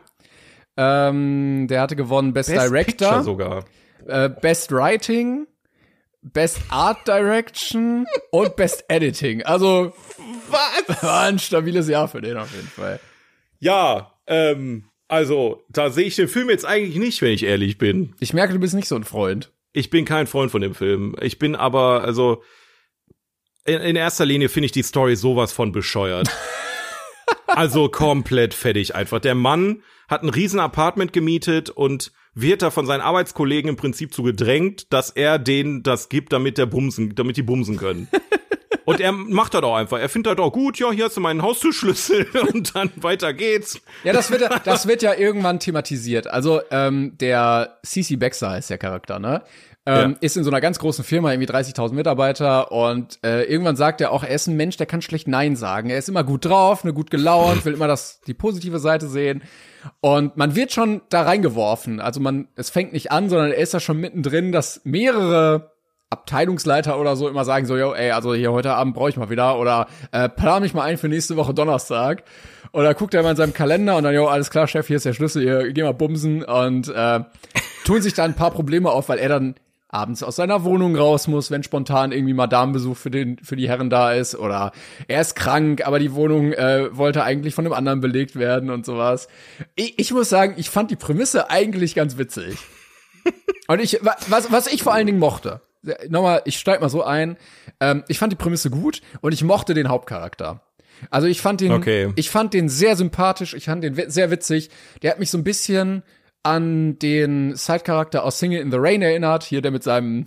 Ähm, 0.77 1.67
der 1.69 1.81
hatte 1.83 1.97
gewonnen 1.97 2.33
Best, 2.33 2.51
Best 2.51 2.69
Director, 2.69 3.09
Picture 3.09 3.25
sogar. 3.25 3.65
äh, 4.07 4.29
Best 4.29 4.73
Writing, 4.73 5.47
Best 6.23 6.61
Art 6.71 7.07
Direction 7.07 8.07
und 8.31 8.57
Best 8.57 8.85
Editing. 8.89 9.43
Also 9.43 9.93
Was? 10.51 11.03
War 11.03 11.23
ein 11.23 11.39
stabiles 11.39 11.89
Jahr 11.89 12.09
für 12.09 12.21
den 12.21 12.37
auf 12.37 12.55
jeden 12.55 12.69
Fall. 12.69 13.01
Ja, 13.59 14.15
ähm, 14.27 14.91
also, 15.11 15.65
da 15.69 15.91
sehe 15.91 16.07
ich 16.07 16.15
den 16.15 16.29
Film 16.29 16.51
jetzt 16.51 16.65
eigentlich 16.65 16.97
nicht, 16.97 17.21
wenn 17.21 17.33
ich 17.33 17.43
ehrlich 17.43 17.79
bin. 17.79 18.15
Ich 18.21 18.33
merke, 18.33 18.53
du 18.53 18.61
bist 18.61 18.75
nicht 18.75 18.87
so 18.87 18.95
ein 18.95 19.03
Freund. 19.03 19.51
Ich 19.73 19.91
bin 19.91 20.05
kein 20.05 20.29
Freund 20.29 20.53
von 20.53 20.61
dem 20.63 20.73
Film. 20.75 21.17
Ich 21.21 21.41
bin 21.41 21.57
aber, 21.57 22.05
also, 22.05 22.45
in, 23.65 23.81
in 23.81 23.97
erster 23.97 24.25
Linie 24.25 24.49
finde 24.49 24.67
ich 24.67 24.73
die 24.73 24.85
Story 24.85 25.17
sowas 25.17 25.53
von 25.53 25.73
bescheuert. 25.73 26.31
also 27.49 27.89
komplett 27.89 28.55
fertig 28.55 28.95
einfach. 28.95 29.19
Der 29.19 29.35
Mann 29.35 29.83
hat 30.11 30.23
ein 30.23 30.29
riesen 30.29 30.61
Apartment 30.61 31.13
gemietet 31.13 31.71
und 31.71 32.13
wird 32.35 32.63
da 32.63 32.71
von 32.71 32.85
seinen 32.87 33.01
Arbeitskollegen 33.01 33.69
im 33.71 33.77
Prinzip 33.77 34.13
zu 34.13 34.23
gedrängt, 34.23 34.93
dass 34.93 35.11
er 35.11 35.39
denen 35.39 35.83
das 35.83 36.09
gibt, 36.09 36.33
damit 36.33 36.59
der 36.59 36.67
bumsen, 36.67 37.15
damit 37.15 37.37
die 37.37 37.43
bumsen 37.43 37.77
können. 37.77 38.09
Und 38.87 38.99
er 38.99 39.13
macht 39.13 39.55
das 39.55 39.63
auch 39.63 39.77
einfach. 39.77 40.01
Er 40.01 40.09
findet 40.09 40.39
das 40.39 40.45
auch 40.45 40.53
gut. 40.53 40.79
Ja, 40.81 40.91
hier 40.91 41.05
hast 41.05 41.17
du 41.17 41.21
meinen 41.21 41.43
Haustürschlüssel 41.43 42.27
und 42.55 42.75
dann 42.75 42.91
weiter 42.97 43.33
geht's. 43.33 43.79
Ja, 44.03 44.13
das 44.13 44.33
wird, 44.33 44.41
ja- 44.41 44.59
das 44.65 44.89
wird 44.89 45.03
ja 45.03 45.15
irgendwann 45.15 45.61
thematisiert. 45.61 46.27
Also 46.27 46.61
ähm, 46.73 47.17
der 47.19 47.79
CC 47.85 48.17
Baxter 48.17 48.59
ist 48.59 48.69
der 48.71 48.79
Charakter, 48.79 49.21
ne? 49.21 49.43
Ähm, 49.87 50.11
Ja. 50.11 50.17
Ist 50.21 50.37
in 50.37 50.45
so 50.45 50.51
einer 50.51 50.61
ganz 50.61 50.79
großen 50.79 51.05
Firma, 51.05 51.33
irgendwie 51.33 51.51
30.000 51.51 51.95
Mitarbeiter 51.95 52.71
und 52.71 53.19
äh, 53.25 53.45
irgendwann 53.45 53.77
sagt 53.77 54.01
er 54.01 54.13
auch, 54.13 54.23
er 54.23 54.35
ist 54.35 54.47
ein 54.47 54.57
Mensch, 54.57 54.77
der 54.77 54.87
kann 54.87 55.01
schlecht 55.01 55.27
Nein 55.27 55.57
sagen. 55.57 55.89
Er 55.89 55.97
ist 55.99 56.09
immer 56.09 56.23
gut 56.23 56.45
drauf, 56.45 56.85
ne, 56.85 56.93
gut 56.93 57.11
gelaunt, 57.11 57.65
will 57.65 57.73
immer 57.73 57.89
das, 57.89 58.21
die 58.27 58.35
positive 58.35 58.79
Seite 58.79 59.09
sehen. 59.09 59.43
Und 60.01 60.37
man 60.37 60.55
wird 60.55 60.73
schon 60.73 61.01
da 61.09 61.23
reingeworfen. 61.23 62.01
Also 62.01 62.21
man, 62.21 62.49
es 62.57 62.69
fängt 62.69 62.93
nicht 62.93 63.11
an, 63.11 63.31
sondern 63.31 63.53
er 63.53 63.57
ist 63.59 63.73
da 63.73 63.81
schon 63.81 63.97
mittendrin, 63.97 64.53
dass 64.53 64.83
mehrere 64.85 65.71
Abteilungsleiter 66.11 66.99
oder 66.99 67.17
so 67.17 67.29
immer 67.29 67.45
sagen 67.45 67.65
so, 67.67 67.77
yo, 67.79 67.95
ey, 67.95 68.11
also 68.11 68.35
hier 68.35 68.53
heute 68.53 68.75
Abend 68.75 68.95
brauche 68.95 69.09
ich 69.09 69.17
mal 69.17 69.31
wieder 69.31 69.59
oder 69.59 69.87
äh, 70.13 70.29
plan 70.29 70.61
mich 70.63 70.75
mal 70.75 70.83
ein 70.83 70.99
für 70.99 71.09
nächste 71.09 71.37
Woche 71.37 71.55
Donnerstag. 71.55 72.25
Oder 72.73 72.95
guckt 72.95 73.15
er 73.15 73.23
mal 73.23 73.31
in 73.31 73.37
seinem 73.37 73.55
Kalender 73.55 73.97
und 73.97 74.03
dann, 74.05 74.15
yo, 74.15 74.27
alles 74.27 74.51
klar, 74.51 74.67
Chef, 74.67 74.87
hier 74.87 74.97
ist 74.97 75.07
der 75.07 75.15
Schlüssel, 75.15 75.43
hier, 75.43 75.73
geh 75.73 75.83
mal 75.83 75.95
bumsen 75.95 76.43
und 76.43 76.89
äh, 76.89 77.21
tun 77.85 78.03
sich 78.03 78.13
da 78.15 78.25
ein 78.25 78.35
paar 78.35 78.51
Probleme 78.51 78.91
auf, 78.91 79.09
weil 79.09 79.19
er 79.19 79.29
dann 79.29 79.55
abends 79.93 80.23
aus 80.23 80.37
seiner 80.37 80.63
Wohnung 80.65 80.95
raus 80.97 81.27
muss, 81.27 81.51
wenn 81.51 81.63
spontan 81.63 82.13
irgendwie 82.13 82.33
mal 82.35 82.47
Damenbesuch 82.47 82.97
für 82.97 83.11
den 83.11 83.39
für 83.39 83.57
die 83.57 83.69
Herren 83.69 83.91
da 83.91 84.13
ist 84.13 84.37
oder 84.37 84.73
er 85.09 85.21
ist 85.21 85.35
krank, 85.35 85.85
aber 85.87 85.99
die 85.99 86.15
Wohnung 86.15 86.53
äh, 86.53 86.97
wollte 86.97 87.25
eigentlich 87.25 87.55
von 87.55 87.67
einem 87.67 87.75
anderen 87.75 88.01
belegt 88.01 88.37
werden 88.37 88.71
und 88.71 88.87
sowas. 88.87 89.27
Ich, 89.75 89.99
ich 89.99 90.13
muss 90.13 90.29
sagen, 90.29 90.55
ich 90.57 90.71
fand 90.71 90.91
die 90.91 90.97
Prämisse 90.97 91.51
eigentlich 91.51 91.95
ganz 91.95 92.17
witzig. 92.19 92.57
Und 93.69 93.81
ich, 93.81 93.99
wa- 94.03 94.17
was, 94.29 94.51
was 94.51 94.67
ich 94.67 94.83
vor 94.83 94.93
allen 94.95 95.07
Dingen 95.07 95.19
mochte, 95.19 95.61
nochmal, 96.09 96.43
ich 96.45 96.59
steig 96.59 96.81
mal 96.81 96.89
so 96.89 97.03
ein, 97.05 97.37
ähm, 97.81 98.05
ich 98.09 98.19
fand 98.19 98.33
die 98.33 98.37
Prämisse 98.37 98.71
gut 98.71 99.01
und 99.21 99.33
ich 99.33 99.43
mochte 99.45 99.75
den 99.75 99.89
Hauptcharakter. 99.89 100.63
Also 101.11 101.27
ich 101.27 101.41
fand 101.41 101.61
den, 101.63 101.73
Okay. 101.73 102.13
ich 102.17 102.31
fand 102.31 102.53
den 102.55 102.69
sehr 102.69 102.95
sympathisch, 102.97 103.55
ich 103.55 103.65
fand 103.67 103.83
den 103.83 103.95
sehr 104.11 104.31
witzig. 104.31 104.71
Der 105.03 105.11
hat 105.13 105.19
mich 105.19 105.31
so 105.31 105.39
ein 105.39 105.45
bisschen 105.45 106.03
an 106.43 106.99
den 106.99 107.55
Side-Charakter 107.55 108.25
aus 108.25 108.39
Single 108.39 108.61
in 108.61 108.71
the 108.71 108.79
Rain 108.79 109.03
erinnert, 109.03 109.43
hier 109.45 109.63
der 109.63 109.71
mit 109.71 109.83
seinem 109.83 110.27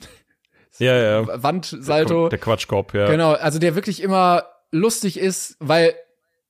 Ja, 0.78 0.96
ja. 0.96 1.44
Wandsalto. 1.44 2.30
Der 2.30 2.40
Quatschkopf, 2.40 2.94
ja. 2.94 3.10
Genau, 3.10 3.34
also 3.34 3.60
der 3.60 3.76
wirklich 3.76 4.02
immer 4.02 4.46
lustig 4.72 5.20
ist, 5.20 5.56
weil 5.60 5.94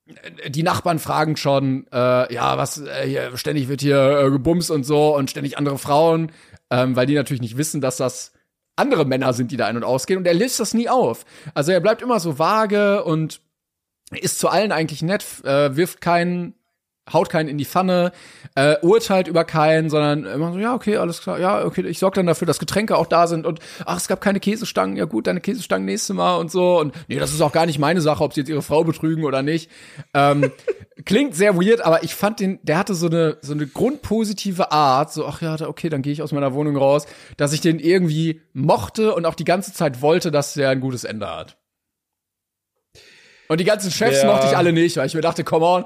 äh, 0.05 0.49
die 0.49 0.63
Nachbarn 0.63 0.99
fragen 0.99 1.35
schon, 1.37 1.87
äh, 1.91 2.33
ja, 2.33 2.57
was, 2.57 2.79
äh, 2.79 3.07
hier, 3.07 3.37
ständig 3.37 3.67
wird 3.67 3.81
hier 3.81 4.19
äh, 4.19 4.29
gebumst 4.31 4.71
und 4.71 4.83
so 4.83 5.15
und 5.15 5.29
ständig 5.29 5.57
andere 5.57 5.77
Frauen, 5.77 6.31
ähm, 6.69 6.95
weil 6.95 7.05
die 7.05 7.15
natürlich 7.15 7.41
nicht 7.41 7.57
wissen, 7.57 7.81
dass 7.81 7.97
das 7.97 8.33
andere 8.75 9.05
Männer 9.05 9.33
sind, 9.33 9.51
die 9.51 9.57
da 9.57 9.67
ein- 9.67 9.77
und 9.77 9.83
ausgehen 9.83 10.17
und 10.17 10.25
er 10.25 10.33
löst 10.33 10.59
das 10.59 10.73
nie 10.73 10.89
auf. 10.89 11.25
Also 11.53 11.71
er 11.71 11.79
bleibt 11.79 12.01
immer 12.01 12.19
so 12.19 12.39
vage 12.39 13.03
und 13.03 13.41
ist 14.11 14.39
zu 14.39 14.47
allen 14.49 14.71
eigentlich 14.71 15.01
nett, 15.01 15.25
äh, 15.43 15.75
wirft 15.75 16.01
keinen, 16.01 16.55
haut 17.11 17.29
keinen 17.29 17.49
in 17.49 17.57
die 17.57 17.65
Pfanne, 17.65 18.11
äh, 18.55 18.77
urteilt 18.81 19.27
über 19.27 19.43
keinen, 19.43 19.89
sondern 19.89 20.25
immer 20.25 20.53
so, 20.53 20.59
ja, 20.59 20.73
okay, 20.73 20.97
alles 20.97 21.21
klar, 21.21 21.39
ja, 21.39 21.65
okay, 21.65 21.85
ich 21.85 21.99
sorge 21.99 22.15
dann 22.15 22.27
dafür, 22.27 22.45
dass 22.45 22.59
Getränke 22.59 22.97
auch 22.97 23.07
da 23.07 23.27
sind 23.27 23.45
und 23.45 23.59
ach, 23.85 23.97
es 23.97 24.07
gab 24.07 24.21
keine 24.21 24.39
Käsestangen, 24.39 24.95
ja 24.95 25.05
gut, 25.05 25.27
deine 25.27 25.41
Käsestangen 25.41 25.85
nächste 25.85 26.13
Mal 26.13 26.37
und 26.37 26.49
so 26.49 26.79
und 26.79 26.93
nee, 27.07 27.19
das 27.19 27.33
ist 27.33 27.41
auch 27.41 27.51
gar 27.51 27.65
nicht 27.65 27.79
meine 27.79 27.99
Sache, 27.99 28.23
ob 28.23 28.33
sie 28.33 28.41
jetzt 28.41 28.49
ihre 28.49 28.61
Frau 28.61 28.83
betrügen 28.83 29.25
oder 29.25 29.41
nicht. 29.41 29.69
Ähm, 30.13 30.51
klingt 31.05 31.35
sehr 31.35 31.55
weird, 31.57 31.81
aber 31.81 32.03
ich 32.03 32.15
fand 32.15 32.39
den, 32.39 32.59
der 32.63 32.77
hatte 32.77 32.95
so 32.95 33.07
eine 33.07 33.37
so 33.41 33.53
eine 33.53 33.67
grundpositive 33.67 34.71
Art, 34.71 35.11
so 35.11 35.25
ach 35.25 35.41
ja, 35.41 35.55
okay, 35.67 35.89
dann 35.89 36.01
gehe 36.01 36.13
ich 36.13 36.21
aus 36.21 36.31
meiner 36.31 36.53
Wohnung 36.53 36.77
raus, 36.77 37.05
dass 37.35 37.51
ich 37.51 37.61
den 37.61 37.79
irgendwie 37.79 38.41
mochte 38.53 39.13
und 39.13 39.25
auch 39.25 39.35
die 39.35 39.45
ganze 39.45 39.73
Zeit 39.73 40.01
wollte, 40.01 40.31
dass 40.31 40.53
der 40.53 40.69
ein 40.69 40.79
gutes 40.79 41.03
Ende 41.03 41.27
hat. 41.27 41.57
Und 43.49 43.59
die 43.59 43.65
ganzen 43.65 43.91
Chefs 43.91 44.21
Ja. 44.23 44.31
mochte 44.31 44.47
ich 44.47 44.57
alle 44.57 44.71
nicht, 44.73 44.97
weil 44.97 45.05
ich 45.07 45.13
mir 45.13 45.21
dachte, 45.21 45.43
come 45.43 45.65
on, 45.65 45.85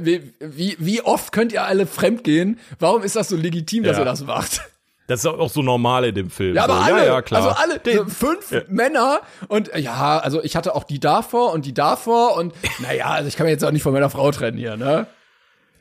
wie, 0.00 0.32
wie, 0.40 0.76
wie 0.78 1.02
oft 1.02 1.32
könnt 1.32 1.52
ihr 1.52 1.64
alle 1.64 1.86
fremdgehen? 1.86 2.58
Warum 2.78 3.02
ist 3.02 3.14
das 3.16 3.28
so 3.28 3.36
legitim, 3.36 3.84
dass 3.84 3.96
Ja. 3.96 4.02
ihr 4.02 4.06
das 4.06 4.24
macht? 4.24 4.62
Das 5.06 5.20
ist 5.20 5.26
auch 5.26 5.50
so 5.50 5.60
normal 5.60 6.06
in 6.06 6.14
dem 6.14 6.30
Film. 6.30 6.54
Ja, 6.56 6.64
aber 6.64 6.76
so. 6.76 6.80
alle, 6.80 6.98
ja, 7.00 7.04
ja, 7.12 7.22
klar. 7.22 7.42
also 7.42 7.54
alle, 7.60 7.78
so 7.94 8.06
fünf 8.06 8.68
Männer 8.68 9.20
und 9.48 9.70
ja, 9.76 10.18
also 10.18 10.42
ich 10.42 10.56
hatte 10.56 10.74
auch 10.74 10.84
die 10.84 10.98
davor 10.98 11.52
und 11.52 11.66
die 11.66 11.74
davor 11.74 12.36
und 12.38 12.54
naja, 12.80 13.08
also 13.10 13.28
ich 13.28 13.36
kann 13.36 13.44
mich 13.44 13.52
jetzt 13.52 13.64
auch 13.66 13.70
nicht 13.70 13.82
von 13.82 13.92
meiner 13.92 14.08
Frau 14.08 14.30
trennen 14.32 14.56
hier, 14.56 14.78
ne? 14.78 15.06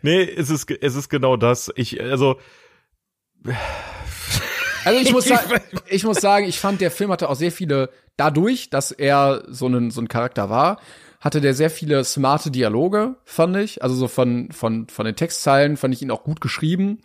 Nee, 0.02 0.24
es 0.24 0.50
ist, 0.50 0.70
es 0.70 0.96
ist 0.96 1.08
genau 1.08 1.38
das. 1.38 1.72
Ich, 1.78 2.02
also, 2.02 2.36
Also 4.86 5.00
ich 5.00 5.14
muss, 5.14 5.26
sagen, 5.30 5.62
ich 5.88 6.04
muss 6.04 6.18
sagen, 6.18 6.46
ich 6.46 6.60
fand, 6.60 6.82
der 6.82 6.92
Film 6.92 7.12
hatte 7.12 7.30
auch 7.30 7.36
sehr 7.36 7.52
viele, 7.52 7.90
dadurch, 8.18 8.70
dass 8.70 8.92
er 8.92 9.44
so 9.48 9.68
ein, 9.68 9.92
so 9.92 10.02
ein 10.02 10.08
Charakter 10.10 10.50
war, 10.50 10.80
hatte 11.24 11.40
der 11.40 11.54
sehr 11.54 11.70
viele 11.70 12.04
smarte 12.04 12.52
Dialoge, 12.52 13.16
fand 13.24 13.56
ich. 13.56 13.82
Also 13.82 13.96
so 13.96 14.10
von, 14.10 14.52
von, 14.52 14.88
von 14.90 15.06
den 15.06 15.16
Textzeilen 15.16 15.78
fand 15.78 15.94
ich 15.94 16.02
ihn 16.02 16.12
auch 16.12 16.26
gut 16.26 16.42
geschrieben. 16.42 17.00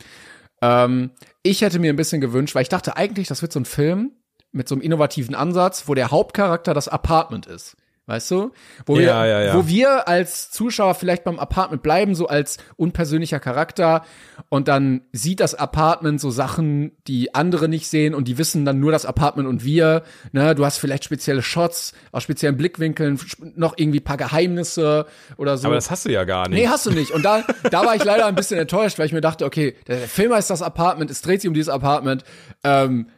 Ähm, 0.61 1.11
ich 1.45 1.63
hätte 1.63 1.79
mir 1.79 1.93
ein 1.93 1.97
bisschen 1.97 2.21
gewünscht, 2.21 2.57
weil 2.57 2.63
ich 2.63 2.69
dachte 2.69 2.97
eigentlich, 2.97 3.29
das 3.29 3.43
wird 3.43 3.53
so 3.53 3.61
ein 3.61 3.65
Film 3.65 4.11
mit 4.51 4.67
so 4.67 4.75
einem 4.75 4.83
innovativen 4.83 5.37
Ansatz, 5.37 5.87
wo 5.87 5.95
der 5.95 6.11
Hauptcharakter 6.11 6.75
das 6.75 6.89
Apartment 6.89 7.47
ist. 7.47 7.77
Weißt 8.09 8.31
du? 8.31 8.53
Wo, 8.87 8.97
Ja, 8.97 9.23
wir, 9.23 9.29
ja, 9.29 9.43
ja. 9.43 9.55
wo 9.55 9.69
wir 9.69 10.09
als 10.09 10.51
Zuschauer 10.51 10.95
vielleicht 10.95 11.25
beim 11.25 11.39
Apartment 11.39 11.83
bleiben, 11.83 12.15
so 12.15 12.27
als 12.27 12.57
unpersönlicher 12.77 13.39
Charakter. 13.39 14.03
Und 14.49 14.67
dann 14.67 15.03
sieht 15.13 15.41
das 15.41 15.55
Apartment 15.55 16.19
so 16.19 16.31
Sachen, 16.31 16.93
die 17.07 17.35
andere 17.35 17.69
nicht 17.69 17.87
sehen 17.87 18.15
und 18.15 18.27
die 18.27 18.39
wissen 18.39 18.65
dann 18.65 18.81
nur 18.81 18.93
das 18.93 19.05
Apartment 19.05 19.47
und 19.47 19.63
wir. 19.63 20.05
Ne? 20.33 20.55
Du 20.55 20.65
hast 20.65 20.79
vielleicht 20.79 21.05
spezielle 21.05 21.43
Shots 21.43 21.93
aus 22.11 22.23
speziellen 22.23 22.57
Blickwinkeln, 22.57 23.21
noch 23.57 23.75
irgendwie 23.77 24.01
paar 24.01 24.17
Geheimnisse 24.17 25.05
oder 25.37 25.59
so. 25.59 25.67
aber 25.67 25.75
das 25.75 25.91
hast 25.91 26.07
du 26.07 26.11
ja 26.11 26.25
gar 26.25 26.49
nicht. 26.49 26.59
Nee, 26.59 26.69
hast 26.69 26.87
du 26.87 26.91
nicht. 26.91 27.11
Und 27.11 27.27
da, 27.27 27.45
da 27.71 27.85
war 27.85 27.95
ich 27.95 28.05
leider 28.05 28.25
ein 28.25 28.35
bisschen 28.35 28.59
enttäuscht, 28.59 28.99
weil 28.99 29.05
ich 29.05 29.13
mir 29.13 29.21
dachte, 29.21 29.45
okay, 29.45 29.77
der 29.87 29.99
Film 29.99 30.33
heißt 30.33 30.49
das 30.49 30.63
Apartment, 30.63 31.11
es 31.11 31.21
dreht 31.21 31.43
sich 31.43 31.49
um 31.49 31.53
dieses 31.53 31.69
Apartment, 31.69 32.25
ähm, 32.65 33.09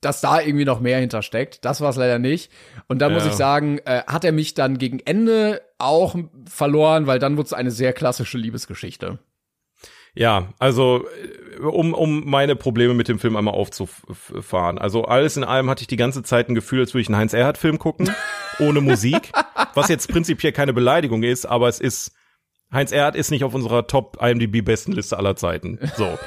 dass 0.00 0.20
da 0.20 0.40
irgendwie 0.40 0.64
noch 0.64 0.80
mehr 0.80 0.98
hintersteckt. 0.98 1.64
Das 1.64 1.80
war 1.80 1.90
es 1.90 1.96
leider 1.96 2.18
nicht. 2.18 2.50
Und 2.88 3.00
da 3.00 3.08
muss 3.10 3.24
Ja. 3.24 3.30
ich 3.30 3.36
sagen, 3.36 3.78
äh, 3.84 4.02
hat 4.06 4.24
er 4.24 4.32
mich 4.32 4.54
dann 4.54 4.78
gegen 4.78 5.00
Ende 5.00 5.60
auch 5.78 6.16
verloren, 6.48 7.06
weil 7.06 7.18
dann 7.18 7.36
wurde 7.36 7.46
es 7.46 7.52
eine 7.52 7.70
sehr 7.70 7.92
klassische 7.92 8.38
Liebesgeschichte. 8.38 9.18
Ja, 10.14 10.48
also 10.58 11.04
äh, 11.58 11.60
um, 11.62 11.94
um 11.94 12.28
meine 12.28 12.56
Probleme 12.56 12.94
mit 12.94 13.08
dem 13.08 13.18
Film 13.18 13.36
einmal 13.36 13.54
aufzufahren. 13.54 14.78
Also 14.78 15.04
alles 15.04 15.36
in 15.36 15.44
allem 15.44 15.70
hatte 15.70 15.82
ich 15.82 15.86
die 15.88 15.96
ganze 15.96 16.22
Zeit 16.22 16.48
ein 16.48 16.54
Gefühl, 16.54 16.80
als 16.80 16.94
würde 16.94 17.02
ich 17.02 17.08
einen 17.08 17.16
Heinz 17.18 17.32
Erhardt 17.32 17.58
Film 17.58 17.78
gucken, 17.78 18.10
ohne 18.58 18.80
Musik, 18.80 19.30
was 19.74 19.88
jetzt 19.88 20.08
prinzipiell 20.10 20.52
keine 20.52 20.72
Beleidigung 20.72 21.22
ist, 21.22 21.46
aber 21.46 21.68
es 21.68 21.80
ist 21.80 22.12
Heinz 22.72 22.92
Erhardt 22.92 23.16
ist 23.16 23.30
nicht 23.30 23.44
auf 23.44 23.54
unserer 23.54 23.86
Top 23.86 24.16
IMDb 24.20 24.64
Bestenliste 24.64 25.16
aller 25.18 25.36
Zeiten. 25.36 25.78
So. 25.96 26.18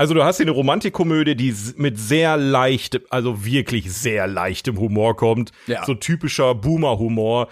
Also 0.00 0.14
du 0.14 0.24
hast 0.24 0.38
hier 0.38 0.44
eine 0.44 0.52
Romantikkomödie, 0.52 1.34
die 1.36 1.54
mit 1.76 1.98
sehr 1.98 2.38
leichtem, 2.38 3.02
also 3.10 3.44
wirklich 3.44 3.92
sehr 3.92 4.26
leichtem 4.26 4.80
Humor 4.80 5.14
kommt. 5.14 5.52
Ja. 5.66 5.84
So 5.84 5.92
typischer 5.92 6.54
Boomer-Humor. 6.54 7.48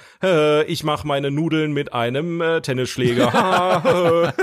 Ich 0.66 0.82
mache 0.82 1.06
meine 1.06 1.30
Nudeln 1.30 1.74
mit 1.74 1.92
einem 1.92 2.40
äh, 2.40 2.62
Tennisschläger. 2.62 4.32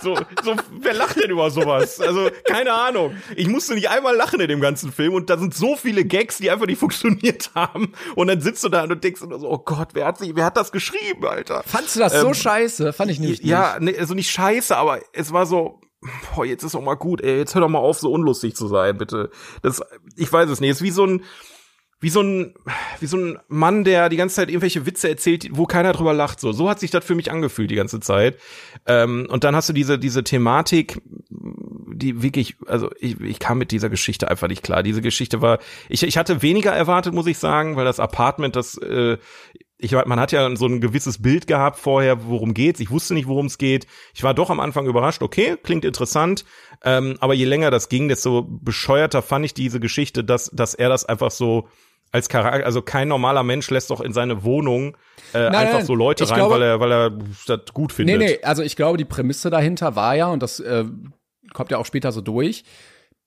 So, 0.00 0.14
so, 0.44 0.54
wer 0.80 0.94
lacht 0.94 1.20
denn 1.20 1.28
über 1.32 1.50
sowas? 1.50 2.00
Also, 2.00 2.30
keine 2.44 2.72
Ahnung. 2.72 3.16
Ich 3.34 3.48
musste 3.48 3.74
nicht 3.74 3.90
einmal 3.90 4.14
lachen 4.14 4.38
in 4.38 4.46
dem 4.46 4.60
ganzen 4.60 4.92
Film 4.92 5.12
und 5.12 5.28
da 5.28 5.36
sind 5.36 5.54
so 5.54 5.74
viele 5.74 6.04
Gags, 6.04 6.38
die 6.38 6.52
einfach 6.52 6.66
nicht 6.66 6.78
funktioniert 6.78 7.50
haben. 7.56 7.92
Und 8.14 8.28
dann 8.28 8.40
sitzt 8.40 8.62
du 8.62 8.68
da 8.68 8.84
und 8.84 9.02
denkst 9.02 9.20
so, 9.20 9.50
oh 9.50 9.58
Gott, 9.58 9.88
wer 9.94 10.06
hat 10.06 10.18
sich, 10.18 10.36
wer 10.36 10.44
hat 10.44 10.56
das 10.56 10.70
geschrieben, 10.70 11.26
Alter? 11.26 11.64
Fandst 11.66 11.96
du 11.96 12.00
das 12.00 12.12
so 12.20 12.32
scheiße? 12.32 12.92
Fand 12.92 13.10
ich 13.10 13.18
nämlich 13.18 13.40
nicht. 13.40 13.50
Ja, 13.50 13.76
nee, 13.80 13.98
also 13.98 14.14
nicht 14.14 14.30
scheiße, 14.30 14.76
aber 14.76 15.00
es 15.12 15.32
war 15.32 15.46
so, 15.46 15.80
boah, 16.34 16.44
jetzt 16.44 16.62
ist 16.62 16.74
doch 16.74 16.82
mal 16.82 16.94
gut, 16.94 17.20
ey, 17.20 17.38
jetzt 17.38 17.54
hör 17.54 17.62
doch 17.62 17.68
mal 17.68 17.78
auf, 17.78 17.98
so 17.98 18.10
unlustig 18.12 18.54
zu 18.54 18.68
sein, 18.68 18.98
bitte. 18.98 19.30
Das, 19.62 19.82
ich 20.16 20.32
weiß 20.32 20.48
es 20.50 20.60
nicht, 20.60 20.70
ist 20.70 20.82
wie 20.82 20.90
so 20.90 21.04
ein, 21.04 21.24
wie 22.00 22.10
so 22.10 22.20
ein, 22.20 22.54
wie 23.00 23.06
so 23.06 23.16
ein 23.16 23.38
Mann, 23.48 23.82
der 23.82 24.08
die 24.08 24.16
ganze 24.16 24.36
Zeit 24.36 24.48
irgendwelche 24.48 24.86
Witze 24.86 25.08
erzählt, 25.08 25.48
wo 25.52 25.66
keiner 25.66 25.92
drüber 25.92 26.14
lacht, 26.14 26.38
so. 26.38 26.52
So 26.52 26.70
hat 26.70 26.78
sich 26.78 26.92
das 26.92 27.04
für 27.04 27.16
mich 27.16 27.32
angefühlt 27.32 27.70
die 27.70 27.76
ganze 27.76 27.98
Zeit. 27.98 28.38
Ähm, 28.86 29.26
und 29.28 29.42
dann 29.42 29.56
hast 29.56 29.68
du 29.68 29.72
diese, 29.72 29.98
diese 29.98 30.22
Thematik, 30.22 31.00
die 31.30 32.22
wirklich, 32.22 32.56
also 32.66 32.90
ich, 33.00 33.20
ich 33.20 33.40
kam 33.40 33.58
mit 33.58 33.72
dieser 33.72 33.90
Geschichte 33.90 34.30
einfach 34.30 34.46
nicht 34.46 34.62
klar. 34.62 34.84
Diese 34.84 35.02
Geschichte 35.02 35.42
war, 35.42 35.58
ich, 35.88 36.04
ich 36.04 36.16
hatte 36.16 36.42
weniger 36.42 36.72
erwartet, 36.72 37.14
muss 37.14 37.26
ich 37.26 37.38
sagen, 37.38 37.74
weil 37.74 37.84
das 37.84 37.98
Apartment, 37.98 38.54
das, 38.54 38.78
äh, 38.78 39.18
ich 39.78 39.92
man 39.92 40.18
hat 40.18 40.32
ja 40.32 40.54
so 40.56 40.66
ein 40.66 40.80
gewisses 40.80 41.22
Bild 41.22 41.46
gehabt 41.46 41.78
vorher, 41.78 42.26
worum 42.26 42.52
geht's. 42.52 42.80
Ich 42.80 42.90
wusste 42.90 43.14
nicht, 43.14 43.28
worum 43.28 43.46
es 43.46 43.58
geht. 43.58 43.86
Ich 44.12 44.22
war 44.24 44.34
doch 44.34 44.50
am 44.50 44.58
Anfang 44.60 44.86
überrascht. 44.86 45.22
Okay, 45.22 45.56
klingt 45.62 45.84
interessant. 45.84 46.44
Ähm, 46.84 47.16
aber 47.20 47.34
je 47.34 47.44
länger 47.44 47.70
das 47.70 47.88
ging, 47.88 48.08
desto 48.08 48.42
bescheuerter 48.48 49.22
fand 49.22 49.44
ich 49.44 49.54
diese 49.54 49.78
Geschichte, 49.80 50.24
dass 50.24 50.50
dass 50.52 50.74
er 50.74 50.88
das 50.88 51.04
einfach 51.04 51.30
so 51.30 51.68
als 52.10 52.28
Charakter, 52.28 52.64
also 52.64 52.82
kein 52.82 53.08
normaler 53.08 53.42
Mensch 53.42 53.68
lässt 53.70 53.90
doch 53.90 54.00
in 54.00 54.12
seine 54.12 54.42
Wohnung 54.42 54.96
äh, 55.34 55.44
Nein, 55.50 55.54
einfach 55.54 55.74
nein, 55.78 55.86
so 55.86 55.94
Leute 55.94 56.28
rein, 56.28 56.36
glaube- 56.38 56.54
weil 56.54 56.62
er 56.62 56.80
weil 56.80 56.92
er 56.92 57.10
das 57.46 57.60
gut 57.72 57.92
findet. 57.92 58.18
Nee, 58.18 58.26
nee, 58.26 58.38
also 58.42 58.62
ich 58.62 58.76
glaube, 58.76 58.96
die 58.98 59.04
Prämisse 59.04 59.50
dahinter 59.50 59.94
war 59.94 60.14
ja, 60.16 60.26
und 60.28 60.42
das 60.42 60.58
äh, 60.58 60.84
kommt 61.52 61.70
ja 61.70 61.78
auch 61.78 61.86
später 61.86 62.10
so 62.10 62.20
durch, 62.20 62.64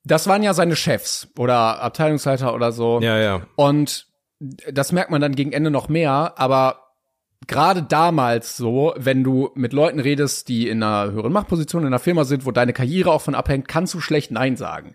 das 0.04 0.26
waren 0.26 0.42
ja 0.42 0.52
seine 0.52 0.74
Chefs 0.76 1.28
oder 1.38 1.80
Abteilungsleiter 1.80 2.54
oder 2.54 2.72
so. 2.72 3.00
Ja, 3.00 3.18
ja. 3.18 3.42
Und 3.54 4.08
das 4.72 4.92
merkt 4.92 5.10
man 5.10 5.20
dann 5.20 5.34
gegen 5.34 5.52
Ende 5.52 5.70
noch 5.70 5.88
mehr, 5.88 6.34
aber 6.36 6.82
gerade 7.46 7.82
damals 7.82 8.56
so, 8.56 8.94
wenn 8.96 9.24
du 9.24 9.50
mit 9.54 9.72
Leuten 9.72 10.00
redest, 10.00 10.48
die 10.48 10.68
in 10.68 10.82
einer 10.82 11.12
höheren 11.12 11.32
Machtposition 11.32 11.82
in 11.82 11.88
einer 11.88 11.98
Firma 11.98 12.24
sind, 12.24 12.46
wo 12.46 12.50
deine 12.50 12.72
Karriere 12.72 13.10
auch 13.10 13.22
von 13.22 13.34
abhängt, 13.34 13.68
kannst 13.68 13.94
du 13.94 14.00
schlecht 14.00 14.30
Nein 14.30 14.56
sagen. 14.56 14.94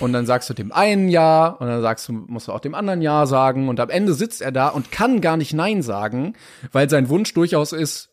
Und 0.00 0.12
dann 0.12 0.26
sagst 0.26 0.48
du 0.50 0.54
dem 0.54 0.72
einen 0.72 1.08
Ja 1.08 1.48
und 1.48 1.66
dann 1.66 1.82
sagst 1.82 2.08
du, 2.08 2.12
musst 2.12 2.48
du 2.48 2.52
auch 2.52 2.60
dem 2.60 2.74
anderen 2.74 3.02
Ja 3.02 3.26
sagen 3.26 3.68
und 3.68 3.80
am 3.80 3.90
Ende 3.90 4.14
sitzt 4.14 4.42
er 4.42 4.52
da 4.52 4.68
und 4.68 4.92
kann 4.92 5.20
gar 5.20 5.36
nicht 5.36 5.54
Nein 5.54 5.82
sagen, 5.82 6.34
weil 6.72 6.88
sein 6.88 7.08
Wunsch 7.08 7.34
durchaus 7.34 7.72
ist, 7.72 8.10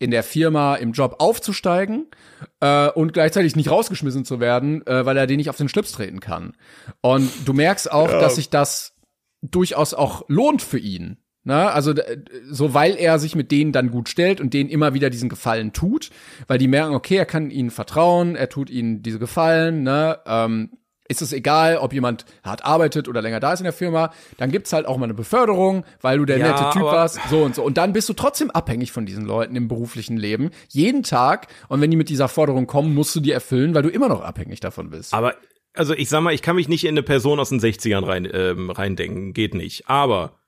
in 0.00 0.12
der 0.12 0.22
Firma 0.22 0.76
im 0.76 0.92
Job 0.92 1.16
aufzusteigen 1.18 2.06
äh, 2.60 2.88
und 2.88 3.12
gleichzeitig 3.12 3.56
nicht 3.56 3.70
rausgeschmissen 3.70 4.24
zu 4.24 4.38
werden, 4.38 4.86
äh, 4.86 5.04
weil 5.04 5.16
er 5.16 5.26
den 5.26 5.38
nicht 5.38 5.50
auf 5.50 5.56
den 5.56 5.68
Schlips 5.68 5.90
treten 5.90 6.20
kann. 6.20 6.54
Und 7.00 7.30
du 7.46 7.52
merkst 7.52 7.90
auch, 7.90 8.08
dass 8.08 8.36
sich 8.36 8.48
das 8.48 8.94
durchaus 9.42 9.94
auch 9.94 10.24
lohnt 10.28 10.62
für 10.62 10.78
ihn. 10.78 11.18
Ne? 11.44 11.70
Also 11.70 11.94
so, 12.50 12.74
weil 12.74 12.96
er 12.96 13.18
sich 13.18 13.34
mit 13.34 13.50
denen 13.50 13.72
dann 13.72 13.90
gut 13.90 14.08
stellt 14.08 14.40
und 14.40 14.52
denen 14.52 14.68
immer 14.68 14.92
wieder 14.92 15.08
diesen 15.08 15.28
Gefallen 15.28 15.72
tut, 15.72 16.10
weil 16.46 16.58
die 16.58 16.68
merken, 16.68 16.94
okay, 16.94 17.16
er 17.16 17.26
kann 17.26 17.50
ihnen 17.50 17.70
vertrauen, 17.70 18.36
er 18.36 18.48
tut 18.48 18.68
ihnen 18.68 19.02
diese 19.02 19.18
Gefallen, 19.18 19.82
ne? 19.82 20.18
Ähm, 20.26 20.70
ist 21.08 21.22
es 21.22 21.32
egal, 21.32 21.78
ob 21.78 21.94
jemand 21.94 22.26
hart 22.44 22.64
arbeitet 22.64 23.08
oder 23.08 23.22
länger 23.22 23.40
da 23.40 23.54
ist 23.54 23.60
in 23.60 23.64
der 23.64 23.72
Firma, 23.72 24.12
dann 24.36 24.50
gibt's 24.50 24.72
halt 24.74 24.86
auch 24.86 24.98
mal 24.98 25.04
eine 25.04 25.14
Beförderung, 25.14 25.84
weil 26.02 26.18
du 26.18 26.26
der 26.26 26.36
Ja, 26.36 26.48
nette 26.48 26.70
Typ 26.78 26.82
warst, 26.82 27.18
so 27.30 27.42
und 27.42 27.54
so. 27.54 27.64
Und 27.64 27.78
dann 27.78 27.94
bist 27.94 28.08
du 28.10 28.12
trotzdem 28.12 28.50
abhängig 28.50 28.92
von 28.92 29.06
diesen 29.06 29.24
Leuten 29.24 29.56
im 29.56 29.68
beruflichen 29.68 30.18
Leben, 30.18 30.50
jeden 30.68 31.02
Tag. 31.02 31.46
Und 31.68 31.80
wenn 31.80 31.90
die 31.90 31.96
mit 31.96 32.10
dieser 32.10 32.28
Forderung 32.28 32.66
kommen, 32.66 32.94
musst 32.94 33.16
du 33.16 33.20
die 33.20 33.32
erfüllen, 33.32 33.74
weil 33.74 33.82
du 33.82 33.88
immer 33.88 34.08
noch 34.08 34.20
abhängig 34.20 34.60
davon 34.60 34.90
bist. 34.90 35.14
Aber 35.14 35.34
also 35.78 35.94
ich 35.94 36.08
sag 36.08 36.20
mal, 36.22 36.34
ich 36.34 36.42
kann 36.42 36.56
mich 36.56 36.68
nicht 36.68 36.84
in 36.84 36.90
eine 36.90 37.02
Person 37.02 37.38
aus 37.40 37.50
den 37.50 37.60
60ern 37.60 38.06
rein 38.06 38.28
ähm, 38.32 38.70
reindenken, 38.70 39.32
geht 39.32 39.54
nicht. 39.54 39.88
Aber 39.88 40.38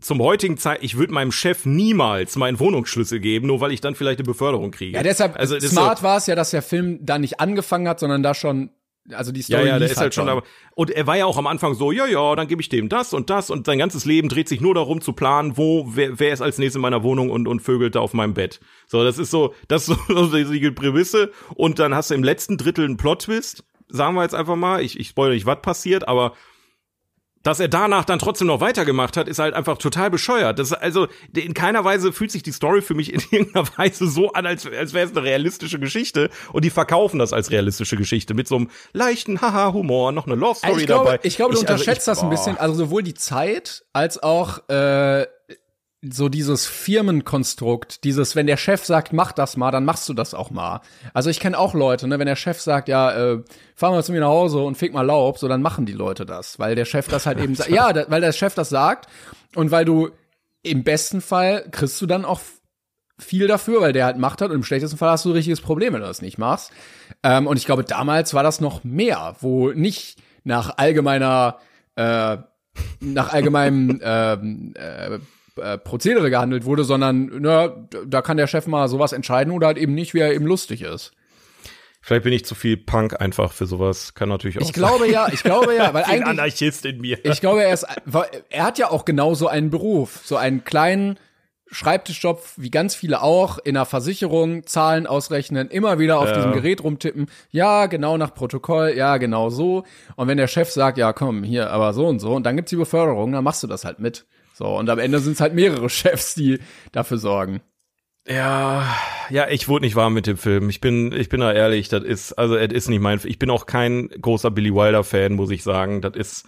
zum 0.00 0.20
heutigen 0.20 0.58
Zeit, 0.58 0.82
ich 0.82 0.96
würde 0.96 1.12
meinem 1.12 1.32
Chef 1.32 1.64
niemals 1.64 2.36
meinen 2.36 2.60
Wohnungsschlüssel 2.60 3.18
geben, 3.18 3.46
nur 3.46 3.60
weil 3.60 3.72
ich 3.72 3.80
dann 3.80 3.94
vielleicht 3.94 4.20
eine 4.20 4.26
Beförderung 4.26 4.70
kriege. 4.70 4.96
Ja, 4.96 5.02
deshalb 5.02 5.36
also 5.36 5.58
smart 5.58 5.98
so, 5.98 6.04
war 6.04 6.18
es 6.18 6.26
ja, 6.26 6.34
dass 6.34 6.50
der 6.50 6.62
Film 6.62 6.98
da 7.02 7.18
nicht 7.18 7.40
angefangen 7.40 7.88
hat, 7.88 7.98
sondern 7.98 8.22
da 8.22 8.34
schon, 8.34 8.70
also 9.10 9.32
die 9.32 9.40
Ja, 9.40 9.58
Story 9.58 9.66
ja, 9.66 9.78
der 9.78 9.88
lief 9.88 9.92
ist 9.92 9.96
halt 9.98 10.14
schon, 10.14 10.28
aber 10.28 10.42
und 10.74 10.90
er 10.90 11.06
war 11.06 11.16
ja 11.16 11.24
auch 11.24 11.38
am 11.38 11.46
Anfang 11.46 11.74
so, 11.74 11.92
ja, 11.92 12.06
ja, 12.06 12.36
dann 12.36 12.46
gebe 12.46 12.60
ich 12.60 12.68
dem 12.68 12.88
das 12.88 13.14
und 13.14 13.30
das 13.30 13.50
und 13.50 13.66
sein 13.66 13.78
ganzes 13.78 14.04
Leben 14.04 14.28
dreht 14.28 14.48
sich 14.48 14.60
nur 14.60 14.74
darum 14.74 15.00
zu 15.00 15.14
planen, 15.14 15.56
wo 15.56 15.88
wer, 15.94 16.18
wer 16.18 16.32
ist 16.32 16.42
als 16.42 16.58
nächstes 16.58 16.76
in 16.76 16.82
meiner 16.82 17.02
Wohnung 17.02 17.30
und 17.30 17.48
und 17.48 17.60
vögelt 17.60 17.94
da 17.94 18.00
auf 18.00 18.12
meinem 18.12 18.34
Bett. 18.34 18.60
So, 18.86 19.02
das 19.02 19.18
ist 19.18 19.30
so, 19.30 19.54
das 19.68 19.88
ist 19.88 19.96
so 20.08 20.28
die 20.28 20.70
Prämisse 20.70 21.32
und 21.54 21.78
dann 21.78 21.94
hast 21.94 22.10
du 22.10 22.14
im 22.14 22.22
letzten 22.22 22.58
Drittel 22.58 22.84
einen 22.84 22.98
Plot 22.98 23.22
Twist, 23.22 23.64
sagen 23.88 24.14
wir 24.14 24.22
jetzt 24.22 24.34
einfach 24.34 24.56
mal, 24.56 24.82
ich 24.82 24.98
ich 24.98 25.08
spoilere 25.08 25.34
nicht, 25.34 25.46
was 25.46 25.60
passiert, 25.62 26.06
aber 26.08 26.32
dass 27.42 27.60
er 27.60 27.68
danach 27.68 28.04
dann 28.04 28.18
trotzdem 28.18 28.48
noch 28.48 28.60
weitergemacht 28.60 29.16
hat, 29.16 29.28
ist 29.28 29.38
halt 29.38 29.54
einfach 29.54 29.78
total 29.78 30.10
bescheuert. 30.10 30.58
Das 30.58 30.72
also 30.72 31.06
in 31.32 31.54
keiner 31.54 31.84
Weise 31.84 32.12
fühlt 32.12 32.32
sich 32.32 32.42
die 32.42 32.50
Story 32.50 32.82
für 32.82 32.94
mich 32.94 33.12
in 33.12 33.20
irgendeiner 33.30 33.68
Weise 33.76 34.08
so 34.08 34.32
an, 34.32 34.46
als, 34.46 34.66
als 34.66 34.94
wäre 34.94 35.06
es 35.06 35.12
eine 35.16 35.22
realistische 35.22 35.78
Geschichte. 35.78 36.28
Und 36.52 36.64
die 36.64 36.70
verkaufen 36.70 37.20
das 37.20 37.32
als 37.32 37.52
realistische 37.52 37.96
Geschichte 37.96 38.34
mit 38.34 38.48
so 38.48 38.56
einem 38.56 38.70
leichten 38.92 39.40
Haha-Humor, 39.40 40.10
noch 40.10 40.26
eine 40.26 40.34
Love 40.34 40.56
Story 40.56 40.72
Also 40.72 40.80
ich 40.80 40.86
glaube, 40.86 41.04
dabei. 41.04 41.20
ich 41.22 41.36
glaube, 41.36 41.52
du 41.54 41.60
also 41.60 41.72
unterschätzt 41.72 42.00
ich- 42.00 42.04
das 42.06 42.22
ein 42.24 42.30
bisschen, 42.30 42.58
also 42.58 42.74
sowohl 42.74 43.04
die 43.04 43.14
Zeit 43.14 43.84
als 43.92 44.20
auch 44.20 44.68
äh, 44.68 45.26
so 46.02 46.28
dieses 46.28 46.66
Firmenkonstrukt, 46.66 48.04
dieses, 48.04 48.36
wenn 48.36 48.46
der 48.46 48.56
Chef 48.56 48.84
sagt, 48.84 49.12
mach 49.12 49.32
das 49.32 49.56
mal, 49.56 49.70
dann 49.70 49.84
machst 49.84 50.08
du 50.08 50.14
das 50.14 50.34
auch 50.34 50.50
mal. 50.50 50.80
Also 51.14 51.30
ich 51.30 51.40
kenne 51.40 51.58
auch 51.58 51.74
Leute, 51.74 52.06
ne, 52.06 52.18
wenn 52.18 52.26
der 52.26 52.36
Chef 52.36 52.60
sagt, 52.60 52.88
ja, 52.88 53.12
äh, 53.12 53.42
fahr 53.74 53.90
mal 53.90 54.04
zu 54.04 54.12
mir 54.12 54.20
nach 54.20 54.28
Hause 54.28 54.58
und 54.60 54.76
fick 54.76 54.92
mal 54.92 55.02
Laub, 55.02 55.38
so 55.38 55.48
dann 55.48 55.62
machen 55.62 55.86
die 55.86 55.92
Leute 55.92 56.26
das, 56.26 56.58
weil 56.58 56.74
der 56.74 56.84
Chef 56.84 57.08
das 57.08 57.26
halt 57.26 57.38
eben 57.38 57.54
sagt. 57.54 57.70
Ja, 57.70 57.92
da, 57.92 58.04
weil 58.08 58.20
der 58.20 58.32
Chef 58.32 58.54
das 58.54 58.68
sagt 58.68 59.08
und 59.54 59.70
weil 59.70 59.84
du 59.84 60.10
im 60.62 60.84
besten 60.84 61.20
Fall 61.20 61.66
kriegst 61.70 62.00
du 62.00 62.06
dann 62.06 62.24
auch 62.24 62.40
viel 63.18 63.46
dafür, 63.46 63.80
weil 63.80 63.92
der 63.92 64.04
halt 64.04 64.18
Macht 64.18 64.42
hat 64.42 64.50
und 64.50 64.56
im 64.56 64.64
schlechtesten 64.64 64.98
Fall 64.98 65.10
hast 65.10 65.24
du 65.24 65.30
ein 65.30 65.36
richtiges 65.36 65.60
Problem, 65.60 65.94
wenn 65.94 66.02
du 66.02 66.06
das 66.06 66.22
nicht 66.22 66.38
machst. 66.38 66.70
Ähm, 67.22 67.46
und 67.46 67.56
ich 67.56 67.64
glaube, 67.64 67.84
damals 67.84 68.34
war 68.34 68.42
das 68.42 68.60
noch 68.60 68.84
mehr, 68.84 69.36
wo 69.40 69.70
nicht 69.70 70.18
nach 70.44 70.76
allgemeiner, 70.76 71.58
äh, 71.96 72.36
nach 73.00 73.32
allgemeinem 73.32 74.00
ähm, 74.04 74.74
äh, 74.76 75.18
äh, 75.56 75.78
Prozedere 75.78 76.30
gehandelt 76.30 76.64
wurde, 76.64 76.84
sondern 76.84 77.30
na, 77.40 77.88
da 78.06 78.22
kann 78.22 78.36
der 78.36 78.46
Chef 78.46 78.66
mal 78.66 78.88
sowas 78.88 79.12
entscheiden 79.12 79.52
oder 79.52 79.68
halt 79.68 79.78
eben 79.78 79.94
nicht, 79.94 80.14
wie 80.14 80.20
er 80.20 80.32
eben 80.32 80.46
lustig 80.46 80.82
ist. 80.82 81.12
Vielleicht 82.06 82.22
bin 82.22 82.32
ich 82.32 82.44
zu 82.44 82.54
viel 82.54 82.76
Punk 82.76 83.20
einfach 83.20 83.50
für 83.50 83.66
sowas. 83.66 84.14
Kann 84.14 84.28
natürlich 84.28 84.58
auch 84.58 84.62
Ich 84.62 84.72
glaube 84.72 85.10
ja, 85.10 85.26
ich 85.32 85.42
glaube 85.42 85.74
ja, 85.74 85.92
weil 85.94 86.04
sein. 86.04 86.12
Ein 86.14 86.22
eigentlich 86.22 86.28
Anarchist 86.28 86.86
in 86.86 87.00
mir. 87.00 87.18
Ich 87.24 87.40
glaube, 87.40 87.64
er 87.64 87.74
ist, 87.74 87.84
er 88.48 88.64
hat 88.64 88.78
ja 88.78 88.90
auch 88.90 89.04
genau 89.04 89.34
so 89.34 89.48
einen 89.48 89.70
Beruf, 89.70 90.20
so 90.24 90.36
einen 90.36 90.62
kleinen 90.62 91.18
Schreibtischjob, 91.68 92.44
wie 92.58 92.70
ganz 92.70 92.94
viele 92.94 93.22
auch, 93.22 93.58
in 93.58 93.76
einer 93.76 93.86
Versicherung, 93.86 94.66
Zahlen 94.66 95.06
ausrechnen, 95.08 95.68
immer 95.68 95.98
wieder 95.98 96.20
auf 96.20 96.32
diesem 96.32 96.52
Gerät 96.52 96.84
rumtippen, 96.84 97.26
ja, 97.50 97.86
genau 97.86 98.16
nach 98.16 98.34
Protokoll, 98.34 98.94
ja, 98.96 99.16
genau 99.16 99.50
so. 99.50 99.82
Und 100.14 100.28
wenn 100.28 100.38
der 100.38 100.46
Chef 100.46 100.70
sagt, 100.70 100.96
ja, 100.98 101.12
komm, 101.12 101.42
hier, 101.42 101.70
aber 101.70 101.92
so 101.92 102.06
und 102.06 102.20
so, 102.20 102.34
und 102.34 102.44
dann 102.44 102.54
gibt's 102.54 102.70
die 102.70 102.76
Beförderung, 102.76 103.32
dann 103.32 103.42
machst 103.42 103.64
du 103.64 103.66
das 103.66 103.84
halt 103.84 103.98
mit. 103.98 104.26
So, 104.58 104.64
und 104.74 104.88
am 104.88 104.98
Ende 104.98 105.18
sind's 105.18 105.42
halt 105.42 105.52
mehrere 105.52 105.90
Chefs, 105.90 106.34
die 106.34 106.60
dafür 106.90 107.18
sorgen. 107.18 107.60
Ja, 108.26 108.88
ja, 109.28 109.48
ich 109.48 109.68
wurde 109.68 109.84
nicht 109.84 109.96
warm 109.96 110.14
mit 110.14 110.26
dem 110.26 110.38
Film. 110.38 110.70
Ich 110.70 110.80
bin, 110.80 111.12
ich 111.12 111.28
bin 111.28 111.40
da 111.40 111.52
ehrlich, 111.52 111.88
das 111.88 112.02
ist, 112.02 112.32
also, 112.32 112.56
es 112.56 112.72
ist 112.72 112.88
nicht 112.88 113.00
mein, 113.00 113.20
ich 113.22 113.38
bin 113.38 113.50
auch 113.50 113.66
kein 113.66 114.08
großer 114.08 114.50
Billy 114.50 114.72
Wilder 114.74 115.04
Fan, 115.04 115.34
muss 115.34 115.50
ich 115.50 115.62
sagen. 115.62 116.00
Das 116.00 116.16
ist, 116.16 116.46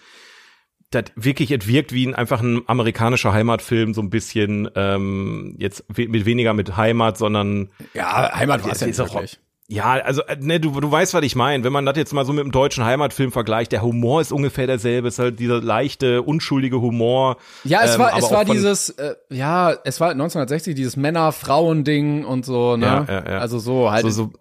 das 0.90 1.04
wirklich, 1.16 1.50
es 1.50 1.66
wirkt 1.68 1.92
wie 1.92 2.06
ein, 2.06 2.14
einfach 2.14 2.40
ein 2.40 2.62
amerikanischer 2.66 3.34
Heimatfilm, 3.34 3.92
so 3.92 4.00
ein 4.00 4.08
bisschen, 4.10 4.70
ähm, 4.74 5.54
jetzt 5.58 5.84
mit 5.96 6.24
weniger 6.24 6.54
mit 6.54 6.76
Heimat, 6.78 7.18
sondern, 7.18 7.70
Ja, 7.92 8.32
Heimat 8.34 8.64
war 8.64 8.70
es 8.72 8.76
es 8.76 8.80
ja 8.80 8.86
nicht 8.86 9.00
auch- 9.00 9.14
wirklich. 9.14 9.38
Ja, 9.70 10.00
also, 10.02 10.22
äh, 10.22 10.36
ne, 10.40 10.58
du, 10.60 10.80
du 10.80 10.90
weißt, 10.90 11.12
was 11.12 11.22
ich 11.22 11.36
meine. 11.36 11.62
Wenn 11.62 11.74
man 11.74 11.84
das 11.84 11.94
jetzt 11.98 12.14
mal 12.14 12.24
so 12.24 12.32
mit 12.32 12.42
dem 12.42 12.52
deutschen 12.52 12.86
Heimatfilm 12.86 13.32
vergleicht, 13.32 13.70
der 13.70 13.82
Humor 13.82 14.22
ist 14.22 14.32
ungefähr 14.32 14.66
derselbe, 14.66 15.08
ist 15.08 15.18
halt 15.18 15.38
dieser 15.38 15.60
leichte, 15.60 16.22
unschuldige 16.22 16.80
Humor. 16.80 17.36
Ja, 17.64 17.82
es 17.82 17.94
ähm, 17.94 18.00
war, 18.00 18.12
aber 18.12 18.18
es 18.18 18.30
war 18.30 18.44
dieses, 18.46 18.88
äh, 18.88 19.14
ja, 19.28 19.74
es 19.84 20.00
war 20.00 20.12
1960 20.12 20.74
dieses 20.74 20.96
Männer-Frauen-Ding 20.96 22.24
und 22.24 22.46
so, 22.46 22.78
ne? 22.78 22.86
Ja, 22.86 23.04
ja, 23.08 23.30
ja. 23.30 23.38
Also 23.40 23.58
so 23.58 23.90
halt. 23.90 24.04
so, 24.04 24.10
so 24.10 24.32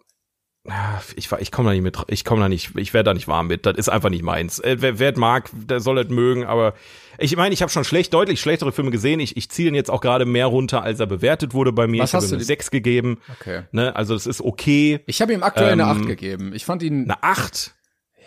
ich 1.15 1.31
ich 1.31 1.51
komme 1.51 1.69
da 1.69 1.73
nicht 1.73 1.83
mit, 1.83 1.97
ich 2.07 2.25
komme 2.25 2.41
da 2.41 2.49
nicht, 2.49 2.71
ich 2.75 2.93
werde 2.93 3.05
da 3.05 3.13
nicht 3.13 3.27
warm 3.27 3.47
mit. 3.47 3.65
Das 3.65 3.77
ist 3.77 3.89
einfach 3.89 4.09
nicht 4.09 4.23
meins. 4.23 4.59
Äh, 4.59 4.77
wer, 4.79 4.99
wer 4.99 5.11
es 5.13 5.17
mag, 5.17 5.49
der 5.53 5.79
soll 5.79 5.97
es 5.99 6.09
mögen. 6.09 6.45
Aber 6.45 6.73
ich 7.17 7.35
meine, 7.37 7.53
ich 7.53 7.61
habe 7.61 7.71
schon 7.71 7.83
schlecht, 7.83 8.13
deutlich 8.13 8.41
schlechtere 8.41 8.71
Filme 8.71 8.91
gesehen. 8.91 9.19
Ich, 9.19 9.37
ich 9.37 9.49
ziehe 9.49 9.69
ihn 9.69 9.75
jetzt 9.75 9.89
auch 9.89 10.01
gerade 10.01 10.25
mehr 10.25 10.47
runter, 10.47 10.83
als 10.83 10.99
er 10.99 11.07
bewertet 11.07 11.53
wurde 11.53 11.71
bei 11.71 11.87
mir. 11.87 12.03
Was 12.03 12.09
ich 12.09 12.13
habe 12.15 12.23
hast 12.23 12.29
ihm 12.29 12.31
du 12.31 12.35
eine 12.35 12.43
denn? 12.43 12.47
6 12.47 12.71
gegeben. 12.71 13.19
okay. 13.39 13.61
Ne, 13.71 13.95
also 13.95 14.13
das 14.13 14.27
ist 14.27 14.41
okay. 14.41 14.99
Ich 15.05 15.21
habe 15.21 15.33
ihm 15.33 15.43
aktuell 15.43 15.71
eine 15.71 15.83
Ähm, 15.83 15.89
8 15.89 16.05
gegeben. 16.07 16.51
Ich 16.53 16.65
fand 16.65 16.83
ihn, 16.83 17.03
Eine 17.03 17.23
8. 17.23 17.73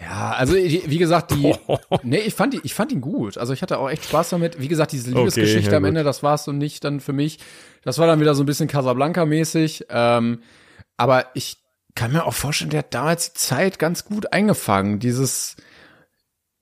ja, 0.01 0.31
also 0.31 0.55
wie 0.55 0.99
gesagt, 0.99 1.33
die, 1.33 1.55
nee, 2.03 2.19
ich 2.21 2.35
fand, 2.35 2.55
die, 2.55 2.61
ich 2.65 2.73
fand 2.75 2.91
ihn 2.91 3.03
gut. 3.03 3.37
Also 3.37 3.53
ich 3.53 3.61
hatte 3.61 3.79
auch 3.79 3.91
echt 3.91 4.05
Spaß 4.05 4.31
damit. 4.31 4.59
Wie 4.61 4.69
gesagt, 4.69 4.93
diese 4.93 5.11
Liebesgeschichte 5.11 5.71
ja, 5.73 5.77
am. 5.77 5.85
Ende, 5.85 6.05
das 6.05 6.23
war 6.23 6.35
es 6.37 6.45
so 6.45 6.53
nicht 6.53 6.83
dann 6.85 7.01
für 7.01 7.13
mich. 7.13 7.39
Das 7.83 7.99
war 7.99 8.07
dann 8.07 8.19
wieder 8.21 8.35
so 8.35 8.43
ein 8.43 8.47
bisschen 8.47 8.69
Casablanca-mäßig. 8.69 9.87
Ähm, 9.91 10.41
aber 10.97 11.27
ich 11.35 11.59
kann 11.95 12.13
mir 12.13 12.25
auch 12.25 12.35
vorstellen, 12.35 12.71
der 12.71 12.81
hat 12.81 12.95
damals 12.95 13.33
die 13.33 13.39
Zeit 13.39 13.79
ganz 13.79 14.05
gut 14.05 14.33
eingefangen. 14.33 14.99
Dieses, 14.99 15.57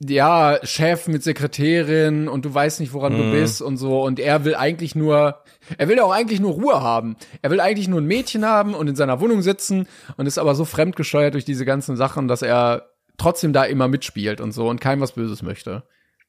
ja, 0.00 0.59
Chef 0.62 1.09
mit 1.09 1.22
Sekretärin 1.24 2.28
und 2.28 2.44
du 2.44 2.55
weißt 2.55 2.80
nicht, 2.80 2.92
woran 2.92 3.14
Mhm. 3.14 3.16
du 3.18 3.30
bist 3.32 3.60
und 3.60 3.76
so. 3.76 4.02
Und 4.02 4.20
er 4.20 4.44
will 4.44 4.55
eigentlich 4.55 4.94
nur, 4.94 5.42
er 5.76 5.88
will 5.88 5.96
ja 5.96 6.05
auch 6.05 6.12
eigentlich 6.12 6.40
nur 6.40 6.52
Ruhe 6.52 6.80
haben. 6.80 7.16
Er 7.42 7.50
will 7.50 7.60
eigentlich 7.60 7.88
nur 7.88 8.00
ein 8.00 8.06
Mädchen 8.06 8.44
haben 8.44 8.74
und 8.74 8.86
in 8.88 8.96
seiner 8.96 9.20
Wohnung 9.20 9.42
sitzen 9.42 9.88
und 10.16 10.26
ist 10.26 10.38
aber 10.38 10.55
so 10.55 10.64
fremdgesteuert 10.64 11.34
durch 11.34 11.44
diese 11.44 11.64
ganzen 11.64 11.96
Sachen, 11.96 12.28
dass 12.28 12.42
er 12.42 12.90
trotzdem 13.16 13.52
da 13.52 13.64
immer 13.64 13.88
mitspielt 13.88 14.40
und 14.40 14.52
so 14.52 14.68
und 14.68 14.80
keinem 14.80 15.00
was 15.00 15.12
Böses 15.12 15.42
möchte. 15.42 15.82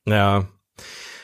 Ja. 0.06 0.48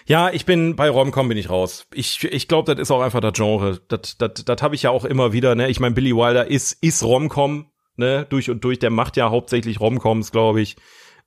Ja, 0.07 0.29
ich 0.29 0.45
bin 0.45 0.75
bei 0.75 0.89
Romcom 0.89 1.27
bin 1.27 1.37
ich 1.37 1.49
raus. 1.49 1.87
Ich, 1.93 2.23
ich 2.23 2.47
glaube, 2.47 2.73
das 2.73 2.81
ist 2.81 2.91
auch 2.91 3.01
einfach 3.01 3.21
das 3.21 3.33
Genre. 3.33 3.79
Das, 3.87 4.17
das, 4.17 4.45
das 4.45 4.61
habe 4.61 4.75
ich 4.75 4.83
ja 4.83 4.91
auch 4.91 5.03
immer 5.03 5.33
wieder. 5.33 5.55
Ne, 5.55 5.67
ich 5.69 5.79
meine, 5.79 5.95
Billy 5.95 6.15
Wilder 6.15 6.47
ist 6.47 6.73
ist 6.83 7.03
Romcom, 7.03 7.71
ne, 7.95 8.25
durch 8.29 8.51
und 8.51 8.63
durch. 8.63 8.77
Der 8.77 8.91
macht 8.91 9.17
ja 9.17 9.31
hauptsächlich 9.31 9.79
Romcoms, 9.79 10.31
glaube 10.31 10.61
ich. 10.61 10.75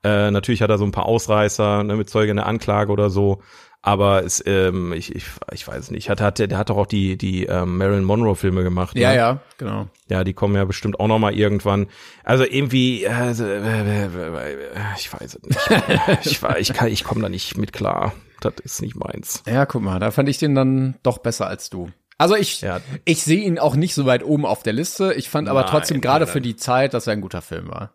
Äh, 0.05 0.30
natürlich 0.30 0.62
hat 0.62 0.70
er 0.70 0.78
so 0.78 0.84
ein 0.84 0.92
paar 0.92 1.06
Ausreißer, 1.06 1.82
ne, 1.82 1.96
mit 1.96 2.09
Zeuge 2.09 2.30
in 2.30 2.36
der 2.36 2.46
Anklage 2.46 2.92
oder 2.92 3.10
so. 3.10 3.42
Aber 3.82 4.24
es, 4.24 4.44
ähm, 4.46 4.92
ich, 4.92 5.14
ich, 5.14 5.24
ich 5.52 5.66
weiß 5.66 5.90
nicht. 5.90 6.09
Hat, 6.09 6.20
hat, 6.20 6.38
der 6.38 6.56
hat 6.56 6.70
doch 6.70 6.76
auch 6.76 6.86
die, 6.86 7.16
die 7.16 7.46
ähm, 7.46 7.78
Marilyn 7.78 8.05
Monroe-Filme 8.05 8.62
gemacht. 8.62 8.96
Ja, 8.96 9.10
ne? 9.10 9.16
ja, 9.16 9.40
genau. 9.56 9.86
Ja, 10.09 10.22
die 10.22 10.34
kommen 10.34 10.55
ja 10.55 10.64
bestimmt 10.64 11.00
auch 11.00 11.09
noch 11.09 11.18
mal 11.18 11.34
irgendwann. 11.34 11.88
Also 12.22 12.44
irgendwie, 12.44 13.09
also, 13.09 13.44
äh, 13.44 13.59
äh, 13.59 14.05
äh, 14.05 14.56
ich 14.96 15.12
weiß 15.12 15.36
es 15.36 15.42
nicht. 15.42 15.70
ich 16.24 16.42
ich 16.59 16.72
kann, 16.76 16.88
ich 16.88 17.02
komme 17.02 17.22
da 17.22 17.28
nicht 17.28 17.56
mit 17.56 17.72
klar. 17.72 18.12
Das 18.40 18.55
ist 18.62 18.82
nicht 18.82 18.97
meins. 18.97 19.43
Ja, 19.47 19.66
guck 19.66 19.82
mal, 19.82 19.98
da 19.98 20.10
fand 20.10 20.28
ich 20.28 20.39
den 20.39 20.55
dann 20.55 20.97
doch 21.02 21.19
besser 21.19 21.47
als 21.47 21.70
du. 21.70 21.90
Also 22.19 22.35
ich, 22.36 22.60
Ja. 22.62 22.81
ich 23.05 23.23
sehe 23.23 23.44
ihn 23.44 23.59
auch 23.59 23.77
nicht 23.77 23.94
so 23.94 24.05
weit 24.06 24.24
oben 24.24 24.44
auf 24.47 24.62
der 24.62 24.73
Liste. 24.73 25.15
Ich 25.15 25.28
fand 25.31 25.48
aber 25.48 25.62
Nein, 25.62 25.70
trotzdem 25.70 26.01
gerade 26.01 26.27
für 26.27 26.40
die 26.40 26.56
Zeit, 26.56 26.94
dass 26.94 27.06
er 27.06 27.12
ein 27.15 27.20
guter 27.20 27.43
Film 27.43 27.69
war. 27.69 27.94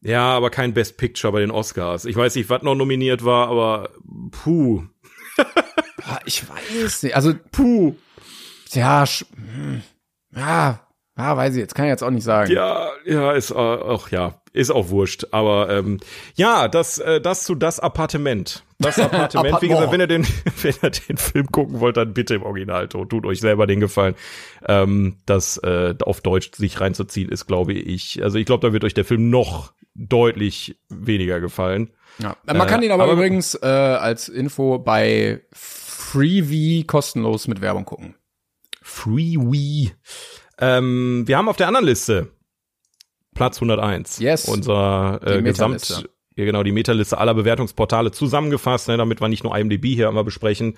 Ja, 0.00 0.36
aber 0.36 0.50
kein 0.50 0.74
Best 0.74 0.96
Picture 0.98 1.32
bei 1.32 1.40
den 1.40 1.50
Oscars. 1.50 2.04
Ich 2.04 2.16
weiß 2.16 2.34
nicht, 2.34 2.50
was 2.50 2.62
noch 2.62 2.74
nominiert 2.74 3.24
war, 3.24 3.48
aber 3.48 3.90
puh. 4.30 4.84
Ah, 6.08 6.20
Ich 6.24 6.48
weiß 6.48 7.02
nicht. 7.02 7.16
Also, 7.16 7.34
puh. 7.50 7.94
Ja, 8.70 9.04
hm. 9.34 9.82
ja, 10.34 10.80
ja, 11.18 11.36
weiß 11.36 11.54
ich 11.54 11.60
jetzt. 11.60 11.74
Kann 11.74 11.86
ich 11.86 11.90
jetzt 11.90 12.04
auch 12.04 12.10
nicht 12.10 12.22
sagen. 12.24 12.52
Ja, 12.52 12.90
ja, 13.04 13.32
ist 13.32 13.50
äh, 13.50 13.54
auch 13.54 14.08
ja, 14.10 14.40
ist 14.56 14.70
auch 14.70 14.88
wurscht. 14.88 15.26
Aber 15.32 15.70
ähm, 15.70 15.98
ja, 16.34 16.68
das, 16.68 16.98
äh, 16.98 17.20
das 17.20 17.44
zu 17.44 17.54
das 17.54 17.78
Appartement. 17.80 18.64
Das 18.78 18.98
Appartement. 18.98 19.60
Wie 19.62 19.68
gesagt, 19.68 19.92
wenn 19.92 20.00
ihr 20.00 20.06
den, 20.06 20.26
wenn 20.62 20.74
ihr 20.82 20.90
den 20.90 21.16
Film 21.16 21.46
gucken 21.52 21.80
wollt, 21.80 21.96
dann 21.96 22.12
bitte 22.14 22.34
im 22.34 22.42
Originalton. 22.42 23.08
Tut 23.08 23.26
euch 23.26 23.40
selber 23.40 23.66
den 23.66 23.80
Gefallen. 23.80 24.14
Ähm, 24.66 25.16
das 25.26 25.58
äh, 25.58 25.94
auf 26.02 26.20
Deutsch 26.20 26.50
sich 26.56 26.80
reinzuziehen 26.80 27.30
ist, 27.30 27.46
glaube 27.46 27.72
ich. 27.74 28.22
Also 28.22 28.38
ich 28.38 28.46
glaube, 28.46 28.66
da 28.66 28.72
wird 28.72 28.84
euch 28.84 28.94
der 28.94 29.04
Film 29.04 29.30
noch 29.30 29.72
deutlich 29.94 30.78
weniger 30.88 31.40
gefallen. 31.40 31.90
Ja. 32.18 32.36
Man 32.46 32.60
Äh, 32.60 32.66
kann 32.66 32.82
ihn 32.82 32.90
aber, 32.92 33.04
aber- 33.04 33.12
übrigens 33.14 33.54
äh, 33.54 33.66
als 33.66 34.28
Info 34.28 34.78
bei 34.78 35.42
Freevee 35.52 36.84
kostenlos 36.84 37.46
mit 37.48 37.60
Werbung 37.60 37.84
gucken. 37.84 38.14
Freewee. 38.82 39.90
Ähm, 40.58 41.24
wir 41.26 41.36
haben 41.36 41.48
auf 41.48 41.56
der 41.56 41.68
anderen 41.68 41.86
Liste 41.86 42.28
Platz 43.36 43.58
101. 43.58 44.18
Yes. 44.18 44.46
Unser 44.46 45.20
äh, 45.24 45.42
Gesamt, 45.42 46.08
ja 46.36 46.44
genau, 46.44 46.62
die 46.62 46.72
Metaliste 46.72 47.18
aller 47.18 47.34
Bewertungsportale 47.34 48.10
zusammengefasst, 48.10 48.88
ne, 48.88 48.96
damit 48.96 49.20
wir 49.20 49.28
nicht 49.28 49.44
nur 49.44 49.56
IMDb 49.56 49.86
hier 49.86 50.08
einmal 50.08 50.24
besprechen. 50.24 50.76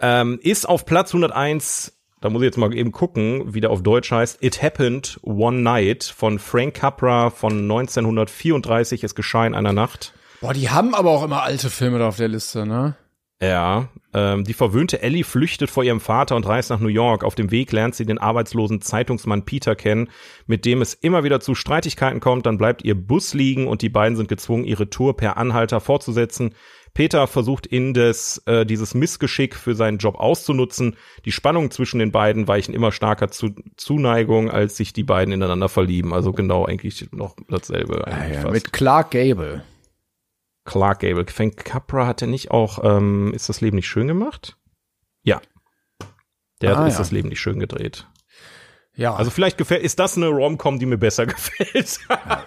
Ähm, 0.00 0.40
ist 0.42 0.68
auf 0.68 0.84
Platz 0.84 1.14
101, 1.14 1.96
da 2.20 2.30
muss 2.30 2.42
ich 2.42 2.46
jetzt 2.46 2.58
mal 2.58 2.74
eben 2.74 2.92
gucken, 2.92 3.54
wie 3.54 3.60
der 3.60 3.70
auf 3.70 3.82
Deutsch 3.82 4.10
heißt, 4.10 4.42
It 4.42 4.62
Happened 4.62 5.20
One 5.22 5.60
Night 5.60 6.04
von 6.04 6.38
Frank 6.38 6.74
Capra 6.74 7.30
von 7.30 7.52
1934. 7.52 9.04
Es 9.04 9.14
geschah 9.14 9.46
in 9.46 9.54
einer 9.54 9.72
Nacht. 9.72 10.12
Boah, 10.40 10.52
die 10.52 10.70
haben 10.70 10.94
aber 10.94 11.10
auch 11.10 11.24
immer 11.24 11.42
alte 11.42 11.70
Filme 11.70 12.00
da 12.00 12.08
auf 12.08 12.16
der 12.16 12.28
Liste, 12.28 12.66
ne? 12.66 12.96
Ja, 13.42 13.88
ähm, 14.14 14.44
die 14.44 14.52
verwöhnte 14.52 15.02
Ellie 15.02 15.24
flüchtet 15.24 15.68
vor 15.68 15.82
ihrem 15.82 15.98
Vater 15.98 16.36
und 16.36 16.46
reist 16.46 16.70
nach 16.70 16.78
New 16.78 16.86
York. 16.86 17.24
Auf 17.24 17.34
dem 17.34 17.50
Weg 17.50 17.72
lernt 17.72 17.96
sie 17.96 18.06
den 18.06 18.18
arbeitslosen 18.18 18.80
Zeitungsmann 18.80 19.44
Peter 19.44 19.74
kennen, 19.74 20.10
mit 20.46 20.64
dem 20.64 20.80
es 20.80 20.94
immer 20.94 21.24
wieder 21.24 21.40
zu 21.40 21.56
Streitigkeiten 21.56 22.20
kommt. 22.20 22.46
Dann 22.46 22.56
bleibt 22.56 22.84
ihr 22.84 22.94
Bus 22.94 23.34
liegen 23.34 23.66
und 23.66 23.82
die 23.82 23.88
beiden 23.88 24.16
sind 24.16 24.28
gezwungen, 24.28 24.64
ihre 24.64 24.90
Tour 24.90 25.16
per 25.16 25.38
Anhalter 25.38 25.80
fortzusetzen. 25.80 26.54
Peter 26.94 27.26
versucht 27.26 27.66
indes 27.66 28.42
äh, 28.46 28.64
dieses 28.64 28.94
Missgeschick 28.94 29.56
für 29.56 29.74
seinen 29.74 29.98
Job 29.98 30.20
auszunutzen. 30.20 30.96
Die 31.24 31.32
Spannungen 31.32 31.72
zwischen 31.72 31.98
den 31.98 32.12
beiden 32.12 32.46
weichen 32.46 32.74
immer 32.74 32.92
stärker 32.92 33.28
zu 33.28 33.56
Zuneigung, 33.76 34.52
als 34.52 34.76
sich 34.76 34.92
die 34.92 35.02
beiden 35.02 35.34
ineinander 35.34 35.68
verlieben. 35.68 36.14
Also 36.14 36.32
genau 36.32 36.64
eigentlich 36.64 37.08
noch 37.10 37.34
dasselbe. 37.48 38.06
eigentlich 38.06 38.38
fast. 38.38 38.52
Mit 38.54 38.72
Clark 38.72 39.10
Gable. 39.10 39.64
Clark 40.64 41.00
Gable. 41.00 41.26
Frank 41.28 41.56
Capra 41.64 42.06
hat 42.06 42.22
er 42.22 42.28
nicht 42.28 42.50
auch 42.50 42.78
ähm, 42.84 43.32
Ist 43.34 43.48
das 43.48 43.60
Leben 43.60 43.76
nicht 43.76 43.88
schön 43.88 44.06
gemacht? 44.08 44.56
Ja. 45.24 45.40
Der 46.60 46.76
Ah, 46.76 46.80
hat 46.82 46.88
Ist 46.88 46.94
ja. 46.94 46.98
das 47.00 47.10
Leben 47.10 47.28
nicht 47.28 47.40
schön 47.40 47.58
gedreht. 47.58 48.06
Ja, 48.94 49.14
Also 49.14 49.30
vielleicht 49.30 49.56
gefällt, 49.56 49.82
ist 49.82 49.98
das 49.98 50.18
eine 50.18 50.28
Rom-Com, 50.28 50.78
die 50.78 50.84
mir 50.84 50.98
besser 50.98 51.24
gefällt. 51.26 51.98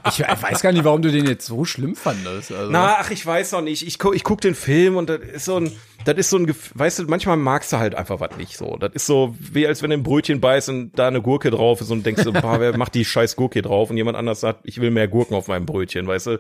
ich 0.08 0.20
weiß 0.20 0.62
gar 0.62 0.72
nicht, 0.72 0.84
warum 0.86 1.02
du 1.02 1.12
den 1.12 1.26
jetzt 1.26 1.48
so 1.48 1.66
schlimm 1.66 1.96
fandest. 1.96 2.52
Also. 2.52 2.72
Na, 2.72 2.98
ach, 3.00 3.10
ich 3.10 3.26
weiß 3.26 3.54
noch 3.54 3.62
nicht. 3.62 3.86
Ich 3.86 3.98
guck, 3.98 4.16
ich 4.16 4.24
guck 4.24 4.42
den 4.42 4.54
Film 4.54 4.96
und 4.96 5.10
das 5.10 5.22
ist 5.22 5.46
so 5.46 5.58
ein, 5.58 5.72
das 6.06 6.16
ist 6.18 6.30
so 6.30 6.38
ein, 6.38 6.56
weißt 6.76 7.00
du, 7.00 7.04
manchmal 7.06 7.38
magst 7.38 7.74
du 7.74 7.78
halt 7.78 7.96
einfach 7.96 8.20
was 8.20 8.38
nicht 8.38 8.58
so. 8.58 8.78
Das 8.78 8.92
ist 8.94 9.08
so, 9.08 9.36
wie 9.40 9.66
als 9.66 9.82
wenn 9.82 9.90
du 9.90 9.96
ein 9.98 10.04
Brötchen 10.04 10.40
beißt 10.40 10.70
und 10.70 10.92
da 10.94 11.08
eine 11.08 11.22
Gurke 11.24 11.50
drauf 11.50 11.82
ist 11.82 11.90
und 11.90 12.06
denkst, 12.06 12.22
so, 12.24 12.32
boah, 12.32 12.60
wer 12.60 12.78
macht 12.78 12.94
die 12.94 13.06
scheiß 13.06 13.36
Gurke 13.36 13.64
drauf 13.64 13.90
und 13.90 13.98
jemand 13.98 14.16
anders 14.16 14.40
sagt, 14.40 14.60
ich 14.66 14.80
will 14.80 14.92
mehr 14.92 15.08
Gurken 15.08 15.36
auf 15.36 15.48
meinem 15.48 15.66
Brötchen, 15.66 16.06
weißt 16.08 16.28
du? 16.28 16.38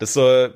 Das 0.00 0.08
ist 0.10 0.14
so, 0.14 0.48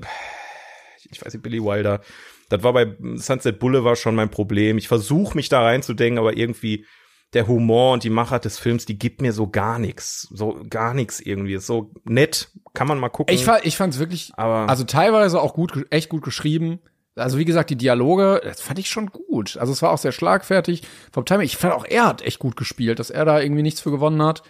ich 1.10 1.24
weiß 1.24 1.32
nicht, 1.34 1.42
Billy 1.42 1.62
Wilder. 1.62 2.00
Das 2.48 2.62
war 2.62 2.72
bei 2.72 2.94
Sunset 3.16 3.58
Boulevard 3.58 3.98
schon 3.98 4.14
mein 4.14 4.30
Problem. 4.30 4.78
Ich 4.78 4.88
versuche 4.88 5.36
mich 5.36 5.48
da 5.48 5.62
reinzudenken, 5.62 6.18
aber 6.18 6.36
irgendwie 6.36 6.86
der 7.34 7.46
Humor 7.46 7.92
und 7.92 8.04
die 8.04 8.10
Machart 8.10 8.46
des 8.46 8.58
Films, 8.58 8.86
die 8.86 8.98
gibt 8.98 9.20
mir 9.20 9.32
so 9.34 9.48
gar 9.50 9.78
nichts. 9.78 10.28
So 10.32 10.62
gar 10.70 10.94
nichts 10.94 11.20
irgendwie. 11.20 11.54
Ist 11.54 11.66
so 11.66 11.92
nett, 12.04 12.48
kann 12.72 12.88
man 12.88 12.98
mal 12.98 13.10
gucken. 13.10 13.34
Ich, 13.34 13.44
fand, 13.44 13.66
ich 13.66 13.76
fand's 13.76 13.98
wirklich, 13.98 14.32
Aber- 14.36 14.68
also 14.70 14.84
teilweise 14.84 15.40
auch 15.40 15.52
gut, 15.52 15.86
echt 15.90 16.08
gut 16.08 16.22
geschrieben. 16.22 16.78
Also 17.16 17.36
wie 17.36 17.44
gesagt, 17.44 17.68
die 17.68 17.76
Dialoge, 17.76 18.40
das 18.44 18.60
fand 18.62 18.78
ich 18.78 18.88
schon 18.88 19.08
gut. 19.08 19.56
Also 19.58 19.72
es 19.72 19.82
war 19.82 19.90
auch 19.90 19.98
sehr 19.98 20.12
schlagfertig 20.12 20.82
vom 21.12 21.24
Timing. 21.26 21.44
Ich 21.46 21.56
fand 21.56 21.74
auch, 21.74 21.84
er 21.84 22.06
hat 22.06 22.22
echt 22.22 22.38
gut 22.38 22.56
gespielt, 22.56 22.98
dass 23.00 23.10
er 23.10 23.24
da 23.24 23.40
irgendwie 23.40 23.62
nichts 23.62 23.80
für 23.80 23.90
gewonnen 23.90 24.22
hat. 24.22 24.42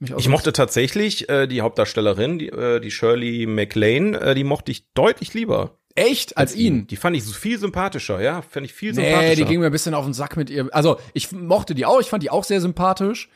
Ich 0.00 0.28
mochte 0.28 0.52
tatsächlich 0.52 1.28
äh, 1.28 1.46
die 1.46 1.60
Hauptdarstellerin, 1.60 2.38
die, 2.38 2.48
äh, 2.50 2.80
die 2.80 2.90
Shirley 2.90 3.46
MacLaine, 3.46 4.20
äh, 4.20 4.34
die 4.34 4.44
mochte 4.44 4.70
ich 4.70 4.92
deutlich 4.92 5.32
lieber. 5.34 5.77
Echt 5.98 6.36
als 6.36 6.54
ihn. 6.54 6.86
Die 6.86 6.96
fand 6.96 7.16
ich 7.16 7.24
so 7.24 7.32
viel 7.32 7.58
sympathischer, 7.58 8.20
ja, 8.20 8.42
fand 8.42 8.66
ich 8.66 8.72
viel 8.72 8.94
sympathischer. 8.94 9.28
Nee, 9.28 9.34
die 9.36 9.44
ging 9.44 9.60
mir 9.60 9.66
ein 9.66 9.72
bisschen 9.72 9.94
auf 9.94 10.04
den 10.04 10.14
Sack 10.14 10.36
mit 10.36 10.50
ihr. 10.50 10.68
Also 10.72 10.98
ich 11.12 11.32
mochte 11.32 11.74
die 11.74 11.84
auch, 11.84 12.00
ich 12.00 12.08
fand 12.08 12.22
die 12.22 12.30
auch 12.30 12.44
sehr 12.44 12.60
sympathisch. 12.60 13.28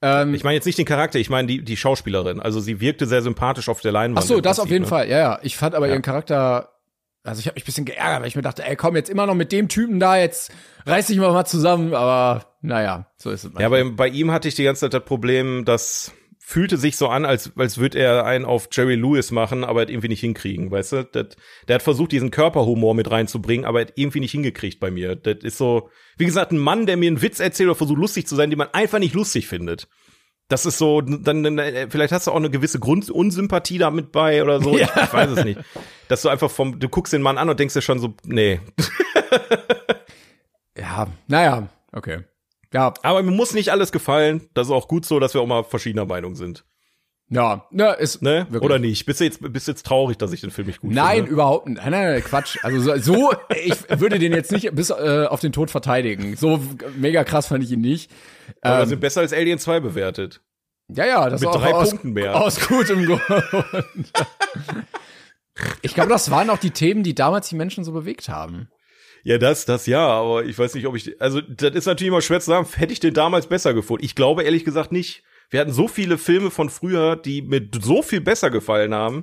Ähm, 0.00 0.34
ich 0.34 0.44
meine 0.44 0.54
jetzt 0.54 0.64
nicht 0.66 0.78
den 0.78 0.84
Charakter, 0.86 1.18
ich 1.18 1.30
meine 1.30 1.48
die, 1.48 1.62
die 1.64 1.76
Schauspielerin. 1.76 2.40
Also 2.40 2.60
sie 2.60 2.80
wirkte 2.80 3.06
sehr 3.06 3.22
sympathisch 3.22 3.68
auf 3.68 3.80
der 3.80 3.92
Leinwand. 3.92 4.24
Ach 4.24 4.28
so, 4.28 4.40
das 4.40 4.58
auf 4.58 4.64
Prinzip, 4.64 4.72
jeden 4.72 4.82
ne? 4.84 4.88
Fall. 4.88 5.08
Ja, 5.08 5.18
ja. 5.18 5.38
Ich 5.42 5.56
fand 5.56 5.74
aber 5.74 5.86
Ja. 5.86 5.94
ihren 5.94 6.02
Charakter, 6.02 6.70
also 7.24 7.40
ich 7.40 7.46
habe 7.46 7.54
mich 7.56 7.64
ein 7.64 7.66
bisschen 7.66 7.84
geärgert, 7.84 8.20
weil 8.20 8.28
ich 8.28 8.36
mir 8.36 8.42
dachte, 8.42 8.64
ey, 8.64 8.76
komm 8.76 8.94
jetzt 8.94 9.10
immer 9.10 9.26
noch 9.26 9.34
mit 9.34 9.50
dem 9.50 9.68
Typen 9.68 9.98
da, 9.98 10.16
jetzt 10.16 10.52
reiß 10.86 11.08
dich 11.08 11.18
mal 11.18 11.32
mal 11.32 11.44
zusammen. 11.46 11.94
Aber 11.94 12.46
naja, 12.62 13.06
so 13.16 13.30
ist 13.30 13.44
es. 13.44 13.50
Ja, 13.58 13.68
bei, 13.68 13.82
bei 13.84 14.08
ihm 14.08 14.30
hatte 14.30 14.46
ich 14.46 14.54
die 14.54 14.62
ganze 14.64 14.82
Zeit 14.82 14.94
das 14.94 15.04
Problem, 15.04 15.64
das 15.64 16.12
fühlte 16.48 16.78
sich 16.78 16.96
so 16.96 17.08
an, 17.08 17.26
als, 17.26 17.52
als 17.58 17.76
würde 17.76 17.98
er 17.98 18.24
einen 18.24 18.46
auf 18.46 18.70
Jerry 18.72 18.94
Lewis 18.94 19.32
machen, 19.32 19.64
aber 19.64 19.82
hat 19.82 19.90
irgendwie 19.90 20.08
nicht 20.08 20.22
hinkriegen, 20.22 20.70
weißt 20.70 20.92
du? 20.92 21.04
Das, 21.04 21.36
der 21.68 21.74
hat 21.74 21.82
versucht, 21.82 22.10
diesen 22.10 22.30
Körperhumor 22.30 22.94
mit 22.94 23.10
reinzubringen, 23.10 23.66
aber 23.66 23.82
hat 23.82 23.92
irgendwie 23.96 24.20
nicht 24.20 24.32
hingekriegt 24.32 24.80
bei 24.80 24.90
mir. 24.90 25.14
Das 25.14 25.40
ist 25.42 25.58
so, 25.58 25.90
wie 26.16 26.24
gesagt, 26.24 26.52
ein 26.52 26.58
Mann, 26.58 26.86
der 26.86 26.96
mir 26.96 27.08
einen 27.08 27.20
Witz 27.20 27.38
erzählt 27.38 27.68
oder 27.68 27.76
versucht 27.76 27.98
lustig 27.98 28.26
zu 28.26 28.34
sein, 28.34 28.48
den 28.48 28.58
man 28.58 28.68
einfach 28.72 28.98
nicht 28.98 29.14
lustig 29.14 29.46
findet. 29.46 29.88
Das 30.48 30.64
ist 30.64 30.78
so, 30.78 31.02
dann, 31.02 31.42
dann 31.42 31.58
äh, 31.58 31.88
vielleicht 31.90 32.14
hast 32.14 32.26
du 32.26 32.30
auch 32.30 32.36
eine 32.36 32.48
gewisse 32.48 32.78
Grundunsympathie 32.78 33.76
damit 33.76 34.10
bei 34.10 34.42
oder 34.42 34.62
so. 34.62 34.74
Ich, 34.74 34.88
ich 34.88 35.12
weiß 35.12 35.28
es 35.32 35.44
nicht. 35.44 35.60
Dass 36.08 36.22
du 36.22 36.30
einfach 36.30 36.50
vom, 36.50 36.80
du 36.80 36.88
guckst 36.88 37.12
den 37.12 37.20
Mann 37.20 37.36
an 37.36 37.50
und 37.50 37.60
denkst 37.60 37.74
dir 37.74 37.82
schon 37.82 37.98
so, 37.98 38.14
nee. 38.24 38.58
ja, 40.78 41.08
naja, 41.26 41.68
okay. 41.92 42.24
Ja, 42.72 42.92
Aber 43.02 43.22
mir 43.22 43.30
muss 43.30 43.54
nicht 43.54 43.70
alles 43.70 43.92
gefallen. 43.92 44.48
Das 44.54 44.66
ist 44.66 44.72
auch 44.72 44.88
gut 44.88 45.06
so, 45.06 45.18
dass 45.20 45.34
wir 45.34 45.40
auch 45.40 45.46
mal 45.46 45.64
verschiedener 45.64 46.04
Meinung 46.04 46.34
sind. 46.34 46.64
ja, 47.30 47.66
ja, 47.72 47.92
ist 47.92 48.20
Ne? 48.22 48.46
wirklich. 48.50 48.62
Oder 48.62 48.78
nicht? 48.78 49.06
Bist 49.06 49.20
du 49.20 49.24
jetzt, 49.24 49.40
bist 49.52 49.66
du 49.68 49.72
jetzt 49.72 49.86
traurig, 49.86 50.18
dass 50.18 50.32
ich 50.32 50.40
den 50.42 50.50
Film 50.50 50.66
nicht 50.66 50.80
gut 50.80 50.92
Nein, 50.92 51.16
finde? 51.18 51.30
überhaupt 51.32 51.66
nicht. 51.66 51.78
Nein, 51.78 51.90
nein, 51.92 52.12
nein, 52.12 52.22
Quatsch. 52.24 52.58
Also 52.62 52.78
so, 52.80 52.96
so 52.98 53.32
ich 53.64 53.74
würde 54.00 54.18
den 54.18 54.32
jetzt 54.32 54.52
nicht 54.52 54.74
bis 54.74 54.90
äh, 54.90 55.26
auf 55.28 55.40
den 55.40 55.52
Tod 55.52 55.70
verteidigen. 55.70 56.36
So 56.36 56.60
mega 56.96 57.24
krass 57.24 57.46
fand 57.46 57.64
ich 57.64 57.70
ihn 57.72 57.80
nicht. 57.80 58.10
Aber 58.62 58.82
Ähm, 58.82 58.88
sind 58.88 59.00
besser 59.00 59.20
als 59.20 59.32
Alien 59.32 59.58
2 59.58 59.80
bewertet. 59.80 60.40
Ja, 60.90 61.06
ja, 61.06 61.28
das 61.28 61.40
Mit 61.42 61.50
auch 61.50 61.60
drei 61.60 61.74
aus, 61.74 61.90
Punkten 61.90 62.12
mehr. 62.14 62.34
aus 62.40 62.66
gutem 62.66 63.04
Grund. 63.04 63.22
ich 65.82 65.94
glaube, 65.94 66.08
das 66.10 66.30
waren 66.30 66.48
auch 66.50 66.58
die 66.58 66.70
Themen, 66.70 67.02
die 67.02 67.14
damals 67.14 67.48
die 67.48 67.56
Menschen 67.56 67.84
so 67.84 67.92
bewegt 67.92 68.28
haben. 68.28 68.68
Ja, 69.22 69.38
das, 69.38 69.64
das 69.64 69.86
ja, 69.86 70.06
aber 70.06 70.44
ich 70.44 70.58
weiß 70.58 70.74
nicht, 70.74 70.86
ob 70.86 70.96
ich, 70.96 71.20
also 71.20 71.40
das 71.40 71.74
ist 71.74 71.86
natürlich 71.86 72.08
immer 72.08 72.22
schwer 72.22 72.40
zu 72.40 72.50
sagen, 72.50 72.66
hätte 72.76 72.92
ich 72.92 73.00
den 73.00 73.14
damals 73.14 73.46
besser 73.46 73.74
gefunden. 73.74 74.04
Ich 74.04 74.14
glaube 74.14 74.42
ehrlich 74.42 74.64
gesagt 74.64 74.92
nicht. 74.92 75.22
Wir 75.50 75.60
hatten 75.60 75.72
so 75.72 75.88
viele 75.88 76.18
Filme 76.18 76.50
von 76.50 76.68
früher, 76.68 77.16
die 77.16 77.42
mir 77.42 77.68
so 77.80 78.02
viel 78.02 78.20
besser 78.20 78.50
gefallen 78.50 78.94
haben, 78.94 79.22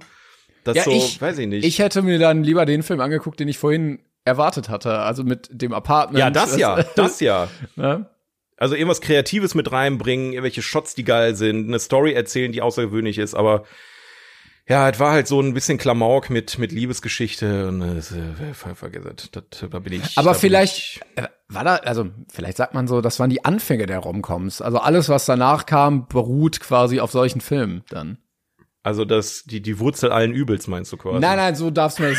dass 0.64 0.76
Ja, 0.76 0.84
so, 0.84 0.92
ich, 0.92 1.22
weiß 1.22 1.38
ich 1.38 1.48
nicht. 1.48 1.66
Ich 1.66 1.80
hätte 1.80 2.02
mir 2.02 2.18
dann 2.18 2.44
lieber 2.44 2.66
den 2.66 2.84
Film 2.84 3.00
angeguckt, 3.00 3.40
den 3.40 3.48
ich 3.48 3.58
vorhin 3.58 4.00
erwartet 4.26 4.70
hatte. 4.70 5.00
Also 5.00 5.24
mit 5.24 5.50
dem 5.52 5.72
Apartment. 5.74 6.20
ja, 6.20 6.32
das 6.32 6.58
ja, 6.58 6.84
das 6.96 7.20
ja. 7.20 7.48
ne? 7.76 8.10
Also 8.58 8.76
irgendwas 8.76 9.02
Kreatives 9.02 9.54
mit 9.54 9.72
reinbringen, 9.72 10.32
irgendwelche 10.32 10.62
Shots, 10.62 10.96
die 10.96 11.04
geil 11.04 11.36
sind, 11.36 11.68
eine 11.68 11.78
Story 11.78 12.14
erzählen, 12.14 12.52
die 12.52 12.62
außergewöhnlich 12.62 13.18
ist, 13.18 13.36
aber 13.36 13.66
ja, 14.68 14.90
es 14.90 15.00
war 15.00 15.12
halt 15.12 15.28
so 15.28 15.40
ein 15.40 15.54
bisschen 15.54 15.78
Klamauk 15.78 16.30
mit, 16.30 16.58
mit 16.58 16.72
Liebesgeschichte 16.72 17.68
und 17.68 17.82
äh, 17.82 18.02
ver 18.54 18.76
vergiss 18.76 19.06
es. 19.06 19.32
Das, 19.32 19.44
da 19.70 19.80
bin 19.80 19.94
ich. 19.94 20.18
Aber 20.18 20.34
vielleicht 20.34 21.02
äh, 21.16 21.28
war 21.50 21.64
da, 21.64 21.76
also 21.76 22.08
vielleicht 22.30 22.58
sagt 22.58 22.74
man 22.74 22.88
so, 22.88 23.02
das 23.02 23.20
waren 23.20 23.30
die 23.30 23.46
Anfänge 23.46 23.86
der 23.86 24.00
Romcoms. 24.00 24.62
Also 24.62 24.80
alles, 24.80 25.08
was 25.08 25.26
danach 25.26 25.68
kam, 25.68 26.08
beruht 26.08 26.60
quasi 26.60 27.00
auf 27.00 27.12
solchen 27.12 27.42
Filmen 27.42 27.84
dann. 27.90 28.18
Ich, 28.58 28.66
also 28.82 29.06
das, 29.06 29.44
die, 29.44 29.62
die 29.62 29.80
Wurzel 29.80 30.12
allen 30.12 30.34
Übels 30.34 30.68
meinst 30.68 30.92
du 30.92 30.98
quasi? 30.98 31.20
Nein, 31.20 31.38
nein, 31.38 31.56
so 31.56 31.70
darfst 31.70 32.00
du 32.00 32.04
das. 32.04 32.18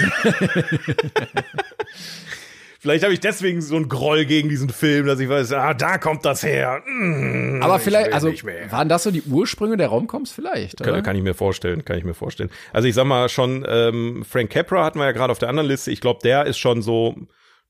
Vielleicht 2.86 3.02
habe 3.02 3.12
ich 3.12 3.18
deswegen 3.18 3.60
so 3.62 3.74
einen 3.74 3.88
Groll 3.88 4.26
gegen 4.26 4.48
diesen 4.48 4.68
Film, 4.68 5.06
dass 5.06 5.18
ich 5.18 5.28
weiß, 5.28 5.52
ah, 5.54 5.74
da 5.74 5.98
kommt 5.98 6.24
das 6.24 6.44
her. 6.44 6.84
Mm, 6.86 7.60
Aber 7.60 7.78
ich 7.78 7.82
vielleicht, 7.82 8.12
also 8.12 8.28
waren 8.28 8.88
das 8.88 9.02
so 9.02 9.10
die 9.10 9.22
Ursprünge 9.22 9.76
der 9.76 9.88
Romcoms 9.88 10.30
vielleicht? 10.30 10.80
Kann, 10.84 11.02
kann 11.02 11.16
ich 11.16 11.24
mir 11.24 11.34
vorstellen, 11.34 11.84
kann 11.84 11.98
ich 11.98 12.04
mir 12.04 12.14
vorstellen. 12.14 12.48
Also 12.72 12.86
ich 12.86 12.94
sag 12.94 13.04
mal 13.04 13.28
schon, 13.28 13.66
ähm, 13.68 14.24
Frank 14.24 14.50
Capra 14.50 14.84
hatten 14.84 15.00
wir 15.00 15.04
ja 15.06 15.10
gerade 15.10 15.32
auf 15.32 15.40
der 15.40 15.48
anderen 15.48 15.68
Liste. 15.68 15.90
Ich 15.90 16.00
glaube, 16.00 16.20
der 16.22 16.46
ist 16.46 16.58
schon 16.58 16.80
so, 16.80 17.16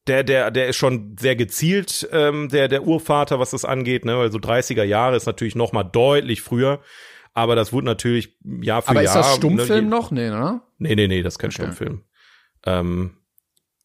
der, 0.07 0.23
der, 0.23 0.51
der 0.51 0.69
ist 0.69 0.77
schon 0.77 1.17
sehr 1.19 1.35
gezielt, 1.35 2.07
ähm, 2.13 2.51
der, 2.51 2.69
der 2.69 2.83
Urvater, 2.83 3.41
was 3.41 3.53
das 3.53 3.65
angeht, 3.65 4.05
ne? 4.05 4.19
Weil 4.19 4.31
so 4.31 4.37
30er 4.37 4.85
Jahre 4.85 5.17
ist 5.17 5.25
natürlich 5.25 5.55
noch 5.57 5.73
mal 5.73 5.85
deutlich 5.85 6.43
früher. 6.43 6.81
Aber 7.33 7.57
das 7.57 7.73
wurde 7.73 7.87
natürlich 7.87 8.37
Jahr 8.45 8.83
für 8.83 8.91
Aber 8.91 9.01
Jahr. 9.01 9.19
ist 9.19 9.27
das 9.29 9.37
Stummfilm 9.37 9.85
ne, 9.87 9.91
noch? 9.91 10.11
Nee, 10.11 10.29
ne? 10.29 10.61
Nee, 10.77 10.95
nee, 10.95 11.09
nee, 11.09 11.23
das 11.23 11.37
ist 11.37 11.39
kein 11.39 11.49
Okay. 11.49 11.63
Stummfilm. 11.63 12.03
Ähm, 12.67 13.17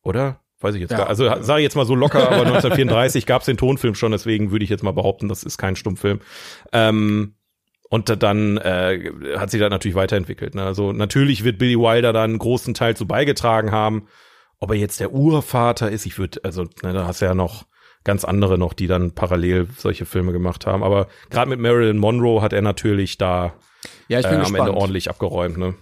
oder? 0.03 0.40
Weiß 0.61 0.75
ich 0.75 0.81
jetzt 0.81 0.91
Ja. 0.91 0.97
gar 0.99 1.07
Also 1.09 1.25
sage 1.41 1.59
ich 1.61 1.63
jetzt 1.63 1.75
mal 1.75 1.85
so 1.85 1.95
locker, 1.95 2.27
aber 2.27 2.45
1934 2.45 3.25
gab 3.25 3.41
es 3.41 3.45
den 3.47 3.57
Tonfilm 3.57 3.95
schon, 3.95 4.11
deswegen 4.11 4.51
würde 4.51 4.63
ich 4.63 4.69
jetzt 4.69 4.83
mal 4.83 4.91
behaupten, 4.93 5.27
das 5.27 5.43
ist 5.43 5.57
kein 5.57 5.75
Stummfilm. 5.75 6.19
Ähm, 6.71 7.35
und 7.89 8.23
dann 8.23 8.57
äh, 8.57 9.11
hat 9.37 9.51
sich 9.51 9.59
das 9.59 9.69
natürlich 9.69 9.95
weiterentwickelt. 9.95 10.55
Ne? 10.55 10.63
Also 10.63 10.93
natürlich 10.93 11.43
wird 11.43 11.57
Billy 11.57 11.77
Wilder 11.77 12.13
da 12.13 12.23
einen 12.23 12.37
großen 12.37 12.73
Teil 12.73 12.95
zu 12.95 13.05
beigetragen 13.05 13.71
haben. 13.71 14.07
Ob 14.59 14.71
er 14.71 14.77
jetzt 14.77 14.99
der 15.01 15.11
Urvater 15.11 15.91
ist, 15.91 16.05
ich 16.05 16.17
würde, 16.17 16.39
also 16.43 16.63
ne, 16.83 16.93
da 16.93 17.05
hast 17.05 17.21
du 17.21 17.25
ja 17.25 17.33
noch 17.33 17.65
ganz 18.03 18.23
andere 18.23 18.57
noch, 18.57 18.73
die 18.73 18.87
dann 18.87 19.11
parallel 19.13 19.67
solche 19.77 20.05
Filme 20.05 20.31
gemacht 20.31 20.65
haben. 20.65 20.83
Aber 20.83 21.07
gerade 21.29 21.49
mit 21.49 21.59
Marilyn 21.59 21.97
Monroe 21.97 22.41
hat 22.41 22.53
er 22.53 22.61
natürlich 22.61 23.17
da 23.17 23.53
Ja, 24.07 24.19
ich 24.19 24.25
äh, 24.25 24.29
bin 24.29 24.37
am 24.37 24.43
gespannt. 24.43 24.69
Ende 24.69 24.79
ordentlich 24.79 25.09
abgeräumt. 25.09 25.57
Ne? 25.57 25.73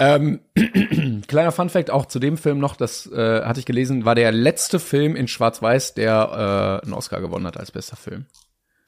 Ähm, 0.00 0.40
kleiner 1.28 1.52
Funfact 1.52 1.90
auch 1.90 2.06
zu 2.06 2.18
dem 2.18 2.36
Film 2.38 2.58
noch, 2.58 2.74
das 2.74 3.06
äh, 3.06 3.42
hatte 3.44 3.60
ich 3.60 3.66
gelesen, 3.66 4.04
war 4.06 4.14
der 4.14 4.32
letzte 4.32 4.80
Film 4.80 5.14
in 5.14 5.28
Schwarz-Weiß, 5.28 5.94
der 5.94 6.80
äh, 6.82 6.84
einen 6.86 6.94
Oscar 6.94 7.20
gewonnen 7.20 7.46
hat 7.46 7.58
als 7.58 7.70
bester 7.70 7.96
Film. 7.96 8.24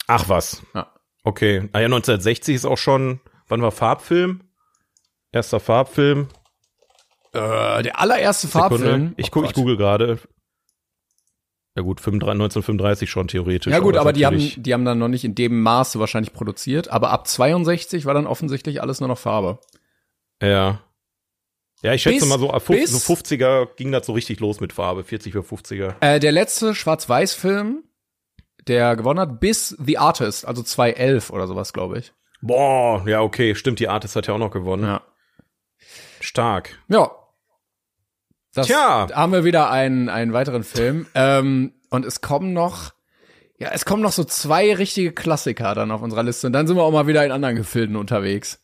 Ach 0.06 0.28
was. 0.28 0.62
Ja. 0.74 0.90
Okay. 1.22 1.68
Naja, 1.72 1.84
1960 1.86 2.54
ist 2.54 2.64
auch 2.64 2.78
schon, 2.78 3.20
wann 3.46 3.60
war 3.62 3.70
Farbfilm? 3.72 4.40
Erster 5.32 5.60
Farbfilm. 5.60 6.28
Äh, 7.32 7.82
der 7.82 8.00
allererste 8.00 8.46
Sekunde. 8.46 8.78
Farbfilm. 8.78 9.14
Ich, 9.16 9.26
Oh 9.26 9.30
guck, 9.32 9.44
ich 9.44 9.48
Gott. 9.50 9.54
google 9.54 9.76
gerade. 9.76 10.18
Ja 11.74 11.82
gut, 11.82 12.00
35, 12.00 12.32
1935 12.32 13.10
schon 13.10 13.28
theoretisch. 13.28 13.72
Ja 13.72 13.78
gut, 13.78 13.96
aber 13.96 14.12
die 14.12 14.26
haben, 14.26 14.38
die 14.56 14.74
haben 14.74 14.84
dann 14.84 14.98
noch 14.98 15.08
nicht 15.08 15.24
in 15.24 15.34
dem 15.34 15.62
Maße 15.62 15.98
wahrscheinlich 15.98 16.32
produziert. 16.34 16.88
Aber 16.88 17.10
ab 17.10 17.26
62 17.26 18.04
war 18.04 18.12
dann 18.12 18.26
offensichtlich 18.26 18.82
alles 18.82 19.00
nur 19.00 19.08
noch 19.08 19.18
Farbe. 19.18 19.58
Ja. 20.42 20.80
Ja, 21.82 21.92
ich 21.92 22.02
schätze 22.02 22.20
Bis- 22.20 22.28
mal 22.28 22.38
so, 22.38 22.50
ab 22.50 22.64
bis- 22.66 22.90
so 22.90 23.12
50er 23.12 23.74
ging 23.76 23.90
das 23.90 24.06
so 24.06 24.12
richtig 24.12 24.38
los 24.40 24.60
mit 24.60 24.72
Farbe. 24.72 25.02
40 25.04 25.32
für 25.32 25.42
50er. 25.42 25.96
Äh, 26.00 26.20
der 26.20 26.30
letzte 26.32 26.74
Schwarz-Weiß-Film, 26.74 27.82
der 28.68 28.94
gewonnen 28.94 29.18
hat, 29.18 29.40
bis 29.40 29.76
The 29.84 29.98
Artist, 29.98 30.46
also 30.46 30.62
2011 30.62 31.30
oder 31.30 31.48
sowas, 31.48 31.72
glaube 31.72 31.98
ich. 31.98 32.12
Boah, 32.40 33.06
ja, 33.06 33.20
okay, 33.20 33.54
stimmt, 33.54 33.80
die 33.80 33.88
Artist 33.88 34.14
hat 34.16 34.28
ja 34.28 34.34
auch 34.34 34.38
noch 34.38 34.50
gewonnen. 34.52 34.84
Ja. 34.84 35.02
Stark. 36.20 36.78
Ja. 36.88 37.10
Das, 38.54 38.66
Tja. 38.66 39.08
Haben 39.12 39.32
wir 39.32 39.44
wieder 39.44 39.70
einen, 39.70 40.08
einen 40.08 40.32
weiteren 40.32 40.62
Film. 40.62 41.06
ähm, 41.14 41.72
und 41.90 42.04
es 42.04 42.20
kommen 42.20 42.52
noch, 42.52 42.92
ja, 43.58 43.70
es 43.72 43.84
kommen 43.84 44.02
noch 44.02 44.12
so 44.12 44.22
zwei 44.24 44.74
richtige 44.74 45.12
Klassiker 45.12 45.74
dann 45.74 45.90
auf 45.90 46.02
unserer 46.02 46.22
Liste. 46.22 46.46
Und 46.46 46.52
dann 46.52 46.66
sind 46.66 46.76
wir 46.76 46.82
auch 46.84 46.92
mal 46.92 47.06
wieder 47.08 47.24
in 47.24 47.32
anderen 47.32 47.56
Gefilden 47.56 47.96
unterwegs. 47.96 48.61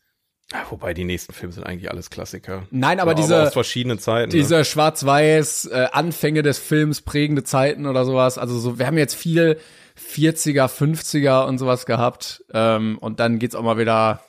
Ja, 0.52 0.64
wobei 0.70 0.94
die 0.94 1.04
nächsten 1.04 1.34
Filme 1.34 1.52
sind 1.52 1.64
eigentlich 1.64 1.90
alles 1.90 2.08
Klassiker. 2.08 2.66
Nein, 2.70 3.00
aber 3.00 3.10
Ja, 3.10 3.16
diese, 3.16 3.42
aus 3.42 3.52
verschiedenen 3.52 3.98
Zeiten. 3.98 4.30
ne? 4.30 4.38
diese 4.38 4.64
schwarz-weiß 4.64 5.66
äh, 5.66 5.88
Anfänge 5.92 6.42
des 6.42 6.58
Films, 6.58 7.02
prägende 7.02 7.44
Zeiten 7.44 7.84
oder 7.86 8.04
sowas. 8.06 8.38
Also 8.38 8.58
so, 8.58 8.78
wir 8.78 8.86
haben 8.86 8.96
jetzt 8.96 9.14
viel 9.14 9.58
40er, 9.98 10.66
50er 10.68 11.46
und 11.46 11.58
sowas 11.58 11.84
gehabt. 11.84 12.44
Ähm, 12.54 12.96
und 12.98 13.20
dann 13.20 13.38
geht's 13.38 13.54
auch 13.54 13.62
mal 13.62 13.76
wieder. 13.76 14.22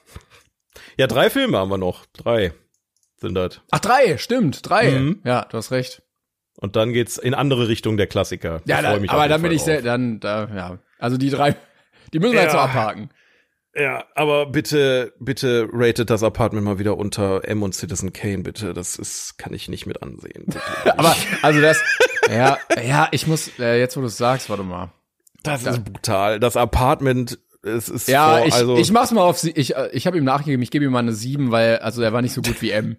Ja, 0.98 1.08
drei 1.08 1.30
Filme 1.30 1.58
haben 1.58 1.70
wir 1.70 1.78
noch. 1.78 2.06
Drei 2.18 2.52
sind 3.18 3.36
das. 3.36 3.62
Ach, 3.72 3.80
drei, 3.80 4.18
stimmt, 4.18 4.68
drei. 4.70 4.92
Mhm. 4.92 5.22
Ja, 5.24 5.46
du 5.50 5.58
hast 5.58 5.72
recht. 5.72 6.02
Und 6.58 6.76
dann 6.76 6.92
geht's 6.92 7.18
in 7.18 7.34
andere 7.34 7.70
Richtung 7.70 7.96
der 7.96 8.08
Klassiker. 8.08 8.62
Ja, 8.66 8.82
da, 8.82 8.98
mich 9.00 9.10
aber 9.10 9.30
dann 9.30 9.42
bin 9.42 9.52
ich 9.54 9.62
sehr, 9.62 9.82
dann, 9.82 10.20
da, 10.20 10.50
ja. 10.54 10.80
Also 10.98 11.16
die 11.16 11.30
drei, 11.30 11.56
die 12.14 12.20
müssen 12.20 12.34
wir 12.34 12.42
jetzt 12.42 12.52
so 12.52 12.58
Ja. 12.58 12.66
abhaken. 12.66 13.10
Ja, 13.80 14.04
aber 14.14 14.48
bitte, 14.48 15.14
bitte 15.20 15.70
ratet 15.72 16.10
das 16.10 16.22
Apartment 16.22 16.66
mal 16.66 16.80
wieder 16.80 16.98
unter 16.98 17.48
M 17.48 17.64
und 17.64 17.74
Citizen 17.74 18.12
Kane, 18.12 18.40
bitte. 18.40 18.74
Das 18.74 18.98
ist, 18.98 19.38
kann 19.38 19.54
ich 19.54 19.70
nicht 19.70 19.86
mit 19.86 20.04
ansehen. 20.04 20.48
Aber, 20.98 21.16
also 21.42 21.62
das, 21.62 21.82
ja, 22.30 22.58
ja, 22.84 23.08
ich 23.12 23.26
muss, 23.26 23.58
äh, 23.58 23.80
jetzt 23.80 23.96
wo 23.96 24.02
du 24.02 24.08
es 24.08 24.18
sagst, 24.18 24.50
warte 24.50 24.64
mal. 24.64 24.92
das 25.44 25.64
ist 25.66 25.86
brutal. 25.86 26.40
Das 26.42 26.58
Apartment, 26.58 27.40
es 27.64 27.88
ist 27.88 28.10
Ja, 28.10 28.38
vor, 28.40 28.48
ich, 28.48 28.54
also, 28.54 28.78
ich 28.78 28.92
mach's 28.92 29.12
mal 29.12 29.22
auf, 29.22 29.40
sie- 29.40 29.52
ich, 29.52 29.76
äh, 29.78 29.90
ich 29.94 30.06
habe 30.08 30.18
ihm 30.18 30.26
nachgegeben, 30.26 30.62
ich 30.62 30.72
gebe 30.72 30.84
ihm 30.84 30.92
mal 30.92 31.00
eine 31.00 31.14
sieben, 31.14 31.52
weil, 31.52 31.78
also 31.80 32.02
er 32.02 32.12
war 32.12 32.22
nicht 32.22 32.34
so 32.34 32.42
gut 32.42 32.62
wie 32.62 32.72
M. 32.72 32.98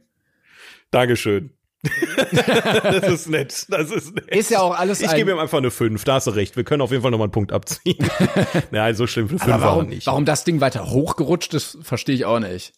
Dankeschön. 0.90 1.51
das 2.32 3.09
ist 3.09 3.28
nett. 3.28 3.66
Das 3.69 3.90
ist 3.90 4.15
nett. 4.15 4.28
Ist 4.28 4.51
ja 4.51 4.61
auch 4.61 4.78
alles 4.78 5.01
Ich 5.01 5.12
gebe 5.15 5.31
ihm 5.31 5.39
einfach 5.39 5.59
eine 5.59 5.70
5, 5.70 6.05
da 6.05 6.15
hast 6.15 6.27
du 6.27 6.32
recht. 6.32 6.57
Wir 6.57 6.65
können 6.65 6.82
auf 6.82 6.90
jeden 6.90 7.02
Fall 7.02 7.11
nochmal 7.11 7.27
einen 7.27 7.32
Punkt 7.32 7.52
abziehen. 7.52 7.97
Nein, 8.70 8.94
so 8.94 9.07
schlimm 9.07 9.28
für 9.28 9.39
5 9.39 9.43
Aber 9.44 9.52
war 9.52 9.61
er 9.61 9.77
warum, 9.77 9.89
nicht. 9.89 10.07
warum 10.07 10.24
das 10.24 10.44
Ding 10.44 10.61
weiter 10.61 10.90
hochgerutscht 10.90 11.55
ist, 11.55 11.78
verstehe 11.82 12.15
ich 12.15 12.27
auch 12.27 12.39
nicht. 12.40 12.74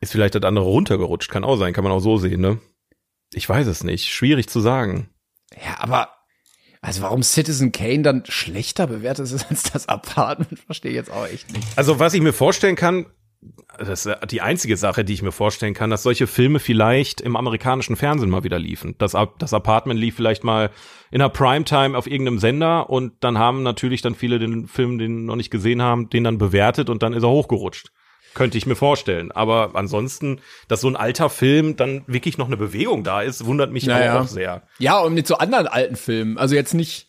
Ist 0.00 0.12
vielleicht 0.12 0.34
das 0.34 0.42
andere 0.42 0.64
runtergerutscht, 0.64 1.30
kann 1.30 1.44
auch 1.44 1.56
sein, 1.56 1.72
kann 1.72 1.84
man 1.84 1.92
auch 1.92 2.00
so 2.00 2.16
sehen, 2.16 2.40
ne? 2.40 2.58
Ich 3.32 3.48
weiß 3.48 3.66
es 3.66 3.84
nicht, 3.84 4.08
schwierig 4.08 4.48
zu 4.48 4.60
sagen. 4.60 5.10
Ja, 5.54 5.80
aber, 5.80 6.10
also 6.80 7.02
warum 7.02 7.22
Citizen 7.22 7.72
Kane 7.72 8.02
dann 8.02 8.24
schlechter 8.26 8.86
bewertet 8.86 9.30
ist 9.30 9.46
als 9.50 9.64
das 9.64 9.88
Apartment, 9.88 10.60
verstehe 10.60 10.90
ich 10.90 10.96
jetzt 10.96 11.10
auch 11.10 11.26
echt 11.26 11.52
nicht. 11.52 11.66
Also, 11.76 11.98
was 11.98 12.14
ich 12.14 12.20
mir 12.20 12.32
vorstellen 12.32 12.76
kann, 12.76 13.06
das 13.78 14.06
ist 14.06 14.18
die 14.30 14.40
einzige 14.40 14.76
Sache, 14.76 15.04
die 15.04 15.12
ich 15.12 15.22
mir 15.22 15.32
vorstellen 15.32 15.74
kann, 15.74 15.90
dass 15.90 16.02
solche 16.02 16.26
Filme 16.26 16.58
vielleicht 16.58 17.20
im 17.20 17.36
amerikanischen 17.36 17.96
Fernsehen 17.96 18.30
mal 18.30 18.44
wieder 18.44 18.58
liefen. 18.58 18.94
Das, 18.98 19.16
das 19.38 19.54
Apartment 19.54 20.00
lief 20.00 20.16
vielleicht 20.16 20.44
mal 20.44 20.70
in 21.10 21.18
der 21.18 21.28
Primetime 21.28 21.96
auf 21.96 22.06
irgendeinem 22.06 22.38
Sender 22.38 22.90
und 22.90 23.12
dann 23.20 23.38
haben 23.38 23.62
natürlich 23.62 24.02
dann 24.02 24.14
viele 24.14 24.38
den 24.38 24.66
Film, 24.66 24.98
den 24.98 25.26
noch 25.26 25.36
nicht 25.36 25.50
gesehen 25.50 25.82
haben, 25.82 26.10
den 26.10 26.24
dann 26.24 26.38
bewertet 26.38 26.90
und 26.90 27.02
dann 27.02 27.12
ist 27.12 27.22
er 27.22 27.30
hochgerutscht. 27.30 27.90
Könnte 28.34 28.58
ich 28.58 28.66
mir 28.66 28.76
vorstellen. 28.76 29.32
Aber 29.32 29.70
ansonsten, 29.74 30.40
dass 30.68 30.82
so 30.82 30.88
ein 30.88 30.96
alter 30.96 31.30
Film 31.30 31.76
dann 31.76 32.02
wirklich 32.06 32.36
noch 32.36 32.46
eine 32.46 32.58
Bewegung 32.58 33.02
da 33.02 33.22
ist, 33.22 33.46
wundert 33.46 33.72
mich 33.72 33.84
Ja, 33.84 33.96
aber 33.96 34.04
ja. 34.04 34.20
auch 34.20 34.28
sehr. 34.28 34.62
Ja, 34.78 34.98
und 34.98 35.14
mit 35.14 35.26
so 35.26 35.38
anderen 35.38 35.66
alten 35.66 35.96
Filmen, 35.96 36.36
also 36.36 36.54
jetzt 36.54 36.74
nicht, 36.74 37.08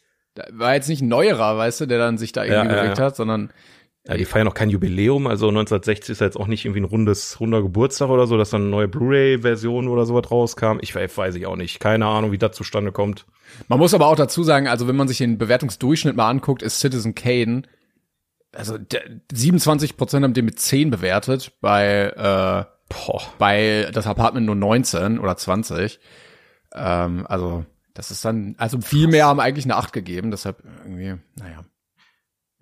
war 0.52 0.74
jetzt 0.74 0.88
nicht 0.88 1.02
ein 1.02 1.10
neuerer, 1.10 1.58
weißt 1.58 1.82
du, 1.82 1.86
der 1.86 1.98
dann 1.98 2.18
sich 2.18 2.32
da 2.32 2.46
irgendwie 2.46 2.70
Ja, 2.70 2.76
ja, 2.76 2.82
bewegt 2.82 2.98
ja. 3.00 3.06
hat, 3.06 3.16
sondern, 3.18 3.52
Ja, 4.08 4.16
die 4.16 4.24
feiern 4.24 4.46
noch 4.46 4.54
kein 4.54 4.70
Jubiläum, 4.70 5.28
also 5.28 5.50
1960 5.50 6.14
ist 6.14 6.22
ja 6.22 6.28
jetzt 6.28 6.38
auch 6.38 6.48
nicht 6.48 6.64
irgendwie 6.64 6.80
ein 6.80 6.86
rundes, 6.86 7.42
runder 7.42 7.62
Geburtstag 7.62 8.08
oder 8.08 8.26
so, 8.26 8.38
dass 8.38 8.52
dann 8.52 8.62
eine 8.62 8.70
neue 8.70 8.88
Blu-ray-Version 8.88 9.90
oder 9.90 10.06
sowas 10.06 10.32
rauskam. 10.32 10.78
Ich 10.80 10.96
weiß, 10.96 11.36
ich 11.36 11.46
auch 11.46 11.58
nicht. 11.58 11.82
Keine 11.82 12.06
Ahnung, 12.06 12.32
wie 12.32 12.38
das 12.38 12.56
zustande 12.56 12.94
kommt. 12.94 13.26
Man 13.68 13.80
muss 13.80 13.94
aber 13.94 14.08
auch 14.08 14.16
dazu 14.16 14.44
sagen, 14.44 14.70
also 14.70 14.88
wenn 14.88 14.96
man 14.96 15.10
sich 15.10 15.18
den 15.18 15.38
Bewertungsdurchschnitt 15.38 16.16
mal 16.16 16.30
anguckt, 16.30 16.62
ist 16.62 16.80
Citizen 16.80 17.16
Kane, 17.16 17.64
also 18.54 18.78
der, 18.78 19.02
27 19.32 19.98
Prozent 19.98 20.24
haben 20.24 20.34
den 20.34 20.46
mit 20.46 20.58
10 20.58 20.90
bewertet, 20.90 21.52
bei, 21.60 22.08
äh, 22.16 22.94
Boah. 22.94 23.22
bei 23.38 23.90
das 23.92 24.08
Apartment 24.08 24.46
nur 24.46 24.56
19 24.56 25.20
oder 25.20 25.36
20. 25.36 26.00
Ähm, 26.74 27.26
also 27.28 27.66
das 27.94 28.12
ist 28.12 28.24
dann, 28.24 28.56
also 28.58 28.80
viel 28.80 29.08
mehr 29.08 29.26
haben 29.26 29.42
eigentlich 29.42 29.66
eine 29.66 29.76
8 29.76 29.92
gegeben, 29.92 30.32
deshalb 30.32 30.64
irgendwie, 30.86 31.16
naja. 31.36 31.66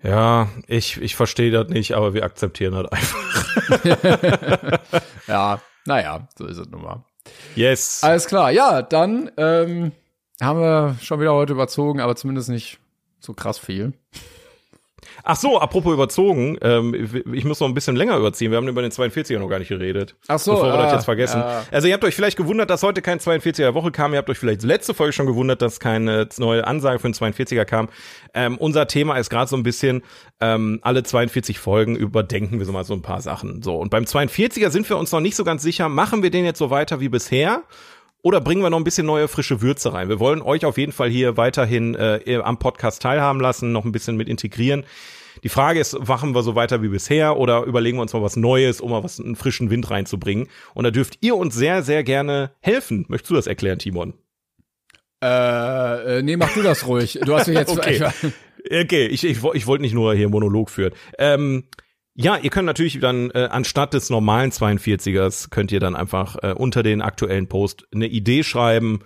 Ja, 0.05 0.49
ich, 0.67 1.01
ich 1.01 1.15
verstehe 1.15 1.49
das 1.51 1.69
nicht, 1.69 1.93
aber 1.93 2.13
wir 2.13 2.23
akzeptieren 2.23 2.73
das 2.73 2.91
einfach. 2.91 4.79
Ja, 5.27 5.59
naja, 5.85 6.27
so 6.37 6.45
ist 6.45 6.57
es 6.57 6.69
nun 6.69 6.83
mal. 6.83 7.03
Yes. 7.55 8.03
Alles 8.03 8.27
klar, 8.27 8.51
ja, 8.51 8.83
dann 8.83 9.31
ähm, 9.37 9.91
haben 10.39 10.59
wir 10.59 10.97
schon 11.01 11.19
wieder 11.19 11.33
heute 11.33 11.53
überzogen, 11.53 11.99
aber 11.99 12.15
zumindest 12.15 12.49
nicht 12.49 12.77
so 13.19 13.33
krass 13.33 13.57
viel. 13.57 13.93
Ach 15.23 15.35
so, 15.35 15.59
apropos 15.59 15.93
überzogen, 15.93 16.57
ähm, 16.61 17.23
ich 17.33 17.45
muss 17.45 17.59
noch 17.59 17.67
ein 17.67 17.73
bisschen 17.73 17.95
länger 17.95 18.17
überziehen. 18.17 18.51
Wir 18.51 18.57
haben 18.57 18.67
über 18.67 18.81
den 18.81 18.91
42er 18.91 19.39
noch 19.39 19.49
gar 19.49 19.59
nicht 19.59 19.69
geredet. 19.69 20.15
Ach 20.27 20.39
so, 20.39 20.53
Bevor 20.53 20.67
wir 20.67 20.77
das 20.77 20.91
ah, 20.91 20.95
jetzt 20.95 21.05
vergessen. 21.05 21.39
ja. 21.39 21.63
Also 21.71 21.87
ihr 21.87 21.93
habt 21.93 22.03
euch 22.03 22.15
vielleicht 22.15 22.37
gewundert, 22.37 22.69
dass 22.69 22.83
heute 22.83 23.01
kein 23.01 23.19
42er 23.19 23.73
Woche 23.73 23.91
kam. 23.91 24.13
Ihr 24.13 24.17
habt 24.17 24.29
euch 24.29 24.37
vielleicht 24.37 24.63
letzte 24.63 24.93
Folge 24.93 25.13
schon 25.13 25.25
gewundert, 25.25 25.61
dass 25.61 25.79
keine 25.79 26.27
neue 26.37 26.65
Ansage 26.65 26.99
für 26.99 27.09
den 27.09 27.13
42er 27.13 27.65
kam. 27.65 27.89
Ähm, 28.33 28.57
unser 28.57 28.87
Thema 28.87 29.17
ist 29.17 29.29
gerade 29.29 29.49
so 29.49 29.55
ein 29.55 29.63
bisschen, 29.63 30.03
ähm, 30.41 30.79
alle 30.81 31.03
42 31.03 31.59
Folgen 31.59 31.95
überdenken 31.95 32.59
wir 32.59 32.65
so 32.65 32.71
mal 32.71 32.83
so 32.83 32.93
ein 32.93 33.01
paar 33.01 33.21
Sachen. 33.21 33.61
So, 33.61 33.75
und 33.77 33.89
beim 33.89 34.03
42er 34.03 34.69
sind 34.69 34.89
wir 34.89 34.97
uns 34.97 35.11
noch 35.11 35.21
nicht 35.21 35.35
so 35.35 35.43
ganz 35.43 35.63
sicher, 35.63 35.89
machen 35.89 36.23
wir 36.23 36.31
den 36.31 36.45
jetzt 36.45 36.59
so 36.59 36.69
weiter 36.69 36.99
wie 36.99 37.09
bisher? 37.09 37.63
Oder 38.25 38.41
bringen 38.41 38.63
wir 38.63 38.71
noch 38.71 38.79
ein 38.79 38.83
bisschen 38.83 39.05
neue 39.05 39.27
frische 39.27 39.61
Würze 39.61 39.93
rein? 39.93 40.09
Wir 40.09 40.19
wollen 40.19 40.41
euch 40.41 40.65
auf 40.65 40.79
jeden 40.79 40.91
Fall 40.91 41.11
hier 41.11 41.37
weiterhin 41.37 41.93
äh, 41.93 42.39
am 42.43 42.57
Podcast 42.57 43.03
teilhaben 43.03 43.39
lassen, 43.39 43.71
noch 43.71 43.85
ein 43.85 43.91
bisschen 43.91 44.17
mit 44.17 44.27
integrieren. 44.27 44.83
Die 45.43 45.49
Frage 45.49 45.79
ist, 45.79 46.07
machen 46.07 46.33
wir 46.33 46.41
so 46.41 46.55
weiter 46.55 46.81
wie 46.81 46.87
bisher 46.87 47.37
oder 47.37 47.65
überlegen 47.65 47.99
wir 47.99 48.01
uns 48.01 48.13
mal 48.13 48.23
was 48.23 48.35
Neues, 48.35 48.81
um 48.81 48.89
mal 48.89 49.03
was 49.03 49.19
einen 49.19 49.35
frischen 49.35 49.69
Wind 49.69 49.91
reinzubringen? 49.91 50.47
Und 50.73 50.85
da 50.85 50.89
dürft 50.89 51.19
ihr 51.21 51.35
uns 51.35 51.53
sehr, 51.53 51.83
sehr 51.83 52.03
gerne 52.03 52.49
helfen. 52.61 53.05
Möchtest 53.09 53.29
du 53.29 53.35
das 53.35 53.45
erklären, 53.45 53.77
Timon? 53.77 54.15
Äh, 55.23 56.17
äh, 56.17 56.21
nee, 56.23 56.35
mach 56.35 56.51
du 56.51 56.63
das 56.63 56.87
ruhig. 56.87 57.19
Du 57.23 57.35
hast 57.35 57.47
mich 57.47 57.59
jetzt. 57.59 57.77
Okay. 57.77 58.11
Okay, 58.67 59.05
ich, 59.05 59.23
ich, 59.23 59.43
ich 59.53 59.67
wollte 59.67 59.83
nicht 59.83 59.93
nur 59.93 60.15
hier 60.15 60.29
Monolog 60.29 60.71
führen. 60.71 60.93
Ähm, 61.19 61.65
ja, 62.15 62.37
ihr 62.37 62.49
könnt 62.49 62.65
natürlich 62.65 62.99
dann 62.99 63.29
äh, 63.31 63.49
anstatt 63.51 63.93
des 63.93 64.09
normalen 64.09 64.51
42ers 64.51 65.49
könnt 65.49 65.71
ihr 65.73 65.81
dann 65.81 65.95
einfach 65.95 66.37
äh, 66.41 66.53
unter 66.53 66.81
den 66.81 67.01
aktuellen 67.01 67.47
Post 67.47 67.87
eine 67.93 68.07
Idee 68.07 68.43
schreiben, 68.43 69.01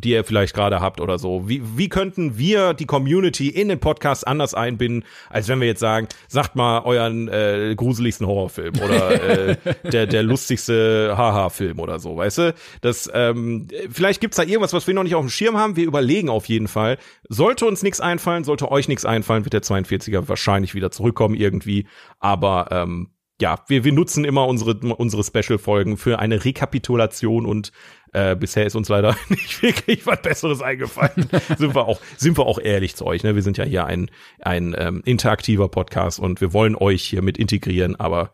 die 0.00 0.10
ihr 0.10 0.24
vielleicht 0.24 0.54
gerade 0.54 0.80
habt 0.80 1.00
oder 1.00 1.18
so. 1.18 1.48
Wie, 1.48 1.62
wie 1.76 1.88
könnten 1.88 2.38
wir 2.38 2.74
die 2.74 2.86
Community 2.86 3.48
in 3.48 3.68
den 3.68 3.80
Podcast 3.80 4.26
anders 4.26 4.54
einbinden, 4.54 5.04
als 5.30 5.48
wenn 5.48 5.60
wir 5.60 5.66
jetzt 5.66 5.80
sagen, 5.80 6.08
sagt 6.28 6.56
mal 6.56 6.80
euren 6.84 7.28
äh, 7.28 7.74
gruseligsten 7.76 8.26
Horrorfilm 8.26 8.74
oder 8.82 9.48
äh, 9.50 9.56
der, 9.84 10.06
der 10.06 10.22
lustigste 10.22 11.14
Haha-Film 11.16 11.78
oder 11.78 11.98
so, 11.98 12.16
weißt 12.16 12.38
du? 12.38 12.54
Das, 12.80 13.10
ähm, 13.12 13.68
vielleicht 13.90 14.20
gibt's 14.20 14.36
da 14.36 14.42
irgendwas, 14.42 14.72
was 14.72 14.86
wir 14.86 14.94
noch 14.94 15.02
nicht 15.02 15.14
auf 15.14 15.24
dem 15.24 15.30
Schirm 15.30 15.56
haben. 15.56 15.76
Wir 15.76 15.86
überlegen 15.86 16.28
auf 16.28 16.46
jeden 16.46 16.68
Fall. 16.68 16.98
Sollte 17.28 17.66
uns 17.66 17.82
nichts 17.82 18.00
einfallen, 18.00 18.44
sollte 18.44 18.70
euch 18.70 18.88
nichts 18.88 19.04
einfallen, 19.04 19.44
wird 19.44 19.52
der 19.54 19.62
42er 19.62 20.28
wahrscheinlich 20.28 20.74
wieder 20.74 20.90
zurückkommen 20.90 21.34
irgendwie. 21.34 21.86
Aber 22.18 22.68
ähm, 22.70 23.10
ja, 23.40 23.56
wir, 23.68 23.84
wir 23.84 23.92
nutzen 23.92 24.24
immer 24.24 24.46
unsere, 24.46 24.74
unsere 24.94 25.22
Special-Folgen 25.22 25.96
für 25.96 26.18
eine 26.18 26.44
Rekapitulation 26.44 27.46
und 27.46 27.72
äh, 28.12 28.34
bisher 28.34 28.66
ist 28.66 28.74
uns 28.74 28.88
leider 28.88 29.16
nicht 29.28 29.62
wirklich 29.62 30.06
was 30.06 30.22
Besseres 30.22 30.60
eingefallen. 30.60 31.28
sind 31.56 31.74
wir 31.74 31.86
auch, 31.86 32.00
sind 32.16 32.36
wir 32.36 32.46
auch 32.46 32.58
ehrlich 32.58 32.96
zu 32.96 33.06
euch. 33.06 33.22
Ne? 33.22 33.34
Wir 33.34 33.42
sind 33.42 33.56
ja 33.56 33.64
hier 33.64 33.86
ein, 33.86 34.10
ein 34.40 34.74
ähm, 34.76 35.02
interaktiver 35.04 35.68
Podcast 35.68 36.18
und 36.18 36.40
wir 36.40 36.52
wollen 36.52 36.74
euch 36.74 37.04
hier 37.04 37.22
mit 37.22 37.38
integrieren, 37.38 37.94
aber 37.96 38.32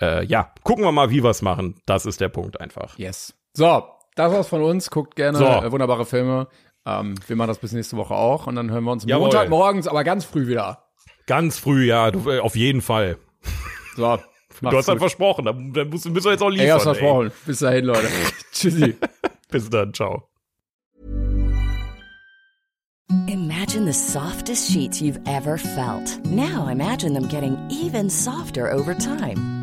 äh, 0.00 0.24
ja, 0.24 0.52
gucken 0.64 0.84
wir 0.84 0.92
mal, 0.92 1.10
wie 1.10 1.22
wir 1.22 1.30
es 1.30 1.42
machen. 1.42 1.80
Das 1.86 2.06
ist 2.06 2.20
der 2.20 2.28
Punkt 2.28 2.60
einfach. 2.60 2.98
Yes. 2.98 3.34
So, 3.52 3.84
das 4.16 4.32
war's 4.32 4.48
von 4.48 4.62
uns. 4.62 4.90
Guckt 4.90 5.14
gerne 5.14 5.38
So. 5.38 5.44
äh, 5.44 5.70
wunderbare 5.70 6.06
Filme. 6.06 6.48
Ähm, 6.86 7.14
wir 7.26 7.36
machen 7.36 7.48
das 7.48 7.58
bis 7.58 7.72
nächste 7.72 7.96
Woche 7.96 8.14
auch 8.14 8.46
und 8.46 8.56
dann 8.56 8.70
hören 8.70 8.84
wir 8.84 8.92
uns 8.92 9.04
Jawohl. 9.04 9.28
Montagmorgens, 9.28 9.86
aber 9.86 10.02
ganz 10.02 10.24
früh 10.24 10.48
wieder. 10.48 10.86
Ganz 11.26 11.58
früh, 11.58 11.84
ja, 11.84 12.10
du, 12.10 12.28
äh, 12.28 12.40
auf 12.40 12.56
jeden 12.56 12.80
Fall. 12.80 13.18
So. 13.94 14.18
Du 14.60 14.76
hast 14.76 14.88
halt 14.88 14.98
versprochen, 14.98 15.44
dann, 15.44 15.72
dann 15.72 15.88
musst, 15.88 16.08
müssen 16.08 16.24
wir 16.26 16.32
jetzt 16.32 16.42
auch 16.42 16.50
liefern. 16.50 16.72
Hast 16.72 16.86
ey. 16.86 16.94
versprochen. 16.94 17.32
Bis 17.46 17.58
dahin, 17.60 17.84
Leute. 17.86 18.08
Tschüssi. 18.52 18.96
Bis 19.50 19.70
dann, 19.70 19.94
ciao. 19.94 20.28
Imagine 23.26 23.86
the 23.86 23.92
softest 23.92 24.70
sheets 24.70 25.00
you've 25.00 25.20
ever 25.26 25.58
felt. 25.58 26.24
Now 26.26 26.68
imagine 26.68 27.12
them 27.12 27.26
getting 27.28 27.56
even 27.70 28.08
softer 28.08 28.70
over 28.70 28.94
time. 28.94 29.59